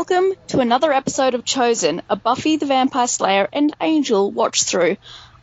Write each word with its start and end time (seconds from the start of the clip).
welcome 0.00 0.32
to 0.46 0.60
another 0.60 0.90
episode 0.90 1.34
of 1.34 1.44
Chosen, 1.44 2.00
a 2.08 2.16
Buffy 2.16 2.56
the 2.56 2.64
Vampire 2.64 3.06
Slayer 3.06 3.46
and 3.52 3.76
Angel 3.82 4.30
watch 4.30 4.62
through. 4.62 4.96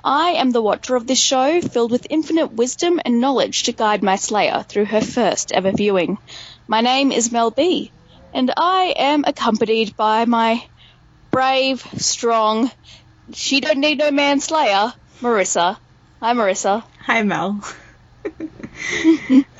I 0.04 0.32
am 0.32 0.50
the 0.50 0.64
watcher 0.64 0.96
of 0.96 1.06
this 1.06 1.20
show, 1.20 1.62
filled 1.62 1.92
with 1.92 2.08
infinite 2.10 2.54
wisdom 2.54 3.00
and 3.06 3.22
knowledge 3.22 3.62
to 3.64 3.72
guide 3.72 4.02
my 4.02 4.16
Slayer 4.16 4.66
through 4.68 4.86
her 4.86 5.02
first 5.02 5.52
ever 5.52 5.72
viewing. 5.72 6.18
My 6.68 6.82
name 6.82 7.12
is 7.12 7.32
Mel 7.32 7.52
B, 7.52 7.92
and 8.34 8.52
I 8.58 8.96
am 8.98 9.26
accompanied 9.28 9.96
by 9.96 10.26
my 10.26 10.68
brave, 11.30 11.86
strong, 11.98 12.72
she 13.34 13.62
don't 13.62 13.78
need 13.78 14.00
no 14.00 14.10
man 14.10 14.40
Slayer, 14.40 14.92
Marissa. 15.22 15.78
Hi, 16.20 16.34
Marissa. 16.34 16.84
Hi, 17.02 17.22
Mel. 17.22 17.62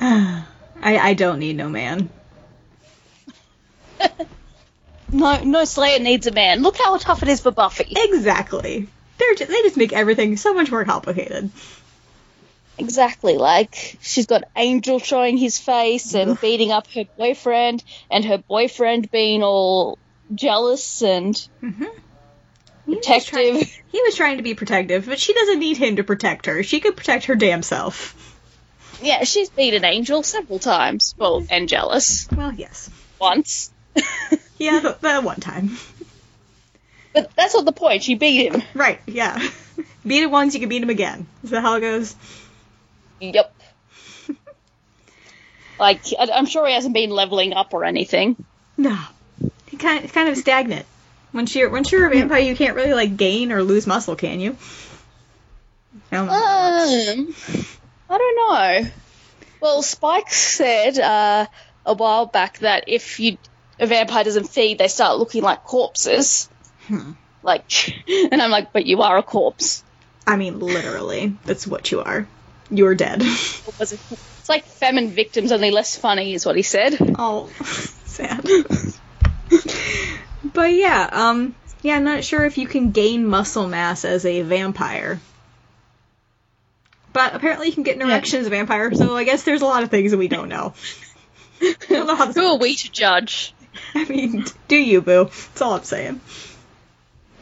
I, 0.00 0.44
I 0.82 1.14
don't 1.14 1.38
need 1.38 1.56
no 1.56 1.68
man. 1.68 2.10
No, 5.10 5.42
no 5.42 5.64
Slayer 5.64 5.98
needs 5.98 6.26
a 6.26 6.32
man. 6.32 6.62
Look 6.62 6.76
how 6.76 6.96
tough 6.98 7.22
it 7.22 7.28
is 7.28 7.40
for 7.40 7.50
Buffy. 7.50 7.92
Exactly. 7.96 8.88
They're 9.18 9.34
ju- 9.34 9.46
they 9.46 9.62
just 9.62 9.76
make 9.76 9.92
everything 9.92 10.36
so 10.36 10.54
much 10.54 10.70
more 10.70 10.84
complicated. 10.84 11.50
Exactly. 12.78 13.36
Like 13.36 13.96
she's 14.00 14.26
got 14.26 14.44
Angel 14.54 14.98
showing 15.00 15.36
his 15.36 15.58
face 15.58 16.14
and 16.14 16.40
beating 16.40 16.70
up 16.70 16.86
her 16.92 17.04
boyfriend, 17.16 17.82
and 18.10 18.24
her 18.24 18.38
boyfriend 18.38 19.10
being 19.10 19.42
all 19.42 19.98
jealous 20.34 21.02
and 21.02 21.34
mm-hmm. 21.62 21.84
He 22.86 22.94
was 22.94 23.04
trying- 23.04 23.52
protective. 23.58 23.82
he 23.92 24.02
was 24.02 24.14
trying 24.14 24.36
to 24.38 24.42
be 24.42 24.54
protective, 24.54 25.06
but 25.06 25.18
she 25.18 25.34
doesn't 25.34 25.58
need 25.58 25.76
him 25.76 25.96
to 25.96 26.04
protect 26.04 26.46
her. 26.46 26.62
She 26.62 26.80
could 26.80 26.96
protect 26.96 27.26
her 27.26 27.34
damn 27.34 27.62
self. 27.62 28.14
Yeah, 29.02 29.24
she's 29.24 29.50
beaten 29.50 29.84
Angel 29.84 30.22
several 30.22 30.58
times. 30.58 31.14
Well, 31.18 31.40
mm-hmm. 31.40 31.52
and 31.52 31.68
jealous 31.68 32.28
Well, 32.34 32.52
yes. 32.52 32.90
once. 33.20 33.70
Yeah, 34.58 34.80
the, 34.80 34.98
the 35.00 35.20
one 35.20 35.40
time. 35.40 35.70
But 37.14 37.34
that's 37.34 37.54
not 37.54 37.64
the 37.64 37.72
point. 37.72 38.02
She 38.02 38.14
beat 38.14 38.52
him. 38.52 38.62
Right, 38.74 39.00
yeah. 39.06 39.38
beat 40.06 40.22
him 40.22 40.30
once, 40.30 40.54
you 40.54 40.60
can 40.60 40.68
beat 40.68 40.82
him 40.82 40.90
again. 40.90 41.26
Is 41.42 41.50
that 41.50 41.62
how 41.62 41.76
it 41.76 41.80
goes? 41.80 42.14
Yep. 43.20 43.54
like 45.78 46.02
I- 46.18 46.30
I'm 46.32 46.46
sure 46.46 46.66
he 46.66 46.74
hasn't 46.74 46.94
been 46.94 47.10
leveling 47.10 47.52
up 47.52 47.74
or 47.74 47.84
anything. 47.84 48.36
No. 48.76 48.96
He 49.66 49.76
kind 49.76 50.04
it's 50.04 50.12
kind 50.12 50.28
of 50.28 50.36
stagnant. 50.36 50.86
Once 51.32 51.54
you're 51.54 51.70
once 51.70 51.92
you're 51.92 52.06
a 52.06 52.10
vampire, 52.10 52.38
you 52.40 52.56
can't 52.56 52.74
really 52.74 52.94
like 52.94 53.16
gain 53.16 53.52
or 53.52 53.62
lose 53.62 53.86
muscle, 53.86 54.16
can 54.16 54.40
you? 54.40 54.56
I 56.10 56.16
don't 56.16 56.26
know. 56.26 56.32
how 56.32 56.70
that 56.70 57.16
works. 57.16 57.48
Um, 57.54 57.64
I 58.10 58.18
don't 58.18 58.36
know. 58.84 58.90
Well, 59.60 59.82
Spike 59.82 60.30
said 60.30 60.98
uh, 60.98 61.46
a 61.84 61.94
while 61.94 62.26
back 62.26 62.58
that 62.60 62.84
if 62.86 63.20
you 63.20 63.36
a 63.78 63.86
vampire 63.86 64.24
doesn't 64.24 64.48
feed, 64.48 64.78
they 64.78 64.88
start 64.88 65.18
looking 65.18 65.42
like 65.42 65.64
corpses. 65.64 66.48
Hmm. 66.86 67.12
Like, 67.42 68.08
and 68.32 68.40
I'm 68.40 68.50
like, 68.50 68.72
but 68.72 68.86
you 68.86 69.02
are 69.02 69.18
a 69.18 69.22
corpse. 69.22 69.84
I 70.26 70.36
mean, 70.36 70.58
literally, 70.58 71.36
that's 71.44 71.66
what 71.66 71.90
you 71.90 72.00
are. 72.00 72.28
You're 72.70 72.94
dead. 72.94 73.22
What 73.22 73.78
was 73.78 73.92
it? 73.92 74.00
It's 74.10 74.48
like 74.48 74.64
famine 74.64 75.08
victims, 75.10 75.52
only 75.52 75.70
less 75.70 75.96
funny, 75.96 76.34
is 76.34 76.44
what 76.44 76.56
he 76.56 76.62
said. 76.62 76.96
Oh, 77.18 77.46
sad. 78.04 78.42
but 80.44 80.72
yeah, 80.72 81.08
um, 81.10 81.54
yeah, 81.82 81.96
I'm 81.96 82.04
not 82.04 82.24
sure 82.24 82.44
if 82.44 82.58
you 82.58 82.66
can 82.66 82.90
gain 82.90 83.26
muscle 83.26 83.66
mass 83.66 84.04
as 84.04 84.26
a 84.26 84.42
vampire. 84.42 85.18
But 87.14 87.34
apparently 87.34 87.68
you 87.68 87.72
can 87.72 87.84
get 87.84 87.96
an 87.96 88.02
erection 88.02 88.40
as 88.40 88.46
a 88.46 88.50
vampire, 88.50 88.94
so 88.94 89.16
I 89.16 89.24
guess 89.24 89.44
there's 89.44 89.62
a 89.62 89.66
lot 89.66 89.82
of 89.82 89.90
things 89.90 90.10
that 90.10 90.18
we 90.18 90.28
don't 90.28 90.50
know. 90.50 90.74
Don't 91.88 92.06
know 92.06 92.14
Who 92.16 92.46
are 92.46 92.58
we 92.58 92.76
to 92.76 92.92
judge? 92.92 93.54
I 93.94 94.04
mean, 94.04 94.44
do 94.68 94.76
you, 94.76 95.00
boo? 95.00 95.24
That's 95.24 95.62
all 95.62 95.74
I'm 95.74 95.84
saying. 95.84 96.20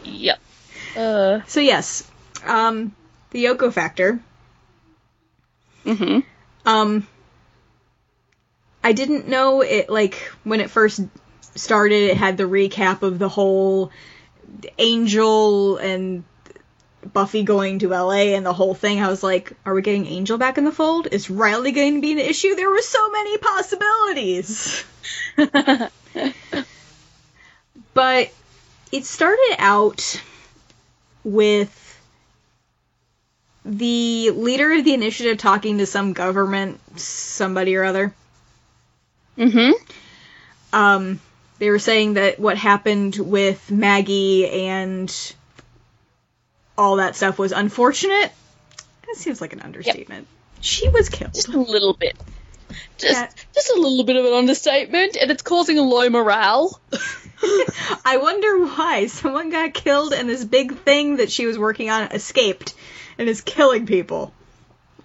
Yep. 0.04 0.38
Uh, 0.96 1.40
So 1.46 1.60
yes, 1.60 2.04
um, 2.44 2.94
the 3.30 3.44
Yoko 3.44 3.72
factor. 3.72 4.20
hmm 5.84 6.20
Um, 6.64 7.06
I 8.82 8.92
didn't 8.92 9.28
know 9.28 9.62
it 9.62 9.88
like 9.90 10.14
when 10.44 10.60
it 10.60 10.70
first 10.70 11.00
started. 11.54 12.10
It 12.10 12.16
had 12.16 12.36
the 12.36 12.44
recap 12.44 13.02
of 13.02 13.18
the 13.18 13.28
whole 13.28 13.90
Angel 14.78 15.76
and 15.76 16.24
Buffy 17.12 17.42
going 17.44 17.80
to 17.80 17.92
LA 17.92 18.34
and 18.36 18.44
the 18.46 18.52
whole 18.52 18.74
thing. 18.74 19.00
I 19.02 19.08
was 19.08 19.22
like, 19.22 19.52
are 19.64 19.74
we 19.74 19.82
getting 19.82 20.06
Angel 20.06 20.38
back 20.38 20.58
in 20.58 20.64
the 20.64 20.72
fold? 20.72 21.08
Is 21.10 21.30
Riley 21.30 21.72
going 21.72 21.94
to 21.96 22.00
be 22.00 22.12
an 22.12 22.18
issue? 22.18 22.54
There 22.54 22.70
were 22.70 22.82
so 22.82 23.10
many 23.10 23.38
possibilities. 23.38 24.84
but 27.96 28.30
it 28.92 29.04
started 29.04 29.56
out 29.58 30.22
with 31.24 31.82
the 33.64 34.30
leader 34.30 34.72
of 34.72 34.84
the 34.84 34.94
initiative 34.94 35.38
talking 35.38 35.78
to 35.78 35.86
some 35.86 36.12
government 36.12 36.78
somebody 37.00 37.74
or 37.74 37.84
other. 37.84 38.14
hmm 39.36 39.72
Um, 40.72 41.20
they 41.58 41.70
were 41.70 41.78
saying 41.78 42.14
that 42.14 42.38
what 42.38 42.56
happened 42.58 43.16
with 43.16 43.70
Maggie 43.70 44.48
and 44.48 45.34
all 46.78 46.96
that 46.96 47.16
stuff 47.16 47.38
was 47.38 47.52
unfortunate. 47.52 48.30
That 49.06 49.16
seems 49.16 49.40
like 49.40 49.54
an 49.54 49.60
understatement. 49.60 50.28
She 50.60 50.88
was 50.90 51.08
killed. 51.08 51.32
Just 51.32 51.48
a 51.48 51.58
little 51.58 51.94
bit. 51.94 52.14
Just, 52.98 53.12
Yeah. 53.14 53.28
just 53.54 53.70
a 53.70 53.80
little 53.80 54.04
bit 54.04 54.16
of 54.16 54.26
an 54.26 54.32
understatement, 54.34 55.16
and 55.20 55.30
it's 55.30 55.42
causing 55.42 55.78
a 55.78 55.82
low 55.82 56.08
morale. 56.10 56.78
I 58.04 58.18
wonder 58.18 58.64
why 58.66 59.06
someone 59.06 59.50
got 59.50 59.74
killed 59.74 60.12
and 60.12 60.28
this 60.28 60.44
big 60.44 60.76
thing 60.78 61.16
that 61.16 61.30
she 61.30 61.46
was 61.46 61.58
working 61.58 61.90
on 61.90 62.12
escaped 62.12 62.74
and 63.18 63.28
is 63.28 63.40
killing 63.40 63.86
people. 63.86 64.32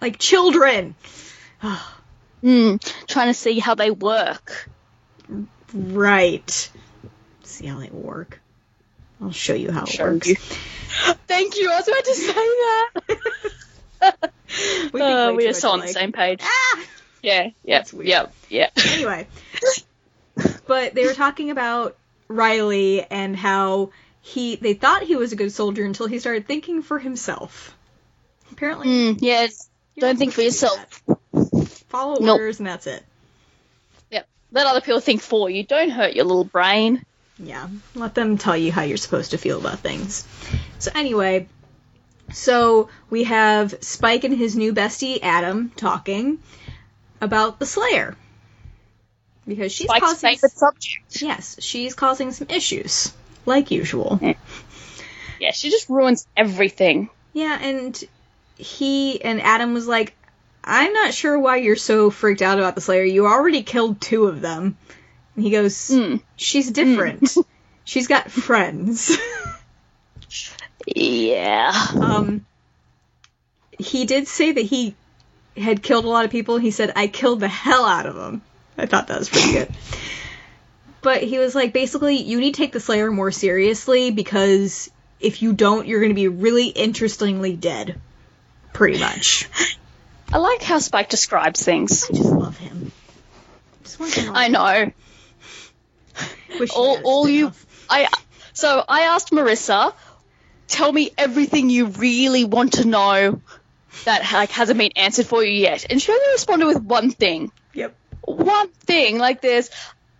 Like 0.01 0.17
children. 0.19 0.95
Hmm. 2.41 2.77
Trying 3.07 3.27
to 3.27 3.35
see 3.35 3.59
how 3.59 3.75
they 3.75 3.91
work. 3.91 4.67
Right. 5.75 6.71
See 7.43 7.67
how 7.67 7.77
they 7.79 7.89
work. 7.91 8.41
I'll 9.21 9.31
show 9.31 9.53
you 9.53 9.71
how 9.71 9.83
it 9.83 9.89
Show 9.89 10.05
works. 10.13 10.27
you. 10.27 10.35
Thank 11.27 11.57
you. 11.57 11.69
I 11.71 11.75
was 11.75 11.87
about 11.87 12.03
to 12.05 12.15
say 12.15 12.33
that. 14.01 14.31
We 14.91 15.01
Uh, 15.01 15.33
we 15.33 15.47
are 15.47 15.53
so 15.53 15.69
on 15.69 15.81
the 15.81 15.87
same 15.87 16.11
page. 16.11 16.39
Ah! 16.41 16.83
Yeah, 17.21 17.51
yeah, 17.63 17.77
That's 17.77 17.93
weird. 17.93 18.07
yeah, 18.07 18.25
yeah. 18.49 18.69
anyway, 18.89 19.27
but 20.65 20.95
they 20.95 21.05
were 21.05 21.13
talking 21.13 21.51
about 21.51 21.95
Riley 22.31 23.03
and 23.03 23.35
how 23.35 23.91
he 24.21 24.55
they 24.55 24.73
thought 24.73 25.03
he 25.03 25.15
was 25.15 25.31
a 25.31 25.35
good 25.35 25.51
soldier 25.51 25.83
until 25.83 26.07
he 26.07 26.19
started 26.19 26.47
thinking 26.47 26.81
for 26.81 26.99
himself. 26.99 27.75
Apparently, 28.51 28.87
Mm, 28.87 29.21
you're 29.21 29.47
Don't 29.97 30.17
think 30.17 30.33
for 30.33 30.41
supposed 30.49 30.59
to 30.59 31.05
do 31.07 31.13
yourself. 31.55 31.83
Follow 31.89 32.17
Nope. 32.19 32.33
orders 32.39 32.59
and 32.59 32.67
that's 32.67 32.87
it. 32.87 33.03
Yep. 34.11 34.27
Let 34.51 34.67
other 34.67 34.81
people 34.81 34.99
think 34.99 35.21
for 35.21 35.49
you. 35.49 35.63
Don't 35.63 35.89
hurt 35.89 36.13
your 36.13 36.25
little 36.25 36.43
brain. 36.43 37.03
Yeah, 37.39 37.67
let 37.95 38.13
them 38.13 38.37
tell 38.37 38.55
you 38.55 38.71
how 38.71 38.83
you're 38.83 38.97
supposed 38.97 39.31
to 39.31 39.37
feel 39.37 39.59
about 39.59 39.79
things. 39.79 40.27
So 40.79 40.91
anyway, 40.93 41.47
so 42.33 42.89
we 43.09 43.23
have 43.23 43.73
Spike 43.81 44.23
and 44.23 44.37
his 44.37 44.55
new 44.55 44.73
bestie 44.73 45.19
Adam 45.23 45.71
talking 45.75 46.37
about 47.19 47.57
the 47.59 47.65
Slayer 47.65 48.15
because 49.47 49.71
she's 49.71 49.89
causing 49.89 50.29
favorite 50.31 50.51
subject. 50.51 51.21
yes, 51.21 51.57
she's 51.61 51.93
causing 51.95 52.31
some 52.31 52.47
issues 52.49 53.11
like 53.45 53.71
usual. 53.71 54.19
Yeah, 55.39 55.51
she 55.51 55.69
just 55.71 55.89
ruins 55.89 56.27
everything. 56.37 57.09
Yeah, 57.33 57.57
and 57.59 58.03
he 58.57 59.21
and 59.23 59.41
Adam 59.41 59.73
was 59.73 59.87
like, 59.87 60.15
I'm 60.63 60.93
not 60.93 61.13
sure 61.13 61.39
why 61.39 61.57
you're 61.57 61.75
so 61.75 62.11
freaked 62.11 62.43
out 62.43 62.59
about 62.59 62.75
the 62.75 62.81
Slayer. 62.81 63.03
You 63.03 63.25
already 63.25 63.63
killed 63.63 63.99
two 63.99 64.27
of 64.27 64.41
them. 64.41 64.77
And 65.35 65.43
he 65.43 65.49
goes, 65.49 65.87
Hmm. 65.87 66.17
She's 66.35 66.69
different. 66.69 67.35
She's 67.83 68.07
got 68.07 68.29
friends. 68.29 69.17
Yeah. 70.85 71.71
um, 71.95 72.45
he 73.77 74.05
did 74.05 74.27
say 74.27 74.51
that 74.51 74.61
he 74.61 74.95
had 75.57 75.81
killed 75.83 76.05
a 76.05 76.09
lot 76.09 76.25
of 76.25 76.31
people. 76.31 76.57
He 76.57 76.71
said, 76.71 76.93
I 76.95 77.07
killed 77.07 77.39
the 77.39 77.47
hell 77.47 77.85
out 77.85 78.05
of 78.05 78.15
them. 78.15 78.41
I 78.81 78.87
thought 78.87 79.07
that 79.07 79.19
was 79.19 79.29
pretty 79.29 79.51
good. 79.53 79.69
But 81.01 81.21
he 81.21 81.37
was 81.37 81.53
like, 81.53 81.71
basically, 81.71 82.17
you 82.17 82.39
need 82.39 82.55
to 82.55 82.57
take 82.57 82.71
the 82.71 82.79
Slayer 82.79 83.11
more 83.11 83.31
seriously 83.31 84.11
because 84.11 84.89
if 85.19 85.43
you 85.43 85.53
don't, 85.53 85.87
you're 85.87 85.99
going 85.99 86.11
to 86.11 86.15
be 86.15 86.27
really 86.27 86.67
interestingly 86.67 87.55
dead. 87.55 87.99
Pretty 88.73 88.99
much. 88.99 89.47
I 90.33 90.37
like 90.37 90.63
how 90.63 90.79
Spike 90.79 91.09
describes 91.09 91.63
things. 91.63 92.09
I 92.09 92.13
just 92.13 92.31
love 92.31 92.57
him. 92.57 92.91
Just 93.83 94.29
I 94.29 94.47
know. 94.47 94.91
All, 96.75 96.99
all 97.03 97.29
you. 97.29 97.51
I. 97.89 98.07
So 98.53 98.83
I 98.87 99.01
asked 99.01 99.31
Marissa, 99.31 99.93
tell 100.67 100.91
me 100.91 101.11
everything 101.17 101.69
you 101.69 101.87
really 101.87 102.45
want 102.45 102.73
to 102.73 102.85
know 102.85 103.41
that 104.05 104.31
like 104.33 104.51
hasn't 104.51 104.79
been 104.79 104.91
answered 104.95 105.25
for 105.25 105.43
you 105.43 105.51
yet, 105.51 105.85
and 105.89 106.01
she 106.01 106.11
only 106.11 106.31
responded 106.33 106.65
with 106.67 106.81
one 106.81 107.11
thing. 107.11 107.51
Yep. 107.73 107.95
One 108.21 108.69
thing. 108.69 109.17
Like 109.17 109.41
there's 109.41 109.69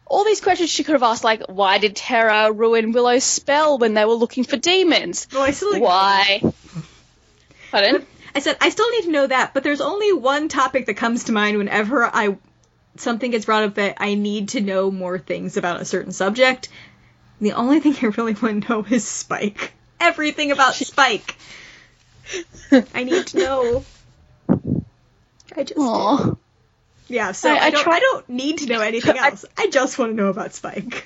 all 0.06 0.26
these 0.26 0.42
questions 0.42 0.70
she 0.70 0.84
could 0.84 0.94
have 0.94 1.04
asked, 1.04 1.24
like, 1.24 1.44
why 1.48 1.78
did 1.78 1.96
Tara 1.96 2.52
ruin 2.52 2.92
Willow's 2.92 3.24
spell 3.24 3.78
when 3.78 3.94
they 3.94 4.04
were 4.04 4.14
looking 4.14 4.44
for 4.44 4.58
demons? 4.58 5.28
Well, 5.32 5.44
I 5.44 5.52
still 5.52 5.80
Why? 5.80 6.44
Pardon? 7.72 8.06
I 8.36 8.40
said 8.40 8.58
I 8.62 8.70
still 8.70 8.90
need 8.92 9.04
to 9.04 9.12
know 9.12 9.28
that, 9.28 9.54
but 9.54 9.64
there's 9.64 9.82
only 9.82 10.14
one 10.14 10.50
topic 10.50 10.86
that 10.86 10.96
comes 10.96 11.26
to 11.26 11.32
mind 11.32 11.58
whenever 11.58 12.04
I 12.04 12.38
something 12.98 13.32
gets 13.32 13.46
brought 13.46 13.64
up 13.64 13.76
that 13.76 13.96
I 14.00 14.16
need 14.16 14.50
to 14.50 14.62
know 14.62 14.92
more 14.92 15.18
things 15.18 15.58
about 15.58 15.82
a 15.82 15.86
certain 15.86 16.12
subject. 16.12 16.70
The 17.40 17.54
only 17.54 17.80
thing 17.80 17.96
I 18.02 18.08
really 18.08 18.34
want 18.34 18.64
to 18.64 18.70
know 18.70 18.86
is 18.90 19.08
Spike. 19.08 19.74
Everything 20.00 20.52
about 20.52 20.76
Spike. 20.76 21.36
I 22.94 23.04
need 23.04 23.28
to 23.28 23.38
know. 23.38 23.86
I 25.56 25.64
just 25.64 25.80
Aw. 25.80 26.36
Yeah. 27.12 27.32
So 27.34 27.50
I- 27.50 27.54
I, 27.56 27.66
I 27.66 27.70
don't. 27.72 27.84
try- 27.84 27.96
I 27.98 28.00
don't 28.00 28.30
need 28.30 28.58
to 28.60 28.66
know 28.68 28.82
anything 28.92 29.18
else. 29.18 29.46
I 29.58 29.68
just 29.68 29.98
want 30.00 30.12
to 30.12 30.16
know 30.16 30.30
about 30.30 30.54
Spike. 30.54 31.06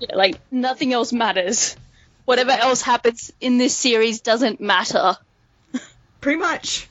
Yeah, 0.00 0.14
like, 0.14 0.36
nothing 0.50 0.92
else 0.92 1.12
matters. 1.12 1.76
Whatever 2.24 2.50
else 2.50 2.82
happens 2.82 3.32
in 3.40 3.56
this 3.58 3.74
series 3.74 4.20
doesn't 4.20 4.60
matter. 4.60 5.16
Pretty 6.20 6.38
much. 6.38 6.88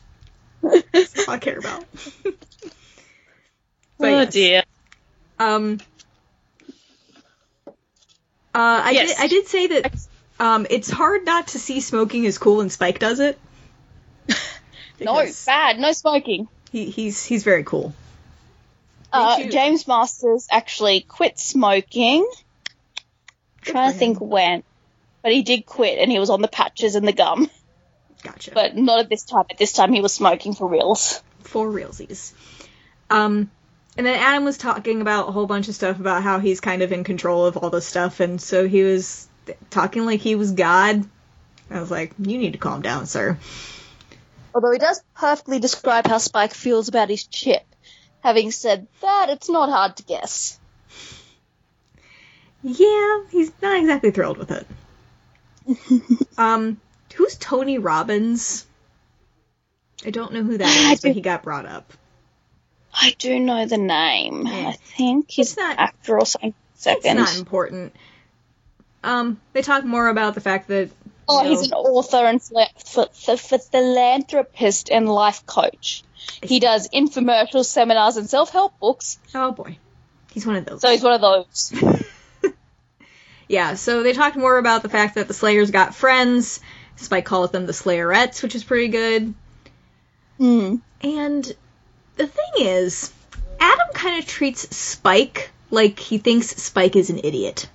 That's 0.62 1.28
all 1.28 1.36
I 1.36 1.40
care 1.40 1.60
about. 1.60 1.86
But 4.00 4.10
oh 4.10 4.20
yes. 4.22 4.34
dear. 4.34 4.64
Um. 5.40 5.80
Uh, 7.68 7.72
I 8.54 8.92
Yes. 8.92 9.10
did. 9.10 9.24
I 9.24 9.28
did 9.28 9.48
say 9.48 9.68
that. 9.68 9.94
Um, 10.40 10.68
it's 10.70 10.90
hard 10.92 11.26
not 11.26 11.48
to 11.50 11.60
see 11.60 11.82
smoking 11.82 12.24
is 12.26 12.38
cool, 12.38 12.62
and 12.62 12.72
Spike 12.72 13.00
does 13.00 13.20
it. 13.20 13.40
No, 15.00 15.26
bad. 15.48 15.80
No 15.80 15.92
smoking. 15.94 16.48
He, 16.72 16.86
he's 16.92 17.24
he's 17.26 17.44
very 17.44 17.64
cool. 17.64 17.94
Uh. 19.12 19.44
James 19.44 19.88
Marsters 19.88 20.48
actually 20.52 21.02
quit 21.02 21.40
smoking. 21.40 22.30
trying 23.62 23.92
to 23.92 23.98
think 23.98 24.20
when. 24.20 24.64
But 25.24 25.32
he 25.34 25.44
did 25.44 25.66
quit 25.66 26.00
and 26.00 26.12
he 26.12 26.20
was 26.20 26.30
on 26.30 26.42
the 26.42 26.48
patches 26.48 26.96
and 26.96 27.08
the 27.08 27.14
gum. 27.14 27.50
Gotcha. 28.24 28.52
But 28.54 28.76
not 28.76 29.00
at 29.00 29.10
this 29.10 29.24
time. 29.24 29.46
At 29.50 29.58
this 29.58 29.74
time 29.74 29.94
he 29.94 30.02
was 30.02 30.14
smoking 30.14 30.54
for 30.54 30.68
reals. 30.68 31.22
for 31.42 31.68
realsies. 31.68 32.34
Um, 33.10 33.50
and 33.98 34.06
then 34.06 34.20
Adam 34.20 34.44
was 34.44 34.58
talking 34.58 35.02
about 35.02 35.30
a 35.30 35.32
whole 35.32 35.48
bunch 35.48 35.70
of 35.70 35.76
stuff 35.76 36.00
about 36.00 36.22
how 36.24 36.40
he's 36.40 36.60
kind 36.60 36.82
of 36.82 36.92
in 36.92 37.04
control 37.04 37.46
of 37.46 37.58
all 37.58 37.70
this 37.70 37.86
stuff, 37.86 38.20
and 38.20 38.40
so 38.40 38.68
he 38.68 38.84
was 38.84 39.28
talking 39.70 40.06
like 40.06 40.20
he 40.20 40.36
was 40.36 40.52
God. 40.52 41.04
I 41.72 41.80
was 41.80 41.90
like, 41.90 42.14
you 42.20 42.38
need 42.38 42.54
to 42.54 42.60
calm 42.60 42.82
down, 42.82 43.08
sir. 43.08 43.38
Although 44.54 44.72
he 44.72 44.78
does 44.78 45.02
perfectly 45.16 45.60
describe 45.60 46.06
how 46.06 46.20
Spike 46.20 46.54
feels 46.54 46.88
about 46.90 47.10
his 47.10 47.26
chip. 47.26 47.64
Having 48.28 48.52
said 48.52 48.88
that, 49.02 49.28
it's 49.30 49.50
not 49.50 49.70
hard 49.70 49.96
to 49.96 50.04
guess. 50.04 50.60
Yeah, 52.62 53.22
he's 53.32 53.54
not 53.62 53.80
exactly 53.80 54.12
thrilled 54.12 54.38
with 54.38 54.52
it. 54.52 54.68
um, 56.38 56.82
who's 57.16 57.38
Tony 57.38 57.78
Robbins? 57.78 58.66
I 60.06 60.10
don't 60.10 60.34
know 60.34 60.44
who 60.44 60.58
that 60.58 60.92
is, 60.92 61.00
but 61.00 61.14
he 61.14 61.22
got 61.22 61.42
brought 61.42 61.66
up. 61.66 61.94
I 62.94 63.16
do 63.18 63.40
know 63.40 63.66
the 63.66 63.78
name. 63.78 64.46
Yeah. 64.46 64.68
I 64.68 64.72
think 64.74 65.32
he's 65.32 65.52
It's 65.54 65.58
not- 65.58 65.72
an 65.76 65.80
actor 65.80 66.20
or 66.20 66.26
something. 66.26 66.54
Second. 66.76 67.20
It's 67.20 67.32
not 67.32 67.40
important. 67.40 67.96
Um, 69.06 69.40
they 69.54 69.62
talk 69.62 69.86
more 69.86 70.10
about 70.10 70.36
the 70.36 70.42
fact 70.42 70.68
that 70.68 70.90
Oh, 71.30 71.44
you 71.44 71.52
he's 71.52 71.68
an 71.68 71.72
author 71.72 72.26
and 72.26 72.42
ph- 72.42 72.68
ph- 72.94 73.50
ph- 73.50 73.62
philanthropist 73.72 74.92
and 74.92 75.08
life 75.08 75.46
coach. 75.46 76.04
He 76.42 76.60
does 76.60 76.90
infomercials, 76.90 77.66
seminars, 77.66 78.18
and 78.18 78.30
self-help 78.30 78.80
books. 78.80 79.18
oh 79.34 79.52
boy, 79.52 79.78
he's 80.32 80.46
one 80.46 80.56
of 80.56 80.66
those. 80.66 80.82
So 80.82 80.90
he's 80.90 81.04
one 81.04 81.14
of 81.14 81.22
those. 81.22 81.74
Yeah, 83.48 83.76
so 83.76 84.04
they 84.04 84.14
talked 84.14 84.36
more 84.36 84.58
about 84.58 84.82
the 84.84 84.90
fact 84.90 85.16
that 85.16 85.28
the 85.28 85.34
Slayers 85.34 85.72
got 85.72 85.96
friends. 85.96 86.60
Spike 86.98 87.26
calls 87.26 87.52
them 87.52 87.66
the 87.66 87.74
Slayerettes, 87.74 88.44
which 88.44 88.56
is 88.56 88.64
pretty 88.64 88.90
good. 88.90 89.34
Hmm. 90.38 90.76
And 91.02 91.56
the 92.18 92.28
thing 92.28 92.52
is, 92.60 93.12
Adam 93.60 93.88
kind 93.94 94.20
of 94.20 94.28
treats 94.28 94.76
Spike 94.76 95.52
like 95.72 96.00
he 96.00 96.18
thinks 96.18 96.48
Spike 96.48 96.96
is 96.96 97.10
an 97.10 97.20
idiot. 97.24 97.70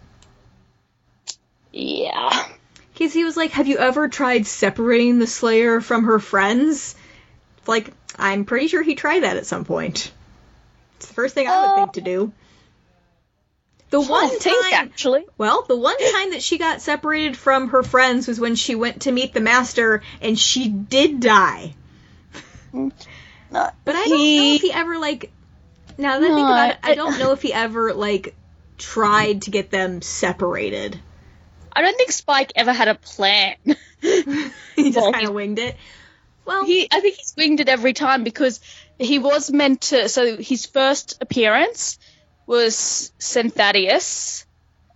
Yeah. 1.73 2.47
Because 2.93 3.15
he 3.15 3.25
was 3.25 3.37
like, 3.37 3.53
Have 3.53 3.69
you 3.69 3.79
ever 3.79 4.09
tried 4.09 4.47
separating 4.47 5.19
the 5.19 5.27
Slayer 5.27 5.81
from 5.81 6.05
her 6.05 6.19
friends? 6.19 6.95
Like, 7.67 7.93
I'm 8.19 8.45
pretty 8.45 8.69
sure 8.69 8.83
he 8.83 8.95
tried 8.95 9.23
that 9.23 9.37
at 9.37 9.47
some 9.47 9.65
point. 9.65 10.13
It's 10.97 11.07
the 11.09 11.15
first 11.15 11.35
thing 11.35 11.49
I 11.49 11.61
would 11.61 11.71
Uh, 11.71 11.75
think 11.77 11.93
to 11.95 12.01
do. 12.01 12.33
The 13.91 14.01
one 14.01 14.25
I 14.25 14.29
think 14.29 14.63
time, 14.71 14.73
actually. 14.89 15.25
well, 15.37 15.65
the 15.69 15.77
one 15.77 15.97
time 16.13 16.31
that 16.31 16.43
she 16.43 16.57
got 16.59 16.81
separated 16.81 17.37
from 17.37 17.69
her 17.71 17.83
friends 17.83 18.27
was 18.27 18.41
when 18.41 18.55
she 18.55 18.75
went 18.75 19.03
to 19.03 19.13
meet 19.13 19.35
the 19.35 19.41
master, 19.41 20.03
and 20.21 20.39
she 20.39 20.69
did 20.69 21.21
die. 21.21 21.75
No, 22.73 22.91
But 23.51 23.97
I 23.97 24.07
don't 24.09 24.19
know 24.19 24.55
if 24.55 24.63
he 24.63 24.73
ever 24.73 24.99
like. 24.99 25.31
Now 25.99 26.19
that 26.21 26.31
I 26.31 26.35
think 26.35 26.47
about 26.49 26.71
it, 26.71 26.77
I 26.83 26.91
I- 26.93 26.95
don't 26.95 27.19
know 27.19 27.33
if 27.33 27.43
he 27.43 27.53
ever 27.53 27.93
like 27.93 28.35
tried 28.79 29.43
to 29.43 29.51
get 29.51 29.71
them 29.71 30.01
separated. 30.01 30.99
I 31.75 31.83
don't 31.83 31.97
think 31.97 32.13
Spike 32.13 32.53
ever 32.57 32.73
had 32.73 32.89
a 32.89 32.95
plan. 32.95 33.57
he 34.01 34.91
just 34.91 34.97
Well, 34.97 35.13
kind 35.13 35.27
of 35.27 35.35
winged 35.35 35.59
it. 35.59 35.77
Well, 36.45 36.65
he, 36.65 36.89
I 36.91 37.01
think 37.01 37.17
he's 37.17 37.35
winged 37.37 37.61
it 37.61 37.69
every 37.69 37.93
time 37.93 38.25
because 38.25 38.61
he 38.99 39.19
was 39.19 39.51
meant 39.51 39.83
to. 39.83 40.09
So 40.09 40.37
his 40.37 40.67
first 40.67 41.19
appearance 41.21 41.99
was 42.47 43.13
Synthadius, 43.19 44.45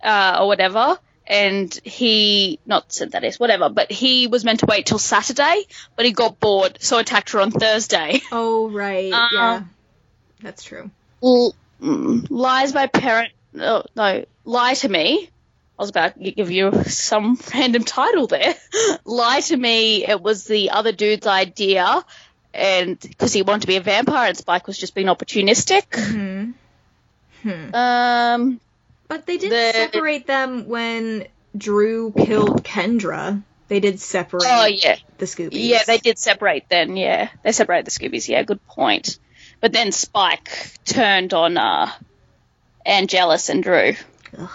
uh, 0.03 0.37
or 0.41 0.47
whatever, 0.47 0.97
and 1.25 1.73
he 1.83 2.59
not 2.65 2.89
Synthadius, 2.89 3.39
whatever, 3.39 3.69
but 3.69 3.91
he 3.91 4.27
was 4.27 4.43
meant 4.43 4.59
to 4.59 4.65
wait 4.65 4.85
till 4.85 4.99
Saturday, 4.99 5.63
but 5.95 6.05
he 6.05 6.11
got 6.11 6.39
bored, 6.39 6.77
so 6.81 6.97
attacked 6.99 7.31
her 7.31 7.41
on 7.41 7.51
Thursday. 7.51 8.21
oh 8.31 8.69
right, 8.69 9.13
Uh, 9.13 9.27
yeah, 9.31 9.63
that's 10.41 10.63
true. 10.63 10.91
L- 11.23 11.55
mm, 11.81 12.27
lies 12.29 12.73
by 12.73 12.87
parent. 12.87 13.31
No, 13.53 13.83
no, 13.95 14.25
lie 14.45 14.73
to 14.75 14.89
me. 14.89 15.29
I 15.79 15.83
was 15.83 15.89
about 15.89 16.19
to 16.19 16.31
give 16.31 16.49
you 16.51 16.83
some 16.85 17.39
random 17.53 17.83
title 17.83 18.27
there. 18.27 18.55
lie 19.05 19.41
to 19.41 19.55
me. 19.57 20.05
It 20.05 20.21
was 20.21 20.45
the 20.45 20.71
other 20.71 20.91
dude's 20.91 21.27
idea, 21.27 22.03
and 22.53 22.99
because 22.99 23.31
he 23.33 23.43
wanted 23.43 23.61
to 23.61 23.67
be 23.67 23.75
a 23.75 23.81
vampire, 23.81 24.29
and 24.29 24.37
Spike 24.37 24.65
was 24.67 24.77
just 24.77 24.95
being 24.95 25.07
opportunistic. 25.07 25.83
Hmm. 25.95 26.51
Hmm. 27.43 27.75
Um, 27.75 28.59
But 29.07 29.25
they 29.27 29.37
didn't 29.37 29.51
The- 29.51 29.73
separate 29.73 30.25
them 30.25 30.67
when 30.67 31.27
Drew 31.55 32.11
killed 32.11 32.63
Kendra. 32.63 33.43
They 33.67 33.79
did 33.81 33.99
separate 33.99 34.43
oh 34.47 34.65
yeah, 34.65 34.95
the 35.17 35.25
Scoobies. 35.25 35.49
yeah, 35.51 35.83
they 35.85 35.97
did 35.97 36.17
separate 36.17 36.65
then. 36.69 36.95
Yeah, 36.95 37.29
they 37.43 37.51
separated 37.51 37.85
the 37.85 37.91
Scoobies. 37.91 38.27
Yeah, 38.29 38.41
good 38.43 38.65
point. 38.65 39.19
But 39.59 39.73
then 39.73 39.91
Spike 39.91 40.49
turned 40.85 41.33
on 41.33 41.57
uh, 41.57 41.91
Angelus 42.85 43.49
and 43.49 43.61
Drew. 43.61 43.95
Ugh. 44.37 44.49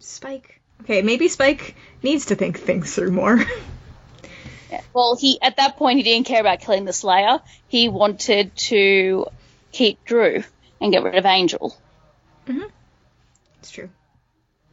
Spike. 0.00 0.60
Okay, 0.82 1.02
maybe 1.02 1.28
Spike 1.28 1.76
needs 2.02 2.26
to 2.26 2.34
think 2.34 2.58
things 2.58 2.94
through 2.94 3.12
more. 3.12 3.36
Yeah. 3.36 3.46
Well, 4.94 5.16
he 5.16 5.40
at 5.42 5.56
that 5.56 5.76
point 5.76 5.96
he 5.96 6.04
didn't 6.04 6.26
care 6.28 6.40
about 6.40 6.60
killing 6.60 6.84
the 6.84 6.92
Slayer. 6.92 7.40
He 7.66 7.88
wanted 7.88 8.54
to 8.56 9.26
keep 9.72 10.04
Drew 10.04 10.44
and 10.80 10.92
get 10.92 11.02
rid 11.02 11.16
of 11.16 11.26
Angel. 11.26 11.76
Mhm. 12.46 12.70
It's 13.58 13.70
true. 13.72 13.88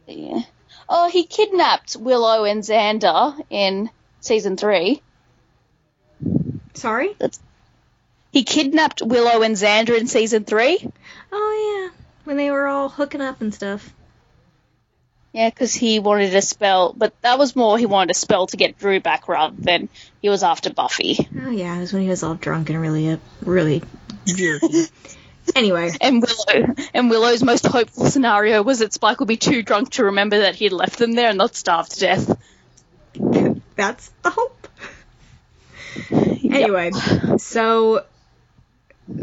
Yeah. 0.06 0.40
Oh, 0.88 1.08
he 1.08 1.24
kidnapped 1.24 1.96
Willow 1.96 2.44
and 2.44 2.62
Xander 2.62 3.40
in 3.50 3.90
season 4.20 4.56
three. 4.56 5.02
Sorry? 6.74 7.14
That's, 7.18 7.40
He 8.30 8.44
kidnapped 8.44 9.02
Willow 9.02 9.42
and 9.42 9.56
Xander 9.56 9.98
in 9.98 10.06
season 10.06 10.44
three. 10.44 10.78
Oh 11.32 11.90
yeah, 11.90 11.98
when 12.24 12.36
they 12.36 12.50
were 12.52 12.66
all 12.68 12.88
hooking 12.88 13.20
up 13.20 13.40
and 13.40 13.52
stuff. 13.52 13.92
Yeah, 15.32 15.50
because 15.50 15.74
he 15.74 15.98
wanted 15.98 16.34
a 16.34 16.42
spell, 16.42 16.94
but 16.96 17.12
that 17.22 17.38
was 17.38 17.54
more 17.54 17.78
he 17.78 17.86
wanted 17.86 18.12
a 18.12 18.14
spell 18.14 18.46
to 18.48 18.56
get 18.56 18.78
Drew 18.78 18.98
back 18.98 19.28
rather 19.28 19.54
than 19.58 19.88
he 20.22 20.28
was 20.28 20.42
after 20.42 20.72
Buffy. 20.72 21.28
Oh 21.44 21.50
yeah, 21.50 21.76
it 21.76 21.80
was 21.80 21.92
when 21.92 22.02
he 22.02 22.08
was 22.08 22.22
all 22.22 22.34
drunk 22.34 22.70
and 22.70 22.80
really, 22.80 23.10
uh, 23.10 23.18
really 23.42 23.82
jerky. 24.24 24.86
anyway, 25.54 25.90
And 26.00 26.22
Willow 26.22 26.74
and 26.94 27.10
Willow's 27.10 27.42
most 27.42 27.66
hopeful 27.66 28.06
scenario 28.06 28.62
was 28.62 28.78
that 28.78 28.92
Spike 28.92 29.20
would 29.20 29.28
be 29.28 29.36
too 29.36 29.62
drunk 29.62 29.90
to 29.92 30.04
remember 30.04 30.40
that 30.40 30.54
he 30.54 30.64
had 30.64 30.72
left 30.72 30.98
them 30.98 31.12
there 31.12 31.28
and 31.28 31.38
not 31.38 31.54
starve 31.54 31.88
to 31.90 32.00
death. 32.00 32.40
that's 33.76 34.10
the 34.22 34.30
hope. 34.30 34.68
Anyway, 36.10 36.90
so 37.38 38.04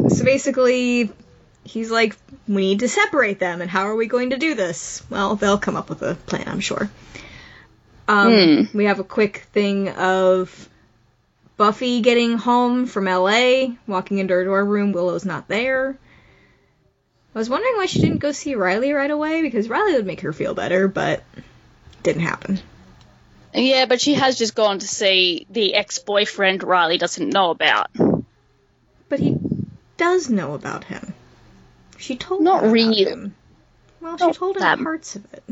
so 0.10 0.24
basically, 0.24 1.12
he's 1.66 1.92
like, 1.92 2.16
we 2.48 2.62
need 2.62 2.80
to 2.80 2.88
separate 2.88 3.40
them, 3.40 3.62
and 3.62 3.70
how 3.70 3.88
are 3.88 3.96
we 3.96 4.08
going 4.08 4.30
to 4.30 4.38
do 4.38 4.56
this? 4.56 5.04
Well, 5.10 5.36
they'll 5.36 5.58
come 5.58 5.76
up 5.76 5.90
with 5.90 6.02
a 6.02 6.16
plan, 6.16 6.48
I'm 6.48 6.60
sure. 6.62 6.90
Um, 8.08 8.70
We 8.74 8.86
have 8.86 9.00
a 9.00 9.04
quick 9.04 9.48
thing 9.52 9.90
of 9.90 10.70
Buffy 11.58 12.02
getting 12.02 12.38
home 12.38 12.86
from 12.86 13.06
LA, 13.06 13.68
walking 13.88 14.20
into 14.20 14.34
her 14.34 14.44
dorm 14.44 14.68
room. 14.70 14.92
Willow's 14.92 15.26
not 15.26 15.48
there. 15.48 15.98
I 17.34 17.38
was 17.38 17.50
wondering 17.50 17.76
why 17.76 17.88
she 17.88 18.00
didn't 18.00 18.20
go 18.20 18.32
see 18.32 18.56
Riley 18.56 18.94
right 18.94 19.12
away 19.12 19.42
because 19.42 19.68
Riley 19.68 19.94
would 19.94 20.06
make 20.06 20.22
her 20.22 20.32
feel 20.32 20.54
better, 20.54 20.88
but 20.88 21.24
didn't 22.04 22.22
happen. 22.22 22.60
Yeah, 23.54 23.86
but 23.88 24.00
she 24.00 24.14
has 24.14 24.38
just 24.38 24.54
gone 24.54 24.80
to 24.80 24.88
see 24.88 25.46
the 25.50 25.76
ex-boyfriend 25.76 26.64
Riley 26.64 26.98
doesn't 26.98 27.30
know 27.30 27.50
about. 27.50 27.90
But 29.10 29.20
he 29.20 29.38
does 29.98 30.30
know 30.30 30.54
about 30.54 30.84
him. 30.84 31.14
She 31.98 32.16
told 32.18 32.42
Not 32.42 32.58
him 32.64 32.64
about 32.66 32.74
really. 32.74 33.04
him. 33.06 33.36
Well, 34.02 34.18
Not 34.18 34.34
she 34.34 34.38
told 34.40 34.56
him 34.58 34.62
that- 34.62 34.80
parts 34.80 35.16
of 35.16 35.26
it. 35.34 35.44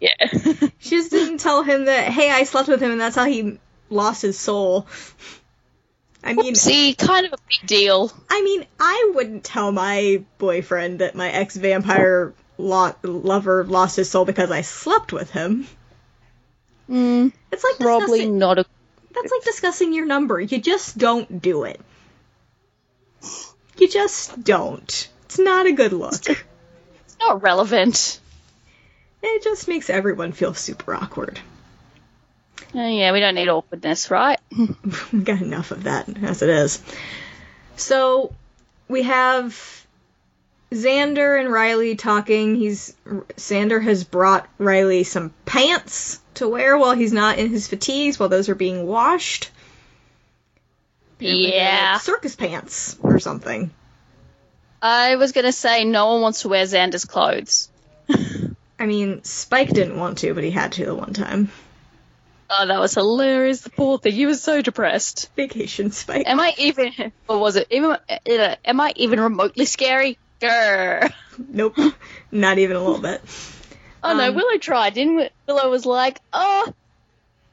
Yeah. 0.00 0.10
She 0.78 0.90
just 0.96 1.10
didn't 1.10 1.38
tell 1.38 1.62
him 1.62 1.86
that, 1.86 2.08
hey, 2.12 2.30
I 2.30 2.44
slept 2.44 2.68
with 2.68 2.82
him 2.82 2.90
and 2.90 3.00
that's 3.00 3.16
how 3.16 3.24
he 3.24 3.58
lost 3.88 4.20
his 4.22 4.38
soul. 4.38 4.86
I 6.22 6.34
mean, 6.34 6.54
See, 6.54 6.94
kind 6.94 7.24
of 7.26 7.32
a 7.32 7.36
big 7.48 7.66
deal. 7.66 8.12
I 8.28 8.42
mean, 8.42 8.66
I 8.80 9.12
wouldn't 9.14 9.44
tell 9.44 9.72
my 9.72 10.22
boyfriend 10.38 10.98
that 10.98 11.14
my 11.14 11.30
ex 11.30 11.56
vampire 11.56 12.34
lo- 12.58 12.94
lover 13.02 13.64
lost 13.64 13.96
his 13.96 14.10
soul 14.10 14.24
because 14.24 14.50
I 14.50 14.60
slept 14.62 15.12
with 15.12 15.30
him. 15.30 15.66
Mm, 16.90 17.32
It's 17.52 17.64
like 17.64 17.78
probably 17.78 18.26
not 18.28 18.58
a. 18.58 18.66
that's 19.14 19.32
like 19.32 19.44
discussing 19.44 19.92
your 19.94 20.04
number. 20.06 20.38
You 20.40 20.58
just 20.60 20.98
don't 20.98 21.40
do 21.40 21.64
it. 21.64 21.80
You 23.78 23.88
just 23.88 24.42
don't. 24.44 25.08
It's 25.26 25.38
not 25.38 25.66
a 25.66 25.72
good 25.72 25.92
look. 25.92 26.14
It's 26.28 27.16
not 27.20 27.42
relevant. 27.42 28.20
It 29.22 29.42
just 29.42 29.68
makes 29.68 29.88
everyone 29.90 30.32
feel 30.32 30.54
super 30.54 30.94
awkward. 30.94 31.40
Oh, 32.74 32.88
yeah, 32.88 33.12
we 33.12 33.20
don't 33.20 33.34
need 33.36 33.48
awkwardness, 33.48 34.10
right? 34.10 34.38
We've 34.56 35.24
got 35.24 35.40
enough 35.40 35.70
of 35.70 35.84
that 35.84 36.08
as 36.24 36.42
it 36.42 36.48
is. 36.50 36.82
So 37.76 38.34
we 38.88 39.02
have 39.02 39.86
Xander 40.70 41.38
and 41.40 41.50
Riley 41.52 41.94
talking. 41.96 42.54
He's 42.56 42.94
Xander 43.06 43.82
has 43.82 44.04
brought 44.04 44.48
Riley 44.58 45.04
some 45.04 45.32
pants 45.46 46.20
to 46.34 46.48
wear 46.48 46.76
while 46.76 46.94
he's 46.94 47.12
not 47.12 47.38
in 47.38 47.48
his 47.50 47.68
fatigues 47.68 48.18
while 48.18 48.28
those 48.28 48.48
are 48.48 48.54
being 48.56 48.86
washed. 48.86 49.50
Apparently 51.16 51.54
Yeah. 51.54 51.92
like 51.94 52.02
circus 52.02 52.34
pants 52.36 52.96
or 53.00 53.20
something. 53.20 53.70
I 54.84 55.16
was 55.16 55.32
gonna 55.32 55.50
say 55.52 55.84
no 55.84 56.12
one 56.12 56.20
wants 56.20 56.42
to 56.42 56.48
wear 56.48 56.62
Xander's 56.64 57.06
clothes. 57.06 57.70
I 58.78 58.84
mean, 58.86 59.24
Spike 59.24 59.70
didn't 59.70 59.98
want 59.98 60.18
to, 60.18 60.34
but 60.34 60.44
he 60.44 60.50
had 60.50 60.72
to 60.72 60.84
the 60.84 60.94
one 60.94 61.14
time. 61.14 61.50
Oh, 62.50 62.66
that 62.66 62.78
was 62.78 62.92
hilarious. 62.94 63.62
The 63.62 63.70
poor 63.70 63.96
thing. 63.98 64.12
He 64.12 64.26
was 64.26 64.42
so 64.42 64.60
depressed. 64.60 65.30
Vacation 65.36 65.90
Spike. 65.90 66.26
Am 66.26 66.38
I 66.38 66.52
even? 66.58 66.92
Or 67.26 67.38
was 67.38 67.56
it 67.56 67.66
even? 67.70 67.96
Am 68.64 68.80
I 68.80 68.92
even 68.96 69.20
remotely 69.20 69.64
scary? 69.64 70.18
Grr. 70.42 71.10
Nope, 71.48 71.76
not 72.30 72.58
even 72.58 72.76
a 72.76 72.80
little 72.84 73.00
bit. 73.00 73.22
Oh 74.02 74.12
no, 74.14 74.28
Um, 74.28 74.34
Willow 74.34 74.58
tried, 74.58 74.92
didn't? 74.92 75.32
Willow 75.48 75.70
was 75.70 75.86
like, 75.86 76.20
oh, 76.34 76.74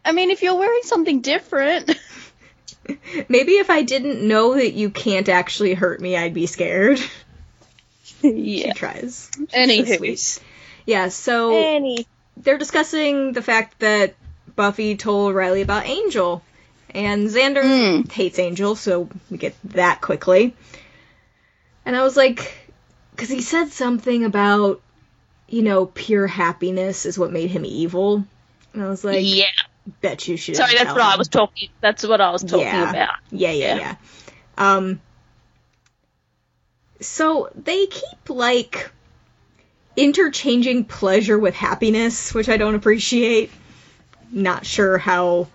I 0.03 0.11
mean, 0.11 0.31
if 0.31 0.43
you're 0.43 0.55
wearing 0.55 0.81
something 0.83 1.21
different. 1.21 1.95
Maybe 3.29 3.53
if 3.53 3.69
I 3.69 3.83
didn't 3.83 4.27
know 4.27 4.55
that 4.55 4.73
you 4.73 4.89
can't 4.89 5.29
actually 5.29 5.73
hurt 5.73 6.01
me, 6.01 6.17
I'd 6.17 6.33
be 6.33 6.47
scared. 6.47 6.99
yeah. 8.21 8.67
She 8.67 8.71
tries. 8.73 9.29
She's 9.35 9.49
so 9.51 9.57
Anywho. 9.57 9.97
sweet. 9.97 10.39
Yeah, 10.85 11.09
so 11.09 11.55
Any. 11.55 12.05
they're 12.37 12.57
discussing 12.57 13.33
the 13.33 13.41
fact 13.41 13.79
that 13.79 14.15
Buffy 14.55 14.95
told 14.97 15.35
Riley 15.35 15.61
about 15.61 15.85
Angel. 15.85 16.43
And 16.93 17.29
Xander 17.29 17.63
Mm. 17.63 18.11
hates 18.11 18.37
Angel, 18.37 18.75
so 18.75 19.07
we 19.29 19.37
get 19.37 19.55
that 19.65 20.01
quickly. 20.01 20.53
And 21.85 21.95
I 21.95 22.03
was 22.03 22.17
like, 22.17 22.53
because 23.11 23.29
he 23.29 23.41
said 23.41 23.69
something 23.69 24.25
about, 24.25 24.81
you 25.47 25.61
know, 25.61 25.85
pure 25.85 26.27
happiness 26.27 27.05
is 27.05 27.17
what 27.17 27.31
made 27.31 27.49
him 27.49 27.63
evil. 27.63 28.25
And 28.73 28.83
I 28.83 28.89
was 28.89 29.05
like, 29.05 29.21
yeah. 29.23 29.45
Bet 30.01 30.27
you 30.27 30.37
should. 30.37 30.55
Sorry, 30.55 30.73
that's 30.75 30.91
what 30.91 31.01
I 31.01 31.17
was 31.17 31.27
talking. 31.27 31.69
That's 31.81 32.05
what 32.05 32.21
I 32.21 32.31
was 32.31 32.43
talking 32.43 32.59
Yeah. 32.65 32.89
about. 32.89 33.15
Yeah, 33.31 33.51
yeah, 33.51 33.75
Yeah. 33.75 33.77
yeah. 33.77 33.95
Um 34.57 35.01
so 36.99 37.49
they 37.55 37.87
keep 37.87 38.29
like 38.29 38.91
interchanging 39.95 40.85
pleasure 40.85 41.37
with 41.37 41.55
happiness, 41.55 42.33
which 42.33 42.47
I 42.49 42.57
don't 42.57 42.75
appreciate. 42.75 43.51
Not 44.31 44.65
sure 44.65 44.97
how 44.97 45.47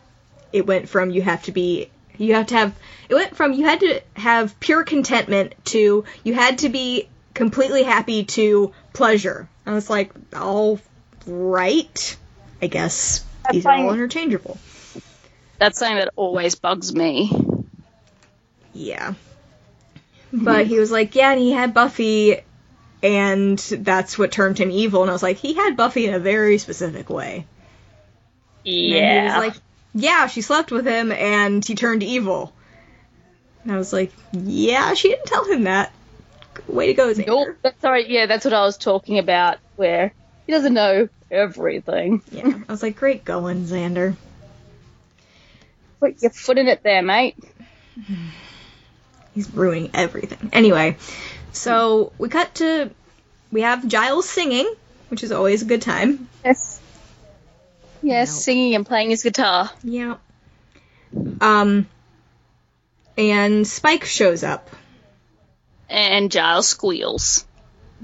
it 0.53 0.67
went 0.67 0.89
from 0.89 1.11
you 1.11 1.23
have 1.23 1.43
to 1.45 1.53
be 1.53 1.91
you 2.19 2.35
have 2.35 2.47
to 2.49 2.55
have 2.55 2.75
it 3.09 3.15
went 3.15 3.37
from 3.37 3.53
you 3.53 3.65
had 3.65 3.81
to 3.81 4.01
have 4.15 4.59
pure 4.61 4.85
contentment 4.85 5.55
to 5.67 6.05
you 6.25 6.35
had 6.35 6.59
to 6.59 6.69
be 6.69 7.09
completely 7.35 7.83
happy 7.83 8.25
to 8.25 8.73
pleasure. 8.93 9.49
I 9.67 9.73
was 9.73 9.91
like, 9.91 10.13
all 10.35 10.81
right. 11.27 12.17
I 12.63 12.69
guess 12.69 13.25
these 13.51 13.67
are 13.67 13.75
all 13.75 13.93
interchangeable. 13.93 14.59
That's 15.59 15.79
something 15.79 15.97
that 15.97 16.11
always 16.17 16.55
bugs 16.55 16.95
me. 16.95 17.31
Yeah. 18.75 19.15
Hmm. 20.31 20.45
But 20.45 20.67
he 20.67 20.79
was 20.79 20.91
like, 20.91 21.15
yeah, 21.15 21.33
and 21.33 21.41
he 21.41 21.53
had 21.53 21.73
Buffy, 21.73 22.41
and 23.03 23.59
that's 23.59 24.19
what 24.19 24.33
turned 24.33 24.59
him 24.59 24.71
evil. 24.71 25.03
And 25.03 25.11
I 25.11 25.13
was 25.15 25.23
like, 25.23 25.39
he 25.39 25.55
had 25.55 25.77
Buffy 25.77 26.07
in 26.07 26.15
a 26.15 26.19
very 26.19 26.59
specific 26.59 27.09
way. 27.09 27.47
And 28.65 28.75
Yeah. 28.75 29.21
he 29.21 29.25
was 29.27 29.49
like, 29.49 29.63
yeah, 29.95 30.27
she 30.27 30.43
slept 30.43 30.71
with 30.71 30.87
him, 30.87 31.11
and 31.13 31.65
he 31.65 31.75
turned 31.75 32.03
evil. 32.03 32.53
And 33.63 33.73
I 33.73 33.79
was 33.79 33.93
like, 33.93 34.13
yeah, 34.33 34.95
she 34.95 35.09
didn't 35.09 35.27
tell 35.27 35.45
him 35.45 35.65
that. 35.65 35.93
Way 36.69 36.89
to 36.89 36.95
go, 36.95 37.13
Xander. 37.13 37.27
Nope. 37.27 37.49
That's 37.63 37.81
sorry. 37.81 38.11
Yeah, 38.13 38.27
that's 38.27 38.45
what 38.45 38.55
I 38.55 38.63
was 38.63 38.77
talking 38.77 39.19
about. 39.19 39.59
Where 39.77 40.13
he 40.47 40.53
doesn't 40.53 40.75
know 40.75 41.09
everything. 41.31 42.23
Yeah, 42.31 42.59
I 42.69 42.73
was 42.73 42.83
like, 42.83 42.97
great 42.97 43.25
going, 43.25 43.65
Xander. 43.65 44.17
Put 46.01 46.21
your 46.23 46.31
foot 46.31 46.59
in 46.59 46.69
it 46.69 46.83
there, 46.83 47.03
mate. 47.03 47.37
He's 49.35 49.53
ruining 49.53 49.91
everything. 49.95 50.51
Anyway, 50.53 50.97
so 51.53 52.13
we 52.19 52.29
cut 52.29 52.55
to, 52.57 52.91
we 53.53 53.61
have 53.63 53.87
Giles 53.87 54.29
singing, 54.29 54.73
which 55.09 55.23
is 55.23 55.31
always 55.33 55.63
a 55.63 55.67
good 55.67 55.83
time. 55.83 56.29
Yes. 56.45 56.81
Yes, 58.03 58.31
Nope. 58.33 58.43
singing 58.43 58.75
and 58.75 58.87
playing 58.87 59.11
his 59.11 59.23
guitar. 59.23 59.71
Yeah. 59.83 60.17
Um, 61.41 61.87
and 63.19 63.67
Spike 63.67 64.05
shows 64.05 64.43
up. 64.45 64.69
And 65.89 66.31
Giles 66.33 66.69
squeals. 66.69 67.45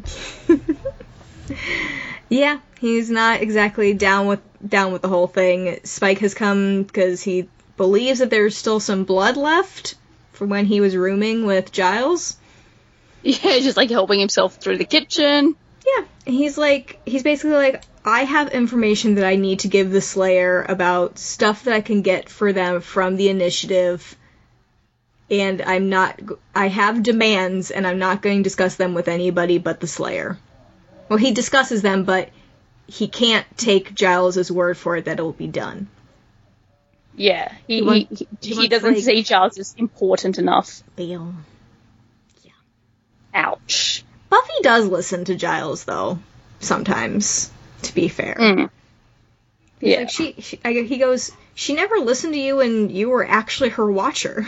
Yeah, 2.32 2.60
he's 2.80 3.10
not 3.10 3.42
exactly 3.42 3.92
down 3.92 4.26
with 4.26 4.40
down 4.66 4.90
with 4.90 5.02
the 5.02 5.08
whole 5.08 5.26
thing. 5.26 5.80
Spike 5.84 6.20
has 6.20 6.32
come 6.32 6.82
because 6.82 7.22
he 7.22 7.46
believes 7.76 8.20
that 8.20 8.30
there's 8.30 8.56
still 8.56 8.80
some 8.80 9.04
blood 9.04 9.36
left 9.36 9.96
from 10.32 10.48
when 10.48 10.64
he 10.64 10.80
was 10.80 10.96
rooming 10.96 11.44
with 11.44 11.72
Giles. 11.72 12.38
Yeah, 13.22 13.58
just 13.60 13.76
like 13.76 13.90
helping 13.90 14.18
himself 14.18 14.56
through 14.56 14.78
the 14.78 14.86
kitchen. 14.86 15.56
Yeah, 15.86 16.04
he's 16.24 16.56
like 16.56 17.00
he's 17.04 17.22
basically 17.22 17.52
like 17.52 17.84
I 18.02 18.24
have 18.24 18.48
information 18.48 19.16
that 19.16 19.26
I 19.26 19.36
need 19.36 19.60
to 19.60 19.68
give 19.68 19.90
the 19.90 20.00
Slayer 20.00 20.64
about 20.66 21.18
stuff 21.18 21.64
that 21.64 21.74
I 21.74 21.82
can 21.82 22.00
get 22.00 22.30
for 22.30 22.54
them 22.54 22.80
from 22.80 23.16
the 23.16 23.28
initiative. 23.28 24.16
And 25.30 25.60
I'm 25.60 25.90
not 25.90 26.18
I 26.54 26.68
have 26.68 27.02
demands 27.02 27.70
and 27.70 27.86
I'm 27.86 27.98
not 27.98 28.22
going 28.22 28.38
to 28.38 28.42
discuss 28.42 28.76
them 28.76 28.94
with 28.94 29.08
anybody 29.08 29.58
but 29.58 29.80
the 29.80 29.86
Slayer. 29.86 30.38
Well, 31.12 31.18
he 31.18 31.32
discusses 31.32 31.82
them, 31.82 32.04
but 32.04 32.30
he 32.86 33.06
can't 33.06 33.44
take 33.58 33.94
Giles' 33.94 34.50
word 34.50 34.78
for 34.78 34.96
it 34.96 35.04
that 35.04 35.18
it 35.18 35.22
will 35.22 35.32
be 35.34 35.46
done. 35.46 35.88
Yeah, 37.14 37.52
he 37.66 37.74
He 37.76 37.82
want- 37.82 38.08
he, 38.18 38.26
he 38.40 38.54
he, 38.62 38.68
doesn't 38.68 38.94
like- 38.94 39.02
see 39.02 39.22
Giles 39.22 39.58
as 39.58 39.74
important 39.76 40.38
enough. 40.38 40.82
Bail. 40.96 41.34
Ouch. 43.34 44.04
Buffy 44.30 44.52
does 44.62 44.86
listen 44.86 45.26
to 45.26 45.34
Giles 45.34 45.84
though, 45.84 46.18
sometimes, 46.60 47.50
to 47.82 47.94
be 47.94 48.08
fair. 48.08 48.34
Mm. 48.40 48.70
He's 49.80 49.90
Yeah. 49.92 49.98
Like 49.98 50.10
she, 50.10 50.32
she 50.40 50.60
I, 50.64 50.72
he 50.72 50.96
goes, 50.96 51.30
she 51.54 51.74
never 51.74 51.96
listened 51.96 52.32
to 52.32 52.40
you 52.40 52.60
and 52.60 52.90
you 52.90 53.10
were 53.10 53.28
actually 53.28 53.68
her 53.68 53.92
watcher. 53.92 54.46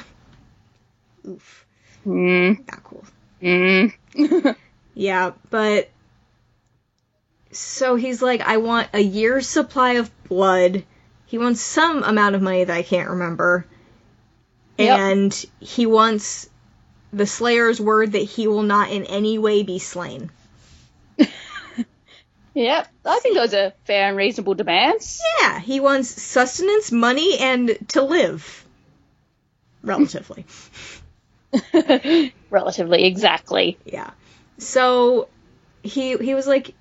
Oof, 1.28 1.66
Mm. 2.06 2.66
not 2.66 2.83
cool. 2.85 3.04
Mm. 3.42 3.92
Yeah, 4.97 5.33
but 5.50 5.90
so 7.56 7.96
he's 7.96 8.20
like, 8.23 8.40
I 8.40 8.58
want 8.58 8.88
a 8.92 9.00
year's 9.00 9.49
supply 9.49 9.94
of 9.94 10.11
blood. 10.25 10.84
He 11.26 11.38
wants 11.38 11.61
some 11.61 12.02
amount 12.02 12.34
of 12.34 12.42
money 12.42 12.64
that 12.64 12.76
I 12.76 12.82
can't 12.82 13.11
remember. 13.11 13.66
Yep. 14.78 14.99
And 14.99 15.46
he 15.61 15.87
wants 15.87 16.49
the 17.12 17.26
Slayer's 17.26 17.80
word 17.80 18.12
that 18.12 18.18
he 18.18 18.46
will 18.46 18.62
not 18.62 18.90
in 18.90 19.04
any 19.04 19.38
way 19.38 19.62
be 19.62 19.78
slain. 19.78 20.30
Yep, 22.54 22.88
I 23.04 23.18
think 23.18 23.34
those 23.34 23.52
are 23.52 23.73
fair 23.84 24.08
and 24.08 24.16
reasonable 24.16 24.54
demands. 24.54 25.20
Yeah, 25.40 25.58
he 25.58 25.80
wants 25.80 26.08
sustenance, 26.08 26.92
money, 26.92 27.37
and 27.40 27.76
to 27.88 28.02
live. 28.02 28.64
Relatively. 29.82 30.46
Relatively, 32.50 33.04
exactly. 33.04 33.76
Yeah. 33.84 34.11
so 34.58 35.28
he 35.82 36.16
he 36.16 36.34
was 36.34 36.46
like 36.46 36.75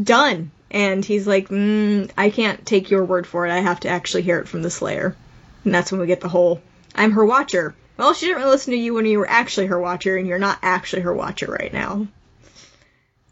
done, 0.00 0.50
and 0.70 1.04
he's 1.04 1.26
like, 1.26 1.48
mm, 1.48 2.10
I 2.16 2.30
can't 2.30 2.64
take 2.66 2.90
your 2.90 3.04
word 3.04 3.26
for 3.26 3.46
it. 3.46 3.52
I 3.52 3.60
have 3.60 3.80
to 3.80 3.88
actually 3.88 4.22
hear 4.22 4.38
it 4.38 4.48
from 4.48 4.62
the 4.62 4.70
Slayer, 4.70 5.16
and 5.64 5.74
that's 5.74 5.92
when 5.92 6.00
we 6.00 6.06
get 6.06 6.20
the 6.20 6.28
whole 6.28 6.60
I'm 6.94 7.12
her 7.12 7.24
watcher. 7.24 7.74
Well, 7.96 8.14
she 8.14 8.26
didn't 8.26 8.38
really 8.38 8.50
listen 8.50 8.72
to 8.72 8.78
you 8.78 8.94
when 8.94 9.06
you 9.06 9.18
were 9.18 9.28
actually 9.28 9.66
her 9.66 9.78
watcher, 9.78 10.16
and 10.16 10.26
you're 10.26 10.38
not 10.38 10.58
actually 10.62 11.02
her 11.02 11.14
watcher 11.14 11.46
right 11.46 11.72
now. 11.72 12.06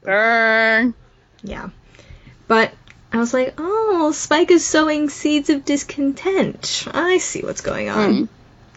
Burn. 0.02 0.94
Yeah. 1.42 1.70
But 2.48 2.72
I 3.12 3.18
was 3.18 3.34
like, 3.34 3.54
oh, 3.58 4.12
Spike 4.12 4.50
is 4.50 4.64
sowing 4.64 5.08
seeds 5.08 5.50
of 5.50 5.64
discontent. 5.64 6.86
I 6.92 7.18
see 7.18 7.42
what's 7.42 7.60
going 7.60 7.88
on. 7.88 8.12
Mm. 8.12 8.28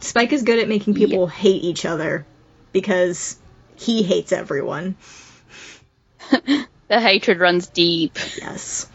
Spike 0.01 0.33
is 0.33 0.43
good 0.43 0.59
at 0.59 0.67
making 0.67 0.93
people 0.93 1.27
hate 1.27 1.63
each 1.63 1.85
other 1.85 2.25
because 2.71 3.37
he 3.75 4.03
hates 4.03 4.31
everyone. 4.31 4.95
The 6.87 6.99
hatred 6.99 7.39
runs 7.39 7.67
deep. 7.67 8.17
Yes. 8.39 8.87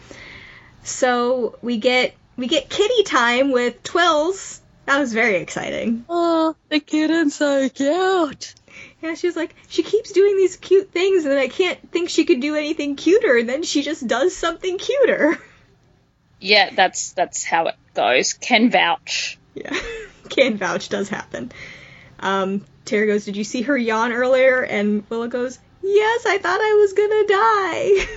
So 0.83 1.57
we 1.61 1.77
get 1.77 2.15
we 2.37 2.47
get 2.47 2.69
kitty 2.69 3.03
time 3.03 3.51
with 3.51 3.83
Twills. 3.83 4.61
That 4.85 4.99
was 4.99 5.13
very 5.13 5.35
exciting. 5.37 6.05
Oh, 6.09 6.55
the 6.69 6.79
kitten's 6.79 7.35
so 7.35 7.69
cute. 7.69 8.55
Yeah, 9.01 9.13
she 9.15 9.27
was 9.27 9.35
like, 9.35 9.55
she 9.67 9.83
keeps 9.83 10.11
doing 10.11 10.37
these 10.37 10.57
cute 10.57 10.91
things, 10.91 11.23
and 11.23 11.31
then 11.31 11.39
I 11.39 11.47
can't 11.47 11.91
think 11.91 12.09
she 12.09 12.25
could 12.25 12.39
do 12.39 12.55
anything 12.55 12.95
cuter, 12.95 13.37
and 13.37 13.47
then 13.47 13.63
she 13.63 13.83
just 13.83 14.05
does 14.07 14.35
something 14.35 14.77
cuter. 14.77 15.39
Yeah, 16.39 16.71
that's 16.73 17.11
that's 17.11 17.43
how 17.43 17.67
it 17.67 17.75
goes. 17.93 18.33
Can 18.33 18.71
vouch. 18.71 19.37
Yeah, 19.53 19.77
can 20.29 20.57
vouch 20.57 20.89
does 20.89 21.09
happen. 21.09 21.51
Um, 22.19 22.65
Tara 22.85 23.05
goes, 23.05 23.25
"Did 23.25 23.37
you 23.37 23.43
see 23.43 23.61
her 23.63 23.77
yawn 23.77 24.11
earlier?" 24.11 24.61
And 24.61 25.07
Willow 25.09 25.27
goes, 25.27 25.59
"Yes, 25.83 26.25
I 26.25 26.37
thought 26.37 26.59
I 26.61 26.73
was 26.81 26.93
gonna 26.93 27.27
die." 27.27 28.07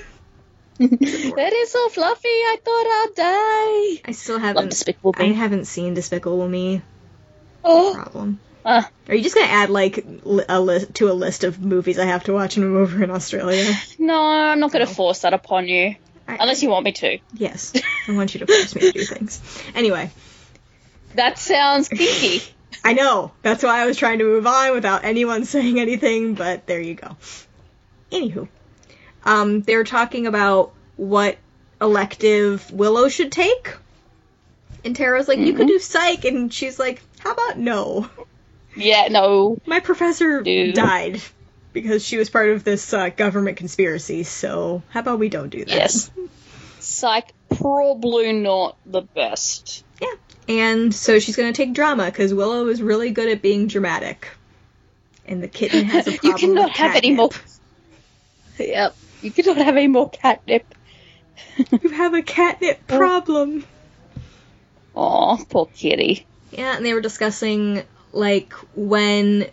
that 1.37 1.53
is 1.53 1.71
so 1.71 1.89
fluffy. 1.89 2.29
I 2.29 2.57
thought 2.65 2.87
I'd 2.87 3.13
die. 3.17 4.03
I 4.09 4.13
still 4.13 4.39
haven't. 4.39 4.71
Despicable 4.71 5.15
I 5.17 5.25
haven't 5.27 5.67
seen 5.67 5.95
Despicable 5.95 6.49
Me. 6.49 6.83
Oh, 7.63 7.93
Problem. 7.95 8.41
uh, 8.65 8.83
Are 9.09 9.15
you 9.15 9.23
just 9.23 9.35
gonna 9.35 9.47
add 9.47 9.71
like 9.71 10.05
a 10.49 10.61
list 10.61 10.95
to 10.95 11.11
a 11.11 11.15
list 11.15 11.45
of 11.45 11.61
movies 11.61 11.99
I 11.99 12.05
have 12.07 12.25
to 12.25 12.33
watch 12.33 12.57
when 12.57 12.67
I'm 12.67 12.77
over 12.77 13.03
in 13.03 13.11
Australia? 13.11 13.73
no, 13.99 14.21
I'm 14.23 14.61
not 14.61 14.73
going 14.73 14.85
No. 14.85 14.89
to 14.89 14.95
force 14.95 15.21
that 15.21 15.33
upon 15.33 15.69
you. 15.69 15.95
I- 16.27 16.37
Unless 16.41 16.63
you 16.63 16.69
want 16.71 16.85
me 16.85 16.93
to. 16.93 17.19
Yes, 17.35 17.73
I 18.09 18.13
want 18.13 18.35
you 18.35 18.41
to 18.41 18.47
force 18.47 18.75
me 18.75 18.81
to 18.83 18.93
do 18.93 19.05
things. 19.05 19.41
Anyway, 19.75 20.11
That 21.15 21.39
sounds 21.39 21.89
kinky. 21.89 22.43
I 22.85 22.93
know. 22.95 23.33
That's 23.43 23.63
why 23.63 23.81
I 23.81 23.87
was 23.87 23.97
trying 23.97 24.19
to 24.19 24.25
move 24.25 24.47
on 24.47 24.73
without 24.75 25.05
anyone 25.05 25.45
saying 25.45 25.79
anything, 25.81 26.35
but 26.35 26.67
there 26.67 26.81
you 26.81 26.95
go. 26.95 27.17
Anywho. 28.15 28.49
Um, 29.25 29.63
they 29.63 29.77
were 29.77 29.85
talking 29.85 30.27
about 30.27 30.73
what 30.97 31.39
elective 31.81 32.71
Willow 32.71 33.09
should 33.09 33.33
take. 33.33 33.77
And 34.85 34.95
Tara's 34.95 35.29
like, 35.29 35.39
you 35.39 35.55
could 35.55 35.67
do 35.67 35.79
psych, 35.79 36.25
and 36.25 36.53
she's 36.53 36.79
like, 36.79 37.03
how 37.19 37.33
about 37.33 37.59
no? 37.59 38.09
yeah, 38.77 39.09
no. 39.09 39.59
My 39.67 39.81
professor 39.81 40.43
Dude. 40.43 40.75
died 40.75 41.21
because 41.73 42.05
she 42.05 42.19
was 42.19 42.29
part 42.31 42.51
of 42.51 42.65
this 42.65 42.93
uh, 42.93 43.09
government 43.09 43.57
conspiracy, 43.57 44.23
so 44.25 44.83
how 44.91 45.01
about 45.01 45.19
we 45.19 45.31
don't 45.31 45.49
do 45.49 45.65
that? 45.65 45.75
Yes. 45.75 46.11
Psych, 46.81 47.33
probably 47.49 48.33
not 48.33 48.77
the 48.85 49.03
best. 49.03 49.85
Yeah. 50.01 50.09
And 50.49 50.95
so 50.95 51.19
she's 51.19 51.37
going 51.37 51.53
to 51.53 51.57
take 51.57 51.73
drama 51.73 52.05
because 52.05 52.35
Willow 52.35 52.67
is 52.69 52.83
really 52.83 53.11
good 53.11 53.31
at 53.31 53.41
being 53.41 53.67
dramatic. 53.67 54.29
And 55.27 55.43
the 55.43 55.49
kitten 55.49 55.87
has 55.87 56.07
a 56.07 56.13
problem 56.19 56.41
you 56.41 56.55
cannot 56.55 56.71
have 56.73 56.97
any 56.97 57.13
more. 57.13 57.31
Yep. 58.59 58.97
You 59.23 59.31
cannot 59.31 59.57
have 59.57 59.77
any 59.77 59.89
more 59.89 60.11
catnip. 60.11 60.75
You 61.83 61.91
have 61.91 62.15
a 62.15 62.23
catnip 62.23 62.81
oh. 62.89 62.97
problem. 62.97 63.65
Oh, 64.95 65.45
poor 65.49 65.67
kitty. 65.75 66.27
Yeah, 66.53 66.77
and 66.77 66.85
they 66.87 66.95
were 66.95 67.01
discussing 67.01 67.83
like 68.13 68.53
when 68.77 69.47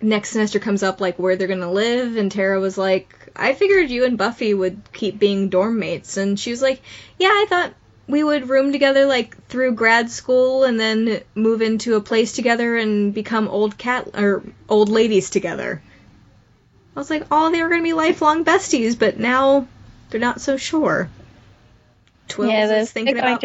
next 0.00 0.30
semester 0.30 0.58
comes 0.58 0.82
up, 0.82 1.00
like 1.00 1.18
where 1.18 1.36
they're 1.36 1.46
gonna 1.48 1.70
live, 1.70 2.16
and 2.16 2.30
Tara 2.30 2.58
was 2.60 2.76
like, 2.76 3.14
"I 3.36 3.54
figured 3.54 3.90
you 3.90 4.04
and 4.04 4.18
Buffy 4.18 4.52
would 4.52 4.80
keep 4.92 5.18
being 5.18 5.48
dorm 5.48 5.78
mates," 5.78 6.16
and 6.16 6.38
she 6.38 6.50
was 6.50 6.62
like, 6.62 6.80
"Yeah, 7.18 7.28
I 7.28 7.46
thought 7.48 7.74
we 8.08 8.22
would 8.22 8.48
room 8.48 8.72
together 8.72 9.06
like 9.06 9.36
through 9.48 9.72
grad 9.72 10.10
school, 10.10 10.64
and 10.64 10.78
then 10.78 11.20
move 11.34 11.62
into 11.62 11.94
a 11.94 12.00
place 12.00 12.32
together 12.32 12.76
and 12.76 13.14
become 13.14 13.48
old 13.48 13.78
cat 13.78 14.08
or 14.14 14.42
old 14.68 14.88
ladies 14.88 15.30
together." 15.30 15.82
I 16.96 16.98
was 16.98 17.10
like, 17.10 17.26
"Oh, 17.30 17.50
they 17.50 17.62
were 17.62 17.68
gonna 17.68 17.82
be 17.82 17.92
lifelong 17.92 18.44
besties, 18.44 18.98
but 18.98 19.18
now 19.18 19.68
they're 20.08 20.20
not 20.20 20.40
so 20.40 20.56
sure." 20.56 21.10
Twills 22.28 22.50
yeah, 22.50 22.80
is 22.80 22.90
thinking 22.90 23.18
about. 23.18 23.44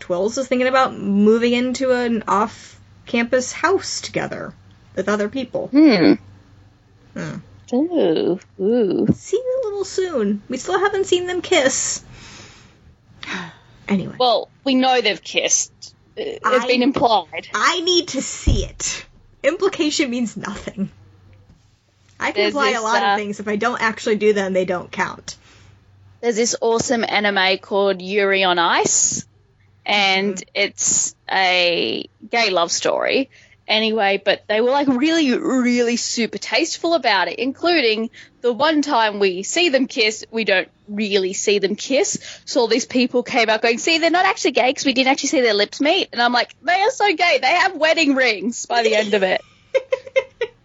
Twills 0.00 0.36
is 0.36 0.48
thinking 0.48 0.66
about 0.66 0.94
moving 0.94 1.52
into 1.52 1.92
an 1.92 2.24
off 2.26 2.78
campus 3.06 3.52
house 3.52 4.00
together 4.00 4.52
with 4.96 5.08
other 5.08 5.28
people. 5.28 5.68
Hmm. 5.68 6.14
Hmm. 7.14 7.36
Ooh. 7.72 8.40
Ooh. 8.60 9.06
Seems 9.14 9.44
a 9.44 9.66
little 9.66 9.84
soon. 9.84 10.42
We 10.48 10.56
still 10.56 10.78
haven't 10.78 11.06
seen 11.06 11.26
them 11.26 11.42
kiss. 11.42 12.04
anyway, 13.88 14.16
Well, 14.18 14.50
we 14.64 14.74
know 14.74 15.00
they've 15.00 15.22
kissed. 15.22 15.94
It's 16.16 16.44
I- 16.44 16.66
been 16.66 16.82
implied. 16.82 17.48
I 17.54 17.80
need 17.80 18.08
to 18.08 18.22
see 18.22 18.64
it. 18.64 19.06
Implication 19.42 20.10
means 20.10 20.36
nothing. 20.36 20.90
I 22.18 22.32
can 22.32 22.42
There's 22.42 22.54
imply 22.54 22.70
a 22.72 22.82
lot 22.82 23.02
uh, 23.02 23.06
of 23.06 23.18
things. 23.18 23.40
If 23.40 23.48
I 23.48 23.56
don't 23.56 23.80
actually 23.80 24.16
do 24.16 24.32
them, 24.32 24.52
they 24.52 24.64
don't 24.64 24.90
count. 24.90 25.36
There's 26.20 26.36
this 26.36 26.56
awesome 26.60 27.04
anime 27.06 27.58
called 27.58 28.00
Yuri 28.00 28.44
on 28.44 28.58
Ice, 28.58 29.26
and 29.84 30.42
it's 30.54 31.14
a 31.30 32.08
gay 32.30 32.50
love 32.50 32.72
story. 32.72 33.30
Anyway, 33.68 34.22
but 34.24 34.44
they 34.46 34.60
were 34.60 34.70
like 34.70 34.86
really, 34.86 35.36
really 35.36 35.96
super 35.96 36.38
tasteful 36.38 36.94
about 36.94 37.26
it, 37.26 37.38
including 37.40 38.10
the 38.40 38.52
one 38.52 38.80
time 38.80 39.18
we 39.18 39.42
see 39.42 39.70
them 39.70 39.88
kiss, 39.88 40.24
we 40.30 40.44
don't 40.44 40.68
really 40.86 41.32
see 41.32 41.58
them 41.58 41.74
kiss. 41.74 42.40
So 42.44 42.60
all 42.60 42.68
these 42.68 42.86
people 42.86 43.24
came 43.24 43.48
out 43.48 43.62
going, 43.62 43.78
see, 43.78 43.98
they're 43.98 44.10
not 44.10 44.24
actually 44.24 44.52
gay 44.52 44.70
because 44.70 44.84
we 44.84 44.92
didn't 44.92 45.08
actually 45.08 45.30
see 45.30 45.40
their 45.40 45.52
lips 45.52 45.80
meet. 45.80 46.10
And 46.12 46.22
I'm 46.22 46.32
like, 46.32 46.54
they 46.62 46.80
are 46.80 46.90
so 46.92 47.12
gay. 47.12 47.40
They 47.42 47.54
have 47.54 47.74
wedding 47.74 48.14
rings 48.14 48.66
by 48.66 48.84
the 48.84 48.94
end 48.94 49.14
of 49.14 49.24
it. 49.24 49.40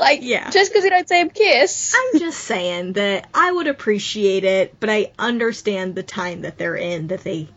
Like, 0.00 0.20
Yeah. 0.22 0.48
just 0.50 0.72
because 0.72 0.82
we 0.82 0.90
don't 0.90 1.08
see 1.08 1.22
them 1.22 1.30
kiss. 1.30 1.94
I'm 1.94 2.18
just 2.18 2.38
saying 2.38 2.94
that 2.94 3.28
I 3.34 3.52
would 3.52 3.66
appreciate 3.66 4.44
it, 4.44 4.74
but 4.80 4.88
I 4.90 5.12
understand 5.18 5.94
the 5.94 6.02
time 6.02 6.42
that 6.42 6.56
they're 6.58 6.74
in, 6.76 7.08
that 7.08 7.22
they 7.22 7.48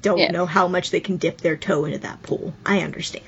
don't 0.00 0.18
Yeah. 0.18 0.30
know 0.32 0.46
how 0.46 0.68
much 0.68 0.90
they 0.90 1.00
can 1.00 1.18
dip 1.18 1.40
their 1.40 1.56
toe 1.56 1.84
into 1.84 1.98
that 1.98 2.22
pool. 2.22 2.54
I 2.66 2.80
understand. 2.80 3.24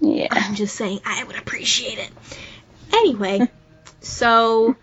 Yeah. 0.00 0.28
I'm 0.30 0.54
just 0.54 0.74
saying 0.74 1.00
I 1.04 1.22
would 1.24 1.36
appreciate 1.36 1.98
it. 1.98 2.10
Anyway, 2.92 3.48
so 4.00 4.74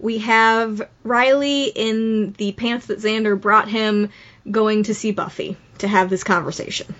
we 0.00 0.18
have 0.18 0.88
Riley 1.04 1.64
in 1.64 2.32
the 2.32 2.52
pants 2.52 2.86
that 2.86 3.00
Xander 3.00 3.40
brought 3.40 3.68
him 3.68 4.10
going 4.50 4.84
to 4.84 4.94
see 4.94 5.10
Buffy 5.12 5.56
to 5.78 5.88
have 5.88 6.08
this 6.10 6.24
conversation. 6.24 6.94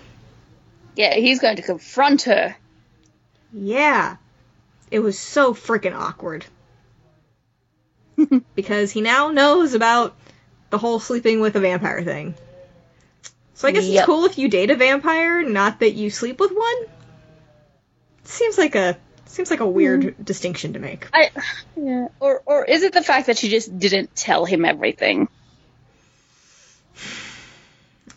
Yeah, 0.95 1.15
he's 1.15 1.39
going 1.39 1.55
to 1.55 1.61
confront 1.61 2.23
her. 2.23 2.55
Yeah. 3.51 4.17
It 4.91 4.99
was 4.99 5.17
so 5.17 5.53
freaking 5.53 5.95
awkward. 5.95 6.45
because 8.55 8.91
he 8.91 9.01
now 9.01 9.29
knows 9.29 9.73
about 9.73 10.15
the 10.69 10.77
whole 10.77 10.99
sleeping 10.99 11.41
with 11.41 11.55
a 11.55 11.59
vampire 11.59 12.03
thing. 12.03 12.35
So 13.55 13.67
I 13.67 13.71
guess 13.71 13.85
it's 13.85 14.05
cool 14.05 14.25
if 14.25 14.37
you 14.37 14.47
date 14.47 14.71
a 14.71 14.75
vampire, 14.75 15.43
not 15.43 15.81
that 15.81 15.91
you 15.91 16.09
sleep 16.09 16.39
with 16.39 16.51
one. 16.51 16.75
Seems 18.23 18.57
like 18.57 18.75
a 18.75 18.97
seems 19.25 19.51
like 19.51 19.59
a 19.59 19.67
weird 19.67 20.03
hmm. 20.03 20.23
distinction 20.23 20.73
to 20.73 20.79
make. 20.79 21.07
I, 21.13 21.31
yeah. 21.75 22.07
Or, 22.19 22.41
or 22.45 22.65
is 22.65 22.83
it 22.83 22.93
the 22.93 23.03
fact 23.03 23.27
that 23.27 23.37
she 23.37 23.49
just 23.49 23.77
didn't 23.77 24.15
tell 24.15 24.45
him 24.45 24.65
everything? 24.65 25.27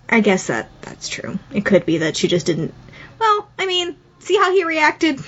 I 0.09 0.21
guess 0.21 0.49
that 0.49 0.69
that's 0.83 1.09
true. 1.09 1.39
It 1.53 1.65
could 1.65 1.87
be 1.87 1.99
that 1.99 2.17
she 2.17 2.29
just 2.29 2.47
didn't. 2.47 2.75
Well, 3.19 3.49
I 3.59 3.67
mean, 3.67 3.97
see 4.19 4.37
how 4.37 4.53
he 4.53 4.65
reacted. 4.65 5.21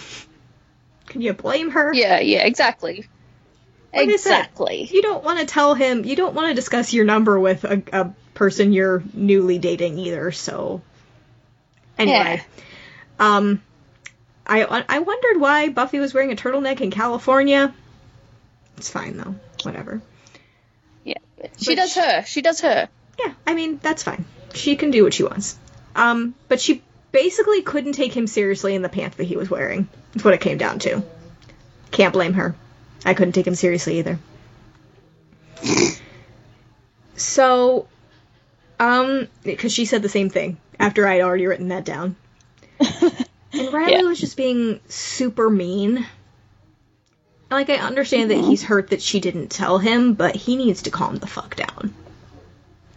Can 1.14 1.22
you 1.22 1.32
blame 1.32 1.70
her? 1.70 1.94
Yeah, 1.94 2.18
yeah, 2.18 2.44
exactly. 2.44 3.06
Like 3.94 4.08
exactly. 4.08 4.82
You 4.90 5.00
don't 5.00 5.22
want 5.22 5.38
to 5.38 5.46
tell 5.46 5.74
him. 5.74 6.04
You 6.04 6.16
don't 6.16 6.34
want 6.34 6.48
to 6.48 6.54
discuss 6.54 6.92
your 6.92 7.04
number 7.04 7.38
with 7.38 7.62
a, 7.62 7.80
a 7.92 8.14
person 8.34 8.72
you're 8.72 9.04
newly 9.12 9.58
dating 9.58 9.96
either. 9.98 10.32
So, 10.32 10.82
anyway, 11.96 12.42
um, 13.20 13.62
I 14.44 14.64
I 14.88 14.98
wondered 14.98 15.40
why 15.40 15.68
Buffy 15.68 16.00
was 16.00 16.12
wearing 16.12 16.32
a 16.32 16.34
turtleneck 16.34 16.80
in 16.80 16.90
California. 16.90 17.72
It's 18.76 18.90
fine 18.90 19.16
though. 19.16 19.36
Whatever. 19.62 20.02
Yeah, 21.04 21.18
she 21.56 21.76
But 21.76 21.82
does 21.82 21.92
she- 21.92 22.00
her. 22.00 22.24
She 22.26 22.42
does 22.42 22.60
her. 22.62 22.88
Yeah, 23.24 23.32
I 23.46 23.54
mean 23.54 23.78
that's 23.80 24.02
fine. 24.02 24.24
She 24.54 24.74
can 24.74 24.90
do 24.90 25.04
what 25.04 25.14
she 25.14 25.22
wants. 25.22 25.56
Um, 25.94 26.34
but 26.48 26.60
she 26.60 26.82
basically 27.14 27.62
couldn't 27.62 27.92
take 27.92 28.14
him 28.14 28.26
seriously 28.26 28.74
in 28.74 28.82
the 28.82 28.88
pants 28.88 29.16
that 29.16 29.24
he 29.24 29.36
was 29.36 29.48
wearing. 29.48 29.88
That's 30.12 30.24
what 30.24 30.34
it 30.34 30.40
came 30.40 30.58
down 30.58 30.80
to. 30.80 31.02
Can't 31.92 32.12
blame 32.12 32.34
her. 32.34 32.56
I 33.04 33.14
couldn't 33.14 33.32
take 33.32 33.46
him 33.46 33.54
seriously 33.54 34.00
either. 34.00 34.18
so, 37.16 37.86
um, 38.80 39.28
because 39.44 39.72
she 39.72 39.84
said 39.84 40.02
the 40.02 40.08
same 40.08 40.28
thing 40.28 40.56
after 40.78 41.06
I'd 41.06 41.20
already 41.22 41.46
written 41.46 41.68
that 41.68 41.84
down. 41.84 42.16
and 42.80 43.72
Riley 43.72 43.92
Yeah. 43.92 44.02
was 44.02 44.18
just 44.20 44.36
being 44.36 44.80
super 44.88 45.48
mean. 45.48 46.04
Like, 47.50 47.70
I 47.70 47.76
understand 47.76 48.32
that 48.32 48.38
he's 48.38 48.64
hurt 48.64 48.90
that 48.90 49.00
she 49.00 49.20
didn't 49.20 49.48
tell 49.48 49.78
him, 49.78 50.14
but 50.14 50.34
he 50.34 50.56
needs 50.56 50.82
to 50.82 50.90
calm 50.90 51.16
the 51.16 51.28
fuck 51.28 51.54
down. 51.54 51.94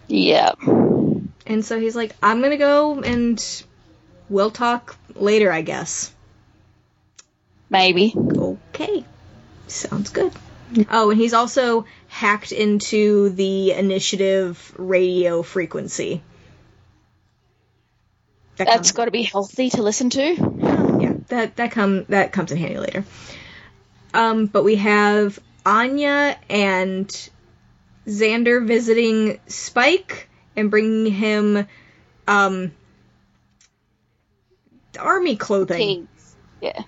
Yeah. 0.08 0.54
And 1.46 1.64
so 1.64 1.78
he's 1.78 1.94
like, 1.94 2.16
I'm 2.20 2.42
gonna 2.42 2.56
go 2.56 3.00
and 3.00 3.38
we'll 4.28 4.50
talk 4.50 4.96
later, 5.14 5.50
I 5.52 5.62
guess. 5.62 6.12
Maybe. 7.70 8.14
Okay. 8.16 9.04
Sounds 9.66 10.10
good. 10.10 10.32
Oh, 10.90 11.10
and 11.10 11.20
he's 11.20 11.32
also 11.32 11.86
hacked 12.08 12.52
into 12.52 13.30
the 13.30 13.72
initiative 13.72 14.74
radio 14.76 15.42
frequency. 15.42 16.22
That 18.56 18.66
That's 18.66 18.92
got 18.92 19.06
to 19.06 19.10
be 19.10 19.22
healthy 19.22 19.70
to 19.70 19.82
listen 19.82 20.10
to. 20.10 20.20
yeah, 21.00 21.14
that 21.28 21.56
that 21.56 21.70
come 21.70 22.04
that 22.08 22.32
comes 22.32 22.50
in 22.50 22.58
handy 22.58 22.78
later. 22.78 23.04
Um, 24.12 24.46
but 24.46 24.64
we 24.64 24.76
have 24.76 25.38
Anya 25.64 26.36
and 26.50 27.30
Xander 28.06 28.66
visiting 28.66 29.38
Spike 29.46 30.28
and 30.56 30.70
bringing 30.70 31.12
him 31.12 31.66
um 32.26 32.72
army 34.98 35.36
clothing. 35.36 35.78
Teens. 35.78 36.36
Yeah. 36.60 36.82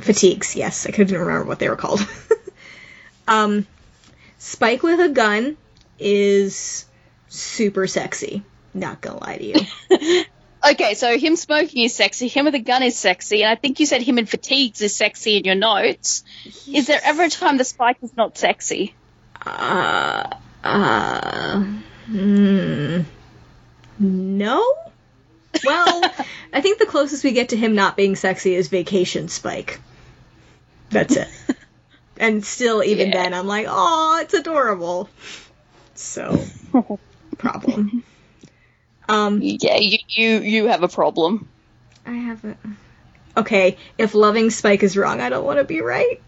Fatigues, 0.00 0.56
yes. 0.56 0.86
I 0.86 0.90
couldn't 0.90 1.18
remember 1.18 1.44
what 1.44 1.58
they 1.58 1.68
were 1.68 1.76
called. 1.76 2.06
um, 3.28 3.66
Spike 4.38 4.82
with 4.82 5.00
a 5.00 5.08
gun 5.08 5.56
is 5.98 6.84
super 7.28 7.86
sexy. 7.86 8.42
Not 8.74 9.00
gonna 9.00 9.20
lie 9.20 9.38
to 9.38 9.44
you. 9.44 10.24
Okay, 10.66 10.94
so 10.94 11.18
him 11.18 11.36
smoking 11.36 11.84
is 11.84 11.94
sexy, 11.94 12.26
him 12.26 12.46
with 12.46 12.54
a 12.54 12.58
gun 12.58 12.82
is 12.82 12.96
sexy, 12.96 13.42
and 13.42 13.50
I 13.50 13.54
think 13.54 13.80
you 13.80 13.86
said 13.86 14.00
him 14.00 14.18
in 14.18 14.24
fatigues 14.24 14.80
is 14.80 14.96
sexy 14.96 15.36
in 15.36 15.44
your 15.44 15.56
notes. 15.56 16.24
Is 16.66 16.86
there 16.86 17.00
ever 17.04 17.24
a 17.24 17.28
time 17.28 17.58
the 17.58 17.64
spike 17.64 17.98
is 18.00 18.16
not 18.16 18.38
sexy? 18.38 18.94
Uh, 19.44 20.30
uh, 20.64 21.62
hmm. 22.06 23.00
No? 23.98 24.74
Well, 25.64 26.02
I 26.52 26.60
think 26.60 26.78
the 26.78 26.86
closest 26.86 27.24
we 27.24 27.32
get 27.32 27.50
to 27.50 27.56
him 27.56 27.74
not 27.74 27.96
being 27.96 28.16
sexy 28.16 28.54
is 28.54 28.68
Vacation 28.68 29.28
Spike. 29.28 29.80
That's 30.90 31.16
it. 31.16 31.28
and 32.16 32.44
still, 32.44 32.82
even 32.82 33.08
Yeah. 33.08 33.22
then, 33.24 33.34
I'm 33.34 33.46
like, 33.46 33.66
oh, 33.68 34.20
it's 34.22 34.34
adorable. 34.34 35.08
So, 35.94 36.44
problem. 37.38 38.02
Um, 39.08 39.40
Yeah, 39.42 39.76
you 39.76 39.98
you, 40.08 40.28
you 40.40 40.66
have 40.68 40.82
a 40.82 40.88
problem. 40.88 41.48
I 42.06 42.12
have 42.12 42.44
a. 42.44 42.56
Okay, 43.36 43.76
if 43.98 44.14
loving 44.14 44.50
Spike 44.50 44.82
is 44.82 44.96
wrong, 44.96 45.20
I 45.20 45.28
don't 45.28 45.44
want 45.44 45.58
to 45.58 45.64
be 45.64 45.80
right. 45.80 46.20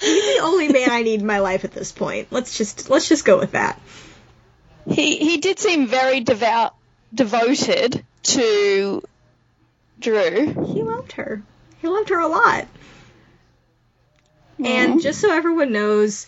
He's 0.00 0.36
the 0.36 0.40
only 0.42 0.68
man 0.68 0.90
I 0.90 1.02
need 1.02 1.20
in 1.20 1.26
my 1.26 1.38
life 1.38 1.64
at 1.64 1.72
this 1.72 1.92
point. 1.92 2.28
Let's 2.30 2.58
just 2.58 2.90
let's 2.90 3.08
just 3.08 3.24
go 3.24 3.38
with 3.38 3.52
that. 3.52 3.80
He 4.88 5.16
he 5.18 5.38
did 5.38 5.58
seem 5.58 5.86
very 5.86 6.20
devout, 6.20 6.74
devoted 7.14 8.04
to 8.22 9.02
Drew. 9.98 10.46
He 10.72 10.82
loved 10.82 11.12
her. 11.12 11.42
He 11.80 11.88
loved 11.88 12.08
her 12.10 12.20
a 12.20 12.28
lot. 12.28 12.66
And 14.58 14.92
mm-hmm. 14.92 14.98
just 15.00 15.20
so 15.20 15.32
everyone 15.32 15.72
knows, 15.72 16.26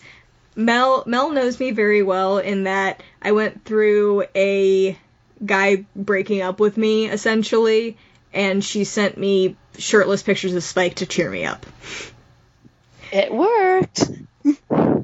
Mel 0.55 1.03
Mel 1.05 1.31
knows 1.31 1.59
me 1.59 1.71
very 1.71 2.01
well 2.01 2.37
in 2.37 2.63
that 2.63 3.01
I 3.21 3.31
went 3.31 3.63
through 3.63 4.25
a 4.35 4.97
guy 5.43 5.85
breaking 5.95 6.41
up 6.41 6.59
with 6.59 6.77
me 6.77 7.07
essentially, 7.07 7.97
and 8.33 8.63
she 8.63 8.83
sent 8.83 9.17
me 9.17 9.55
shirtless 9.77 10.23
pictures 10.23 10.53
of 10.53 10.63
Spike 10.63 10.95
to 10.95 11.05
cheer 11.05 11.29
me 11.29 11.45
up. 11.45 11.65
It 13.11 13.33
worked. 13.33 14.09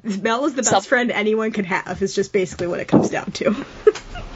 Mel 0.04 0.46
is 0.46 0.56
the 0.56 0.64
best 0.64 0.88
friend 0.88 1.12
anyone 1.12 1.52
could 1.52 1.66
have. 1.66 2.02
Is 2.02 2.16
just 2.16 2.34
basically 2.34 2.68
what 2.68 2.80
it 2.80 2.88
comes 2.88 3.10
down 3.10 3.32
to. 3.34 3.66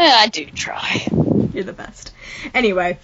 Eh, 0.00 0.16
I 0.16 0.28
do 0.28 0.46
try. 0.46 1.06
You're 1.52 1.64
the 1.64 1.74
best. 1.74 2.14
Anyway, 2.54 2.98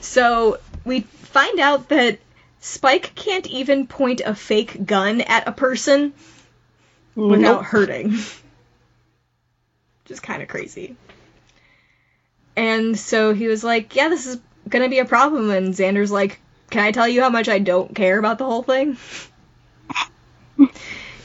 so 0.00 0.56
we 0.86 1.00
find 1.00 1.60
out 1.60 1.90
that 1.90 2.18
Spike 2.60 3.14
can't 3.14 3.46
even 3.46 3.86
point 3.86 4.22
a 4.24 4.34
fake 4.34 4.86
gun 4.86 5.20
at 5.20 5.46
a 5.46 5.52
person 5.52 6.14
without 7.14 7.66
hurting. 7.66 8.16
Just 10.06 10.22
kind 10.22 10.40
of 10.42 10.48
crazy. 10.48 10.96
And 12.56 12.98
so 12.98 13.34
he 13.34 13.46
was 13.46 13.62
like, 13.62 13.94
Yeah, 13.94 14.08
this 14.08 14.26
is 14.26 14.38
gonna 14.66 14.88
be 14.88 15.00
a 15.00 15.04
problem. 15.04 15.50
And 15.50 15.74
Xander's 15.74 16.10
like, 16.10 16.40
Can 16.70 16.82
I 16.82 16.92
tell 16.92 17.06
you 17.06 17.20
how 17.20 17.28
much 17.28 17.50
I 17.50 17.58
don't 17.58 17.94
care 17.94 18.18
about 18.18 18.38
the 18.38 18.46
whole 18.46 18.62
thing? 18.62 18.96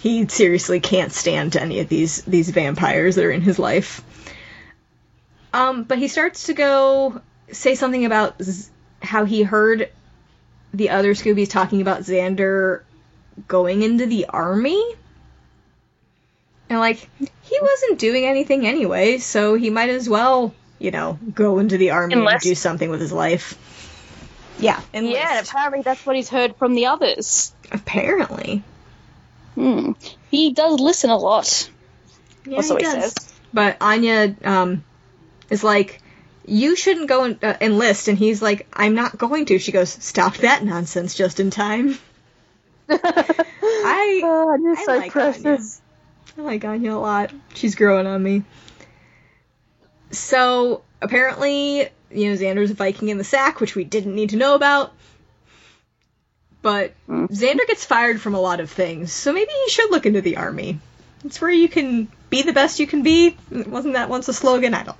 he 0.01 0.27
seriously 0.27 0.81
can't 0.81 1.13
stand 1.13 1.55
any 1.55 1.79
of 1.79 1.87
these 1.87 2.21
these 2.23 2.49
vampires 2.49 3.15
that 3.15 3.23
are 3.23 3.31
in 3.31 3.39
his 3.39 3.57
life. 3.57 4.01
Um, 5.55 5.83
but 5.83 5.97
he 5.97 6.07
starts 6.07 6.47
to 6.47 6.53
go 6.53 7.21
say 7.51 7.75
something 7.75 8.05
about 8.05 8.41
Z- 8.41 8.69
how 9.01 9.23
he 9.25 9.41
heard 9.43 9.89
the 10.73 10.89
other 10.89 11.13
Scoobies 11.13 11.49
talking 11.49 11.81
about 11.81 12.01
Xander 12.01 12.81
going 13.47 13.81
into 13.81 14.05
the 14.05 14.25
army. 14.25 14.83
And 16.69 16.79
like, 16.79 17.09
he 17.19 17.59
wasn't 17.61 17.99
doing 17.99 18.25
anything 18.25 18.65
anyway, 18.67 19.17
so 19.19 19.55
he 19.55 19.69
might 19.69 19.89
as 19.89 20.09
well, 20.09 20.53
you 20.79 20.91
know, 20.91 21.17
go 21.33 21.59
into 21.59 21.77
the 21.77 21.91
army 21.91 22.13
Enlist. 22.15 22.33
and 22.33 22.41
do 22.41 22.55
something 22.55 22.89
with 22.89 22.99
his 22.99 23.13
life. 23.13 23.57
Yeah, 24.59 24.81
enlist. 24.93 25.15
Yeah, 25.17 25.39
apparently 25.41 25.81
that's 25.83 26.05
what 26.05 26.15
he's 26.15 26.29
heard 26.29 26.55
from 26.57 26.73
the 26.75 26.87
others. 26.87 27.53
apparently. 27.71 28.63
Hmm. 29.53 29.91
He 30.31 30.51
does 30.53 30.79
listen 30.79 31.09
a 31.09 31.17
lot. 31.17 31.69
Yeah, 32.45 32.57
That's 32.57 32.69
what 32.69 32.81
he 32.81 32.85
does. 32.87 33.13
says. 33.13 33.33
But 33.53 33.77
Anya 33.79 34.35
um, 34.43 34.83
is 35.49 35.63
like, 35.63 36.01
you 36.45 36.75
shouldn't 36.75 37.07
go 37.09 37.23
and 37.23 37.43
uh, 37.43 37.57
enlist, 37.61 38.07
and 38.07 38.17
he's 38.17 38.41
like, 38.41 38.67
I'm 38.73 38.95
not 38.95 39.17
going 39.17 39.45
to. 39.47 39.59
She 39.59 39.71
goes, 39.71 39.89
stop 39.89 40.37
that 40.37 40.63
nonsense 40.63 41.15
just 41.15 41.39
in 41.39 41.49
time. 41.49 41.97
I 42.89 44.21
Oh, 44.23 44.57
you're 44.61 44.77
I 44.77 44.83
so 44.85 44.97
like 44.97 45.11
precious. 45.11 45.81
I 46.37 46.41
like 46.41 46.63
Anya 46.65 46.93
a 46.93 46.99
lot. 46.99 47.31
She's 47.55 47.75
growing 47.75 48.05
on 48.07 48.21
me. 48.21 48.43
So 50.11 50.83
apparently, 51.01 51.89
you 52.11 52.29
know, 52.29 52.35
Xander's 52.35 52.71
a 52.71 52.75
Viking 52.75 53.09
in 53.09 53.17
the 53.17 53.23
sack, 53.23 53.59
which 53.59 53.75
we 53.75 53.83
didn't 53.83 54.15
need 54.15 54.31
to 54.31 54.37
know 54.37 54.55
about. 54.55 54.93
But 56.61 56.93
Mm. 57.07 57.27
Xander 57.29 57.65
gets 57.67 57.85
fired 57.85 58.19
from 58.19 58.33
a 58.33 58.39
lot 58.39 58.59
of 58.59 58.71
things, 58.71 59.11
so 59.13 59.31
maybe 59.33 59.51
he 59.65 59.69
should 59.69 59.91
look 59.91 60.05
into 60.07 60.21
the 60.21 60.37
army. 60.37 60.79
It's 61.25 61.41
where 61.41 61.51
you 61.51 61.67
can 61.67 62.07
be 62.29 62.43
the 62.43 62.53
best 62.53 62.79
you 62.79 62.85
can 62.85 63.01
be. 63.01 63.35
Wasn't 63.49 63.95
that 63.95 64.09
once 64.09 64.27
a 64.27 64.33
slogan? 64.33 64.75
I 64.75 64.83
don't 64.83 64.99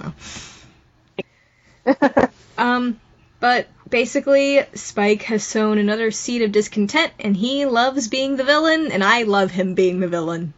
know. 1.87 2.29
um, 2.57 2.99
but 3.39 3.67
basically, 3.87 4.61
Spike 4.73 5.21
has 5.23 5.43
sown 5.43 5.77
another 5.77 6.09
seed 6.09 6.41
of 6.41 6.51
discontent, 6.51 7.13
and 7.19 7.37
he 7.37 7.65
loves 7.65 8.07
being 8.07 8.37
the 8.37 8.43
villain, 8.43 8.91
and 8.91 9.03
I 9.03 9.23
love 9.23 9.51
him 9.51 9.75
being 9.75 9.99
the 9.99 10.07
villain. 10.07 10.53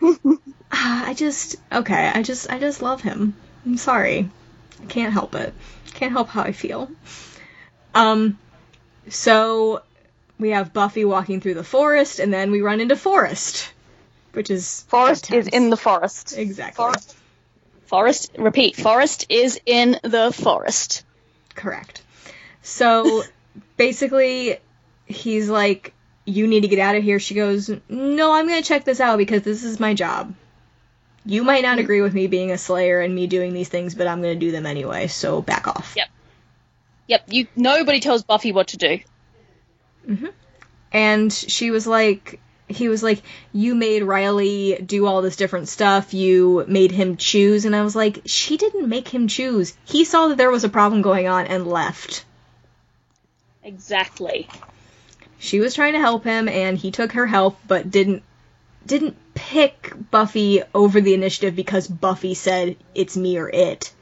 Ah, 0.72 1.08
I 1.08 1.14
just 1.14 1.56
okay. 1.72 2.12
I 2.14 2.22
just 2.22 2.48
I 2.48 2.60
just 2.60 2.80
love 2.80 3.02
him. 3.02 3.34
I'm 3.66 3.76
sorry. 3.76 4.30
I 4.80 4.86
can't 4.86 5.12
help 5.12 5.34
it. 5.34 5.52
Can't 5.94 6.12
help 6.12 6.28
how 6.28 6.42
I 6.42 6.52
feel. 6.52 6.88
Um, 7.92 8.38
so 9.08 9.82
we 10.40 10.50
have 10.50 10.72
Buffy 10.72 11.04
walking 11.04 11.40
through 11.40 11.54
the 11.54 11.64
forest, 11.64 12.18
and 12.18 12.32
then 12.32 12.50
we 12.50 12.62
run 12.62 12.80
into 12.80 12.96
Forrest, 12.96 13.72
which 14.32 14.50
is 14.50 14.84
Forrest 14.88 15.30
is 15.32 15.46
in 15.46 15.70
the 15.70 15.76
forest. 15.76 16.36
exactly 16.36 16.76
Forest. 16.76 17.16
Forest. 17.86 18.32
Repeat. 18.38 18.76
Forrest 18.76 19.26
is 19.28 19.60
in 19.66 19.98
the 20.02 20.32
forest. 20.32 21.04
correct. 21.54 22.02
So 22.62 23.22
basically, 23.76 24.58
he's 25.06 25.48
like, 25.48 25.92
"You 26.24 26.46
need 26.46 26.62
to 26.62 26.68
get 26.68 26.78
out 26.78 26.96
of 26.96 27.02
here." 27.02 27.18
She 27.18 27.34
goes, 27.34 27.70
"No, 27.88 28.32
I'm 28.32 28.48
gonna 28.48 28.62
check 28.62 28.84
this 28.84 29.00
out 29.00 29.18
because 29.18 29.42
this 29.42 29.62
is 29.62 29.78
my 29.78 29.94
job." 29.94 30.34
You 31.26 31.44
might 31.44 31.62
not 31.62 31.72
mm-hmm. 31.72 31.80
agree 31.80 32.00
with 32.00 32.14
me 32.14 32.28
being 32.28 32.50
a 32.50 32.58
slayer 32.58 33.00
and 33.00 33.14
me 33.14 33.26
doing 33.26 33.52
these 33.52 33.68
things, 33.68 33.94
but 33.94 34.06
I'm 34.06 34.22
going 34.22 34.38
to 34.38 34.46
do 34.46 34.52
them 34.52 34.64
anyway, 34.64 35.06
so 35.06 35.42
back 35.42 35.68
off. 35.68 35.92
Yep. 35.94 36.08
Yep. 37.08 37.24
You. 37.28 37.46
Nobody 37.56 38.00
tells 38.00 38.22
Buffy 38.22 38.52
what 38.52 38.68
to 38.68 38.78
do. 38.78 39.00
Mm-hmm. 40.10 40.26
And 40.92 41.32
she 41.32 41.70
was 41.70 41.86
like, 41.86 42.40
he 42.66 42.88
was 42.88 43.02
like, 43.02 43.22
you 43.52 43.74
made 43.74 44.02
Riley 44.02 44.80
do 44.84 45.06
all 45.06 45.22
this 45.22 45.36
different 45.36 45.68
stuff. 45.68 46.14
You 46.14 46.64
made 46.68 46.90
him 46.90 47.16
choose. 47.16 47.64
And 47.64 47.74
I 47.76 47.82
was 47.82 47.94
like, 47.96 48.22
she 48.26 48.56
didn't 48.56 48.88
make 48.88 49.08
him 49.08 49.28
choose. 49.28 49.76
He 49.84 50.04
saw 50.04 50.28
that 50.28 50.36
there 50.38 50.50
was 50.50 50.64
a 50.64 50.68
problem 50.68 51.02
going 51.02 51.28
on 51.28 51.46
and 51.46 51.66
left. 51.66 52.24
Exactly. 53.62 54.48
She 55.38 55.60
was 55.60 55.74
trying 55.74 55.94
to 55.94 56.00
help 56.00 56.24
him, 56.24 56.48
and 56.48 56.76
he 56.76 56.90
took 56.90 57.12
her 57.12 57.26
help, 57.26 57.58
but 57.66 57.90
didn't 57.90 58.22
didn't 58.86 59.16
pick 59.34 59.92
Buffy 60.10 60.62
over 60.74 61.00
the 61.00 61.14
initiative 61.14 61.54
because 61.54 61.86
Buffy 61.86 62.34
said 62.34 62.76
it's 62.94 63.16
me 63.16 63.38
or 63.38 63.48
it. 63.48 63.92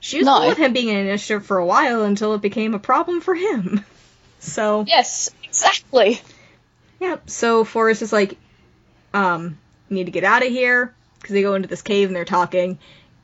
She 0.00 0.18
was 0.18 0.26
No. 0.26 0.38
cool 0.38 0.48
with 0.48 0.58
him 0.58 0.72
being 0.72 0.90
an 0.90 0.96
initiative 0.98 1.46
for 1.46 1.56
a 1.58 1.64
while 1.66 2.02
until 2.02 2.34
it 2.34 2.42
became 2.42 2.74
a 2.74 2.78
problem 2.78 3.20
for 3.20 3.34
him. 3.34 3.84
So 4.38 4.84
Yes, 4.86 5.30
exactly. 5.44 6.20
yeah, 7.00 7.16
so 7.26 7.64
Forrest 7.64 8.02
is 8.02 8.12
like, 8.12 8.36
um, 9.14 9.58
need 9.90 10.04
to 10.04 10.12
get 10.12 10.24
out 10.24 10.44
of 10.44 10.48
here 10.48 10.94
because 11.20 11.34
they 11.34 11.42
go 11.42 11.54
into 11.54 11.68
this 11.68 11.82
cave 11.82 12.08
and 12.08 12.16
they're 12.16 12.24
talking, 12.24 12.78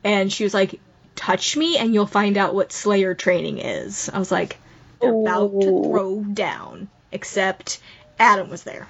and 0.05 0.33
she 0.33 0.45
was 0.45 0.55
like, 0.55 0.81
touch 1.15 1.57
me 1.57 1.77
and 1.77 1.95
you'll 1.95 2.07
find 2.07 2.37
out 2.37 2.55
what 2.55 2.73
Slayer 2.73 3.15
training 3.15 3.59
is. 3.59 4.09
I 4.13 4.19
was 4.19 4.33
like, 4.33 4.59
they're 5.01 5.13
about 5.13 5.61
to 5.61 5.83
throw 5.85 6.23
down, 6.23 6.89
except 7.11 7.81
Adam 8.19 8.49
was 8.49 8.63
there. 8.63 8.89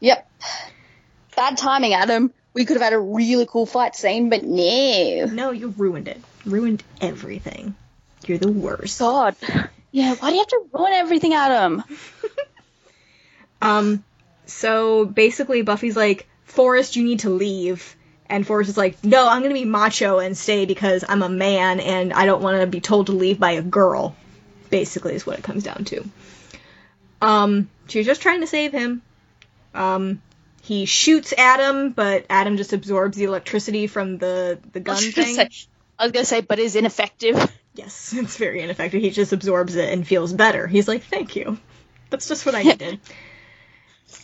Yep. 0.00 0.28
Bad 1.36 1.58
timing, 1.58 1.94
Adam. 1.94 2.32
We 2.54 2.64
could 2.64 2.76
have 2.76 2.82
had 2.82 2.92
a 2.92 2.98
really 2.98 3.46
cool 3.46 3.66
fight 3.66 3.94
scene, 3.94 4.28
but 4.30 4.42
no. 4.42 5.26
No, 5.26 5.50
you 5.52 5.68
ruined 5.76 6.08
it. 6.08 6.20
Ruined 6.44 6.82
everything. 7.00 7.74
You're 8.26 8.38
the 8.38 8.50
worst. 8.50 8.98
God. 8.98 9.36
Yeah, 9.92 10.14
why 10.14 10.28
do 10.30 10.34
you 10.36 10.40
have 10.40 10.48
to 10.48 10.64
ruin 10.72 10.92
everything, 10.92 11.34
Adam? 11.34 11.82
Um, 13.62 14.04
so 14.46 15.04
basically, 15.04 15.62
Buffy's 15.62 15.96
like, 15.96 16.26
Forrest, 16.44 16.96
you 16.96 17.04
need 17.04 17.20
to 17.20 17.30
leave. 17.30 17.94
And 18.26 18.46
Forrest 18.46 18.70
is 18.70 18.76
like, 18.76 19.02
no, 19.04 19.28
I'm 19.28 19.42
gonna 19.42 19.54
be 19.54 19.64
macho 19.64 20.18
and 20.18 20.36
stay 20.36 20.64
because 20.64 21.04
I'm 21.06 21.22
a 21.22 21.28
man 21.28 21.80
and 21.80 22.12
I 22.12 22.26
don't 22.26 22.42
want 22.42 22.60
to 22.60 22.66
be 22.66 22.80
told 22.80 23.06
to 23.06 23.12
leave 23.12 23.38
by 23.38 23.52
a 23.52 23.62
girl. 23.62 24.16
Basically, 24.70 25.14
is 25.14 25.26
what 25.26 25.38
it 25.38 25.44
comes 25.44 25.64
down 25.64 25.84
to. 25.86 26.04
Um, 27.20 27.68
she's 27.88 28.06
just 28.06 28.22
trying 28.22 28.40
to 28.40 28.46
save 28.46 28.72
him. 28.72 29.02
Um, 29.74 30.22
he 30.62 30.84
shoots 30.84 31.34
Adam, 31.36 31.90
but 31.90 32.24
Adam 32.30 32.56
just 32.56 32.72
absorbs 32.72 33.16
the 33.16 33.24
electricity 33.24 33.88
from 33.88 34.18
the 34.18 34.58
the 34.72 34.80
gun 34.80 34.94
was 34.94 35.12
gonna 35.12 35.26
thing. 35.26 35.34
say, 35.36 35.48
I 35.98 36.04
was 36.04 36.12
gonna 36.12 36.24
say, 36.24 36.40
but 36.40 36.58
is 36.58 36.76
ineffective. 36.76 37.36
Yes, 37.80 38.12
it's 38.16 38.36
very 38.36 38.60
ineffective. 38.60 39.00
He 39.00 39.10
just 39.10 39.32
absorbs 39.32 39.76
it 39.76 39.92
and 39.92 40.06
feels 40.06 40.32
better. 40.32 40.66
He's 40.66 40.86
like, 40.88 41.02
thank 41.04 41.34
you. 41.36 41.58
That's 42.10 42.28
just 42.28 42.44
what 42.46 42.54
I 42.54 42.62
needed. 42.64 43.00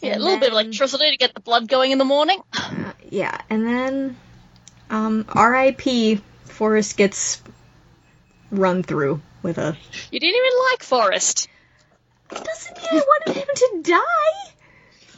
Yeah, 0.03 0.11
a 0.11 0.15
And 0.15 0.23
little 0.25 0.39
bit 0.41 0.49
of 0.49 0.55
then- 0.55 0.65
electricity 0.67 1.11
to 1.13 1.17
get 1.17 1.35
the 1.35 1.41
blood 1.41 1.69
going 1.69 1.91
in 1.93 1.99
the 1.99 2.05
morning. 2.05 2.41
Uh, 2.53 2.93
yeah, 3.11 3.41
and 3.49 3.67
then 3.67 4.17
um, 4.91 5.25
R.I.P. 5.29 6.21
Forrest 6.45 6.97
gets 6.97 7.43
run 8.51 8.83
through 8.83 9.21
with 9.43 9.59
a. 9.59 9.77
You 10.11 10.21
didn't 10.21 10.37
even 10.37 10.59
like 10.73 10.83
Forrest. 10.83 11.49
Doesn't 12.31 12.77
mean 12.77 12.87
I 12.91 12.95
wanted 13.27 13.37
him 13.41 13.49
to 13.55 13.83
die. 13.83 14.53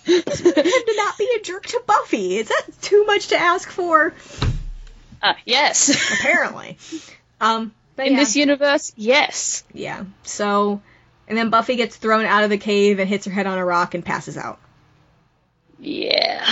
Just 0.07 0.45
wanted 0.45 0.67
him 0.67 0.73
to 0.87 0.95
not 0.97 1.19
be 1.19 1.29
a 1.39 1.43
jerk 1.43 1.67
to 1.67 1.83
Buffy. 1.87 2.37
Is 2.39 2.49
that 2.49 2.67
too 2.83 3.05
much 3.07 3.29
to 3.29 3.37
ask 3.39 3.69
for? 3.71 4.13
Uh, 5.23 5.35
yes. 5.47 5.89
Apparently. 6.13 6.77
Um, 7.41 7.73
but 7.99 8.07
in 8.07 8.13
yeah. 8.13 8.21
this 8.21 8.37
universe, 8.37 8.93
yes. 8.95 9.65
yeah. 9.73 10.05
So, 10.23 10.81
and 11.27 11.37
then 11.37 11.51
Buffy 11.51 11.75
gets 11.75 11.97
thrown 11.97 12.27
out 12.27 12.45
of 12.45 12.51
the 12.51 12.57
cave 12.57 13.01
and 13.01 13.09
hits 13.09 13.27
her 13.27 13.33
head 13.33 13.49
on 13.49 13.59
a 13.59 13.65
rock 13.65 13.95
and 13.95 14.05
passes 14.05 14.37
out. 14.37 14.61
Yeah. 15.81 16.49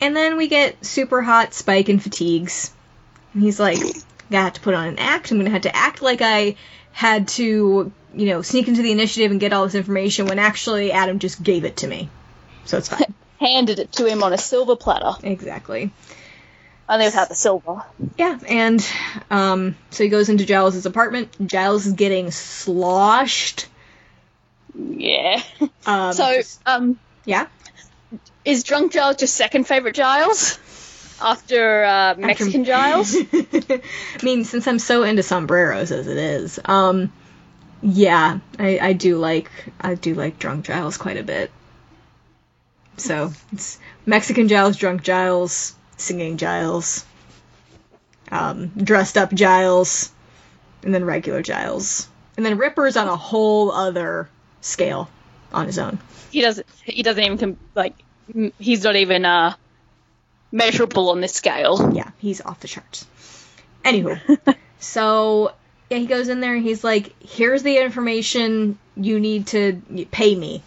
And 0.00 0.16
then 0.16 0.38
we 0.38 0.48
get 0.48 0.82
super 0.82 1.20
hot 1.20 1.52
Spike 1.52 1.90
and 1.90 2.02
fatigues. 2.02 2.72
And 3.34 3.42
he's 3.42 3.60
like, 3.60 3.76
I 4.30 4.34
have 4.36 4.54
to 4.54 4.62
put 4.62 4.72
on 4.72 4.88
an 4.88 4.98
act. 4.98 5.30
I'm 5.30 5.36
gonna 5.36 5.50
have 5.50 5.62
to 5.62 5.76
act 5.76 6.00
like 6.00 6.22
I 6.22 6.56
had 6.92 7.28
to, 7.28 7.92
you 8.14 8.26
know, 8.26 8.40
sneak 8.40 8.68
into 8.68 8.80
the 8.80 8.92
initiative 8.92 9.30
and 9.30 9.38
get 9.38 9.52
all 9.52 9.64
this 9.66 9.74
information 9.74 10.24
when 10.24 10.38
actually 10.38 10.90
Adam 10.90 11.18
just 11.18 11.42
gave 11.42 11.66
it 11.66 11.76
to 11.76 11.86
me. 11.86 12.08
So 12.64 12.78
it's 12.78 12.88
fine. 12.88 13.12
Handed 13.40 13.78
it 13.78 13.92
to 13.92 14.06
him 14.06 14.22
on 14.22 14.32
a 14.32 14.38
silver 14.38 14.74
platter. 14.74 15.12
exactly. 15.22 15.92
Only 16.92 17.06
without 17.06 17.30
the 17.30 17.34
silver. 17.34 17.82
Yeah, 18.18 18.38
and 18.46 18.86
um, 19.30 19.76
so 19.90 20.04
he 20.04 20.10
goes 20.10 20.28
into 20.28 20.44
Giles' 20.44 20.84
apartment. 20.84 21.34
Giles 21.48 21.86
is 21.86 21.94
getting 21.94 22.30
sloshed. 22.30 23.66
Yeah. 24.78 25.42
Um, 25.86 26.12
so, 26.12 26.34
just- 26.34 26.60
um, 26.66 26.98
yeah, 27.24 27.46
is 28.44 28.62
Drunk 28.64 28.92
Giles 28.92 29.20
your 29.22 29.28
second 29.28 29.66
favorite 29.66 29.94
Giles? 29.94 30.58
After 31.18 31.82
uh, 31.84 32.14
Mexican 32.18 32.64
Giles? 32.64 33.16
I 33.32 33.80
mean, 34.22 34.44
since 34.44 34.66
I'm 34.66 34.78
so 34.78 35.02
into 35.04 35.22
sombreros 35.22 35.92
as 35.92 36.06
it 36.08 36.16
is, 36.18 36.60
um, 36.64 37.10
yeah, 37.80 38.40
I, 38.58 38.78
I 38.80 38.92
do 38.92 39.16
like 39.16 39.50
I 39.80 39.94
do 39.94 40.12
like 40.14 40.38
drunk 40.38 40.66
Giles 40.66 40.98
quite 40.98 41.16
a 41.16 41.22
bit. 41.22 41.50
So 42.98 43.32
it's 43.52 43.78
Mexican 44.04 44.48
Giles, 44.48 44.76
drunk 44.76 45.02
Giles, 45.02 45.74
singing 45.96 46.36
Giles, 46.36 47.04
um, 48.30 48.68
dressed 48.68 49.16
up 49.18 49.32
Giles, 49.32 50.10
and 50.82 50.94
then 50.94 51.04
regular 51.04 51.42
Giles, 51.42 52.08
and 52.36 52.44
then 52.46 52.58
Ripper's 52.58 52.96
on 52.96 53.08
a 53.08 53.16
whole 53.16 53.70
other 53.72 54.28
scale 54.60 55.08
on 55.52 55.66
his 55.66 55.78
own. 55.78 55.98
he 56.30 56.40
doesn't. 56.40 56.66
He 56.84 57.02
doesn't 57.02 57.22
even 57.22 57.56
like. 57.74 57.94
m- 58.34 58.52
He's 58.58 58.82
not 58.84 58.96
even 58.96 59.24
uh 59.24 59.54
measurable 60.50 61.10
on 61.10 61.20
this 61.20 61.32
scale. 61.34 61.92
yeah, 61.94 62.10
he's 62.18 62.40
off 62.40 62.60
the 62.60 62.68
charts. 62.68 63.06
Anywho, 63.84 64.18
so 64.78 65.52
yeah, 65.90 65.98
he 65.98 66.06
goes 66.06 66.28
in 66.28 66.40
there 66.40 66.54
and 66.54 66.62
he's 66.62 66.82
like, 66.84 67.14
"Here's 67.22 67.62
the 67.62 67.78
information 67.78 68.78
you 68.96 69.20
need 69.20 69.48
to 69.48 69.82
pay 70.10 70.34
me." 70.34 70.62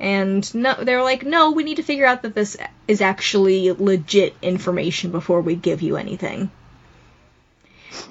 And 0.00 0.54
no, 0.54 0.74
they're 0.82 1.02
like, 1.02 1.24
"No, 1.24 1.50
we 1.52 1.62
need 1.62 1.76
to 1.76 1.82
figure 1.82 2.06
out 2.06 2.22
that 2.22 2.34
this 2.34 2.56
is 2.88 3.02
actually 3.02 3.70
legit 3.72 4.34
information 4.40 5.10
before 5.10 5.42
we 5.42 5.54
give 5.54 5.82
you 5.82 5.98
anything." 5.98 6.50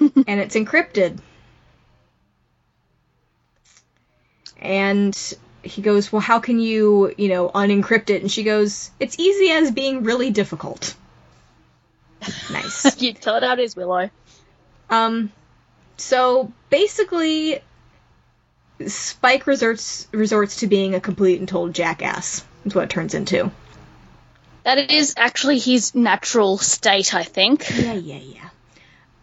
and 0.00 0.40
it's 0.40 0.54
encrypted. 0.54 1.18
And 4.60 5.36
he 5.62 5.82
goes, 5.82 6.12
"Well, 6.12 6.20
how 6.20 6.38
can 6.38 6.60
you, 6.60 7.12
you 7.18 7.28
know, 7.28 7.48
unencrypt 7.48 8.10
it?" 8.10 8.22
And 8.22 8.30
she 8.30 8.44
goes, 8.44 8.92
"It's 9.00 9.18
easy 9.18 9.50
as 9.50 9.72
being 9.72 10.04
really 10.04 10.30
difficult." 10.30 10.94
Nice. 12.52 13.02
you 13.02 13.14
tell 13.14 13.34
it 13.34 13.42
how 13.42 13.54
it 13.54 13.58
is, 13.58 13.74
Willow. 13.74 14.10
Um, 14.90 15.32
so 15.96 16.52
basically, 16.68 17.60
Spike 18.86 19.46
resorts 19.46 20.08
resorts 20.12 20.56
to 20.56 20.66
being 20.66 20.94
a 20.94 21.00
complete 21.00 21.38
and 21.38 21.48
total 21.48 21.68
jackass. 21.68 22.44
Is 22.64 22.74
what 22.74 22.84
it 22.84 22.90
turns 22.90 23.14
into. 23.14 23.50
That 24.64 24.90
is 24.90 25.14
actually 25.16 25.58
his 25.58 25.94
natural 25.94 26.58
state, 26.58 27.14
I 27.14 27.22
think. 27.22 27.68
Yeah, 27.70 27.94
yeah, 27.94 28.16
yeah. 28.18 28.48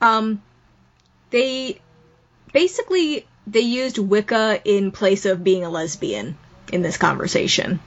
Um, 0.01 0.41
they 1.29 1.79
basically 2.51 3.25
they 3.45 3.61
used 3.61 3.97
Wicca 3.97 4.61
in 4.65 4.91
place 4.91 5.25
of 5.25 5.43
being 5.43 5.63
a 5.63 5.69
lesbian 5.69 6.37
in 6.71 6.81
this 6.81 6.97
conversation. 6.97 7.79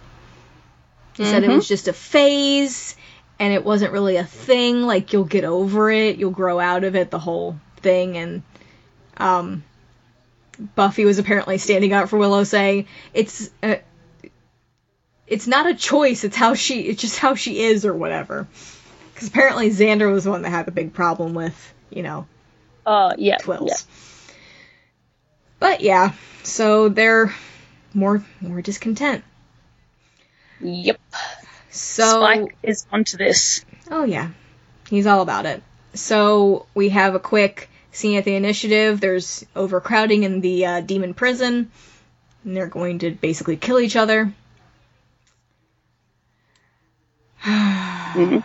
They 1.17 1.25
said 1.25 1.43
it 1.45 1.51
Mhm. 1.51 1.57
was 1.57 1.69
just 1.69 1.89
a 1.89 1.93
phase 1.93 2.97
and 3.39 3.53
it 3.53 3.65
wasn't 3.65 3.93
really 3.93 4.17
a 4.17 4.25
thing. 4.25 4.83
Like 4.83 5.13
you'll 5.13 5.25
get 5.25 5.45
over 5.45 5.91
it, 5.91 6.17
you'll 6.17 6.31
grow 6.31 6.59
out 6.61 6.85
of 6.85 6.95
it, 6.97 7.11
the 7.11 7.19
whole 7.19 7.59
thing. 7.79 8.17
And 8.17 8.43
um, 9.19 9.65
Buffy 10.75 11.05
was 11.05 11.19
apparently 11.19 11.59
standing 11.59 11.93
up 11.93 12.09
for 12.09 12.19
Willow, 12.19 12.45
saying 12.45 12.87
it's 13.15 13.51
uh, 13.63 13.77
it's 15.27 15.47
not 15.47 15.67
a 15.67 15.75
choice. 15.75 16.25
It's 16.25 16.37
how 16.37 16.55
she. 16.55 16.81
It's 16.83 17.01
just 17.01 17.19
how 17.19 17.35
she 17.35 17.63
is, 17.63 17.87
or 17.87 17.95
whatever. 17.95 18.47
Because 19.15 19.29
apparently 19.29 19.71
Xander 19.71 20.13
was 20.13 20.25
the 20.25 20.31
one 20.31 20.43
that 20.43 20.51
had 20.51 20.67
the 20.67 20.73
big 20.73 20.93
problem 20.93 21.35
with, 21.35 21.75
you 21.91 22.03
know, 22.03 22.27
Uh, 22.85 23.15
yeah. 23.17 23.37
twills. 23.39 23.69
yeah. 23.71 24.35
But 25.59 25.81
yeah, 25.83 26.13
so 26.43 26.89
they're 26.89 27.35
more 27.95 28.25
more 28.41 28.61
discontent. 28.63 29.25
Yep. 30.61 31.01
So 31.71 32.03
Spike 32.21 32.57
is 32.63 32.87
onto 32.93 33.17
this. 33.17 33.65
oh 33.91 34.05
yeah, 34.05 34.31
he's 34.89 35.07
all 35.07 35.23
about 35.23 35.47
it. 35.47 35.63
So 35.95 36.67
we 36.75 36.91
have 36.91 37.15
a 37.15 37.19
quick 37.21 37.70
scene 37.93 38.17
at 38.19 38.25
the 38.25 38.35
initiative. 38.35 39.01
There's 39.01 39.45
overcrowding 39.57 40.23
in 40.23 40.41
the 40.41 40.67
uh, 40.67 40.81
demon 40.81 41.15
prison, 41.15 41.71
and 42.45 42.57
they're 42.57 42.67
going 42.67 43.01
to 43.01 43.11
basically 43.11 43.57
kill 43.57 43.81
each 43.81 43.97
other. 43.97 44.33
Mhm. 47.45 48.43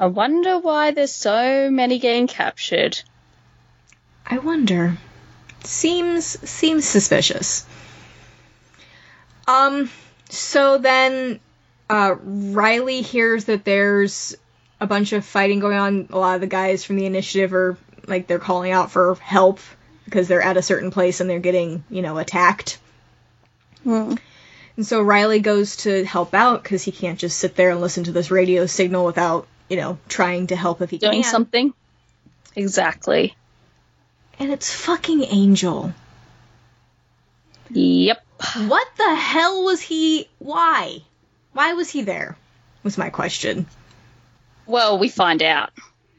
I 0.00 0.06
wonder 0.06 0.58
why 0.58 0.92
there's 0.92 1.12
so 1.12 1.70
many 1.70 1.98
getting 1.98 2.28
captured. 2.28 3.00
I 4.24 4.38
wonder. 4.38 4.96
Seems 5.64 6.24
seems 6.48 6.84
suspicious. 6.84 7.66
Um 9.48 9.90
so 10.28 10.78
then 10.78 11.40
uh 11.90 12.14
Riley 12.22 13.02
hears 13.02 13.46
that 13.46 13.64
there's 13.64 14.36
a 14.80 14.86
bunch 14.86 15.12
of 15.12 15.24
fighting 15.24 15.58
going 15.58 15.76
on. 15.78 16.06
A 16.10 16.18
lot 16.18 16.36
of 16.36 16.40
the 16.40 16.46
guys 16.46 16.84
from 16.84 16.94
the 16.96 17.06
initiative 17.06 17.52
are 17.52 17.76
like 18.08 18.26
they're 18.26 18.38
calling 18.38 18.72
out 18.72 18.90
for 18.90 19.14
help 19.16 19.60
because 20.04 20.28
they're 20.28 20.42
at 20.42 20.56
a 20.56 20.62
certain 20.62 20.90
place 20.90 21.20
and 21.20 21.28
they're 21.28 21.38
getting, 21.38 21.84
you 21.90 22.02
know, 22.02 22.18
attacked. 22.18 22.78
Hmm. 23.84 24.14
And 24.76 24.86
so 24.86 25.02
Riley 25.02 25.40
goes 25.40 25.76
to 25.78 26.04
help 26.04 26.34
out 26.34 26.62
because 26.62 26.82
he 26.82 26.92
can't 26.92 27.18
just 27.18 27.38
sit 27.38 27.56
there 27.56 27.70
and 27.70 27.80
listen 27.80 28.04
to 28.04 28.12
this 28.12 28.30
radio 28.30 28.66
signal 28.66 29.04
without, 29.04 29.46
you 29.68 29.76
know, 29.76 29.98
trying 30.08 30.46
to 30.48 30.56
help 30.56 30.80
if 30.82 30.90
he 30.90 30.98
Doing 30.98 31.22
can. 31.22 31.30
something. 31.30 31.74
Exactly. 32.54 33.34
And 34.38 34.52
it's 34.52 34.72
fucking 34.72 35.24
Angel. 35.24 35.92
Yep. 37.70 38.24
What 38.68 38.88
the 38.96 39.14
hell 39.14 39.64
was 39.64 39.80
he? 39.80 40.28
Why? 40.38 41.02
Why 41.52 41.72
was 41.74 41.90
he 41.90 42.02
there? 42.02 42.36
Was 42.84 42.96
my 42.96 43.10
question. 43.10 43.66
Well, 44.64 44.98
we 44.98 45.08
find 45.08 45.42
out. 45.42 45.70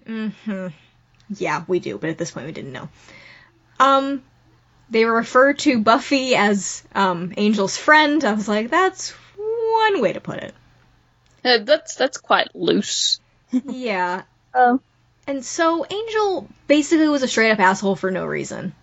hmm 0.06 0.67
Yeah, 1.38 1.63
we 1.68 1.80
do, 1.80 1.98
but 1.98 2.10
at 2.10 2.18
this 2.18 2.32
point 2.32 2.48
we 2.48 2.52
didn't 2.52 2.72
know. 2.74 2.89
Um, 3.80 4.24
they 4.89 5.06
refer 5.06 5.54
to 5.54 5.82
Buffy 5.82 6.36
as 6.36 6.84
um 6.96 7.34
Angel's 7.38 7.78
friend. 7.78 8.24
I 8.24 8.34
was 8.34 8.48
like, 8.48 8.70
that's 8.70 9.12
one 9.38 10.02
way 10.02 10.13
to 10.13 10.20
put 10.22 10.38
it. 10.39 10.54
Uh, 11.46 11.60
that's 11.60 11.96
that's 11.96 12.18
quite 12.18 12.56
loose. 12.56 13.20
yeah. 13.52 14.24
Um. 14.52 14.82
And 15.28 15.46
so 15.46 15.86
Angel 15.86 16.50
basically 16.65 17.08
was 17.08 17.22
a 17.22 17.28
straight 17.28 17.52
up 17.52 17.60
asshole 17.60 17.96
for 17.96 18.10
no 18.10 18.26
reason. 18.26 18.74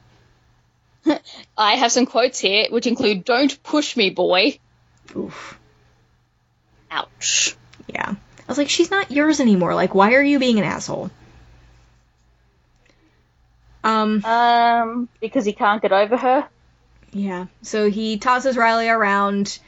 I 1.58 1.74
have 1.74 1.90
some 1.90 2.06
quotes 2.06 2.38
here, 2.38 2.66
which 2.70 2.86
include 2.86 3.24
"Don't 3.24 3.60
push 3.64 3.96
me, 3.96 4.10
boy." 4.10 4.60
Oof. 5.16 5.58
Ouch. 6.88 7.56
Yeah. 7.88 8.10
I 8.14 8.44
was 8.48 8.58
like, 8.58 8.68
she's 8.68 8.92
not 8.92 9.10
yours 9.10 9.40
anymore. 9.40 9.74
Like, 9.74 9.92
why 9.92 10.14
are 10.14 10.22
you 10.22 10.38
being 10.38 10.58
an 10.58 10.64
asshole? 10.64 11.10
Um, 13.86 14.24
Um, 14.24 15.08
because 15.20 15.44
he 15.44 15.52
can't 15.52 15.80
get 15.80 15.92
over 15.92 16.16
her. 16.16 16.48
yeah. 17.12 17.46
So 17.62 17.88
he 17.88 18.18
tosses 18.18 18.56
Riley 18.56 18.88
around 18.88 19.58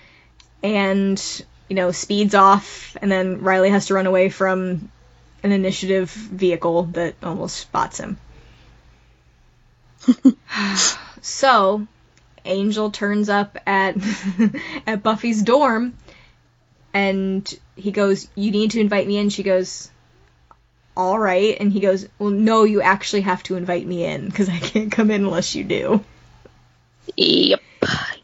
and, 0.63 1.23
you 1.69 1.77
know, 1.77 1.93
speeds 1.93 2.35
off, 2.35 2.97
and 3.01 3.11
then 3.11 3.43
Riley 3.43 3.71
has 3.71 3.87
to 3.87 3.95
run 3.95 4.07
away 4.07 4.29
from 4.29 4.91
an 5.45 5.53
initiative 5.53 6.11
vehicle 6.11 6.83
that 6.95 7.15
almost 7.23 7.57
spots 7.57 7.99
him. 8.01 8.19
so, 11.23 11.87
Angel 12.45 12.91
turns 12.91 13.29
up 13.29 13.57
at 13.67 13.97
at 14.87 15.03
Buffy's 15.03 15.43
dorm 15.43 15.95
and 16.93 17.49
he 17.77 17.93
goes, 17.93 18.29
"You 18.35 18.51
need 18.51 18.73
to 18.73 18.81
invite 18.81 19.07
me 19.07 19.19
in." 19.19 19.29
She 19.29 19.43
goes, 19.43 19.91
"All 20.99 21.19
right." 21.19 21.57
And 21.59 21.73
he 21.73 21.81
goes, 21.81 22.07
"Well, 22.19 22.31
no, 22.31 22.65
you 22.65 22.83
actually 22.83 23.23
have 23.23 23.43
to 23.45 23.57
invite 23.57 23.87
me 23.87 24.05
in 24.05 24.27
because 24.27 24.51
I 24.51 24.59
can't 24.59 24.93
come 24.93 25.11
in 25.11 25.25
unless 25.25 25.55
you 25.55 25.65
do." 25.65 26.05
Yep. 27.17 27.61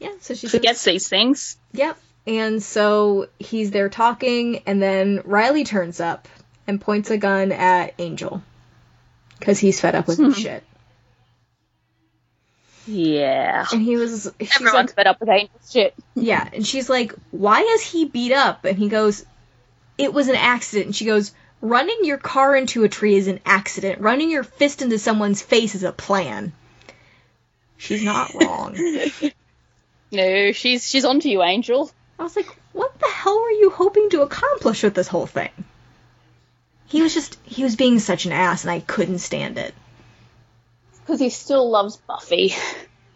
Yeah, 0.00 0.10
so 0.20 0.34
she 0.34 0.48
says, 0.48 0.50
Forgets 0.50 0.84
these 0.84 1.08
things. 1.08 1.56
Yep. 1.72 1.96
And 2.26 2.62
so 2.62 3.28
he's 3.38 3.70
there 3.70 3.88
talking, 3.88 4.62
and 4.66 4.82
then 4.82 5.22
Riley 5.24 5.64
turns 5.64 6.00
up 6.00 6.28
and 6.66 6.80
points 6.80 7.10
a 7.10 7.18
gun 7.18 7.52
at 7.52 7.94
Angel 7.98 8.42
because 9.38 9.58
he's 9.58 9.80
fed 9.80 9.94
up 9.94 10.06
with 10.06 10.18
his 10.18 10.36
hmm. 10.36 10.42
shit. 10.42 10.64
Yeah. 12.86 13.66
And 13.72 13.82
he 13.82 13.96
was, 13.96 14.26
Everyone's 14.26 14.74
like, 14.74 14.94
fed 14.94 15.06
up 15.06 15.20
with 15.20 15.28
Angel 15.28 15.60
shit. 15.70 15.94
yeah, 16.14 16.48
and 16.52 16.66
she's 16.66 16.88
like, 16.88 17.14
"Why 17.30 17.60
is 17.60 17.82
he 17.82 18.06
beat 18.06 18.32
up?" 18.32 18.64
And 18.64 18.78
he 18.78 18.88
goes, 18.88 19.24
"It 19.98 20.12
was 20.12 20.28
an 20.28 20.36
accident." 20.36 20.86
And 20.86 20.96
she 20.96 21.04
goes, 21.04 21.32
"Running 21.64 22.00
your 22.04 22.18
car 22.18 22.54
into 22.54 22.84
a 22.84 22.88
tree 22.88 23.14
is 23.16 23.26
an 23.26 23.40
accident. 23.46 24.00
Running 24.00 24.30
your 24.30 24.44
fist 24.44 24.82
into 24.82 24.98
someone's 24.98 25.40
face 25.42 25.74
is 25.74 25.82
a 25.82 25.92
plan." 25.92 26.52
She's 27.78 28.02
not 28.04 28.32
wrong. 28.34 28.76
No, 30.12 30.52
she's 30.52 30.88
she's 30.88 31.04
onto 31.04 31.28
you, 31.28 31.42
Angel. 31.42 31.90
I 32.20 32.22
was 32.22 32.36
like, 32.36 32.46
what 32.72 32.96
the 33.00 33.08
hell 33.08 33.40
were 33.40 33.50
you 33.50 33.70
hoping 33.70 34.10
to 34.10 34.22
accomplish 34.22 34.84
with 34.84 34.94
this 34.94 35.08
whole 35.08 35.26
thing? 35.26 35.50
He 36.86 37.02
was 37.02 37.12
just, 37.14 37.36
he 37.44 37.64
was 37.64 37.74
being 37.74 37.98
such 37.98 38.24
an 38.24 38.30
ass 38.30 38.62
and 38.62 38.70
I 38.70 38.78
couldn't 38.78 39.18
stand 39.18 39.58
it. 39.58 39.74
Because 41.00 41.18
he 41.18 41.30
still 41.30 41.68
loves 41.68 41.96
Buffy. 41.96 42.54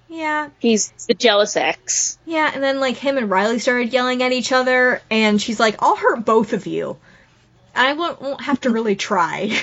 Yeah, 0.09 0.49
He's 0.59 0.91
the 1.07 1.15
jealous 1.15 1.57
ex. 1.57 2.19
yeah, 2.27 2.51
and 2.53 2.63
then 2.65 2.81
like 2.81 2.97
him 2.97 3.17
and 3.19 3.31
Riley 3.31 3.61
started 3.61 3.93
yelling 3.93 4.23
at 4.25 4.33
each 4.33 4.51
other 4.51 5.01
and 5.11 5.41
she's 5.41 5.61
like, 5.61 5.77
I'll 5.81 5.97
hurt 5.97 6.25
both 6.25 6.53
of 6.55 6.67
you. 6.67 6.97
I 7.75 7.93
won't, 7.93 8.21
won't 8.21 8.43
have 8.43 8.61
to 8.63 8.71
really 8.71 8.97
try. 8.97 9.49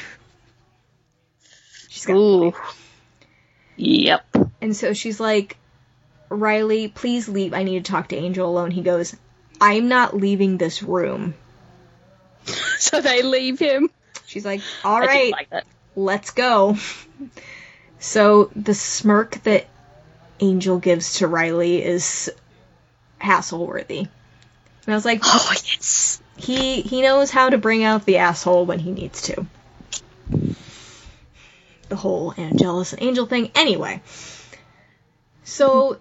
she's 1.89 2.05
got, 2.05 2.15
Ooh. 2.15 2.53
Yep. 3.77 4.25
and 4.61 4.75
so 4.75 4.93
she's 4.93 5.19
like, 5.19 5.57
Riley, 6.29 6.87
please 6.87 7.27
leave. 7.29 7.53
I 7.53 7.63
need 7.63 7.85
to 7.85 7.91
talk 7.91 8.09
to 8.09 8.15
Angel 8.15 8.49
alone. 8.49 8.71
He 8.71 8.81
goes, 8.81 9.15
I'm 9.59 9.87
not 9.87 10.15
leaving 10.15 10.57
this 10.57 10.83
room. 10.83 11.35
So 12.77 13.01
they 13.01 13.23
leave 13.23 13.57
him. 13.57 13.89
She's 14.27 14.45
like, 14.45 14.61
all 14.83 14.99
right. 14.99 15.31
like 15.31 15.49
let's 15.95 16.31
go. 16.31 16.77
So 17.97 18.51
the 18.55 18.75
smirk 18.75 19.41
that 19.43 19.65
Angel 20.39 20.77
gives 20.77 21.15
to 21.15 21.27
Riley 21.27 21.83
is 21.83 22.31
hassle-worthy. 23.17 23.99
And 23.99 24.09
I 24.85 24.93
was 24.93 25.05
like, 25.05 25.21
Oh 25.23 25.51
yes. 25.51 26.21
He 26.37 26.81
he 26.81 27.01
knows 27.01 27.31
how 27.31 27.49
to 27.49 27.57
bring 27.57 27.83
out 27.83 28.05
the 28.05 28.17
asshole 28.17 28.65
when 28.65 28.79
he 28.79 28.91
needs 28.91 29.23
to. 29.23 29.45
The 31.89 31.95
whole 31.95 32.33
Angelus 32.35 32.93
and 32.93 33.01
Angel 33.01 33.25
thing. 33.25 33.51
Anyway, 33.55 34.01
so 35.43 35.97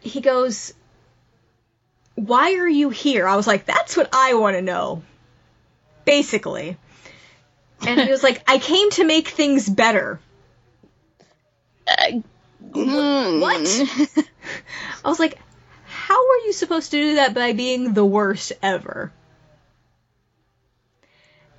he 0.00 0.20
goes, 0.20 0.72
"Why 2.14 2.54
are 2.54 2.68
you 2.68 2.90
here?" 2.90 3.26
I 3.26 3.36
was 3.36 3.46
like, 3.46 3.66
"That's 3.66 3.96
what 3.96 4.08
I 4.12 4.34
want 4.34 4.56
to 4.56 4.62
know." 4.62 5.02
Basically. 6.04 6.76
And 7.86 8.00
he 8.00 8.10
was 8.10 8.22
like, 8.22 8.42
"I 8.48 8.58
came 8.58 8.90
to 8.92 9.04
make 9.04 9.28
things 9.28 9.68
better." 9.68 10.18
Uh, 11.86 12.20
hmm. 12.74 13.40
What? 13.40 13.60
I 15.04 15.08
was 15.08 15.18
like, 15.18 15.38
how 15.84 16.14
are 16.14 16.46
you 16.46 16.52
supposed 16.52 16.90
to 16.92 16.96
do 16.96 17.14
that 17.16 17.34
by 17.34 17.52
being 17.52 17.92
the 17.92 18.04
worst 18.04 18.52
ever? 18.62 19.12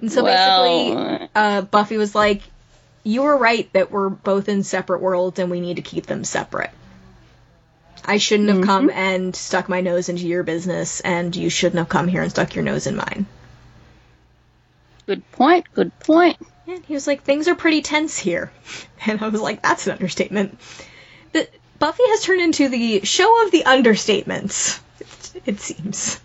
And 0.03 0.11
so 0.11 0.21
basically, 0.21 1.29
uh, 1.33 1.61
Buffy 1.61 1.95
was 1.95 2.13
like, 2.13 2.41
you 3.05 3.21
were 3.21 3.37
right 3.37 3.71
that 3.71 3.89
we're 3.89 4.09
both 4.09 4.49
in 4.49 4.63
separate 4.63 5.01
worlds 5.01 5.39
and 5.39 5.49
we 5.49 5.61
need 5.61 5.77
to 5.77 5.81
keep 5.81 6.07
them 6.07 6.25
separate. 6.25 6.71
I 8.03 8.17
shouldn't 8.17 8.49
have 8.49 8.65
come 8.65 8.89
and 8.89 9.33
stuck 9.33 9.69
my 9.69 9.79
nose 9.79 10.09
into 10.09 10.27
your 10.27 10.43
business, 10.43 10.99
and 10.99 11.33
you 11.33 11.49
shouldn't 11.49 11.77
have 11.77 11.87
come 11.87 12.09
here 12.09 12.21
and 12.21 12.29
stuck 12.29 12.53
your 12.53 12.65
nose 12.65 12.85
in 12.85 12.97
mine. 12.97 13.25
good 15.05 15.31
point. 15.31 15.67
Good 15.73 15.97
point. 15.99 16.35
And 16.67 16.83
he 16.83 16.95
was 16.95 17.07
like, 17.07 17.23
things 17.23 17.47
are 17.47 17.55
pretty 17.55 17.81
tense 17.81 18.19
here. 18.19 18.51
And 19.05 19.21
I 19.21 19.29
was 19.29 19.39
like, 19.39 19.61
that's 19.61 19.87
an 19.87 19.93
understatement. 19.93 20.59
Buffy 21.79 22.03
has 22.07 22.23
turned 22.23 22.41
into 22.41 22.67
the 22.67 23.05
show 23.05 23.45
of 23.45 23.51
the 23.51 23.63
understatements, 23.65 24.81
it, 24.99 25.41
it 25.45 25.59
seems. 25.61 26.19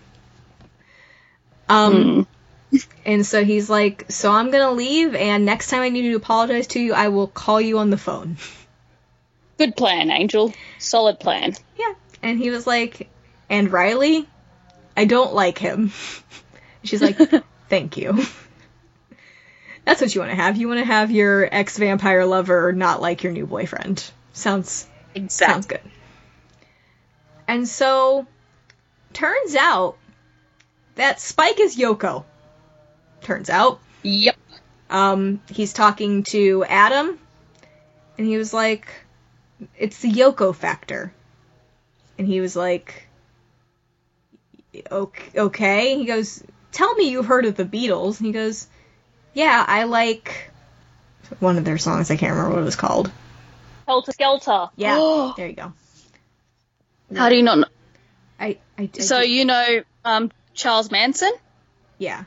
Um, 1.69 2.27
and 3.05 3.25
so 3.25 3.45
he's 3.45 3.71
like, 3.71 4.07
so 4.11 4.31
I'm 4.31 4.51
gonna 4.51 4.73
leave, 4.73 5.15
and 5.15 5.45
next 5.45 5.71
time 5.71 5.83
I 5.83 5.89
need 5.89 6.03
to 6.03 6.15
apologize 6.15 6.67
to 6.69 6.81
you, 6.81 6.93
I 6.95 7.09
will 7.09 7.27
call 7.27 7.61
you 7.61 7.79
on 7.79 7.91
the 7.91 7.97
phone. 7.99 8.37
Good 9.59 9.77
plan, 9.77 10.11
Angel. 10.11 10.53
Solid 10.79 11.19
plan. 11.19 11.55
Yeah. 11.79 11.95
And 12.23 12.39
he 12.39 12.51
was 12.51 12.67
like, 12.67 13.09
and 13.51 13.73
Riley, 13.73 14.27
I 14.97 15.05
don't 15.05 15.35
like 15.35 15.59
him. 15.59 15.93
She's 16.85 17.03
like, 17.03 17.19
thank 17.69 17.97
you. 17.97 18.25
That's 19.85 20.01
what 20.01 20.15
you 20.15 20.21
want 20.21 20.31
to 20.33 20.37
have. 20.37 20.57
You 20.57 20.69
want 20.69 20.81
to 20.81 20.85
have 20.85 21.11
your 21.11 21.49
ex 21.51 21.79
vampire 21.79 22.27
lover 22.27 22.73
not 22.73 23.01
like 23.01 23.23
your 23.23 23.33
new 23.33 23.47
boyfriend. 23.47 24.05
Sounds 24.33 24.87
Exactly. 25.15 25.53
sounds 25.53 25.67
good. 25.67 25.81
And 27.49 27.67
so, 27.67 28.27
turns 29.15 29.55
out 29.57 29.97
that 30.97 31.21
Spike 31.21 31.59
is 31.59 31.77
Yoko. 31.77 32.25
Turns 33.23 33.51
out, 33.51 33.81
Yep. 34.03 34.37
um, 34.91 35.41
he's 35.51 35.73
talking 35.73 36.23
to 36.25 36.65
Adam, 36.65 37.19
and 38.17 38.27
he 38.27 38.37
was 38.37 38.55
like, 38.55 38.87
"It's 39.77 39.99
the 40.01 40.11
Yoko 40.11 40.55
factor," 40.55 41.13
and 42.19 42.27
he 42.27 42.41
was 42.41 42.57
like, 42.57 43.07
"Okay." 44.91 45.31
okay. 45.37 45.99
He 45.99 46.05
goes, 46.05 46.43
"Tell 46.73 46.95
me 46.95 47.11
you 47.11 47.23
heard 47.23 47.45
of 47.45 47.57
the 47.57 47.65
Beatles." 47.65 48.19
And 48.19 48.27
he 48.27 48.33
goes, 48.33 48.67
"Yeah, 49.35 49.65
I 49.67 49.85
like 49.85 50.51
one 51.41 51.59
of 51.59 51.65
their 51.65 51.79
songs. 51.79 52.11
I 52.11 52.17
can't 52.17 52.33
remember 52.33 52.55
what 52.57 52.63
it 52.63 52.65
was 52.65 52.77
called." 52.77 53.11
Helter 53.87 54.13
Skelter. 54.13 54.69
Yeah, 54.77 55.33
there 55.37 55.49
you 55.49 55.55
go. 55.55 55.73
How 57.15 57.29
do 57.31 57.37
you 57.37 57.43
not 57.43 57.59
know? 57.59 57.67
I, 58.39 58.59
I, 58.79 58.83
I 58.95 58.99
So 59.01 59.21
did- 59.21 59.31
you 59.31 59.45
know 59.45 59.83
um, 60.05 60.31
Charles 60.55 60.91
Manson? 60.91 61.33
yeah, 61.99 62.25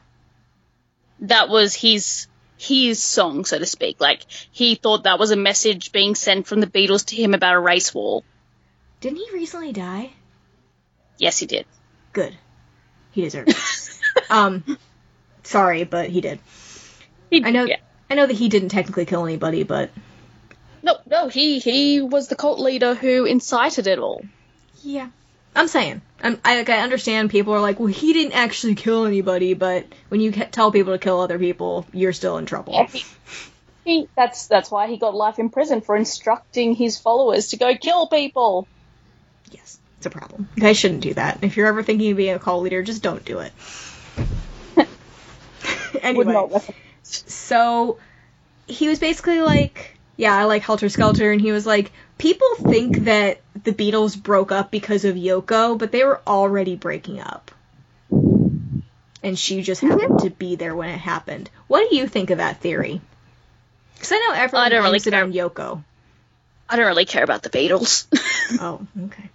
That 1.22 1.49
was 1.49 1.76
his 1.76 2.28
his 2.57 3.01
song, 3.01 3.45
so 3.45 3.57
to 3.57 3.65
speak. 3.65 3.99
Like 3.99 4.26
he 4.51 4.76
thought 4.76 5.03
that 5.03 5.19
was 5.19 5.32
a 5.32 5.36
message 5.36 5.91
being 5.91 6.15
sent 6.15 6.47
from 6.47 6.59
the 6.61 6.67
Beatles 6.67 7.05
to 7.07 7.15
him 7.15 7.34
about 7.34 7.55
a 7.55 7.59
race 7.59 7.93
war. 7.93 8.24
Didn't 8.99 9.17
he 9.17 9.28
recently 9.34 9.72
die? 9.74 10.11
Yes, 11.17 11.38
he 11.39 11.45
did. 11.45 11.65
Good. 12.13 12.36
He 13.11 13.22
deserved 13.22 13.49
it. 13.49 13.99
um, 14.30 14.78
sorry, 15.43 15.84
but 15.84 16.09
he 16.09 16.22
did. 16.22 16.39
He, 17.30 17.43
I 17.43 17.51
know. 17.51 17.65
Yeah. 17.65 17.78
I 18.09 18.15
know 18.15 18.28
that 18.28 18.34
he 18.36 18.49
didn't 18.49 18.69
technically 18.69 19.05
kill 19.05 19.26
anybody, 19.26 19.63
but 19.63 19.89
No, 20.84 20.97
no, 21.07 21.28
he 21.30 21.59
he 21.59 22.01
was 22.01 22.28
the 22.28 22.36
cult 22.36 22.59
leader 22.59 22.93
who 22.93 23.26
incited 23.26 23.88
it 23.88 23.99
all. 23.99 24.22
yeah, 24.84 25.09
I'm 25.56 25.68
saying. 25.68 26.02
I'm, 26.24 26.39
I 26.45 26.58
like, 26.58 26.70
I 26.70 26.80
understand 26.80 27.30
people 27.30 27.54
are 27.54 27.60
like, 27.60 27.80
well, 27.80 27.88
he 27.88 28.14
didn't 28.14 28.34
actually 28.34 28.76
kill 28.76 29.06
anybody, 29.06 29.54
but 29.54 29.86
when 30.10 30.22
you 30.22 30.32
tell 30.32 30.72
people 30.72 30.93
to 30.93 30.99
kill 30.99 31.20
other 31.20 31.39
people, 31.39 31.86
you're 31.91 32.14
still 32.14 32.38
in 32.38 32.45
trouble. 32.45 32.74
Yeah, 32.74 32.88
he, 32.88 33.06
he 33.84 34.08
that's 34.16 34.47
that's 34.47 34.70
why 34.72 34.88
he 34.88 34.97
got 34.97 35.16
life 35.16 35.39
in 35.39 35.49
prison 35.49 35.82
for 35.82 35.95
instructing 35.95 36.76
his 36.76 36.99
followers 36.99 37.49
to 37.49 37.58
go 37.58 37.76
kill 37.76 38.08
people. 38.08 38.68
Yes, 39.52 39.80
it's 39.97 40.06
a 40.06 40.10
problem. 40.10 40.47
You 40.56 40.62
guys 40.62 40.78
shouldn't 40.78 41.02
do 41.02 41.16
that. 41.16 41.39
If 41.43 41.58
you're 41.58 41.68
ever 41.68 41.84
thinking 41.84 42.12
of 42.12 42.18
being 42.18 42.36
a 42.36 42.39
call 42.39 42.62
leader, 42.62 42.84
just 42.84 43.04
don't 43.04 43.26
do 43.26 43.39
it. 43.39 43.52
Anyway, 46.02 46.49
so 47.04 47.99
he 48.66 48.88
was 48.88 48.97
basically 48.99 49.41
like, 49.41 49.99
yeah, 50.18 50.36
I 50.36 50.45
like 50.45 50.64
Helter 50.64 50.89
Skelter, 50.89 51.32
and 51.32 51.39
he 51.39 51.52
was 51.52 51.66
like, 51.66 51.91
people 52.22 52.55
think 52.57 53.05
that 53.05 53.41
the 53.63 53.74
Beatles 53.74 54.22
broke 54.22 54.51
up 54.51 54.69
because 54.69 55.05
of 55.05 55.15
Yoko, 55.15 55.78
but 55.78 55.91
they 55.91 56.03
were 56.03 56.22
already 56.28 56.76
breaking 56.76 57.19
up. 57.19 57.49
And 59.24 59.38
she 59.38 59.63
just 59.63 59.82
happened 59.82 60.19
to 60.19 60.30
be 60.30 60.55
there 60.55 60.76
when 60.76 60.89
it 60.89 60.99
happened. 60.99 61.49
What 61.67 61.89
do 61.89 61.95
you 61.95 62.07
think 62.07 62.30
of 62.30 62.38
that 62.38 62.61
theory? 62.61 63.01
Because 63.95 64.11
I 64.11 64.17
know 64.17 64.34
everyone 64.34 64.65
I 64.65 64.69
don't 64.69 64.84
really 64.84 64.99
blames 64.99 65.07
it 65.07 65.11
care. 65.11 65.24
on 65.24 65.34
Yoko. 65.34 65.84
I 66.69 66.76
don't 66.76 66.86
really 66.86 67.05
care 67.05 67.24
about 67.24 67.43
the 67.43 67.49
Beatles. 67.49 68.05
Oh, 68.59 68.86
okay. 69.05 69.30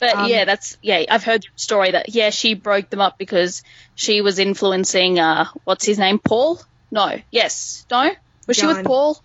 But 0.00 0.16
Um, 0.16 0.28
yeah, 0.28 0.44
that's 0.44 0.76
yeah. 0.82 1.04
I've 1.08 1.22
heard 1.22 1.42
the 1.42 1.48
story 1.54 1.92
that 1.92 2.08
yeah, 2.08 2.30
she 2.30 2.54
broke 2.54 2.90
them 2.90 3.00
up 3.00 3.16
because 3.16 3.62
she 3.94 4.22
was 4.22 4.40
influencing 4.40 5.20
uh, 5.20 5.46
what's 5.62 5.84
his 5.84 5.96
name, 5.96 6.18
Paul? 6.18 6.60
No, 6.90 7.20
yes, 7.30 7.86
no. 7.88 8.10
Was 8.48 8.56
she 8.56 8.66
with 8.66 8.84
Paul? 8.84 9.22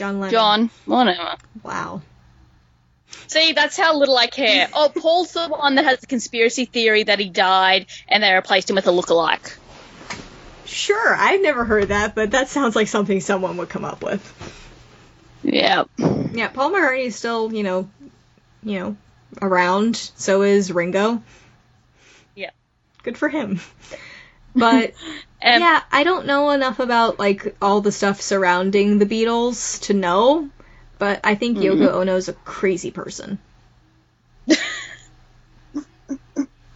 John 0.00 0.18
Lennon. 0.18 0.32
John? 0.32 0.70
Whatever. 0.86 1.36
Wow. 1.62 2.00
See, 3.26 3.52
that's 3.52 3.76
how 3.76 3.98
little 3.98 4.16
I 4.16 4.28
care. 4.28 4.66
Oh, 4.74 4.88
Paul's 4.88 5.32
the 5.34 5.46
one 5.48 5.74
that 5.74 5.84
has 5.84 6.00
the 6.00 6.06
conspiracy 6.06 6.64
theory 6.64 7.02
that 7.02 7.18
he 7.18 7.28
died 7.28 7.84
and 8.08 8.22
they 8.22 8.32
replaced 8.32 8.70
him 8.70 8.76
with 8.76 8.86
a 8.86 8.92
lookalike. 8.92 9.58
Sure, 10.64 11.14
I've 11.14 11.42
never 11.42 11.66
heard 11.66 11.88
that, 11.88 12.14
but 12.14 12.30
that 12.30 12.48
sounds 12.48 12.74
like 12.74 12.88
something 12.88 13.20
someone 13.20 13.58
would 13.58 13.68
come 13.68 13.84
up 13.84 14.02
with. 14.02 14.22
Yeah. 15.42 15.84
Yeah, 15.98 16.48
Paul 16.48 16.70
McCartney's 16.70 17.16
still, 17.16 17.52
you 17.52 17.62
know, 17.62 17.90
you 18.62 18.78
know, 18.78 18.96
around. 19.42 19.96
So 19.96 20.40
is 20.40 20.72
Ringo. 20.72 21.22
Yeah. 22.34 22.52
Good 23.02 23.18
for 23.18 23.28
him. 23.28 23.60
But 24.54 24.94
Um, 25.42 25.60
yeah, 25.60 25.82
I 25.90 26.04
don't 26.04 26.26
know 26.26 26.50
enough 26.50 26.80
about 26.80 27.18
like 27.18 27.56
all 27.62 27.80
the 27.80 27.92
stuff 27.92 28.20
surrounding 28.20 28.98
the 28.98 29.06
Beatles 29.06 29.80
to 29.82 29.94
know, 29.94 30.50
but 30.98 31.20
I 31.24 31.34
think 31.34 31.58
Yoko 31.58 31.92
Ono's 31.94 32.28
a 32.28 32.34
crazy 32.34 32.90
person. 32.90 33.38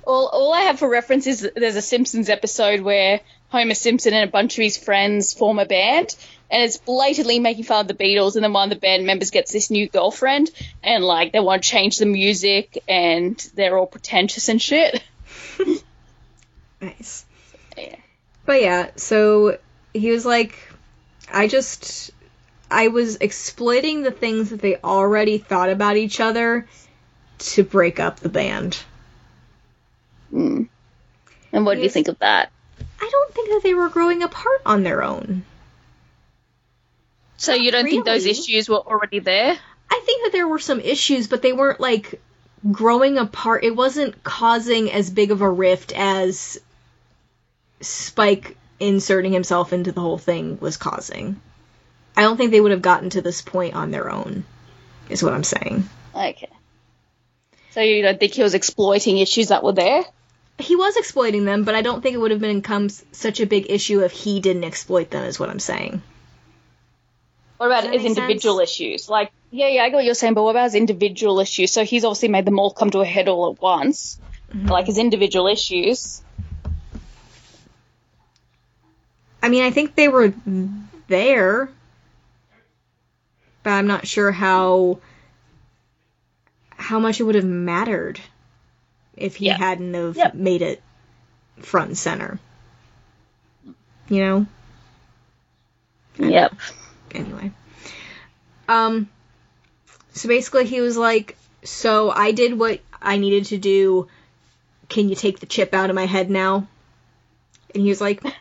All, 0.07 0.29
all 0.29 0.53
I 0.53 0.61
have 0.65 0.79
for 0.79 0.87
reference 0.87 1.27
is 1.27 1.51
there's 1.57 1.77
a 1.77 1.83
Simpsons 1.83 2.29
episode 2.29 2.83
where 2.83 3.21
Homer 3.49 3.73
Simpson 3.73 4.13
and 4.13 4.29
a 4.29 4.31
bunch 4.31 4.59
of 4.59 4.63
his 4.63 4.77
friends 4.77 5.33
form 5.33 5.59
a 5.59 5.65
band, 5.65 6.15
and 6.51 6.63
it's 6.63 6.77
blatantly 6.77 7.39
making 7.39 7.65
fun 7.65 7.81
of 7.81 7.89
the 7.89 7.95
Beatles. 7.95 8.35
And 8.35 8.45
then 8.45 8.53
one 8.53 8.71
of 8.71 8.77
the 8.77 8.81
band 8.81 9.07
members 9.07 9.31
gets 9.31 9.51
this 9.51 9.71
new 9.71 9.89
girlfriend, 9.89 10.51
and 10.83 11.03
like 11.03 11.33
they 11.33 11.41
want 11.41 11.63
to 11.63 11.69
change 11.71 11.97
the 11.97 12.05
music, 12.05 12.85
and 12.87 13.39
they're 13.55 13.79
all 13.79 13.87
pretentious 13.87 14.51
and 14.51 14.61
shit. 14.61 15.03
Nice. 16.83 17.25
Yeah. 18.45 18.53
But 18.53 18.63
yeah, 18.63 18.91
so 18.97 19.59
he 19.93 20.11
was 20.11 20.27
like, 20.27 20.59
I 21.33 21.49
just, 21.49 22.11
I 22.71 22.89
was 22.89 23.17
exploiting 23.17 24.03
the 24.03 24.11
things 24.11 24.51
that 24.51 24.61
they 24.61 24.77
already 24.77 25.39
thought 25.39 25.71
about 25.71 25.97
each 25.97 26.21
other 26.21 26.67
to 27.39 27.65
break 27.65 28.01
up 28.01 28.21
the 28.21 28.29
band. 28.29 28.79
Mm. 30.33 30.69
And 31.53 31.67
what 31.67 31.77
do 31.77 31.83
you 31.83 31.89
think 31.89 32.09
of 32.09 32.19
that? 32.19 32.51
I 33.01 33.09
don't 33.11 33.35
think 33.35 33.51
that 33.51 33.63
they 33.63 33.75
were 33.75 33.89
growing 33.89 34.23
apart 34.23 34.63
on 34.67 34.83
their 34.83 35.03
own. 35.03 35.45
So 37.37 37.55
you 37.55 37.71
don't 37.71 37.85
think 37.85 38.05
those 38.05 38.27
issues 38.27 38.69
were 38.69 38.77
already 38.77 39.19
there? 39.19 39.57
I 39.91 40.03
think 40.05 40.25
that 40.25 40.33
there 40.33 40.49
were 40.49 40.59
some 40.59 40.81
issues, 40.81 41.29
but 41.29 41.43
they 41.43 41.53
weren't 41.53 41.81
like 41.81 42.21
growing 42.71 43.19
apart. 43.19 43.65
It 43.65 43.77
wasn't 43.77 44.25
causing 44.25 44.91
as 44.91 45.11
big 45.11 45.31
of 45.31 45.43
a 45.43 45.51
rift 45.51 45.93
as 45.95 46.61
Spike 47.87 48.57
inserting 48.81 49.33
himself 49.33 49.73
into 49.73 49.93
the 49.93 50.01
whole 50.01 50.19
thing 50.19 50.59
was 50.61 50.77
causing. 50.77 51.41
I 52.17 52.23
don't 52.23 52.37
think 52.37 52.51
they 52.51 52.61
would 52.61 52.71
have 52.71 52.83
gotten 52.83 53.11
to 53.11 53.23
this 53.23 53.43
point 53.43 53.75
on 53.75 53.91
their 53.91 54.11
own, 54.11 54.45
is 55.09 55.23
what 55.23 55.33
I'm 55.33 55.45
saying. 55.45 55.89
Okay. 56.15 56.49
So 57.73 57.81
you 57.81 58.03
don't 58.03 58.21
think 58.21 58.35
he 58.35 58.43
was 58.43 58.55
exploiting 58.55 59.19
issues 59.19 59.49
that 59.49 59.65
were 59.65 59.73
there? 59.73 60.05
He 60.59 60.77
was 60.77 60.97
exploiting 60.97 61.45
them, 61.45 61.65
but 61.65 61.75
I 61.75 61.83
don't 61.83 62.01
think 62.01 62.15
it 62.15 62.19
would 62.19 62.31
have 62.31 62.41
become 62.41 62.89
such 62.89 63.41
a 63.41 63.47
big 63.47 63.67
issue 63.69 64.01
if 64.05 64.13
he 64.13 64.39
didn't 64.39 64.63
exploit 64.63 65.11
them, 65.11 65.25
is 65.25 65.41
what 65.41 65.51
I'm 65.51 65.59
saying. 65.59 66.01
What 67.57 67.67
about 67.67 67.93
his 67.93 68.05
individual 68.05 68.59
sense? 68.59 68.71
issues? 68.71 69.09
Like, 69.09 69.33
yeah, 69.51 69.69
yeah, 69.69 69.83
I 69.83 69.89
get 69.89 69.97
what 69.97 70.05
you're 70.05 70.15
saying, 70.15 70.35
but 70.35 70.45
what 70.45 70.51
about 70.51 70.65
his 70.65 70.75
individual 70.77 71.41
issues? 71.41 71.73
So 71.73 71.85
he's 71.85 72.05
obviously 72.05 72.29
made 72.29 72.45
them 72.45 72.59
all 72.59 72.73
come 72.73 72.91
to 72.91 73.01
a 73.01 73.05
head 73.05 73.29
all 73.29 73.53
at 73.53 73.61
once. 73.61 74.21
Mm-hmm. 74.53 74.69
Like 74.69 74.87
his 74.87 74.99
individual 74.99 75.49
issues. 75.49 76.23
I 79.45 79.51
mean, 79.51 79.63
I 79.63 79.71
think 79.71 79.95
they 79.95 80.09
were 80.09 80.33
there, 81.07 81.69
but 83.63 83.71
I'm 83.71 83.87
not 83.87 84.07
sure 84.07 84.33
how 84.33 85.01
how 86.71 86.99
much 86.99 87.21
it 87.21 87.25
would 87.25 87.35
have 87.35 87.45
mattered 87.45 88.19
if 89.15 89.37
he 89.37 89.49
Yeah. 89.49 89.59
hadn't 89.59 89.93
have 89.93 90.17
Yep. 90.17 90.35
made 90.35 90.63
it 90.63 90.83
front 91.61 91.89
and 91.89 91.99
center. 91.99 92.39
You 94.09 94.21
know. 94.21 94.47
Yep. 96.17 96.55
Anyway. 97.13 97.53
Um. 98.67 99.11
So 100.15 100.27
basically, 100.27 100.65
he 100.65 100.81
was 100.81 100.97
like, 100.97 101.37
"So 101.65 102.11
I 102.11 102.33
did 102.33 102.59
what 102.59 102.81
I 103.03 103.19
needed 103.19 103.45
to 103.47 103.59
do. 103.59 104.09
Can 104.89 105.11
you 105.11 105.15
take 105.15 105.39
the 105.41 105.47
chip 105.47 105.75
out 105.75 105.91
of 105.91 105.97
my 105.97 106.07
head 106.07 106.31
now?" 106.31 106.67
And 107.75 107.83
he 107.83 107.91
was 107.91 108.01
like, 108.01 108.23
mm, 108.23 108.31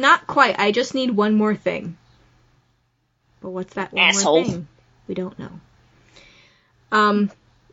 "Not 0.00 0.26
quite. 0.26 0.58
I 0.58 0.72
just 0.72 0.94
need 0.94 1.10
one 1.10 1.34
more 1.34 1.54
thing." 1.54 1.96
But 3.40 3.50
what's 3.50 3.74
that 3.74 3.92
one 3.92 4.02
Asshole. 4.02 4.40
more 4.40 4.50
thing? 4.50 4.68
We 5.06 5.14
don't 5.14 5.38
know. 5.38 5.60
Um. 6.92 7.30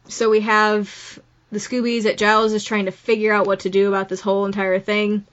So 0.08 0.30
we 0.30 0.42
have 0.42 1.20
the 1.52 1.60
Scoobies 1.60 2.04
that 2.04 2.18
Giles 2.18 2.54
is 2.54 2.64
trying 2.64 2.86
to 2.86 2.92
figure 2.92 3.34
out 3.34 3.48
what 3.48 3.62
to 3.62 3.70
do 3.70 3.88
about 3.88 4.10
this 4.10 4.22
whole 4.22 4.46
entire 4.46 4.80
thing. 4.80 5.26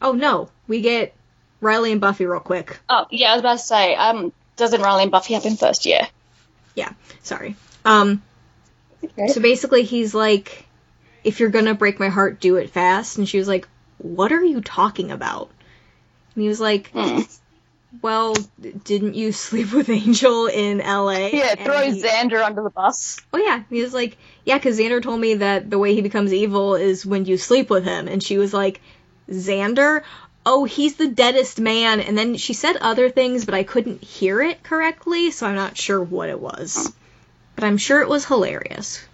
Oh 0.00 0.12
no, 0.12 0.48
we 0.66 0.80
get 0.80 1.14
Riley 1.62 1.92
and 1.92 2.00
Buffy 2.00 2.26
real 2.26 2.40
quick. 2.40 2.78
Oh, 2.88 3.06
yeah, 3.10 3.30
I 3.30 3.34
was 3.34 3.40
about 3.40 3.58
to 3.58 3.64
say, 3.64 3.94
um, 3.94 4.32
doesn't 4.56 4.82
Riley 4.82 5.04
and 5.04 5.12
Buffy 5.12 5.34
happen 5.34 5.56
first? 5.56 5.86
Yeah. 5.86 6.06
Yeah, 6.74 6.92
sorry. 7.22 7.56
Um, 7.84 8.22
so 9.28 9.40
basically, 9.40 9.84
he's 9.84 10.14
like, 10.14 10.66
if 11.24 11.40
you're 11.40 11.50
gonna 11.50 11.74
break 11.74 12.00
my 12.00 12.08
heart, 12.08 12.40
do 12.40 12.56
it 12.56 12.70
fast. 12.70 13.18
And 13.18 13.28
she 13.28 13.38
was 13.38 13.48
like, 13.48 13.68
what 13.98 14.32
are 14.32 14.44
you 14.44 14.60
talking 14.60 15.12
about? 15.12 15.50
And 16.34 16.42
he 16.42 16.48
was 16.48 16.60
like, 16.60 16.90
Hmm. 16.92 17.20
well, 18.00 18.34
didn't 18.84 19.14
you 19.14 19.32
sleep 19.32 19.72
with 19.72 19.88
Angel 19.90 20.46
in 20.46 20.78
LA? 20.78 21.28
Yeah, 21.32 21.54
throw 21.56 21.82
he- 21.90 22.02
Xander 22.02 22.42
under 22.42 22.62
the 22.62 22.70
bus. 22.70 23.20
Oh 23.32 23.38
yeah, 23.38 23.62
he 23.70 23.82
was 23.82 23.92
like, 23.94 24.16
yeah, 24.44 24.58
because 24.58 24.78
Xander 24.78 25.02
told 25.02 25.20
me 25.20 25.34
that 25.34 25.70
the 25.70 25.78
way 25.78 25.94
he 25.94 26.00
becomes 26.02 26.32
evil 26.32 26.74
is 26.74 27.04
when 27.06 27.24
you 27.26 27.36
sleep 27.36 27.70
with 27.70 27.84
him, 27.84 28.08
and 28.08 28.22
she 28.22 28.38
was 28.38 28.52
like, 28.54 28.80
Xander, 29.30 30.02
oh, 30.44 30.64
he's 30.64 30.96
the 30.96 31.06
deadest 31.08 31.60
man, 31.60 32.00
and 32.00 32.18
then 32.18 32.36
she 32.36 32.52
said 32.54 32.76
other 32.76 33.08
things, 33.10 33.44
but 33.44 33.54
I 33.54 33.62
couldn't 33.62 34.02
hear 34.02 34.42
it 34.42 34.62
correctly, 34.62 35.30
so 35.30 35.46
I'm 35.46 35.54
not 35.54 35.76
sure 35.76 36.02
what 36.02 36.28
it 36.30 36.40
was, 36.40 36.92
but 37.54 37.64
I'm 37.64 37.76
sure 37.76 38.00
it 38.02 38.08
was 38.08 38.24
hilarious. 38.24 39.04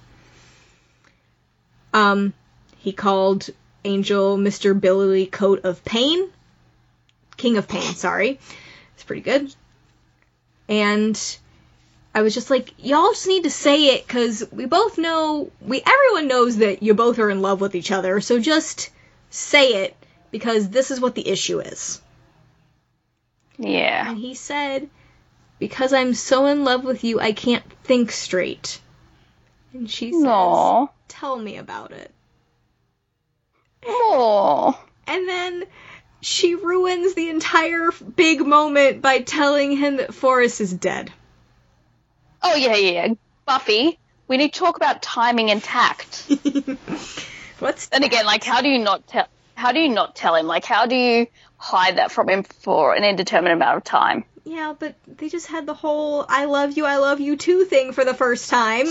Um, 1.92 2.32
he 2.78 2.92
called 2.92 3.50
Angel 3.84 4.36
Mr. 4.38 4.78
Billy 4.78 5.26
Coat 5.26 5.64
of 5.64 5.84
Pain, 5.84 6.28
King 7.38 7.56
of 7.56 7.66
Pain, 7.66 7.94
sorry, 7.94 8.38
it's 8.94 9.04
pretty 9.04 9.22
good, 9.22 9.54
and. 10.68 11.38
I 12.14 12.22
was 12.22 12.34
just 12.34 12.50
like, 12.50 12.72
y'all 12.78 13.12
just 13.12 13.28
need 13.28 13.44
to 13.44 13.50
say 13.50 13.94
it 13.94 14.04
because 14.04 14.44
we 14.50 14.64
both 14.64 14.98
know, 14.98 15.52
we 15.60 15.82
everyone 15.86 16.26
knows 16.26 16.56
that 16.56 16.82
you 16.82 16.94
both 16.94 17.18
are 17.20 17.30
in 17.30 17.42
love 17.42 17.60
with 17.60 17.76
each 17.76 17.92
other. 17.92 18.20
So 18.20 18.40
just 18.40 18.90
say 19.30 19.84
it 19.84 19.96
because 20.30 20.68
this 20.68 20.90
is 20.90 21.00
what 21.00 21.14
the 21.14 21.28
issue 21.28 21.60
is. 21.60 22.00
Yeah. 23.58 24.10
And 24.10 24.18
he 24.18 24.34
said, 24.34 24.88
Because 25.58 25.92
I'm 25.92 26.14
so 26.14 26.46
in 26.46 26.64
love 26.64 26.84
with 26.84 27.04
you, 27.04 27.20
I 27.20 27.32
can't 27.32 27.64
think 27.84 28.10
straight. 28.10 28.80
And 29.72 29.90
she 29.90 30.12
says, 30.12 30.22
Aww. 30.22 30.88
Tell 31.08 31.36
me 31.36 31.56
about 31.56 31.92
it. 31.92 32.12
Aww. 33.82 34.76
And 35.06 35.28
then 35.28 35.64
she 36.28 36.54
ruins 36.54 37.14
the 37.14 37.30
entire 37.30 37.90
big 38.16 38.46
moment 38.46 39.00
by 39.00 39.20
telling 39.20 39.76
him 39.76 39.96
that 39.96 40.12
Forrest 40.12 40.60
is 40.60 40.72
dead. 40.72 41.10
Oh 42.42 42.54
yeah, 42.54 42.76
yeah. 42.76 43.06
yeah. 43.06 43.14
Buffy, 43.46 43.98
we 44.28 44.36
need 44.36 44.52
to 44.52 44.58
talk 44.58 44.76
about 44.76 45.00
timing 45.00 45.50
and 45.50 45.62
tact. 45.62 46.30
What's 47.58 47.88
And 47.88 48.04
again, 48.04 48.26
like, 48.26 48.44
how 48.44 48.60
do 48.60 48.68
you 48.68 48.78
not 48.78 49.06
tell? 49.06 49.26
How 49.54 49.72
do 49.72 49.80
you 49.80 49.88
not 49.88 50.14
tell 50.14 50.36
him? 50.36 50.46
Like, 50.46 50.64
how 50.64 50.86
do 50.86 50.94
you 50.94 51.26
hide 51.56 51.96
that 51.96 52.12
from 52.12 52.28
him 52.28 52.42
for 52.44 52.94
an 52.94 53.04
indeterminate 53.04 53.56
amount 53.56 53.78
of 53.78 53.84
time? 53.84 54.24
Yeah, 54.44 54.74
but 54.78 54.94
they 55.06 55.28
just 55.28 55.46
had 55.46 55.66
the 55.66 55.74
whole 55.74 56.26
I 56.28 56.44
love 56.44 56.76
you, 56.76 56.84
I 56.84 56.98
love 56.98 57.20
you 57.20 57.36
too 57.36 57.64
thing 57.64 57.92
for 57.92 58.04
the 58.04 58.14
first 58.14 58.50
time. 58.50 58.86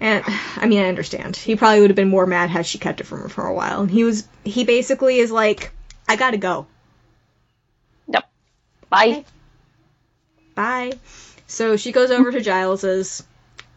And 0.00 0.24
I 0.56 0.66
mean, 0.66 0.80
I 0.80 0.88
understand. 0.88 1.36
He 1.36 1.54
probably 1.54 1.80
would 1.80 1.90
have 1.90 1.96
been 1.96 2.08
more 2.08 2.26
mad 2.26 2.50
had 2.50 2.66
she 2.66 2.78
kept 2.78 3.00
it 3.00 3.04
from 3.04 3.20
her 3.20 3.28
for 3.28 3.46
a 3.46 3.54
while. 3.54 3.82
And 3.82 3.90
he 3.90 4.04
was 4.04 4.26
he 4.42 4.64
basically 4.64 5.18
is 5.18 5.30
like, 5.30 5.70
I 6.08 6.16
gotta 6.16 6.38
go. 6.38 6.66
Yep. 8.08 8.28
Bye. 8.90 9.06
Okay. 9.08 9.24
Bye. 10.54 10.92
So 11.46 11.76
she 11.76 11.92
goes 11.92 12.10
over 12.10 12.32
to 12.32 12.40
Giles's 12.40 13.22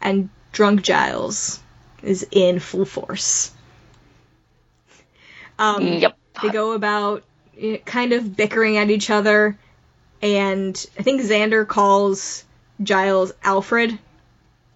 and 0.02 0.30
drunk 0.52 0.82
Giles 0.82 1.60
is 2.04 2.26
in 2.32 2.60
full 2.60 2.86
force. 2.86 3.52
Um, 5.60 5.86
Yep. 5.86 6.18
they 6.42 6.50
go 6.50 6.74
about 6.74 7.24
eh, 7.60 7.78
kind 7.86 8.14
of 8.14 8.36
bickering 8.36 8.78
at 8.78 8.90
each 8.90 9.10
other, 9.10 9.58
and 10.22 10.86
I 10.98 11.04
think 11.04 11.22
Xander 11.22 11.68
calls 11.68 12.44
Giles 12.82 13.32
Alfred. 13.44 13.98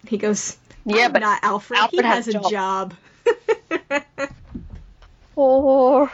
He 0.06 0.18
goes, 0.18 0.56
Yeah, 0.84 1.06
"I'm 1.06 1.12
but 1.12 1.22
not 1.22 1.40
Alfred. 1.42 1.80
Alfred 1.80 2.04
he 2.04 2.08
has 2.08 2.26
has, 2.26 2.34
a 2.34 2.38
a 2.38 2.50
job." 2.50 2.94
Poor, 5.34 6.10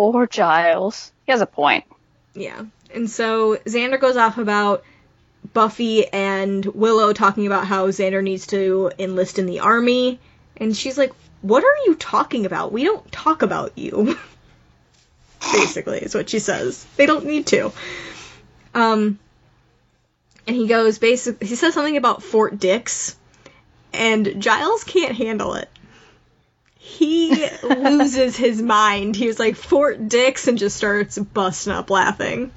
poor 0.00 0.26
Giles. 0.26 1.12
He 1.26 1.32
has 1.32 1.40
a 1.42 1.46
point. 1.46 1.84
yeah, 2.34 2.62
and 2.94 3.08
so 3.10 3.56
Xander 3.56 4.00
goes 4.00 4.16
off 4.16 4.38
about 4.38 4.82
Buffy 5.52 6.06
and 6.06 6.64
Willow 6.64 7.12
talking 7.12 7.46
about 7.46 7.66
how 7.66 7.88
Xander 7.88 8.22
needs 8.22 8.46
to 8.48 8.90
enlist 8.98 9.38
in 9.38 9.46
the 9.46 9.60
army, 9.60 10.18
and 10.56 10.76
she's 10.76 10.96
like, 10.96 11.12
"What 11.42 11.64
are 11.64 11.76
you 11.86 11.94
talking 11.94 12.46
about? 12.46 12.72
We 12.72 12.84
don't 12.84 13.10
talk 13.12 13.42
about 13.42 13.76
you." 13.76 14.18
Basically, 15.52 15.98
is 15.98 16.14
what 16.14 16.28
she 16.30 16.38
says. 16.38 16.84
They 16.96 17.06
don't 17.06 17.26
need 17.26 17.46
to. 17.48 17.72
Um, 18.74 19.18
and 20.46 20.56
he 20.56 20.66
goes 20.66 20.98
basically, 20.98 21.46
He 21.46 21.56
says 21.56 21.74
something 21.74 21.96
about 21.96 22.22
Fort 22.22 22.58
Dix, 22.58 23.16
and 23.92 24.40
Giles 24.40 24.84
can't 24.84 25.16
handle 25.16 25.54
it. 25.54 25.68
He 26.82 27.46
loses 27.62 28.36
his 28.36 28.60
mind. 28.60 29.14
He 29.14 29.26
was 29.26 29.38
like 29.38 29.54
Fort 29.54 30.08
Dix 30.08 30.48
and 30.48 30.58
just 30.58 30.76
starts 30.76 31.18
busting 31.18 31.72
up 31.72 31.90
laughing. 31.90 32.50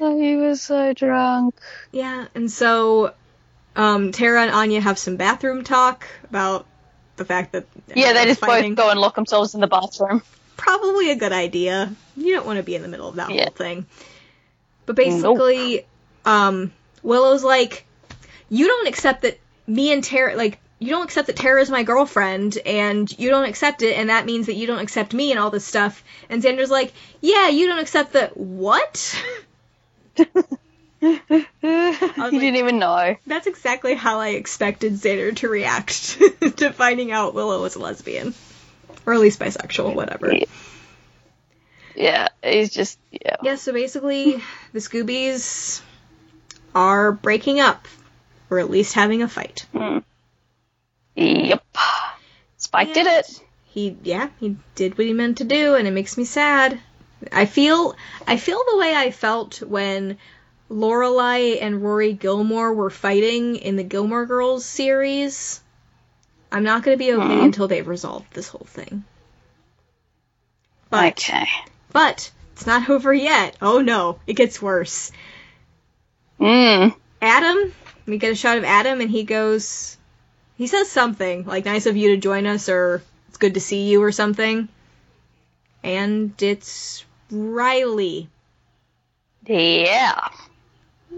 Oh, 0.00 0.18
he 0.20 0.36
was 0.36 0.60
so 0.60 0.92
drunk. 0.92 1.54
Yeah, 1.92 2.26
and 2.34 2.50
so 2.50 3.14
um, 3.76 4.12
Tara 4.12 4.42
and 4.42 4.50
Anya 4.50 4.80
have 4.80 4.98
some 4.98 5.16
bathroom 5.16 5.64
talk 5.64 6.06
about 6.24 6.66
the 7.16 7.24
fact 7.24 7.52
that 7.52 7.64
Yeah, 7.94 8.12
they 8.12 8.24
just 8.24 8.40
fighting. 8.40 8.74
both 8.74 8.84
go 8.84 8.90
and 8.90 9.00
lock 9.00 9.14
themselves 9.14 9.54
in 9.54 9.60
the 9.60 9.66
bathroom. 9.66 10.22
Probably 10.56 11.10
a 11.10 11.16
good 11.16 11.32
idea. 11.32 11.94
You 12.16 12.34
don't 12.34 12.46
want 12.46 12.58
to 12.58 12.62
be 12.62 12.74
in 12.74 12.82
the 12.82 12.88
middle 12.88 13.08
of 13.08 13.16
that 13.16 13.30
Yeah. 13.30 13.44
whole 13.44 13.52
thing. 13.52 13.86
But 14.86 14.96
basically, 14.96 15.86
um, 16.24 16.72
Willow's 17.02 17.44
like, 17.44 17.84
you 18.50 18.66
don't 18.66 18.88
accept 18.88 19.22
that 19.22 19.38
me 19.66 19.92
and 19.92 20.02
Tara, 20.02 20.36
like, 20.36 20.58
you 20.82 20.90
don't 20.90 21.04
accept 21.04 21.28
that 21.28 21.36
Tara 21.36 21.62
is 21.62 21.70
my 21.70 21.84
girlfriend, 21.84 22.58
and 22.66 23.08
you 23.16 23.30
don't 23.30 23.44
accept 23.48 23.82
it, 23.82 23.96
and 23.96 24.10
that 24.10 24.26
means 24.26 24.46
that 24.46 24.54
you 24.54 24.66
don't 24.66 24.80
accept 24.80 25.14
me 25.14 25.30
and 25.30 25.38
all 25.38 25.50
this 25.50 25.64
stuff. 25.64 26.02
And 26.28 26.42
Xander's 26.42 26.70
like, 26.70 26.92
yeah, 27.20 27.48
you 27.48 27.68
don't 27.68 27.78
accept 27.78 28.14
that. 28.14 28.36
What? 28.36 29.22
he 30.16 30.26
like- 31.00 31.48
didn't 31.62 32.56
even 32.56 32.80
know. 32.80 33.16
That's 33.26 33.46
exactly 33.46 33.94
how 33.94 34.18
I 34.18 34.30
expected 34.30 34.94
Xander 34.94 35.36
to 35.36 35.48
react 35.48 36.18
to 36.56 36.72
finding 36.72 37.12
out 37.12 37.34
Willow 37.34 37.62
was 37.62 37.76
a 37.76 37.78
lesbian. 37.78 38.34
Or 39.06 39.14
at 39.14 39.20
least 39.20 39.38
bisexual, 39.38 39.94
whatever. 39.94 40.32
Yeah. 41.94 42.28
He's 42.42 42.70
just 42.70 42.98
yeah. 43.10 43.36
Yeah, 43.42 43.54
so 43.54 43.72
basically, 43.72 44.42
the 44.72 44.80
Scoobies 44.80 45.80
are 46.74 47.12
breaking 47.12 47.60
up, 47.60 47.86
or 48.50 48.58
at 48.58 48.70
least 48.70 48.94
having 48.94 49.22
a 49.22 49.28
fight. 49.28 49.66
Hmm. 49.72 49.98
Yep. 51.16 51.64
Spike 52.56 52.94
did 52.94 53.06
it. 53.06 53.42
He, 53.66 53.96
yeah, 54.02 54.28
he 54.38 54.56
did 54.74 54.96
what 54.98 55.06
he 55.06 55.12
meant 55.12 55.38
to 55.38 55.44
do, 55.44 55.74
and 55.74 55.88
it 55.88 55.92
makes 55.92 56.16
me 56.16 56.24
sad. 56.24 56.78
I 57.30 57.46
feel, 57.46 57.94
I 58.26 58.36
feel 58.36 58.60
the 58.70 58.78
way 58.78 58.94
I 58.94 59.10
felt 59.10 59.62
when 59.62 60.18
Lorelai 60.70 61.58
and 61.60 61.82
Rory 61.82 62.12
Gilmore 62.12 62.72
were 62.72 62.90
fighting 62.90 63.56
in 63.56 63.76
the 63.76 63.82
Gilmore 63.82 64.26
Girls 64.26 64.64
series. 64.64 65.60
I'm 66.50 66.64
not 66.64 66.82
going 66.82 66.96
to 66.96 67.02
be 67.02 67.12
okay 67.12 67.38
Hmm. 67.38 67.44
until 67.44 67.68
they've 67.68 67.86
resolved 67.86 68.32
this 68.34 68.48
whole 68.48 68.66
thing. 68.68 69.04
But 70.90 71.12
okay. 71.12 71.46
But 71.92 72.30
it's 72.52 72.66
not 72.66 72.90
over 72.90 73.12
yet. 73.14 73.56
Oh 73.62 73.80
no, 73.80 74.18
it 74.26 74.34
gets 74.34 74.60
worse. 74.60 75.12
Mm. 76.38 76.94
Adam, 77.22 77.72
we 78.06 78.18
get 78.18 78.32
a 78.32 78.34
shot 78.34 78.58
of 78.58 78.64
Adam, 78.64 79.00
and 79.00 79.10
he 79.10 79.24
goes, 79.24 79.96
he 80.56 80.66
says 80.66 80.88
something 80.90 81.44
like 81.44 81.64
"nice 81.64 81.86
of 81.86 81.96
you 81.96 82.10
to 82.14 82.16
join 82.16 82.46
us" 82.46 82.68
or 82.68 83.02
"it's 83.28 83.38
good 83.38 83.54
to 83.54 83.60
see 83.60 83.88
you" 83.88 84.02
or 84.02 84.12
something. 84.12 84.68
And 85.82 86.40
it's 86.40 87.04
Riley. 87.30 88.28
Yeah. 89.46 90.28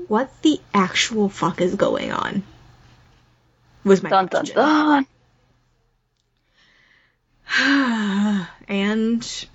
What 0.08 0.30
the 0.42 0.60
actual 0.72 1.28
fuck 1.28 1.60
is 1.60 1.74
going 1.74 2.12
on? 2.12 2.42
Was 3.84 4.02
my 4.02 4.10
Dun 4.10 4.26
dun 4.26 4.46
question. 4.46 4.56
dun. 4.56 5.06
and 8.68 9.46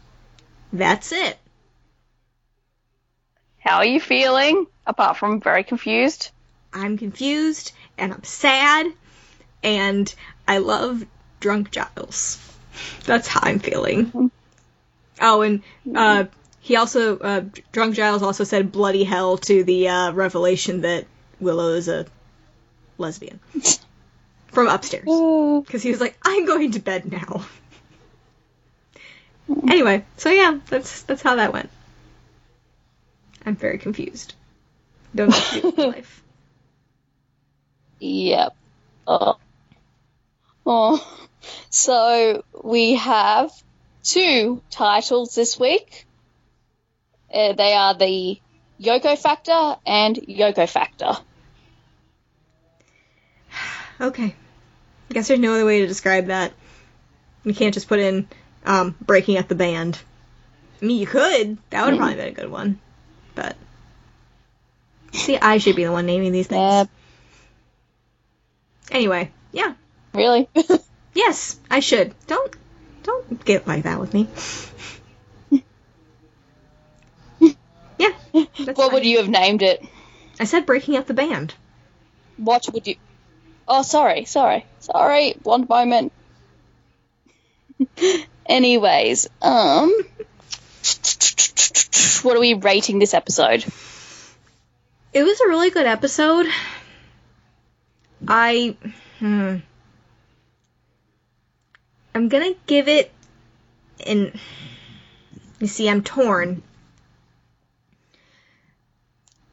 that's 0.72 1.12
it. 1.12 1.38
How 3.60 3.78
are 3.78 3.86
you 3.86 4.00
feeling? 4.00 4.68
Apart 4.86 5.18
from 5.18 5.42
very 5.42 5.64
confused. 5.64 6.32
I'm 6.74 6.98
confused 6.98 7.72
and 7.98 8.14
I'm 8.14 8.24
sad 8.24 8.88
and 9.64 10.14
I 10.48 10.60
love 10.60 11.06
drunk 11.40 11.72
Giles. 11.72 12.38
That's 13.06 13.28
how 13.28 13.42
I'm 13.44 13.60
feeling. 13.60 14.32
Oh, 15.22 15.42
and 15.42 15.64
uh, 15.94 16.26
he 16.62 16.76
also 16.76 17.18
uh, 17.18 17.44
drunk 17.72 17.96
Giles 17.96 18.24
also 18.24 18.44
said 18.44 18.72
bloody 18.72 19.04
hell 19.04 19.38
to 19.38 19.64
the 19.64 19.90
uh, 19.90 20.12
revelation 20.12 20.82
that 20.82 21.06
Willow 21.40 21.74
is 21.74 21.88
a 21.88 22.06
lesbian 22.98 23.40
from 24.48 24.68
upstairs 24.68 25.06
because 25.06 25.84
he 25.84 25.92
was 25.92 26.00
like, 26.00 26.18
"I'm 26.24 26.46
going 26.46 26.72
to 26.74 26.80
bed 26.80 27.12
now." 27.12 27.46
anyway, 29.68 30.06
so 30.18 30.30
yeah, 30.30 30.60
that's 30.68 31.04
that's 31.04 31.22
how 31.22 31.36
that 31.36 31.54
went. 31.54 31.70
I'm 33.46 33.56
very 33.56 33.78
confused. 33.78 34.36
Don't 35.16 35.30
know 35.30 35.38
what 35.38 35.46
to 35.54 35.62
do 35.62 35.68
with 35.68 35.78
my 35.78 35.86
life. 35.96 36.24
Yep. 38.00 38.56
Oh. 39.08 39.38
Oh. 40.72 41.04
So 41.72 42.44
we 42.64 42.94
have 42.94 43.52
two 44.04 44.62
titles 44.70 45.34
this 45.34 45.60
week. 45.60 46.06
Uh, 47.34 47.54
they 47.54 47.74
are 47.74 47.96
the 47.96 48.40
Yoko 48.80 49.18
Factor 49.18 49.78
and 49.84 50.16
Yoko 50.16 50.70
Factor. 50.70 51.18
Okay. 54.02 54.34
I 55.10 55.14
guess 55.14 55.28
there's 55.28 55.42
no 55.42 55.56
other 55.56 55.66
way 55.66 55.82
to 55.82 55.88
describe 55.88 56.28
that. 56.28 56.54
You 57.44 57.54
can't 57.54 57.74
just 57.74 57.90
put 57.90 58.00
in 58.00 58.30
um, 58.64 58.96
breaking 59.02 59.38
up 59.38 59.50
the 59.50 59.56
band. 59.56 60.00
I 60.82 60.86
mean, 60.86 61.00
you 61.00 61.08
could. 61.08 61.58
That 61.72 61.84
would 61.84 61.96
have 61.96 61.98
probably 61.98 62.16
been 62.16 62.28
a 62.30 62.32
good 62.32 62.50
one. 62.50 62.80
But. 63.36 63.58
See, 65.12 65.36
I 65.38 65.58
should 65.58 65.76
be 65.76 65.84
the 65.84 65.92
one 65.92 66.06
naming 66.06 66.32
these 66.32 66.48
things. 66.48 66.62
Yeah, 66.62 66.86
Anyway, 68.92 69.32
yeah. 69.52 69.74
Really? 70.20 70.50
Yes, 71.14 71.60
I 71.70 71.80
should. 71.80 72.14
Don't. 72.28 72.56
Don't 73.04 73.44
get 73.44 73.68
like 73.68 73.84
that 73.84 74.00
with 74.00 74.14
me. 74.14 74.28
yeah. 77.98 78.12
What 78.76 78.94
would 78.94 79.06
you 79.06 79.18
have 79.18 79.28
named 79.28 79.64
it? 79.64 79.84
I 80.40 80.44
said 80.44 80.66
breaking 80.66 80.98
up 80.98 81.08
the 81.08 81.14
band. 81.14 81.54
What 82.38 82.70
would 82.72 82.88
you? 82.88 82.96
Oh, 83.68 83.82
sorry, 83.82 84.26
sorry, 84.26 84.66
sorry. 84.80 85.36
One 85.44 85.66
moment. 85.68 86.14
Anyways, 88.46 89.28
um, 89.42 89.92
what 92.24 92.38
are 92.38 92.40
we 92.40 92.54
rating 92.54 93.00
this 93.00 93.14
episode? 93.14 93.66
It 95.12 95.24
was 95.24 95.42
a 95.42 95.48
really 95.48 95.72
good 95.72 95.88
episode. 95.88 96.46
I 98.28 98.78
hmm. 99.20 99.58
I'm 102.20 102.28
gonna 102.28 102.52
give 102.68 102.90
it 102.90 103.14
an 104.06 104.38
you 105.62 105.68
see, 105.68 105.88
I'm 105.88 106.04
torn. 106.04 106.62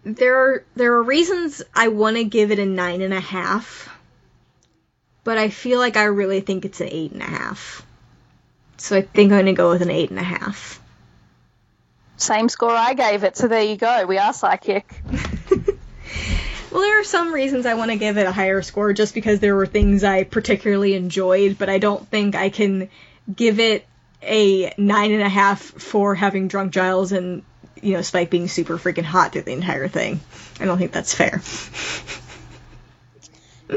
There 0.02 0.36
are 0.36 0.64
there 0.74 0.94
are 0.94 1.02
reasons 1.04 1.62
I 1.76 1.86
want 1.86 2.16
to 2.16 2.24
give 2.24 2.50
it 2.50 2.58
a 2.58 2.66
nine 2.66 3.02
and 3.02 3.14
a 3.14 3.20
half, 3.20 3.88
but 5.22 5.38
I 5.38 5.48
feel 5.48 5.78
like 5.78 5.96
I 5.96 6.06
really 6.06 6.40
think 6.40 6.64
it's 6.64 6.80
an 6.80 6.88
eight 6.90 7.12
and 7.12 7.22
a 7.22 7.26
half. 7.26 7.86
So 8.78 8.96
I 8.96 9.02
think 9.02 9.30
I'm 9.30 9.38
gonna 9.38 9.52
go 9.52 9.70
with 9.70 9.82
an 9.82 9.90
eight 9.92 10.10
and 10.10 10.18
a 10.18 10.24
half. 10.24 10.80
Same 12.16 12.48
score 12.48 12.74
I 12.74 12.94
gave 12.94 13.22
it, 13.22 13.36
so 13.36 13.46
there 13.46 13.62
you 13.62 13.76
go. 13.76 14.06
We 14.06 14.18
are 14.18 14.32
psychic. 14.32 14.92
Well, 16.70 16.80
there 16.82 17.00
are 17.00 17.04
some 17.04 17.32
reasons 17.32 17.64
I 17.66 17.74
want 17.74 17.90
to 17.90 17.96
give 17.96 18.18
it 18.18 18.26
a 18.26 18.32
higher 18.32 18.60
score 18.62 18.92
just 18.92 19.14
because 19.14 19.40
there 19.40 19.54
were 19.56 19.66
things 19.66 20.04
I 20.04 20.24
particularly 20.24 20.94
enjoyed, 20.94 21.58
but 21.58 21.68
I 21.68 21.78
don't 21.78 22.06
think 22.08 22.34
I 22.34 22.48
can 22.50 22.88
give 23.34 23.60
it 23.60 23.86
a 24.22 24.74
nine 24.76 25.12
and 25.12 25.22
a 25.22 25.28
half 25.28 25.60
for 25.62 26.14
having 26.14 26.48
drunk 26.48 26.72
Giles 26.72 27.12
and 27.12 27.42
you 27.82 27.92
know 27.92 28.02
Spike 28.02 28.30
being 28.30 28.48
super 28.48 28.78
freaking 28.78 29.04
hot 29.04 29.32
through 29.32 29.42
the 29.42 29.52
entire 29.52 29.88
thing. 29.88 30.20
I 30.58 30.64
don't 30.64 30.78
think 30.78 30.92
that's 30.92 31.14
fair. 31.14 31.40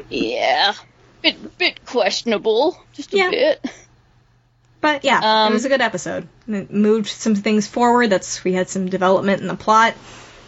yeah, 0.09 0.73
bit 1.21 1.57
bit 1.57 1.85
questionable, 1.85 2.81
just 2.93 3.13
a 3.13 3.17
Yeah. 3.17 3.29
bit. 3.29 3.65
But 4.81 5.03
yeah, 5.03 5.19
Um, 5.45 5.51
it 5.51 5.55
was 5.55 5.65
a 5.65 5.69
good 5.69 5.81
episode. 5.81 6.27
It 6.47 6.71
moved 6.71 7.07
some 7.09 7.35
things 7.35 7.67
forward. 7.67 8.09
That's 8.09 8.43
we 8.43 8.53
had 8.53 8.69
some 8.69 8.89
development 8.89 9.41
in 9.41 9.47
the 9.47 9.55
plot. 9.55 9.93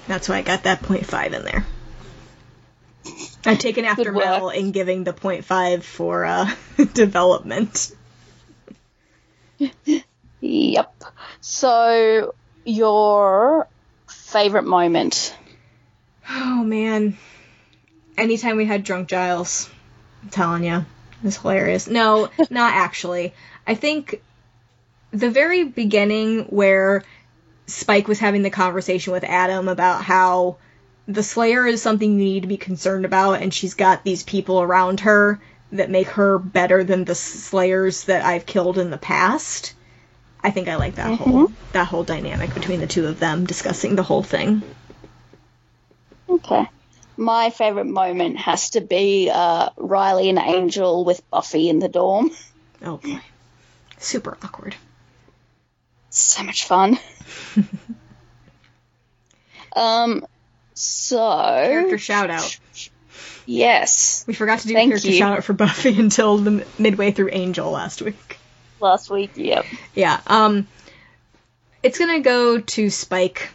That's 0.08 0.30
why 0.30 0.38
I 0.38 0.42
got 0.42 0.64
that 0.64 0.82
0.5 0.82 1.34
in 1.34 1.44
there. 1.44 1.66
I've 3.46 3.60
taken 3.60 3.86
after 3.86 4.12
Mel 4.12 4.50
in 4.50 4.72
giving 4.72 5.04
the 5.04 5.14
0.5 5.14 5.84
for 5.84 6.26
uh, 6.26 6.50
development. 6.94 7.92
Yep. 10.42 11.04
So 11.40 12.34
your 12.66 13.68
favorite 14.08 14.66
moment? 14.66 15.36
Oh 16.30 16.64
man. 16.64 17.18
Anytime 18.18 18.58
we 18.58 18.66
had 18.66 18.84
drunk 18.84 19.08
Giles, 19.08 19.70
I'm 20.24 20.30
telling 20.30 20.64
you, 20.64 20.78
it 20.78 20.86
was 21.24 21.38
hilarious. 21.38 21.88
No, 21.88 22.30
not 22.50 22.74
actually. 22.74 23.34
I 23.66 23.76
think 23.76 24.22
the 25.12 25.30
very 25.30 25.64
beginning 25.64 26.44
where 26.46 27.04
Spike 27.68 28.08
was 28.08 28.20
having 28.20 28.42
the 28.42 28.50
conversation 28.50 29.14
with 29.14 29.24
Adam 29.24 29.68
about 29.68 30.04
how 30.04 30.58
the 31.08 31.24
Slayer 31.24 31.66
is 31.66 31.82
something 31.82 32.20
you 32.20 32.26
need 32.26 32.42
to 32.42 32.48
be 32.48 32.58
concerned 32.58 33.06
about, 33.06 33.42
and 33.42 33.54
she's 33.54 33.74
got 33.74 34.04
these 34.04 34.24
people 34.24 34.62
around 34.62 35.02
her 35.02 35.40
that 35.72 35.90
make 35.90 36.08
her 36.10 36.38
better 36.38 36.84
than 36.84 37.06
the 37.06 37.16
Slayers 37.16 38.06
that 38.06 38.24
I've 38.24 38.46
killed 38.46 38.78
in 38.78 38.90
the 38.90 38.98
past. 38.98 39.74
I 40.44 40.52
think 40.52 40.68
I 40.68 40.76
like 40.76 40.96
that 40.96 41.18
whole 41.18 41.52
that 41.74 41.88
whole 41.88 42.04
dynamic 42.04 42.54
between 42.54 42.80
the 42.80 42.88
two 42.88 43.08
of 43.08 43.20
them 43.20 43.46
discussing 43.46 43.96
the 43.96 44.04
whole 44.04 44.24
thing. 44.24 44.64
Okay. 46.28 46.68
My 47.18 47.52
favorite 47.52 47.86
moment 47.86 48.38
has 48.38 48.72
to 48.72 48.82
be 48.82 49.30
uh, 49.32 49.70
Riley 49.78 50.30
and 50.30 50.40
Angel 50.40 51.06
with 51.06 51.30
Buffy 51.30 51.70
in 51.70 51.80
the 51.80 51.90
dorm. 51.90 52.32
Oh 52.84 52.98
boy. 52.98 53.20
Super 54.00 54.38
awkward. 54.42 54.76
So 56.10 56.44
much 56.44 56.66
fun. 56.66 56.98
um. 59.76 60.26
So 60.82 61.18
Character 61.18 61.98
shout 61.98 62.30
out. 62.30 62.58
yes, 63.46 64.24
We 64.28 64.34
forgot 64.34 64.60
to 64.60 64.68
do 64.68 64.74
Thank 64.74 64.92
character 64.92 65.10
you. 65.10 65.14
shout 65.18 65.38
out 65.38 65.44
for 65.44 65.54
Buffy 65.54 65.98
until 66.00 66.38
the 66.38 66.66
midway 66.80 67.12
through 67.12 67.30
Angel 67.32 67.70
last 67.70 68.02
week. 68.02 68.38
last 68.80 69.10
week. 69.10 69.32
Yep. 69.36 69.66
Yeah. 69.96 70.20
Um 70.28 70.68
it's 71.84 71.98
going 71.98 72.16
to 72.16 72.20
go 72.24 72.60
to 72.60 72.90
Spike 72.92 73.50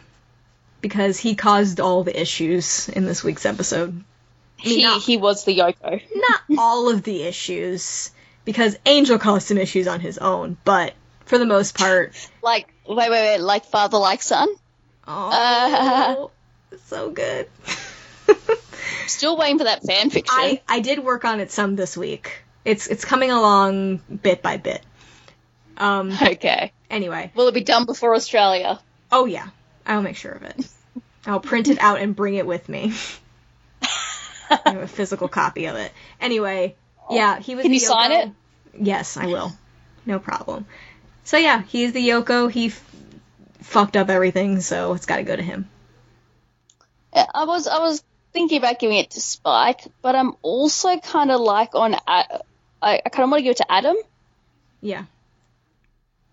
because 0.81 1.17
he 1.17 1.35
caused 1.35 1.79
all 1.79 2.03
the 2.03 2.19
issues 2.19 2.89
in 2.89 3.05
this 3.05 3.23
week's 3.23 3.45
episode. 3.45 4.03
He 4.57 4.83
not- 4.83 5.01
he 5.01 5.17
was 5.17 5.45
the 5.45 5.57
Yoko. 5.57 6.01
Not 6.15 6.41
all 6.59 6.89
of 6.89 7.03
the 7.03 7.23
issues 7.23 8.11
because 8.45 8.77
Angel 8.85 9.17
caused 9.17 9.47
some 9.47 9.57
issues 9.57 9.87
on 9.87 9.99
his 10.01 10.17
own, 10.17 10.57
but 10.65 10.93
for 11.25 11.37
the 11.37 11.45
most 11.45 11.77
part, 11.77 12.13
Like 12.41 12.73
wait 12.87 13.09
wait 13.09 13.09
wait 13.11 13.37
like 13.39 13.65
father 13.65 13.97
like 13.97 14.21
son. 14.21 14.47
oh, 15.07 16.31
so 16.85 17.11
good. 17.11 17.47
Still 19.07 19.37
waiting 19.37 19.57
for 19.57 19.65
that 19.65 19.83
fan 19.83 20.09
fiction. 20.09 20.35
I, 20.37 20.61
I 20.67 20.79
did 20.79 21.03
work 21.03 21.25
on 21.25 21.39
it 21.39 21.51
some 21.51 21.75
this 21.75 21.95
week. 21.95 22.43
It's 22.65 22.87
it's 22.87 23.05
coming 23.05 23.31
along 23.31 23.97
bit 23.97 24.41
by 24.41 24.57
bit. 24.57 24.83
Um 25.77 26.11
okay. 26.21 26.73
anyway. 26.89 27.31
Will 27.35 27.47
it 27.47 27.53
be 27.53 27.63
done 27.63 27.85
before 27.85 28.15
Australia? 28.15 28.79
Oh 29.11 29.25
yeah. 29.25 29.47
I'll 29.85 30.01
make 30.01 30.17
sure 30.17 30.33
of 30.33 30.43
it. 30.43 30.67
I'll 31.25 31.39
print 31.39 31.67
it 31.69 31.79
out 31.79 31.99
and 31.99 32.15
bring 32.15 32.35
it 32.35 32.45
with 32.45 32.67
me. 32.67 32.93
I 34.49 34.59
have 34.65 34.81
a 34.81 34.87
physical 34.87 35.27
copy 35.27 35.65
of 35.65 35.75
it. 35.75 35.91
Anyway, 36.21 36.75
yeah, 37.09 37.39
he 37.39 37.55
was 37.55 37.63
Can 37.63 37.73
you 37.73 37.79
sign 37.79 38.11
it? 38.11 38.29
Yes, 38.79 39.17
I 39.17 39.25
will. 39.27 39.51
No 40.05 40.19
problem. 40.19 40.65
So 41.23 41.37
yeah, 41.37 41.63
he's 41.63 41.91
the 41.91 42.07
Yoko. 42.07 42.49
He 42.49 42.67
f- 42.67 42.95
fucked 43.61 43.97
up 43.97 44.09
everything, 44.09 44.61
so 44.61 44.93
it's 44.93 45.05
got 45.05 45.17
to 45.17 45.23
go 45.23 45.35
to 45.35 45.43
him. 45.43 45.69
Yeah, 47.17 47.25
I 47.33 47.45
was 47.45 47.67
I 47.67 47.79
was 47.79 48.03
thinking 48.31 48.59
about 48.59 48.77
giving 48.77 48.97
it 48.97 49.09
to 49.11 49.19
Spike, 49.21 49.81
but 50.03 50.15
I'm 50.15 50.33
also 50.43 50.97
kind 50.99 51.31
of 51.31 51.41
like 51.41 51.73
on. 51.73 51.95
I, 52.07 52.41
I 52.79 52.99
kind 53.09 53.23
of 53.23 53.31
want 53.31 53.39
to 53.39 53.43
give 53.43 53.51
it 53.51 53.57
to 53.57 53.71
Adam. 53.71 53.95
Yeah. 54.81 55.03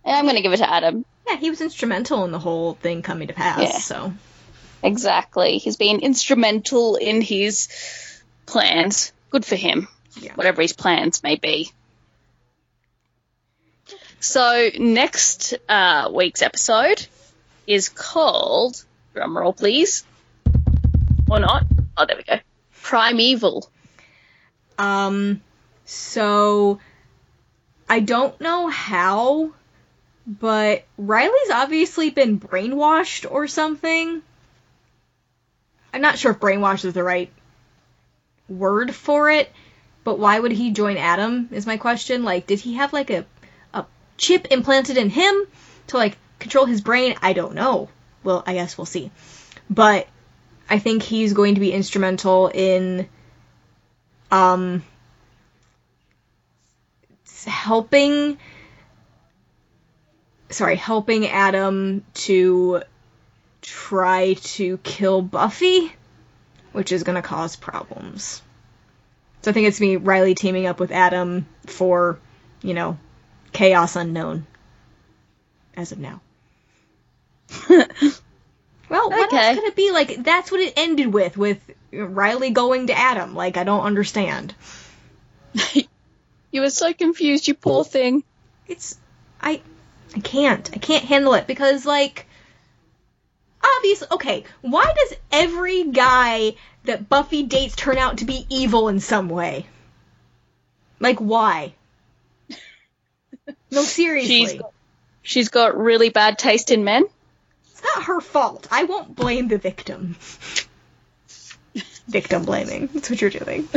And 0.05 0.15
I'm 0.15 0.25
going 0.27 0.37
to 0.37 0.43
give 0.43 0.53
it 0.53 0.59
to 0.59 0.71
Adam. 0.71 1.07
Yeah, 1.27 1.37
he 1.39 1.49
was 1.49 1.63
instrumental 1.63 2.27
in 2.27 2.33
the 2.33 2.39
whole 2.39 2.75
thing 2.75 3.01
coming 3.01 3.29
to 3.29 3.35
pass, 3.35 3.63
Yeah. 3.63 3.79
so 3.79 4.13
Exactly. 4.83 5.57
He's 5.57 5.77
been 5.77 6.01
instrumental 6.01 6.97
in 6.97 7.23
his 7.23 7.69
plans. 8.45 9.15
Good 9.31 9.47
for 9.47 9.57
him. 9.57 9.89
Yeah. 10.21 10.35
Whatever 10.35 10.61
his 10.61 10.75
plans 10.75 11.23
may 11.23 11.37
be. 11.37 11.71
So 14.21 14.69
next 14.79 15.55
uh, 15.67 16.11
week's 16.13 16.43
episode 16.43 17.07
is 17.67 17.89
called 17.89 18.85
drumroll 19.15 19.57
please. 19.57 20.05
Or 21.29 21.41
not. 21.41 21.67
Oh 21.97 22.07
there 22.07 22.17
we 22.17 22.23
go. 22.23 22.39
Primeval. 22.83 23.69
Um, 24.79 25.41
so 25.85 26.81
I 27.89 28.01
don't 28.01 28.39
know 28.41 28.69
how, 28.69 29.53
but 30.27 30.85
Riley's 30.99 31.51
obviously 31.53 32.11
been 32.11 32.41
brainwashed 32.41 33.31
or 33.31 33.47
something. 33.47 34.23
I'm 35.93 36.01
not 36.01 36.19
sure 36.19 36.33
if 36.33 36.41
brainwashed 36.41 36.85
is 36.85 36.95
the 36.95 37.05
right 37.05 37.31
word 38.49 38.95
for 38.95 39.31
it, 39.31 39.51
but 40.03 40.19
why 40.19 40.39
would 40.39 40.53
he 40.53 40.73
join 40.73 40.97
Adam 40.97 41.49
is 41.53 41.67
my 41.67 41.77
question. 41.77 42.25
Like, 42.25 42.47
did 42.47 42.61
he 42.61 42.75
have 42.75 42.93
like 42.93 43.11
a 43.11 43.25
a 43.73 43.85
chip 44.17 44.49
implanted 44.51 44.97
in 44.97 45.11
him 45.11 45.47
to 45.89 45.97
like 45.97 46.19
control 46.39 46.67
his 46.67 46.81
brain? 46.81 47.17
I 47.23 47.33
don't 47.33 47.55
know. 47.55 47.89
Well, 48.23 48.43
I 48.47 48.55
guess 48.55 48.77
we'll 48.77 48.87
see. 48.87 49.11
But 49.71 50.09
I 50.69 50.79
think 50.79 51.03
he's 51.03 51.33
going 51.33 51.55
to 51.55 51.61
be 51.61 51.73
instrumental 51.73 52.51
in 52.53 53.09
um 54.31 54.83
helping 57.47 58.39
sorry 60.51 60.77
helping 60.77 61.27
adam 61.29 62.05
to 62.15 62.83
try 63.61 64.35
to 64.35 64.79
kill 64.79 65.21
buffy 65.23 65.93
which 66.73 66.91
is 66.91 67.05
going 67.05 67.15
to 67.15 67.23
cause 67.23 67.55
problems. 67.55 68.43
So 69.43 69.51
i 69.51 69.55
think 69.55 69.69
it's 69.69 69.81
me 69.81 69.97
riley 69.97 70.35
teaming 70.35 70.67
up 70.67 70.81
with 70.81 70.91
adam 70.91 71.47
for 71.67 72.19
you 72.63 72.75
know 72.75 72.99
chaos 73.53 73.95
unknown 73.95 74.47
as 75.77 75.93
of 75.93 75.99
now 75.99 76.21
well 78.95 79.11
what 79.11 79.33
Okay. 79.33 79.47
else 79.49 79.55
could 79.59 79.65
it 79.65 79.77
be 79.77 79.91
like 79.91 80.23
that's 80.25 80.51
what 80.51 80.61
it 80.61 80.73
ended 80.77 81.13
with 81.13 81.37
with 81.37 81.59
riley 81.93 82.51
going 82.51 82.87
to 82.87 82.99
adam 82.99 83.35
like 83.35 83.57
i 83.57 83.65
don't 83.65 83.85
understand 83.85 84.55
You 86.51 86.61
were 86.61 86.71
so 86.71 86.93
confused, 86.93 87.49
you 87.49 87.55
poor 87.55 87.85
thing. 87.85 88.23
it's 88.69 88.97
I 89.41 89.61
I 90.15 90.21
can't. 90.21 90.71
I 90.73 90.79
can't 90.79 91.05
handle 91.05 91.35
it 91.35 91.49
because 91.49 91.85
like 91.85 92.27
obviously 93.77 94.07
okay, 94.13 94.45
why 94.61 94.85
does 94.85 95.19
every 95.33 95.83
guy 95.91 96.53
that 96.85 97.09
Buffy 97.09 97.43
dates 97.43 97.75
turn 97.75 97.99
out 97.99 98.19
to 98.19 98.25
be 98.25 98.47
evil 98.49 98.89
in 98.89 99.01
some 99.01 99.29
way? 99.29 99.67
Like 101.01 101.19
why? 101.19 101.75
No 103.73 103.83
seriously. 103.83 104.37
She's 104.37 104.53
got, 104.53 104.73
she's 105.23 105.49
got 105.49 105.77
really 105.77 106.11
bad 106.11 106.39
taste 106.39 106.71
in 106.71 106.85
men. 106.85 107.05
Not 107.95 108.05
her 108.05 108.21
fault. 108.21 108.67
I 108.71 108.85
won't 108.85 109.15
blame 109.15 109.49
the 109.49 109.59
victim. 109.59 110.17
victim 112.09 112.45
blaming. 112.45 112.89
That's 112.93 113.11
what 113.11 113.21
you're 113.21 113.31
doing. 113.31 113.69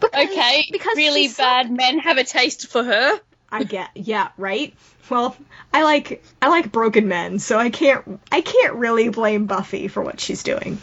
Because, 0.00 0.28
Okay, 0.30 0.68
because 0.72 0.96
really 0.96 1.22
she's 1.24 1.36
so- 1.36 1.44
bad 1.44 1.70
men 1.70 1.98
have 2.00 2.18
a 2.18 2.24
taste 2.24 2.66
for 2.68 2.82
her. 2.82 3.20
I 3.54 3.64
get, 3.64 3.90
yeah, 3.94 4.28
right. 4.38 4.74
Well, 5.10 5.36
I 5.74 5.82
like 5.84 6.24
I 6.40 6.48
like 6.48 6.72
broken 6.72 7.06
men, 7.06 7.38
so 7.38 7.58
I 7.58 7.68
can't 7.68 8.18
I 8.32 8.40
can't 8.40 8.74
really 8.76 9.10
blame 9.10 9.44
Buffy 9.46 9.88
for 9.88 10.02
what 10.02 10.20
she's 10.20 10.42
doing. 10.42 10.78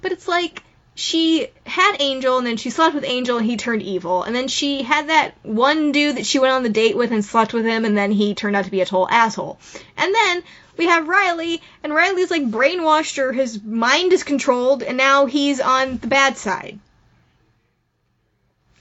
But 0.00 0.12
it's 0.12 0.28
like 0.28 0.62
she 0.94 1.48
had 1.66 1.96
Angel, 1.98 2.38
and 2.38 2.46
then 2.46 2.56
she 2.56 2.70
slept 2.70 2.94
with 2.94 3.04
Angel, 3.04 3.36
and 3.36 3.46
he 3.46 3.56
turned 3.56 3.82
evil, 3.82 4.22
and 4.22 4.34
then 4.34 4.48
she 4.48 4.82
had 4.82 5.08
that 5.08 5.34
one 5.42 5.92
dude 5.92 6.16
that 6.16 6.26
she 6.26 6.38
went 6.38 6.52
on 6.52 6.62
the 6.62 6.68
date 6.68 6.96
with 6.96 7.10
and 7.10 7.24
slept 7.24 7.52
with 7.52 7.64
him, 7.64 7.84
and 7.84 7.98
then 7.98 8.12
he 8.12 8.34
turned 8.34 8.54
out 8.54 8.64
to 8.64 8.70
be 8.70 8.80
a 8.80 8.86
total 8.86 9.08
asshole. 9.08 9.58
And 9.96 10.14
then 10.14 10.42
we 10.76 10.86
have 10.86 11.08
Riley, 11.08 11.60
and 11.82 11.92
Riley's 11.92 12.30
like 12.30 12.48
brainwashed 12.48 13.16
her, 13.16 13.32
his 13.32 13.62
mind 13.62 14.12
is 14.12 14.22
controlled, 14.22 14.82
and 14.82 14.96
now 14.96 15.26
he's 15.26 15.60
on 15.60 15.98
the 15.98 16.06
bad 16.06 16.36
side. 16.36 16.78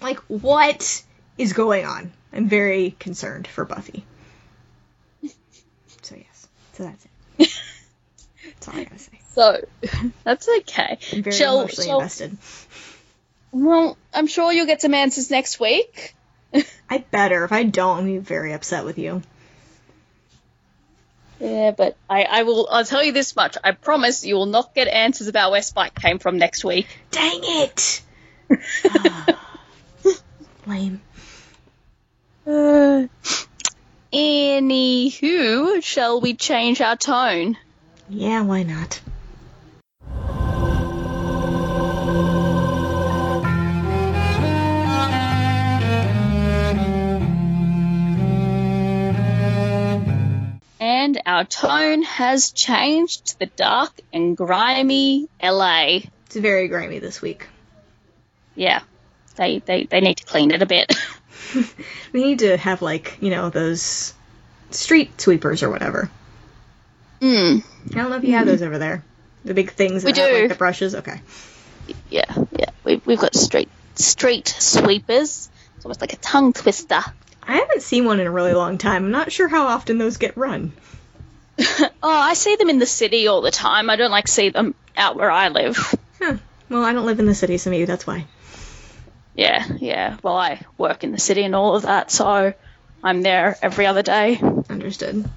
Like, 0.01 0.19
what 0.27 1.03
is 1.37 1.53
going 1.53 1.85
on? 1.85 2.11
I'm 2.31 2.47
very 2.47 2.95
concerned 2.99 3.47
for 3.47 3.65
Buffy. 3.65 4.05
So 6.01 6.17
yes, 6.17 6.47
so 6.73 6.83
that's 6.83 7.05
it. 7.05 7.11
That's 8.43 8.67
all 8.67 8.75
I 8.75 8.83
gotta 8.83 8.99
say. 8.99 9.12
So 9.33 9.65
that's 10.23 10.47
okay. 10.59 10.97
I'm 11.11 11.23
very 11.23 11.35
Shall- 11.35 11.61
emotionally 11.61 11.87
shall- 11.87 11.99
invested. 11.99 12.37
Well, 13.51 13.97
I'm 14.13 14.25
sure 14.25 14.51
you'll 14.51 14.65
get 14.65 14.81
some 14.81 14.95
answers 14.95 15.29
next 15.29 15.59
week. 15.59 16.15
I 16.89 16.99
better. 17.11 17.43
If 17.43 17.51
I 17.51 17.63
don't, 17.63 17.99
I'm 17.99 18.05
be 18.05 18.17
very 18.17 18.53
upset 18.53 18.83
with 18.83 18.97
you. 18.97 19.21
Yeah, 21.39 21.71
but 21.71 21.95
I, 22.09 22.23
I 22.23 22.43
will. 22.43 22.67
I'll 22.71 22.85
tell 22.85 23.03
you 23.03 23.11
this 23.11 23.35
much. 23.35 23.57
I 23.63 23.71
promise 23.71 24.25
you 24.25 24.35
will 24.35 24.45
not 24.45 24.73
get 24.73 24.87
answers 24.87 25.27
about 25.27 25.51
where 25.51 25.61
Spike 25.61 25.93
came 25.93 26.17
from 26.17 26.37
next 26.37 26.63
week. 26.63 26.87
Dang 27.11 27.41
it! 27.43 28.01
Lame. 30.65 31.01
Uh, 32.47 33.07
anywho, 34.13 35.83
shall 35.83 36.21
we 36.21 36.33
change 36.33 36.81
our 36.81 36.95
tone? 36.95 37.57
Yeah, 38.09 38.41
why 38.43 38.63
not? 38.63 39.01
And 51.03 51.21
our 51.25 51.43
tone 51.43 52.03
has 52.03 52.51
changed 52.53 53.25
to 53.25 53.39
the 53.39 53.45
dark 53.47 53.91
and 54.13 54.37
grimy 54.37 55.27
LA. 55.43 55.99
It's 56.27 56.35
very 56.37 56.69
grimy 56.69 56.99
this 56.99 57.21
week. 57.21 57.47
Yeah, 58.55 58.83
they 59.35 59.59
they, 59.59 59.83
they 59.83 59.99
need 59.99 60.15
to 60.19 60.23
clean 60.23 60.51
it 60.51 60.61
a 60.61 60.65
bit. 60.65 60.93
We 62.13 62.23
need 62.23 62.39
to 62.39 62.55
have 62.55 62.81
like 62.81 63.17
you 63.19 63.29
know 63.31 63.49
those 63.49 64.13
street 64.71 65.19
sweepers 65.19 65.61
or 65.61 65.69
whatever. 65.69 66.09
mm, 67.19 67.63
I 67.91 67.93
don't 67.93 68.09
know 68.09 68.15
if 68.15 68.23
you 68.23 68.33
have 68.35 68.47
those 68.47 68.61
over 68.61 68.77
there. 68.77 69.03
The 69.43 69.53
big 69.53 69.71
things 69.71 70.03
that 70.03 70.15
We 70.15 70.21
have 70.21 70.29
do. 70.31 70.39
like 70.41 70.49
the 70.49 70.55
brushes. 70.55 70.95
Okay. 70.95 71.21
yeah, 72.09 72.33
yeah. 72.57 72.69
We, 72.85 73.01
we've 73.05 73.19
got 73.19 73.35
street 73.35 73.69
street 73.95 74.47
sweepers. 74.47 75.49
It's 75.75 75.85
almost 75.85 75.99
like 76.01 76.13
a 76.13 76.17
tongue 76.17 76.53
twister. 76.53 77.01
I 77.47 77.57
haven't 77.57 77.81
seen 77.81 78.05
one 78.05 78.19
in 78.19 78.27
a 78.27 78.31
really 78.31 78.53
long 78.53 78.77
time. 78.77 79.05
I'm 79.05 79.11
not 79.11 79.31
sure 79.31 79.47
how 79.47 79.67
often 79.67 79.97
those 79.97 80.17
get 80.17 80.37
run. 80.37 80.73
Oh, 82.05 82.09
I 82.09 82.33
see 82.33 82.57
them 82.57 82.69
in 82.69 82.79
the 82.79 82.85
city 82.85 83.27
all 83.27 83.41
the 83.41 83.51
time. 83.51 83.89
I 83.89 83.95
don't 83.95 84.11
like 84.11 84.27
see 84.27 84.49
them 84.49 84.75
out 84.97 85.15
where 85.15 85.31
I 85.31 85.47
live. 85.47 85.77
Huh. 86.19 86.37
Well, 86.67 86.83
I 86.83 86.91
don't 86.91 87.05
live 87.05 87.19
in 87.19 87.25
the 87.25 87.35
city, 87.35 87.57
so 87.57 87.69
maybe 87.69 87.85
that's 87.85 88.05
why. 88.05 88.25
Yeah, 89.35 89.65
yeah. 89.79 90.17
Well, 90.21 90.35
I 90.35 90.61
work 90.77 91.03
in 91.03 91.11
the 91.11 91.19
city 91.19 91.43
and 91.43 91.55
all 91.55 91.75
of 91.75 91.83
that, 91.83 92.11
so 92.11 92.53
I'm 93.03 93.21
there 93.21 93.57
every 93.61 93.85
other 93.85 94.01
day. 94.01 94.39
Understood. 94.69 95.29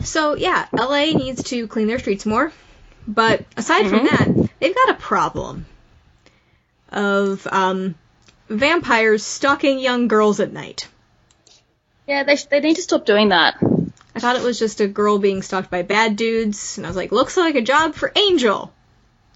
So 0.00 0.34
yeah, 0.34 0.66
LA 0.72 1.04
needs 1.12 1.44
to 1.44 1.66
clean 1.68 1.86
their 1.86 1.98
streets 1.98 2.26
more. 2.26 2.52
But 3.06 3.44
aside 3.56 3.88
from 3.88 4.04
that, 4.04 4.50
they've 4.60 4.74
got 4.74 4.90
a 4.90 4.94
problem 5.00 5.64
of 6.90 7.46
um, 7.50 7.94
vampires 8.48 9.22
stalking 9.22 9.78
young 9.78 10.08
girls 10.08 10.40
at 10.40 10.52
night. 10.52 10.88
Yeah, 12.08 12.22
they 12.24 12.36
they 12.36 12.60
need 12.60 12.76
to 12.76 12.82
stop 12.82 13.04
doing 13.04 13.28
that. 13.28 13.58
I 14.14 14.20
thought 14.20 14.36
it 14.36 14.42
was 14.42 14.58
just 14.58 14.80
a 14.80 14.88
girl 14.88 15.18
being 15.18 15.42
stalked 15.42 15.70
by 15.70 15.82
bad 15.82 16.16
dudes, 16.16 16.78
and 16.78 16.86
I 16.86 16.90
was 16.90 16.96
like, 16.96 17.12
looks 17.12 17.36
like 17.36 17.54
a 17.54 17.60
job 17.62 17.94
for 17.94 18.10
Angel. 18.16 18.72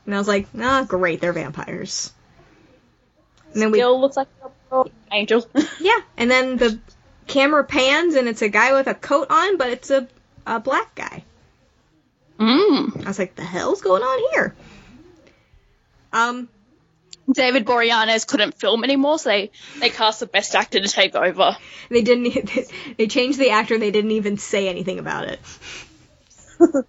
And 0.06 0.14
I 0.14 0.18
was 0.18 0.26
like, 0.26 0.48
ah, 0.58 0.84
great, 0.88 1.20
they're 1.20 1.32
vampires. 1.32 2.12
And 3.52 3.62
then 3.62 3.70
we, 3.70 3.78
Still 3.78 4.00
looks 4.00 4.16
like 4.16 4.28
a 4.72 4.84
angel. 5.12 5.46
yeah, 5.80 6.00
and 6.16 6.30
then 6.30 6.56
the 6.56 6.80
camera 7.26 7.62
pans, 7.62 8.14
and 8.14 8.26
it's 8.26 8.42
a 8.42 8.48
guy 8.48 8.72
with 8.72 8.86
a 8.86 8.94
coat 8.94 9.28
on, 9.30 9.58
but 9.58 9.68
it's 9.68 9.90
a, 9.90 10.08
a 10.46 10.58
black 10.58 10.94
guy. 10.94 11.22
mm. 12.40 13.04
I 13.04 13.08
was 13.08 13.18
like, 13.18 13.36
the 13.36 13.44
hell's 13.44 13.82
going 13.82 14.02
on 14.02 14.32
here? 14.32 14.54
Um, 16.12 16.48
David 17.30 17.64
Boreanaz 17.64 18.26
couldn't 18.26 18.54
film 18.54 18.84
anymore, 18.84 19.18
so 19.18 19.28
they 19.28 19.50
they 19.78 19.90
cast 19.90 20.20
the 20.20 20.26
best 20.26 20.54
actor 20.54 20.80
to 20.80 20.88
take 20.88 21.14
over. 21.14 21.56
they 21.88 22.02
didn't. 22.02 22.50
They 22.98 23.06
changed 23.06 23.38
the 23.38 23.50
actor. 23.50 23.78
They 23.78 23.90
didn't 23.90 24.10
even 24.12 24.38
say 24.38 24.68
anything 24.68 24.98
about 24.98 25.28
it. 25.28 25.40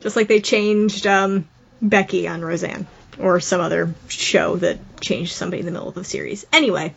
Just 0.00 0.16
like 0.16 0.28
they 0.28 0.40
changed 0.40 1.06
um, 1.06 1.48
Becky 1.80 2.28
on 2.28 2.42
Roseanne 2.42 2.86
or 3.18 3.40
some 3.40 3.60
other 3.60 3.94
show 4.08 4.56
that 4.56 5.00
changed 5.00 5.32
somebody 5.32 5.60
in 5.60 5.66
the 5.66 5.72
middle 5.72 5.88
of 5.88 5.94
the 5.94 6.04
series. 6.04 6.46
Anyway, 6.52 6.94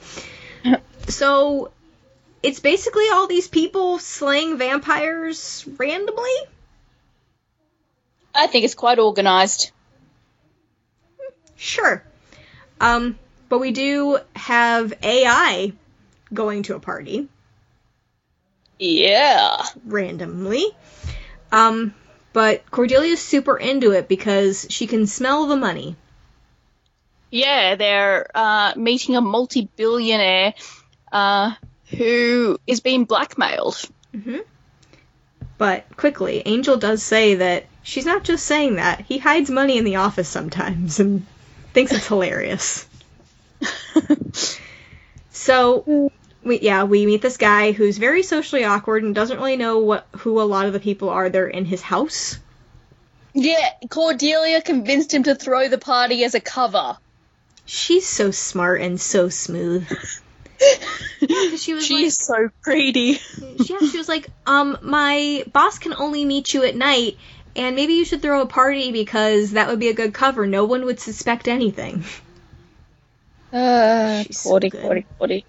so 1.08 1.72
it's 2.44 2.60
basically 2.60 3.06
all 3.12 3.28
these 3.28 3.48
people 3.48 3.98
slaying 4.00 4.58
vampires 4.58 5.66
randomly. 5.78 6.36
I 8.34 8.48
think 8.48 8.66
it's 8.66 8.76
quite 8.76 9.00
organized. 9.00 9.72
Sure. 11.56 12.04
Um, 12.82 13.18
but 13.48 13.60
we 13.60 13.72
do 13.72 14.18
have 14.36 14.94
AI 15.04 15.72
going 16.34 16.64
to 16.64 16.76
a 16.76 16.80
party. 16.80 17.28
Yeah. 18.80 19.64
randomly. 19.86 20.66
Um, 21.52 21.94
but 22.34 22.66
Cordelia's 22.72 23.22
super 23.22 23.56
into 23.56 23.92
it 23.92 24.08
because 24.08 24.66
she 24.70 24.88
can 24.88 25.06
smell 25.06 25.46
the 25.46 25.56
money. 25.56 25.96
Yeah, 27.30 27.76
they're 27.76 28.28
uh, 28.34 28.74
meeting 28.76 29.16
a 29.16 29.22
multi-billionaire 29.22 30.56
uh, 31.12 31.54
who 31.90 32.58
is 32.66 32.80
being 32.80 33.06
blackmailed. 33.06 33.80
But 35.60 35.86
quickly, 35.96 36.42
Angel 36.46 36.78
does 36.78 37.04
say 37.04 37.36
that 37.36 37.68
she's 37.84 38.06
not 38.06 38.24
just 38.24 38.46
saying 38.46 38.78
that. 38.78 39.02
He 39.02 39.20
hides 39.20 39.52
money 39.52 39.78
in 39.78 39.86
the 39.86 39.98
office 39.98 40.28
sometimes 40.28 41.00
and 41.00 41.28
thinks 41.74 41.92
it's 41.92 42.08
hilarious. 42.08 42.88
So, 45.34 46.12
we, 46.44 46.60
yeah, 46.60 46.84
we 46.84 47.06
meet 47.06 47.22
this 47.22 47.38
guy 47.38 47.72
who's 47.72 47.98
very 47.98 48.22
socially 48.22 48.64
awkward 48.64 49.04
and 49.04 49.16
doesn't 49.16 49.38
really 49.38 49.56
know 49.58 49.80
what 49.80 50.06
who 50.18 50.42
a 50.42 50.44
lot 50.44 50.66
of 50.66 50.74
the 50.74 50.80
people 50.80 51.10
are 51.10 51.30
there 51.30 51.48
in 51.48 51.66
his 51.66 51.82
house. 51.82 52.38
Yeah, 53.34 53.70
Cordelia 53.90 54.62
convinced 54.62 55.14
him 55.14 55.24
to 55.24 55.34
throw 55.36 55.68
the 55.70 55.78
party 55.78 56.24
as 56.26 56.36
a 56.36 56.40
cover. 56.42 56.98
She's 57.66 58.06
so 58.06 58.32
smart 58.32 58.82
and 58.82 59.00
so 59.00 59.30
smooth. 59.30 59.88
Yeah, 61.22 61.56
she 61.56 61.74
was 61.74 61.90
like, 61.90 62.00
She's 62.00 62.18
so 62.20 62.50
greedy. 62.62 63.20
yeah, 63.40 63.80
she 63.80 63.98
was 63.98 64.08
like, 64.08 64.28
um, 64.46 64.78
my 64.84 65.44
boss 65.52 65.80
can 65.80 65.94
only 65.94 66.24
meet 66.24 66.54
you 66.54 66.64
at 66.64 66.76
night, 66.76 67.18
and 67.56 67.76
maybe 67.76 67.94
you 67.94 68.06
should 68.06 68.22
throw 68.22 68.42
a 68.42 68.46
party 68.46 68.92
because 68.92 69.52
that 69.52 69.68
would 69.68 69.80
be 69.80 69.90
a 69.90 69.94
good 69.94 70.14
cover. 70.14 70.48
No 70.48 70.66
one 70.66 70.86
would 70.86 71.00
suspect 71.00 71.48
anything. 71.48 72.04
Uh, 73.54 74.24
She's 74.24 74.40
so 74.40 74.50
Cordy, 74.52 74.70
good. 74.70 74.82
Cordy, 74.82 75.06
Cordy. 75.18 75.46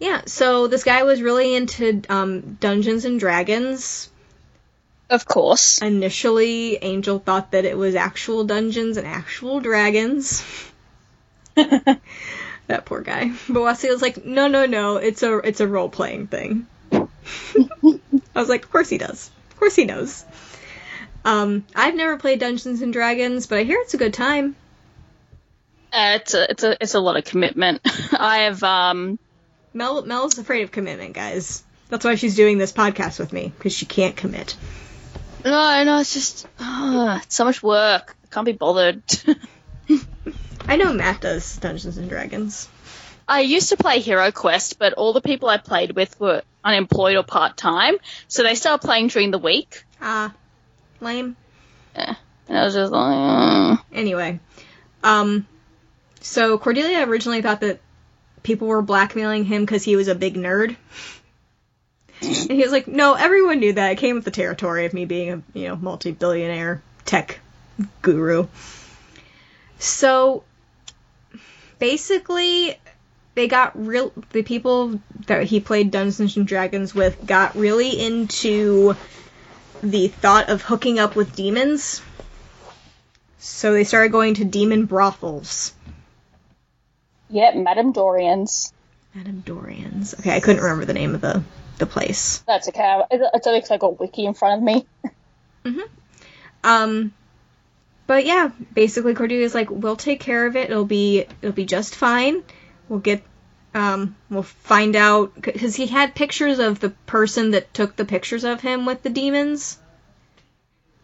Yeah, 0.00 0.22
so 0.26 0.66
this 0.66 0.82
guy 0.82 1.04
was 1.04 1.22
really 1.22 1.54
into 1.54 2.02
um, 2.08 2.54
Dungeons 2.54 3.04
and 3.04 3.20
Dragons. 3.20 4.10
Of 5.08 5.24
course. 5.24 5.80
Initially, 5.80 6.78
Angel 6.82 7.20
thought 7.20 7.52
that 7.52 7.64
it 7.64 7.78
was 7.78 7.94
actual 7.94 8.42
dungeons 8.42 8.96
and 8.96 9.06
actual 9.06 9.60
dragons. 9.60 10.42
that 11.54 12.00
poor 12.84 13.02
guy. 13.02 13.30
But 13.48 13.62
Wesley 13.62 13.90
was 13.90 14.02
like, 14.02 14.24
"No, 14.24 14.48
no, 14.48 14.66
no! 14.66 14.96
It's 14.96 15.22
a 15.22 15.38
it's 15.38 15.60
a 15.60 15.68
role 15.68 15.88
playing 15.88 16.28
thing." 16.28 16.66
I 16.92 17.08
was 18.34 18.48
like, 18.48 18.64
"Of 18.64 18.72
course 18.72 18.88
he 18.88 18.98
does. 18.98 19.30
Of 19.50 19.58
course 19.58 19.76
he 19.76 19.84
knows." 19.84 20.24
Um, 21.24 21.64
I've 21.74 21.94
never 21.94 22.16
played 22.16 22.40
Dungeons 22.40 22.82
and 22.82 22.92
Dragons, 22.92 23.46
but 23.46 23.58
I 23.58 23.64
hear 23.64 23.78
it's 23.80 23.94
a 23.94 23.98
good 23.98 24.14
time. 24.14 24.56
Uh, 25.92 26.18
it's 26.20 26.34
a 26.34 26.50
it's 26.50 26.62
a 26.64 26.82
it's 26.82 26.94
a 26.94 27.00
lot 27.00 27.16
of 27.16 27.24
commitment. 27.24 27.80
I 28.12 28.38
have 28.44 28.62
um 28.62 29.18
Mel 29.74 30.04
Mel's 30.04 30.38
afraid 30.38 30.62
of 30.62 30.70
commitment, 30.70 31.14
guys. 31.14 31.62
That's 31.88 32.04
why 32.04 32.14
she's 32.14 32.34
doing 32.34 32.58
this 32.58 32.72
podcast 32.72 33.18
with 33.18 33.32
me 33.32 33.52
because 33.56 33.74
she 33.74 33.84
can't 33.84 34.16
commit. 34.16 34.56
No, 35.44 35.84
no, 35.84 35.98
it's 35.98 36.14
just 36.14 36.46
uh, 36.58 37.20
it's 37.22 37.34
so 37.34 37.44
much 37.44 37.62
work. 37.62 38.16
I 38.24 38.34
can't 38.34 38.46
be 38.46 38.52
bothered. 38.52 39.02
I 40.68 40.76
know 40.76 40.92
Matt 40.92 41.20
does 41.20 41.56
Dungeons 41.58 41.98
and 41.98 42.08
Dragons. 42.08 42.68
I 43.28 43.40
used 43.40 43.68
to 43.70 43.76
play 43.76 44.00
Hero 44.00 44.30
Quest, 44.30 44.78
but 44.78 44.94
all 44.94 45.12
the 45.12 45.20
people 45.20 45.48
I 45.48 45.58
played 45.58 45.92
with 45.92 46.18
were 46.18 46.42
unemployed 46.64 47.16
or 47.16 47.22
part 47.22 47.56
time, 47.56 47.96
so 48.28 48.42
they 48.42 48.54
started 48.54 48.84
playing 48.84 49.08
during 49.08 49.30
the 49.30 49.38
week. 49.38 49.84
Ah, 50.00 50.32
lame. 51.02 51.36
Yeah. 51.94 52.14
And 52.48 52.58
I 52.58 52.64
was 52.64 52.74
just 52.74 52.92
like, 52.92 53.14
uh. 53.14 53.76
Anyway, 53.92 54.40
um, 55.02 55.46
so 56.20 56.58
Cordelia 56.58 57.06
originally 57.06 57.42
thought 57.42 57.60
that 57.60 57.80
people 58.42 58.68
were 58.68 58.82
blackmailing 58.82 59.44
him 59.44 59.64
because 59.64 59.84
he 59.84 59.96
was 59.96 60.08
a 60.08 60.14
big 60.14 60.34
nerd. 60.34 60.76
And 62.22 62.52
he 62.52 62.62
was 62.62 62.70
like, 62.70 62.86
no, 62.86 63.14
everyone 63.14 63.58
knew 63.58 63.72
that. 63.72 63.90
It 63.90 63.98
came 63.98 64.14
with 64.14 64.24
the 64.24 64.30
territory 64.30 64.86
of 64.86 64.94
me 64.94 65.06
being 65.06 65.32
a, 65.32 65.42
you 65.58 65.66
know, 65.66 65.74
multi-billionaire 65.74 66.80
tech 67.04 67.40
guru. 68.00 68.46
So, 69.80 70.44
basically, 71.80 72.78
they 73.34 73.48
got 73.48 73.72
real, 73.74 74.12
the 74.30 74.42
people 74.42 75.00
that 75.26 75.44
he 75.44 75.58
played 75.58 75.90
Dungeons 75.90 76.36
and 76.36 76.46
Dragons 76.46 76.94
with 76.94 77.26
got 77.26 77.56
really 77.56 77.98
into 78.00 78.94
the 79.82 80.08
thought 80.08 80.48
of 80.48 80.62
hooking 80.62 80.98
up 80.98 81.16
with 81.16 81.34
demons. 81.34 82.02
So 83.38 83.72
they 83.72 83.84
started 83.84 84.12
going 84.12 84.34
to 84.34 84.44
demon 84.44 84.86
brothels. 84.86 85.74
Yep, 87.30 87.56
Madame 87.56 87.92
Dorian's. 87.92 88.72
Madame 89.14 89.40
Dorian's. 89.40 90.14
Okay, 90.14 90.34
I 90.34 90.40
couldn't 90.40 90.62
remember 90.62 90.84
the 90.84 90.94
name 90.94 91.14
of 91.14 91.20
the 91.20 91.42
the 91.78 91.86
place. 91.86 92.38
That's 92.46 92.68
okay. 92.68 93.02
It's 93.10 93.46
only 93.46 93.58
because 93.58 93.70
I 93.70 93.78
got 93.78 93.98
wiki 93.98 94.24
in 94.24 94.34
front 94.34 94.58
of 94.58 94.62
me. 94.62 94.86
mm-hmm. 95.64 95.80
Um, 96.62 97.12
but 98.06 98.24
yeah, 98.24 98.50
basically 98.72 99.14
Cordelia's 99.14 99.54
like, 99.54 99.70
we'll 99.70 99.96
take 99.96 100.20
care 100.20 100.46
of 100.46 100.56
it. 100.56 100.70
It'll 100.70 100.84
be 100.84 101.26
it'll 101.40 101.52
be 101.52 101.64
just 101.64 101.96
fine. 101.96 102.42
We'll 102.88 103.00
get 103.00 103.22
um 103.74 104.14
we'll 104.28 104.42
find 104.42 104.96
out 104.96 105.40
because 105.40 105.74
he 105.74 105.86
had 105.86 106.14
pictures 106.14 106.58
of 106.58 106.80
the 106.80 106.90
person 106.90 107.52
that 107.52 107.72
took 107.72 107.96
the 107.96 108.04
pictures 108.04 108.44
of 108.44 108.60
him 108.60 108.86
with 108.86 109.02
the 109.02 109.10
demons. 109.10 109.78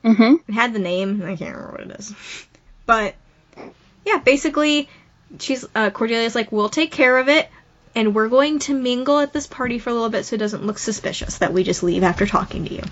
Mm-hmm. 0.04 0.34
It 0.48 0.52
had 0.52 0.72
the 0.72 0.78
name. 0.78 1.22
I 1.22 1.36
can't 1.36 1.56
remember 1.56 1.72
what 1.72 1.80
it 1.90 1.98
is. 1.98 2.14
But 2.86 3.14
yeah, 4.04 4.18
basically, 4.18 4.88
she's 5.38 5.64
uh, 5.74 5.90
Cordelia's 5.90 6.34
like, 6.34 6.52
we'll 6.52 6.68
take 6.68 6.92
care 6.92 7.18
of 7.18 7.28
it, 7.28 7.48
and 7.94 8.14
we're 8.14 8.28
going 8.28 8.60
to 8.60 8.74
mingle 8.74 9.18
at 9.18 9.32
this 9.32 9.46
party 9.46 9.78
for 9.78 9.90
a 9.90 9.92
little 9.92 10.08
bit 10.08 10.24
so 10.24 10.36
it 10.36 10.38
doesn't 10.38 10.64
look 10.64 10.78
suspicious 10.78 11.38
that 11.38 11.52
we 11.52 11.64
just 11.64 11.82
leave 11.82 12.02
after 12.02 12.26
talking 12.26 12.64
to 12.66 12.74
you. 12.74 12.82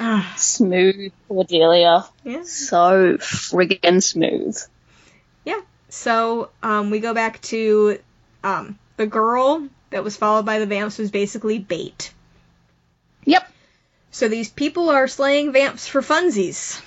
Ah, 0.00 0.34
Smooth 0.38 1.12
Cordelia. 1.28 2.04
yeah. 2.24 2.42
So 2.44 3.18
friggin' 3.18 4.02
smooth. 4.02 4.56
So 5.90 6.50
um, 6.62 6.90
we 6.90 7.00
go 7.00 7.14
back 7.14 7.40
to 7.42 7.98
um, 8.44 8.78
the 8.96 9.06
girl 9.06 9.68
that 9.90 10.04
was 10.04 10.16
followed 10.16 10.46
by 10.46 10.58
the 10.58 10.66
vamps 10.66 10.98
was 10.98 11.10
basically 11.10 11.58
bait. 11.58 12.12
Yep. 13.24 13.50
So 14.12 14.28
these 14.28 14.48
people 14.48 14.90
are 14.90 15.08
slaying 15.08 15.52
vamps 15.52 15.86
for 15.86 16.00
funsies. 16.00 16.80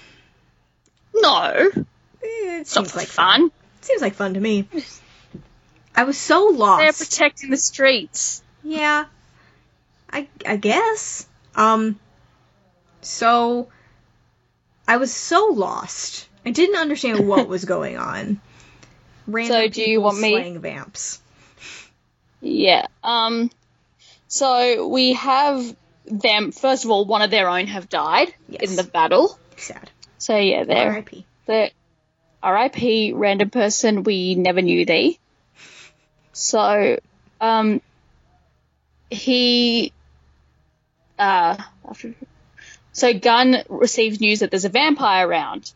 No. 1.13 1.51
Eh, 1.53 2.59
It 2.61 2.67
seems 2.67 2.95
like 2.95 3.07
fun. 3.07 3.51
Seems 3.81 4.01
like 4.01 4.15
fun 4.15 4.33
to 4.35 4.39
me. 4.39 4.67
I 5.95 6.05
was 6.05 6.17
so 6.17 6.45
lost. 6.45 6.81
They're 6.81 7.07
protecting 7.07 7.49
the 7.49 7.57
streets. 7.57 8.41
Yeah. 8.63 9.05
I 10.11 10.27
I 10.45 10.55
guess. 10.55 11.27
Um 11.55 11.99
so 13.01 13.67
I 14.87 14.97
was 14.97 15.13
so 15.13 15.47
lost. 15.53 16.27
I 16.45 16.51
didn't 16.51 16.77
understand 16.77 17.27
what 17.27 17.47
was 17.55 17.65
going 17.65 17.97
on. 17.97 18.39
Random 19.27 19.55
So 19.55 19.67
do 19.69 19.81
you 19.81 20.01
want 20.01 20.19
me- 20.19 20.31
slaying 20.31 20.59
vamps. 20.59 21.19
Yeah. 22.41 22.87
Um. 23.03 23.49
So 24.27 24.87
we 24.87 25.13
have 25.13 25.75
them. 26.05 26.51
First 26.51 26.85
of 26.85 26.91
all, 26.91 27.05
one 27.05 27.21
of 27.21 27.31
their 27.31 27.49
own 27.49 27.67
have 27.67 27.87
died 27.89 28.33
Yes. 28.49 28.69
in 28.69 28.75
the 28.75 28.83
battle. 28.83 29.37
Sad. 29.57 29.89
So 30.17 30.37
yeah, 30.37 30.63
they're 30.63 30.91
R.I.P. 30.91 31.25
the 31.45 31.71
R.I.P. 32.41 33.13
random 33.13 33.49
person 33.49 34.03
we 34.03 34.35
never 34.35 34.61
knew 34.61 34.85
thee. 34.85 35.19
So, 36.33 36.99
um, 37.39 37.79
he, 39.11 39.93
uh, 41.19 41.57
after, 41.87 42.15
so 42.91 43.13
Gunn 43.13 43.63
receives 43.69 44.19
news 44.19 44.39
that 44.39 44.49
there's 44.49 44.65
a 44.65 44.69
vampire 44.69 45.27
around, 45.27 45.71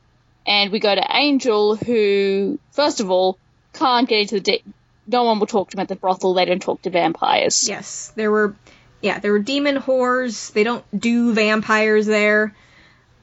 and 0.48 0.72
we 0.72 0.80
go 0.80 0.95
to 0.95 1.06
Angel, 1.10 1.76
who 1.76 2.58
first 2.72 3.00
of 3.02 3.12
all 3.12 3.38
can't 3.74 4.08
get 4.08 4.22
into 4.22 4.36
the. 4.36 4.41
De- 4.41 4.64
no 5.10 5.24
one 5.24 5.39
will 5.39 5.48
talk 5.48 5.70
to 5.70 5.78
him 5.78 5.82
at 5.82 5.88
the 5.88 5.95
brothel. 5.95 6.34
They 6.34 6.45
don't 6.45 6.62
talk 6.62 6.82
to 6.82 6.89
vampires. 6.89 7.70
Yes, 7.70 8.12
there 8.16 8.32
were 8.32 8.56
yeah, 9.02 9.20
there 9.20 9.32
were 9.32 9.39
demon 9.39 9.78
whores. 9.78 10.52
They 10.52 10.64
don't 10.64 10.84
do 10.98 11.34
vampires 11.34 12.06
there. 12.06 12.54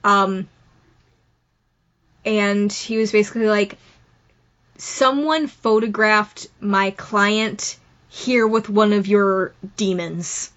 Um 0.02 0.48
and 2.24 2.72
he 2.72 2.96
was 2.96 3.12
basically 3.12 3.46
like 3.46 3.76
someone 4.78 5.46
photographed 5.46 6.48
my 6.60 6.90
client 6.90 7.76
here 8.08 8.46
with 8.46 8.68
one 8.68 8.92
of 8.92 9.06
your 9.06 9.52
demons. 9.76 10.50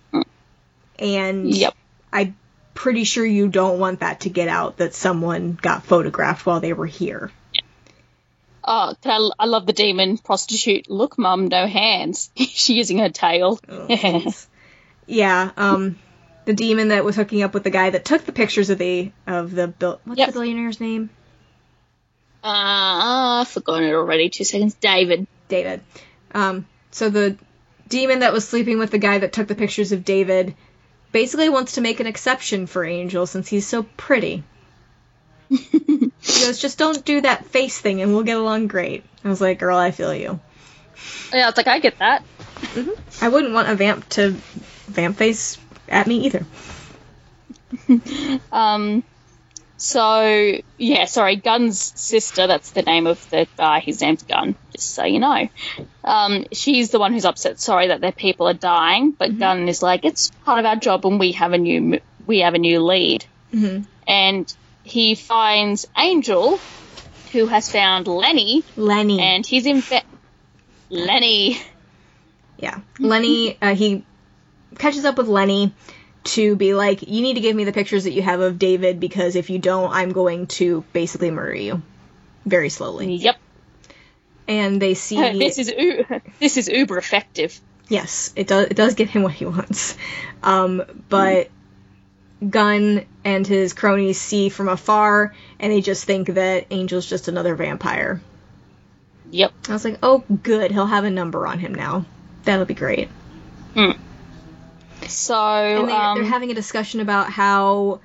And 1.00 1.54
Yep. 1.54 1.76
I'm 2.14 2.36
pretty 2.78 3.04
sure 3.06 3.26
you 3.26 3.48
don't 3.48 3.80
want 3.80 4.02
that 4.02 4.20
to 4.22 4.30
get 4.30 4.48
out 4.48 4.78
that 4.78 4.94
someone 4.94 5.58
got 5.60 5.84
photographed 5.84 6.46
while 6.46 6.60
they 6.60 6.74
were 6.74 6.86
here. 6.86 7.32
Oh, 8.64 8.94
I, 9.04 9.30
I 9.40 9.46
love 9.46 9.66
the 9.66 9.74
demon 9.74 10.18
prostitute. 10.20 10.88
Look, 10.90 11.18
mum, 11.18 11.48
no 11.48 11.66
hands. 11.66 12.30
She's 12.38 12.70
using 12.70 13.00
her 13.00 13.10
tail. 13.10 13.60
Oh, 13.68 14.34
yeah, 15.08 15.52
um, 15.58 15.98
the 16.46 16.54
demon 16.54 16.90
that 16.90 17.04
was 17.04 17.16
hooking 17.16 17.42
up 17.42 17.54
with 17.56 17.64
the 17.64 17.70
guy 17.72 17.90
that 17.90 18.06
took 18.06 18.26
the 18.26 18.32
pictures 18.32 18.70
of 18.70 18.78
the 18.78 19.12
of 19.26 19.56
the. 19.56 19.74
What's 20.06 20.20
Yep. 20.20 20.28
the 20.28 20.34
billionaire's 20.34 20.80
name? 20.80 21.10
Ah, 22.44 23.42
I've 23.42 23.48
forgotten 23.48 23.86
it 23.86 23.94
already. 23.94 24.30
Two 24.30 24.44
seconds. 24.44 24.76
David. 24.76 25.26
David. 25.48 25.82
Um, 26.34 26.68
so 26.92 27.10
the 27.10 27.38
demon 27.88 28.20
that 28.20 28.34
was 28.34 28.48
sleeping 28.48 28.78
with 28.78 28.92
the 28.92 29.00
guy 29.00 29.18
that 29.18 29.34
took 29.34 29.48
the 29.48 29.56
pictures 29.56 29.92
of 29.92 30.06
David 30.06 30.56
basically 31.12 31.50
wants 31.50 31.74
to 31.74 31.82
make 31.82 32.00
an 32.00 32.08
exception 32.08 32.68
for 32.68 32.84
Angel 32.84 33.26
since 33.26 33.48
he's 33.48 33.68
so 33.68 33.84
pretty. 33.84 34.44
he 35.50 36.12
goes, 36.20 36.60
just 36.60 36.78
don't 36.78 37.06
do 37.06 37.22
that 37.22 37.46
face 37.46 37.80
thing 37.80 38.02
and 38.02 38.14
we'll 38.14 38.24
get 38.24 38.38
along 38.38 38.68
great. 38.68 39.04
I 39.24 39.30
was 39.30 39.42
like, 39.42 39.60
girl, 39.60 39.78
I 39.78 39.92
feel 39.92 40.14
you. 40.14 40.40
Yeah, 41.34 41.50
it's 41.50 41.58
like 41.58 41.68
I 41.68 41.80
get 41.80 42.00
that. 42.00 42.24
I 43.22 43.30
wouldn't 43.30 43.54
want 43.54 43.70
a 43.70 43.76
vamp 43.76 44.10
to 44.10 44.32
vamp 44.88 45.18
face 45.18 45.58
at 45.88 46.08
me 46.08 46.26
either. 46.26 46.46
Um, 48.52 49.04
so 49.78 50.54
yeah, 50.78 51.06
sorry, 51.06 51.36
Gunn's 51.36 51.80
sister. 51.80 52.48
That's 52.48 52.72
the 52.72 52.82
name 52.82 53.08
of 53.08 53.30
the 53.30 53.48
guy. 53.58 53.80
His 53.80 54.02
name's 54.02 54.24
Gunn. 54.24 54.56
Just 54.74 54.90
so 54.94 55.06
you 55.06 55.20
know. 55.20 55.50
Um, 56.04 56.46
she's 56.52 56.90
the 56.90 57.00
one 57.00 57.14
who's 57.14 57.26
upset. 57.26 57.60
Sorry 57.60 57.88
that 57.88 58.02
their 58.02 58.12
people 58.12 58.48
are 58.48 58.54
dying, 58.54 59.12
but 59.12 59.38
Gunn 59.38 59.68
is 59.68 59.82
like, 59.84 60.04
it's 60.06 60.32
part 60.46 60.60
of 60.60 60.66
our 60.66 60.76
job, 60.76 61.06
and 61.06 61.20
we 61.20 61.34
have 61.34 61.54
a 61.54 61.58
new 61.58 62.00
we 62.26 62.40
have 62.40 62.54
a 62.56 62.60
new 62.60 62.80
lead. 62.84 63.26
Mhm. 63.54 63.86
And 64.08 64.54
he 64.84 65.16
finds 65.16 65.86
Angel, 65.98 66.60
who 67.34 67.46
has 67.48 67.72
found 67.72 68.08
Lenny, 68.08 68.64
Lenny. 68.76 69.20
and 69.22 69.46
he's 69.46 69.66
in. 69.66 69.82
Fe- 69.82 70.04
Lenny. 70.90 71.60
Yeah. 72.58 72.80
Lenny, 73.00 73.58
uh, 73.62 73.76
he 73.76 74.04
catches 74.80 75.06
up 75.06 75.18
with 75.18 75.28
Lenny 75.28 75.74
to 76.28 76.56
be 76.56 76.74
like, 76.74 77.02
you 77.02 77.22
need 77.22 77.36
to 77.36 77.40
give 77.42 77.56
me 77.56 77.64
the 77.64 77.74
pictures 77.74 78.04
that 78.06 78.12
you 78.12 78.22
have 78.22 78.40
of 78.40 78.58
David 78.60 79.00
because 79.00 79.36
if 79.36 79.50
you 79.50 79.60
don't, 79.60 79.92
I'm 79.92 80.12
going 80.12 80.48
to 80.48 80.84
basically 80.94 81.32
murder 81.32 81.56
you. 81.56 81.82
Very 82.46 82.70
slowly. 82.70 83.16
Yep. 83.16 83.36
And 84.48 84.82
they 84.82 84.94
see. 85.06 85.16
this 85.38 85.58
is 85.58 85.70
u- 85.70 86.06
this 86.40 86.58
is 86.58 86.68
uber 86.70 86.98
effective. 86.98 87.60
yes, 87.90 88.32
it 88.36 88.48
does, 88.48 88.68
it 88.68 88.76
does 88.76 88.96
get 88.96 89.10
him 89.10 89.24
what 89.24 89.34
he 89.34 89.46
wants. 89.46 89.98
Um, 90.44 90.84
but 91.10 91.50
Gunn 92.48 93.06
and 93.26 93.46
his 93.48 93.74
cronies 93.74 94.20
see 94.22 94.50
from 94.50 94.70
afar 94.70 95.34
and 95.60 95.72
they 95.74 95.82
just 95.82 96.06
think 96.06 96.28
that 96.36 96.72
Angel's 96.72 97.06
just 97.08 97.28
another 97.28 97.56
vampire. 97.56 98.22
Yep. 99.32 99.52
I 99.68 99.74
was 99.74 99.84
like, 99.84 99.98
oh, 100.04 100.20
good. 100.44 100.72
He'll 100.72 100.86
have 100.86 101.04
a 101.04 101.10
number 101.10 101.46
on 101.48 101.60
him 101.60 101.74
now. 101.76 102.06
That'll 102.44 102.66
be 102.66 102.74
great. 102.76 103.10
So 105.08 105.36
and 105.36 105.90
they, 105.90 105.94
um, 105.94 106.18
they're 106.18 106.30
having 106.30 106.52
a 106.52 106.56
discussion 106.56 107.00
about 107.00 107.30
how 107.32 108.00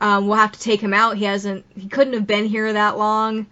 um, 0.00 0.26
we'll 0.26 0.36
have 0.38 0.52
to 0.52 0.58
take 0.60 0.80
him 0.80 0.94
out. 0.94 1.16
He 1.16 1.24
hasn't, 1.24 1.64
he 1.76 1.88
couldn't 1.88 2.14
have 2.14 2.26
been 2.26 2.46
here 2.46 2.72
that 2.72 2.98
long. 2.98 3.46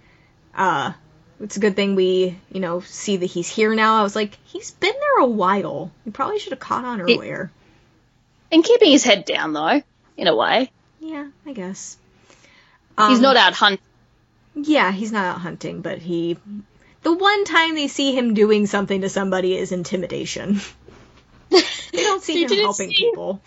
Uh, 0.55 0.93
it's 1.41 1.57
a 1.57 1.61
good 1.61 1.77
thing 1.77 1.95
we, 1.95 2.37
you 2.53 2.61
know, 2.61 2.81
see 2.81 3.17
that 3.19 3.27
he's 3.27 3.49
here 3.49 3.75
now. 3.75 4.01
I 4.01 4.03
was 4.03 4.17
like, 4.17 4.37
he's 4.45 4.71
been 4.73 4.93
there 4.93 5.25
a 5.25 5.29
while. 5.31 5.91
We 6.05 6.13
probably 6.13 6.39
should 6.39 6.53
have 6.53 6.61
caught 6.61 6.85
on 6.85 7.01
earlier. 7.01 7.51
And 8.53 8.65
keeping 8.65 8.91
his 8.91 9.05
head 9.05 9.25
down, 9.25 9.53
though, 9.53 9.81
in 10.17 10.27
a 10.27 10.35
way. 10.35 10.71
Yeah, 11.01 11.29
I 11.47 11.53
guess. 11.53 11.97
He's 12.99 13.17
Um, 13.19 13.23
not 13.23 13.37
out 13.37 13.55
hunting. 13.55 13.85
Yeah, 14.57 14.91
he's 14.93 15.13
not 15.13 15.25
out 15.25 15.41
hunting, 15.41 15.81
but 15.81 15.99
he. 15.99 16.37
The 17.03 17.13
one 17.15 17.45
time 17.47 17.75
they 17.75 17.89
see 17.89 18.15
him 18.15 18.35
doing 18.35 18.67
something 18.67 19.01
to 19.03 19.09
somebody 19.09 19.57
is 19.57 19.73
intimidation. 19.73 20.61
they 21.93 22.03
don't 22.03 22.23
see 22.23 22.43
him 22.43 22.51
helping 22.51 22.91
see- 22.91 22.97
people. 22.97 23.41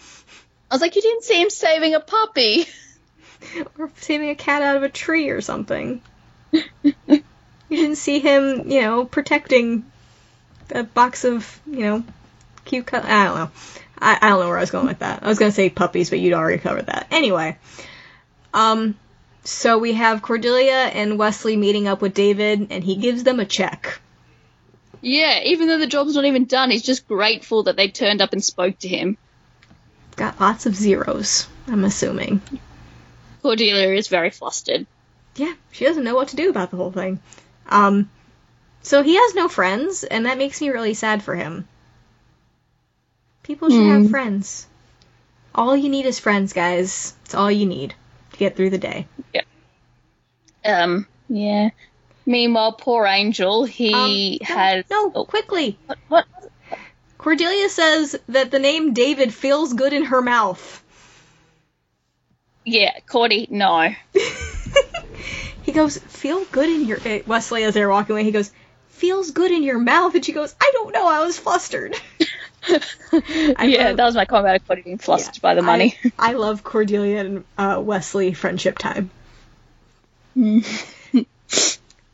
I 0.70 0.76
was 0.76 0.82
like, 0.82 0.96
you 0.96 1.02
didn't 1.02 1.24
see 1.24 1.42
him 1.42 1.50
saving 1.50 1.96
a 1.96 2.00
puppy. 2.00 2.66
Or 3.78 3.92
saving 3.98 4.30
a 4.30 4.36
cat 4.36 4.62
out 4.62 4.78
of 4.78 4.84
a 4.84 4.90
tree 4.90 5.30
or 5.30 5.42
something. 5.42 6.02
you 6.52 7.24
didn't 7.70 7.98
see 7.98 8.20
him, 8.20 8.72
you 8.72 8.80
know, 8.82 9.04
protecting 9.04 9.86
a 10.72 10.84
box 10.84 11.26
of, 11.26 11.60
you 11.68 11.82
know, 11.82 12.04
cute. 12.64 12.88
Co- 12.88 13.02
I 13.04 13.26
don't 13.26 13.36
know. 13.36 13.52
I, 14.00 14.18
I 14.22 14.30
don't 14.30 14.40
know 14.40 14.48
where 14.48 14.58
I 14.58 14.62
was 14.62 14.72
going 14.72 14.88
with 14.88 15.00
that. 15.00 15.24
I 15.24 15.28
was 15.28 15.40
gonna 15.40 15.52
say 15.52 15.70
puppies, 15.70 16.10
but 16.10 16.20
you'd 16.20 16.34
already 16.34 16.58
covered 16.58 16.86
that. 16.86 17.08
Anyway, 17.12 17.58
um, 18.54 18.96
so 19.44 19.78
we 19.78 19.94
have 19.94 20.22
Cordelia 20.22 20.72
and 20.74 21.20
Wesley 21.20 21.58
meeting 21.58 21.88
up 21.88 22.02
with 22.02 22.14
David, 22.14 22.68
and 22.70 22.82
he 22.84 22.96
gives 22.96 23.24
them 23.24 23.42
a 23.42 23.46
check. 23.46 24.00
Yeah, 25.04 25.42
even 25.44 25.68
though 25.68 25.78
the 25.78 25.86
job's 25.88 26.16
not 26.16 26.24
even 26.24 26.46
done, 26.46 26.72
he's 26.72 26.82
just 26.82 27.08
grateful 27.08 27.64
that 27.64 27.76
they 27.76 27.90
turned 27.90 28.22
up 28.22 28.32
and 28.32 28.42
spoke 28.44 28.80
to 28.80 28.88
him. 28.88 29.18
Got 30.16 30.40
lots 30.40 30.66
of 30.66 30.76
zeros. 30.76 31.48
I'm 31.68 31.84
assuming. 31.84 32.42
Cordelia 33.42 33.90
is 33.94 34.08
very 34.08 34.30
flustered. 34.30 34.88
Yeah, 35.36 35.54
she 35.74 35.84
doesn't 35.84 36.06
know 36.06 36.16
what 36.16 36.30
to 36.30 36.38
do 36.38 36.50
about 36.50 36.72
the 36.72 36.78
whole 36.78 36.92
thing. 36.92 37.20
Um, 37.68 38.10
so 38.82 39.04
he 39.04 39.16
has 39.16 39.36
no 39.36 39.50
friends, 39.50 40.06
and 40.06 40.26
that 40.26 40.38
makes 40.38 40.62
me 40.62 40.70
really 40.70 40.94
sad 40.94 41.22
for 41.22 41.36
him. 41.36 41.68
People 43.44 43.70
should 43.70 43.86
have 43.88 44.04
Hmm. 44.04 44.12
friends. 44.12 44.68
All 45.54 45.76
you 45.76 45.90
need 45.90 46.06
is 46.06 46.18
friends, 46.20 46.54
guys. 46.54 47.14
It's 47.26 47.36
all 47.36 47.52
you 47.52 47.66
need 47.66 47.94
to 48.32 48.38
get 48.38 48.56
through 48.56 48.70
the 48.70 48.78
day. 48.78 49.08
Yeah. 49.34 49.42
Um, 50.64 51.08
yeah. 51.28 51.72
Meanwhile, 52.26 52.74
poor 52.74 53.06
Angel, 53.06 53.66
he 53.66 53.94
Um, 53.94 54.48
no, 54.50 54.56
has. 54.56 54.86
no, 54.90 55.12
Oh, 55.16 55.26
quickly. 55.26 55.78
what? 55.88 55.98
what? 56.08 56.26
Cordelia 57.18 57.70
says 57.70 58.16
that 58.30 58.52
the 58.52 58.60
name 58.60 58.94
David 58.94 59.34
feels 59.34 59.74
good 59.74 59.94
in 59.94 60.06
her 60.06 60.22
mouth. 60.22 60.84
Yeah, 62.66 62.98
Cordy, 63.10 63.48
no. 63.50 63.90
he 65.64 65.72
goes, 65.74 65.98
"Feel 65.98 66.46
good 66.46 66.70
in 66.70 66.86
your." 66.86 66.98
eh, 67.06 67.22
Wesley, 67.26 67.64
as 67.64 67.74
they're 67.74 67.90
walking 67.90 68.14
away, 68.14 68.24
he 68.24 68.32
goes, 68.32 68.52
"Feels 68.90 69.32
good 69.32 69.52
in 69.52 69.64
your 69.64 69.80
mouth," 69.80 70.16
and 70.16 70.24
she 70.24 70.32
goes, 70.32 70.56
"I 70.62 70.70
don't 70.74 70.94
know. 70.94 71.06
I 71.08 71.24
was 71.26 71.38
flustered." 71.38 71.96
I 73.12 73.66
yeah, 73.66 73.88
love- 73.90 73.98
that 73.98 74.06
was 74.06 74.16
my 74.16 74.24
comment 74.26 74.56
about 74.56 74.66
Cordy 74.68 74.82
being 74.84 74.98
flustered 74.98 75.36
Yeah, 75.36 75.42
by 75.42 75.56
the 75.56 75.62
money. 75.62 75.98
I, 76.18 76.30
I 76.30 76.34
love 76.34 76.64
Cordelia 76.64 77.20
and 77.20 77.44
uh, 77.58 77.82
Wesley 77.84 78.34
friendship 78.34 78.78
time. 78.78 79.10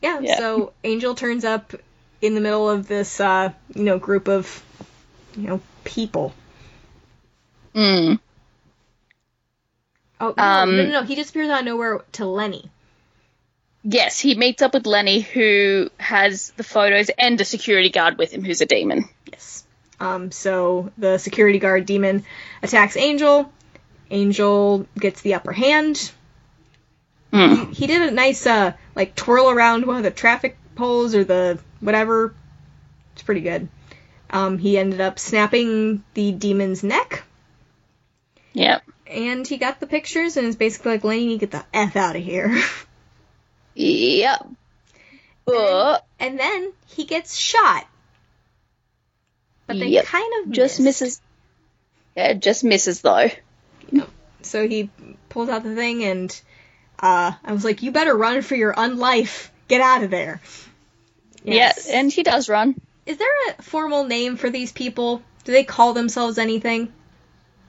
Yeah, 0.02 0.20
Yeah. 0.20 0.38
so 0.38 0.72
Angel 0.84 1.14
turns 1.14 1.44
up 1.44 1.74
in 2.20 2.34
the 2.34 2.40
middle 2.40 2.68
of 2.68 2.86
this, 2.88 3.20
uh, 3.20 3.52
you 3.74 3.84
know, 3.84 3.98
group 3.98 4.28
of, 4.28 4.62
you 5.36 5.46
know, 5.48 5.60
people. 5.84 6.34
mm. 7.74 8.18
Oh, 10.22 10.34
no, 10.36 10.42
Um, 10.42 10.76
no, 10.76 10.82
no, 10.84 10.90
no, 10.90 11.02
he 11.04 11.14
disappears 11.14 11.48
out 11.48 11.60
of 11.60 11.64
nowhere 11.64 12.02
to 12.12 12.26
Lenny. 12.26 12.70
Yes, 13.82 14.18
he 14.20 14.34
meets 14.34 14.60
up 14.60 14.74
with 14.74 14.86
Lenny, 14.86 15.20
who 15.20 15.88
has 15.98 16.50
the 16.56 16.64
photos 16.64 17.08
and 17.18 17.40
a 17.40 17.44
security 17.46 17.88
guard 17.88 18.18
with 18.18 18.30
him, 18.32 18.44
who's 18.44 18.60
a 18.60 18.66
demon. 18.66 19.08
Yes. 19.32 19.64
Um, 19.98 20.30
so 20.30 20.90
the 20.98 21.16
security 21.16 21.58
guard 21.58 21.86
demon 21.86 22.24
attacks 22.62 22.96
Angel. 22.96 23.50
Angel 24.10 24.86
gets 24.98 25.22
the 25.22 25.34
upper 25.34 25.52
hand. 25.52 26.10
Mm. 27.32 27.72
He 27.74 27.86
did 27.86 28.02
a 28.02 28.10
nice, 28.10 28.46
uh, 28.46 28.72
like, 28.96 29.14
twirl 29.14 29.50
around 29.50 29.86
one 29.86 29.96
of 29.96 30.02
the 30.02 30.10
traffic 30.10 30.56
poles 30.74 31.14
or 31.14 31.24
the 31.24 31.58
whatever. 31.80 32.34
It's 33.12 33.22
pretty 33.22 33.40
good. 33.42 33.68
Um, 34.30 34.58
he 34.58 34.78
ended 34.78 35.00
up 35.00 35.18
snapping 35.18 36.02
the 36.14 36.32
demon's 36.32 36.82
neck. 36.82 37.22
Yep. 38.52 38.82
and 39.06 39.46
he 39.46 39.56
got 39.58 39.78
the 39.80 39.86
pictures 39.86 40.36
and 40.36 40.46
it's 40.46 40.56
basically 40.56 40.92
like 40.92 41.04
Lenny, 41.04 41.32
you 41.32 41.38
get 41.38 41.50
the 41.52 41.64
f 41.72 41.94
out 41.96 42.16
of 42.16 42.22
here. 42.22 42.60
Yep. 43.74 44.46
But 45.44 46.04
and 46.18 46.38
then 46.38 46.72
he 46.88 47.04
gets 47.04 47.36
shot, 47.36 47.86
but 49.66 49.78
they 49.78 49.86
Yep. 49.86 50.04
kind 50.04 50.32
of 50.44 50.50
just 50.52 50.80
missed. 50.80 51.02
misses. 51.02 51.20
Yeah, 52.16 52.32
just 52.34 52.64
misses 52.64 53.00
though. 53.00 53.28
So 54.42 54.66
he 54.68 54.90
pulls 55.28 55.48
out 55.48 55.62
the 55.62 55.74
thing 55.76 56.04
and 56.04 56.40
uh, 57.00 57.32
I 57.42 57.52
was 57.52 57.64
like, 57.64 57.82
you 57.82 57.90
better 57.90 58.14
run 58.16 58.42
for 58.42 58.54
your 58.54 58.72
unlife. 58.74 59.48
Get 59.68 59.80
out 59.80 60.02
of 60.02 60.10
there. 60.10 60.40
Yes. 61.44 61.86
Yeah, 61.88 61.96
and 61.98 62.12
he 62.12 62.22
does 62.22 62.48
run. 62.48 62.80
is 63.06 63.16
there 63.16 63.28
a 63.58 63.62
formal 63.62 64.04
name 64.04 64.36
for 64.36 64.50
these 64.50 64.72
people? 64.72 65.22
Do 65.44 65.52
they 65.52 65.64
call 65.64 65.94
themselves 65.94 66.38
anything? 66.38 66.92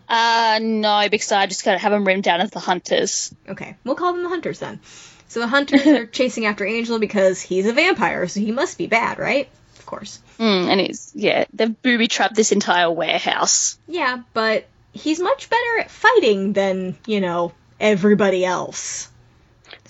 Uh, 0.10 0.60
no, 0.62 1.08
because 1.10 1.32
I 1.32 1.46
just 1.46 1.64
gotta 1.64 1.78
have 1.78 1.94
them 1.94 2.04
written 2.06 2.22
down 2.22 2.42
as 2.42 2.52
the 2.52 2.60
hunters. 2.60 3.34
Okay, 3.48 3.78
we'll 3.86 3.96
call 3.96 4.12
them 4.14 4.24
the 4.24 4.30
hunters 4.30 4.60
then. 4.60 4.82
So 5.30 5.40
the 5.40 5.48
hunters 5.48 5.88
are 5.88 6.06
chasing 6.20 6.46
after 6.46 6.66
Angel 6.66 7.00
because 7.00 7.42
he's 7.42 7.66
a 7.66 7.72
vampire, 7.72 8.28
so 8.28 8.42
he 8.42 8.52
must 8.52 8.78
be 8.78 8.88
bad, 8.88 9.20
right? 9.20 9.48
Of 9.80 9.86
course. 9.86 10.20
Mm, 10.38 10.68
and 10.68 10.82
he's 10.82 11.14
yeah, 11.16 11.46
they've 11.54 11.82
booby 11.82 12.10
trapped 12.10 12.36
this 12.36 12.52
entire 12.52 12.92
warehouse. 12.92 13.80
Yeah, 13.88 14.24
but 14.34 14.68
he's 14.92 15.22
much 15.22 15.50
better 15.50 15.80
at 15.80 15.92
fighting 15.92 16.52
than, 16.52 16.98
you 17.08 17.22
know, 17.22 17.54
everybody 17.80 18.44
else. 18.44 19.08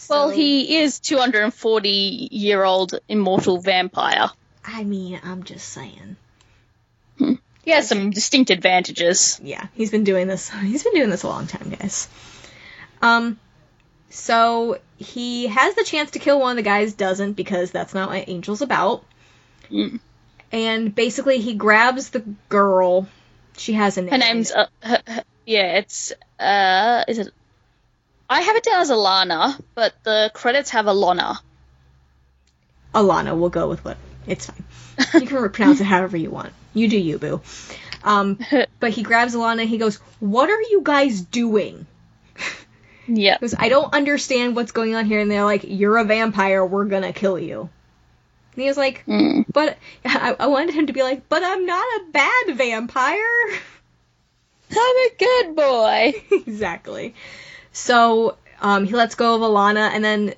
Well, 0.09 0.29
So, 0.29 0.35
he 0.35 0.77
is 0.77 0.99
240 0.99 2.29
year 2.31 2.63
old 2.63 2.99
immortal 3.07 3.59
vampire. 3.59 4.29
I 4.63 4.83
mean, 4.83 5.19
I'm 5.23 5.43
just 5.43 5.69
saying. 5.69 6.17
He 7.63 7.69
has 7.71 7.87
some 7.87 8.09
distinct 8.09 8.49
advantages. 8.49 9.39
Yeah, 9.43 9.67
he's 9.73 9.91
been 9.91 10.03
doing 10.03 10.27
this. 10.27 10.49
He's 10.49 10.83
been 10.83 10.95
doing 10.95 11.11
this 11.11 11.21
a 11.23 11.27
long 11.27 11.45
time, 11.45 11.69
guys. 11.69 12.09
Um, 13.03 13.39
so 14.09 14.79
he 14.97 15.45
has 15.47 15.75
the 15.75 15.83
chance 15.83 16.11
to 16.11 16.19
kill 16.19 16.39
one 16.39 16.51
of 16.51 16.57
the 16.57 16.67
guys, 16.67 16.93
doesn't 16.93 17.33
because 17.33 17.69
that's 17.71 17.93
not 17.93 18.09
what 18.09 18.27
Angel's 18.27 18.61
about. 18.61 19.03
Mm. 19.69 19.99
And 20.51 20.93
basically, 20.95 21.39
he 21.39 21.53
grabs 21.53 22.09
the 22.09 22.21
girl. 22.49 23.07
She 23.57 23.73
has 23.73 23.97
a 23.97 24.01
name. 24.01 24.11
Her 24.11 24.17
name's 24.17 24.51
uh, 24.51 24.67
her, 24.81 25.01
her- 25.05 25.23
yeah, 25.45 25.77
it's 25.77 26.13
uh, 26.39 27.03
is 27.07 27.19
it? 27.19 27.33
I 28.31 28.39
have 28.39 28.55
it 28.55 28.63
down 28.63 28.79
as 28.79 28.89
Alana, 28.89 29.61
but 29.75 29.93
the 30.03 30.31
credits 30.33 30.69
have 30.69 30.85
Alana. 30.85 31.37
Alana. 32.95 33.37
We'll 33.37 33.49
go 33.49 33.67
with 33.67 33.83
what. 33.83 33.97
It's 34.25 34.45
fine. 34.45 34.63
You 35.21 35.27
can 35.27 35.49
pronounce 35.49 35.81
it 35.81 35.83
however 35.83 36.15
you 36.15 36.29
want. 36.29 36.53
You 36.73 36.87
do 36.87 36.97
you, 36.97 37.17
boo. 37.17 37.41
Um, 38.05 38.39
but 38.79 38.91
he 38.91 39.03
grabs 39.03 39.35
Alana. 39.35 39.65
He 39.65 39.77
goes, 39.77 39.97
"What 40.21 40.49
are 40.49 40.61
you 40.61 40.79
guys 40.81 41.19
doing?" 41.19 41.85
Yeah, 43.05 43.37
goes, 43.37 43.53
"I 43.57 43.67
don't 43.67 43.93
understand 43.93 44.55
what's 44.55 44.71
going 44.71 44.95
on 44.95 45.05
here." 45.05 45.19
And 45.19 45.29
they're 45.29 45.43
like, 45.43 45.65
"You're 45.67 45.97
a 45.97 46.05
vampire. 46.05 46.65
We're 46.65 46.85
gonna 46.85 47.11
kill 47.11 47.37
you." 47.37 47.69
And 48.53 48.61
he 48.61 48.67
was 48.69 48.77
like, 48.77 49.05
mm. 49.07 49.43
"But 49.51 49.77
I, 50.05 50.37
I 50.39 50.47
wanted 50.47 50.73
him 50.73 50.87
to 50.87 50.93
be 50.93 51.03
like, 51.03 51.27
but 51.27 51.43
I'm 51.43 51.65
not 51.65 51.83
a 51.83 52.03
bad 52.13 52.55
vampire." 52.55 53.59
I'm 54.71 54.77
a 54.77 55.09
good 55.19 55.55
boy. 55.57 56.13
exactly. 56.47 57.13
So 57.73 58.37
um, 58.61 58.85
he 58.85 58.93
lets 58.93 59.15
go 59.15 59.35
of 59.35 59.41
Alana, 59.41 59.89
and 59.91 60.03
then 60.03 60.33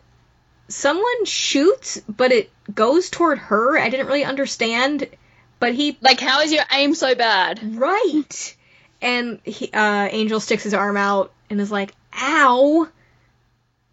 someone 0.68 1.26
shoots, 1.26 2.00
but 2.08 2.32
it 2.32 2.52
goes 2.74 3.10
toward 3.10 3.38
her. 3.40 3.78
I 3.78 3.90
didn't 3.90 4.08
really 4.08 4.24
understand, 4.24 5.08
but 5.60 5.74
he 5.74 5.98
Like, 6.02 6.20
how 6.20 6.42
is 6.42 6.52
your 6.52 6.64
aim 6.72 6.96
so 6.96 7.16
bad? 7.16 7.60
right, 7.78 8.56
and 9.02 9.40
he, 9.44 9.70
uh, 9.72 10.08
Angel 10.12 10.40
sticks 10.40 10.64
his 10.64 10.74
arm 10.74 10.98
out 10.98 11.32
and 11.50 11.60
is 11.60 11.72
like, 11.72 11.94
"Ow," 12.22 12.88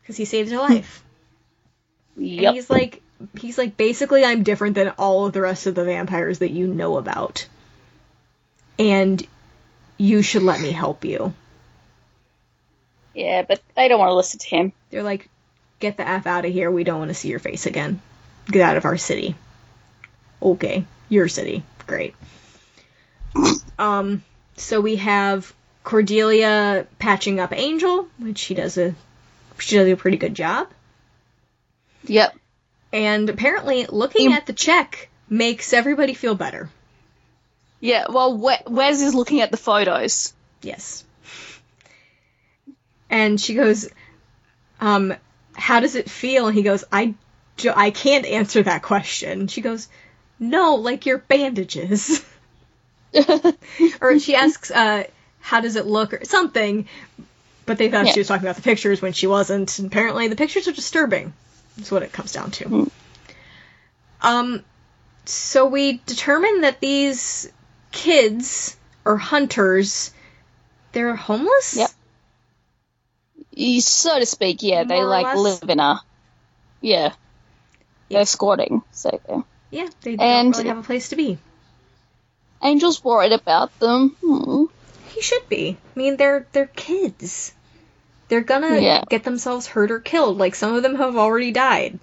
because 0.03 0.17
he 0.17 0.25
saved 0.25 0.51
her 0.53 0.59
life. 0.59 1.03
And 2.17 2.27
Yep. 2.27 2.55
he's 2.55 2.71
like, 2.71 3.03
he's 3.39 3.57
like, 3.59 3.77
basically, 3.77 4.25
I'm 4.25 4.43
different 4.43 4.75
than 4.75 4.91
all 4.91 5.27
of 5.27 5.33
the 5.33 5.41
rest 5.41 5.67
of 5.67 5.75
the 5.75 5.85
vampires 5.85 6.41
that 6.41 6.51
you 6.51 6.67
know 6.67 6.97
about, 6.99 7.47
and 8.79 9.27
you 9.99 10.23
should 10.23 10.43
let 10.43 10.61
me 10.61 10.71
help 10.71 11.05
you. 11.05 11.33
Yeah, 13.15 13.43
but 13.43 13.61
they 13.77 13.89
don't 13.89 13.99
want 13.99 14.11
to 14.11 14.15
listen 14.15 14.39
to 14.41 14.49
him. 14.49 14.73
They're 14.91 15.03
like, 15.03 15.29
get 15.81 15.97
the 15.97 16.09
F 16.09 16.27
out 16.27 16.45
of 16.45 16.53
here. 16.53 16.71
We 16.71 16.85
don't 16.85 16.99
want 16.99 17.09
to 17.11 17.15
see 17.15 17.29
your 17.29 17.39
face 17.39 17.67
again. 17.67 18.01
Get 18.47 18.63
out 18.63 18.77
of 18.77 18.85
our 18.85 18.97
city. 18.97 19.35
Okay, 20.43 20.85
your 21.09 21.29
city. 21.29 21.63
Great. 21.87 22.15
Um, 23.79 24.23
so 24.59 24.83
we 24.83 24.97
have 24.97 25.55
Cordelia 25.85 26.87
patching 26.99 27.41
up 27.41 27.51
Angel, 27.55 28.07
which 28.19 28.37
she 28.37 28.53
does 28.53 28.77
a 28.77 28.95
she 29.59 29.77
does 29.77 29.89
a 29.89 29.97
pretty 29.97 30.19
good 30.19 30.35
job. 30.35 30.69
Yep. 32.05 32.37
And 32.93 33.31
apparently, 33.31 33.87
looking 33.87 34.35
at 34.35 34.45
the 34.45 34.53
check 34.53 35.09
makes 35.31 35.73
everybody 35.73 36.13
feel 36.13 36.35
better. 36.35 36.69
Yeah, 37.81 38.05
well, 38.11 38.37
We- 38.37 38.57
Wes 38.67 39.01
is 39.01 39.15
looking 39.15 39.41
at 39.41 39.51
the 39.51 39.57
photos. 39.57 40.35
Yes. 40.61 41.05
And 43.11 43.41
she 43.41 43.55
goes, 43.55 43.89
um, 44.81 45.15
how 45.55 45.81
does 45.81 45.97
it 45.97 46.09
feel? 46.09 46.47
And 46.47 46.57
he 46.57 46.63
goes, 46.63 46.85
I, 46.91 47.15
I 47.75 47.91
can't 47.91 48.25
answer 48.25 48.63
that 48.63 48.83
question. 48.83 49.49
She 49.49 49.61
goes, 49.61 49.89
no, 50.39 50.77
like 50.77 51.07
your 51.07 51.19
bandages. 51.19 52.25
or 54.01 54.19
she 54.19 54.35
asks, 54.35 54.71
uh, 54.71 55.05
how 55.41 55.61
does 55.61 55.77
it 55.77 55.87
look 55.87 56.15
or 56.15 56.25
something, 56.25 56.87
but 57.67 57.79
they 57.79 57.91
thought 57.91 58.07
Yeah. 58.07 58.13
she 58.13 58.21
was 58.21 58.29
talking 58.29 58.47
about 58.47 58.57
the 58.57 58.63
pictures 58.63 59.03
when 59.03 59.13
she 59.13 59.27
wasn't. 59.27 59.79
And 59.79 59.89
apparently 59.89 60.29
the 60.29 60.37
pictures 60.37 60.69
are 60.69 60.73
disturbing. 60.73 61.33
That's 61.77 61.91
what 61.91 62.03
it 62.03 62.13
comes 62.13 62.33
down 62.33 62.51
to. 62.53 62.65
Mm. 62.65 62.91
Um, 64.23 64.65
so 65.25 65.67
we 65.67 66.01
determined 66.07 66.65
that 66.65 66.81
these 66.81 67.51
kids 67.91 68.77
are 69.05 69.17
hunters, 69.17 70.13
they're 70.93 71.17
homeless. 71.17 71.77
Yep. 71.77 71.90
So 73.81 74.19
to 74.19 74.27
speak, 74.27 74.63
yeah, 74.63 74.85
they 74.85 74.97
More 74.97 75.05
or 75.05 75.09
like 75.09 75.37
live 75.37 75.69
in 75.69 75.81
a. 75.81 76.01
Yeah. 76.81 77.13
They're 78.09 78.25
squatting, 78.27 78.83
so 78.93 79.21
yeah. 79.29 79.43
Yeah, 79.71 79.89
they 80.03 80.11
And- 80.13 80.53
don't 80.53 80.57
really 80.57 80.69
have 80.69 80.79
a 80.79 80.83
place 80.83 81.11
to 81.11 81.17
be. 81.17 81.39
Angel's 82.63 83.03
worried 83.05 83.33
about 83.33 83.79
them. 83.79 84.17
Hmm. 84.25 84.65
He 85.15 85.23
should 85.23 85.49
be. 85.49 85.77
I 85.95 85.99
mean, 85.99 86.17
they're 86.17 86.47
they're 86.53 86.67
kids. 86.67 87.53
They're 88.29 88.41
gonna 88.43 88.79
Yeah. 88.79 89.03
get 89.09 89.25
themselves 89.25 89.67
hurt 89.67 89.91
or 89.91 90.01
killed. 90.01 90.39
Like 90.39 90.55
some 90.55 90.75
of 90.75 90.83
them 90.83 90.95
have 90.97 91.17
already 91.17 91.53
died. 91.53 91.99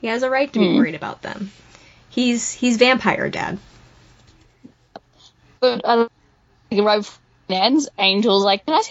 He 0.00 0.06
has 0.08 0.22
a 0.22 0.30
right 0.30 0.52
to 0.52 0.58
be 0.58 0.68
Hmm. 0.70 0.76
worried 0.76 0.94
about 0.94 1.22
them. 1.22 1.50
He's 2.10 2.52
he's 2.52 2.76
vampire 2.76 3.28
dad. 3.30 3.58
But 5.60 5.82
think 6.70 6.84
right 6.84 7.18
ends, 7.48 7.88
Angel's 7.98 8.44
like, 8.44 8.64
can 8.66 8.74
I? 8.74 8.82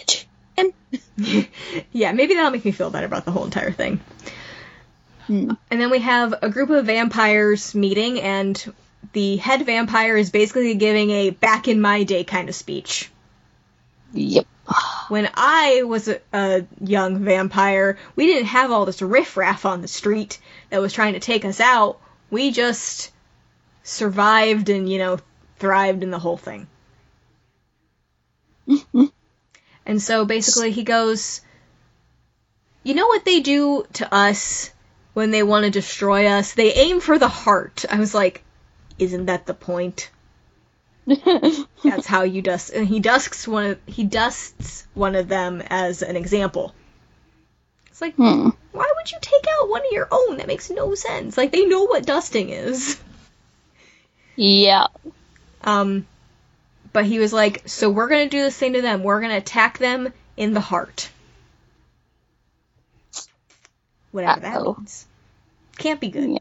yeah, 1.92 2.12
maybe 2.12 2.34
that'll 2.34 2.50
make 2.50 2.64
me 2.64 2.72
feel 2.72 2.90
better 2.90 3.06
about 3.06 3.24
the 3.24 3.30
whole 3.30 3.44
entire 3.44 3.72
thing. 3.72 4.00
Hmm. 5.26 5.52
And 5.70 5.80
then 5.80 5.90
we 5.90 6.00
have 6.00 6.34
a 6.42 6.50
group 6.50 6.70
of 6.70 6.86
vampires 6.86 7.74
meeting, 7.74 8.20
and 8.20 8.74
the 9.12 9.36
head 9.36 9.64
vampire 9.64 10.16
is 10.16 10.30
basically 10.30 10.74
giving 10.74 11.10
a 11.10 11.30
back 11.30 11.68
in 11.68 11.80
my 11.80 12.02
day 12.02 12.24
kind 12.24 12.48
of 12.48 12.54
speech. 12.54 13.10
Yep. 14.12 14.46
When 15.08 15.28
I 15.34 15.82
was 15.82 16.08
a, 16.08 16.20
a 16.32 16.64
young 16.80 17.24
vampire, 17.24 17.98
we 18.16 18.26
didn't 18.26 18.46
have 18.46 18.70
all 18.70 18.86
this 18.86 19.02
riffraff 19.02 19.66
on 19.66 19.82
the 19.82 19.88
street 19.88 20.38
that 20.70 20.80
was 20.80 20.92
trying 20.92 21.14
to 21.14 21.20
take 21.20 21.44
us 21.44 21.60
out. 21.60 21.98
We 22.30 22.52
just 22.52 23.10
survived 23.82 24.68
and, 24.68 24.88
you 24.88 24.98
know, 24.98 25.18
thrived 25.58 26.02
in 26.02 26.10
the 26.10 26.18
whole 26.18 26.36
thing. 26.36 26.66
and 29.86 30.00
so 30.00 30.24
basically 30.24 30.70
he 30.70 30.82
goes, 30.84 31.40
You 32.82 32.94
know 32.94 33.06
what 33.06 33.24
they 33.24 33.40
do 33.40 33.84
to 33.94 34.14
us 34.14 34.70
when 35.14 35.30
they 35.30 35.42
want 35.42 35.64
to 35.64 35.70
destroy 35.70 36.26
us? 36.26 36.54
They 36.54 36.72
aim 36.72 37.00
for 37.00 37.18
the 37.18 37.28
heart. 37.28 37.84
I 37.90 37.98
was 37.98 38.14
like, 38.14 38.42
Isn't 38.98 39.26
that 39.26 39.46
the 39.46 39.54
point? 39.54 40.10
That's 41.06 42.06
how 42.06 42.22
you 42.22 42.42
dust. 42.42 42.70
And 42.70 42.86
he 42.86 43.00
dusts 43.00 43.48
one. 43.48 43.66
Of, 43.66 43.78
he 43.86 44.04
dusts 44.04 44.86
one 44.94 45.16
of 45.16 45.26
them 45.28 45.62
as 45.66 46.02
an 46.02 46.16
example. 46.16 46.74
It's 47.88 48.00
like, 48.00 48.14
Hmm. 48.14 48.50
why 48.70 48.92
would 48.96 49.10
you 49.10 49.18
take 49.20 49.44
out 49.58 49.68
one 49.68 49.80
of 49.80 49.92
your 49.92 50.08
own? 50.10 50.36
That 50.36 50.46
makes 50.46 50.70
no 50.70 50.94
sense. 50.94 51.36
Like 51.36 51.50
they 51.52 51.66
know 51.66 51.84
what 51.84 52.06
dusting 52.06 52.50
is. 52.50 53.00
Yeah. 54.36 54.86
Um, 55.62 56.06
but 56.92 57.04
he 57.04 57.18
was 57.18 57.32
like, 57.32 57.62
so 57.66 57.90
we're 57.90 58.08
gonna 58.08 58.28
do 58.28 58.42
the 58.42 58.50
same 58.50 58.74
to 58.74 58.82
them. 58.82 59.02
We're 59.02 59.20
gonna 59.20 59.36
attack 59.36 59.78
them 59.78 60.12
in 60.36 60.52
the 60.52 60.60
heart. 60.60 61.10
Whatever 64.10 64.46
Uh-oh. 64.46 64.72
that 64.72 64.78
means. 64.78 65.06
Can't 65.78 66.00
be 66.00 66.08
good. 66.08 66.30
Yeah. 66.30 66.38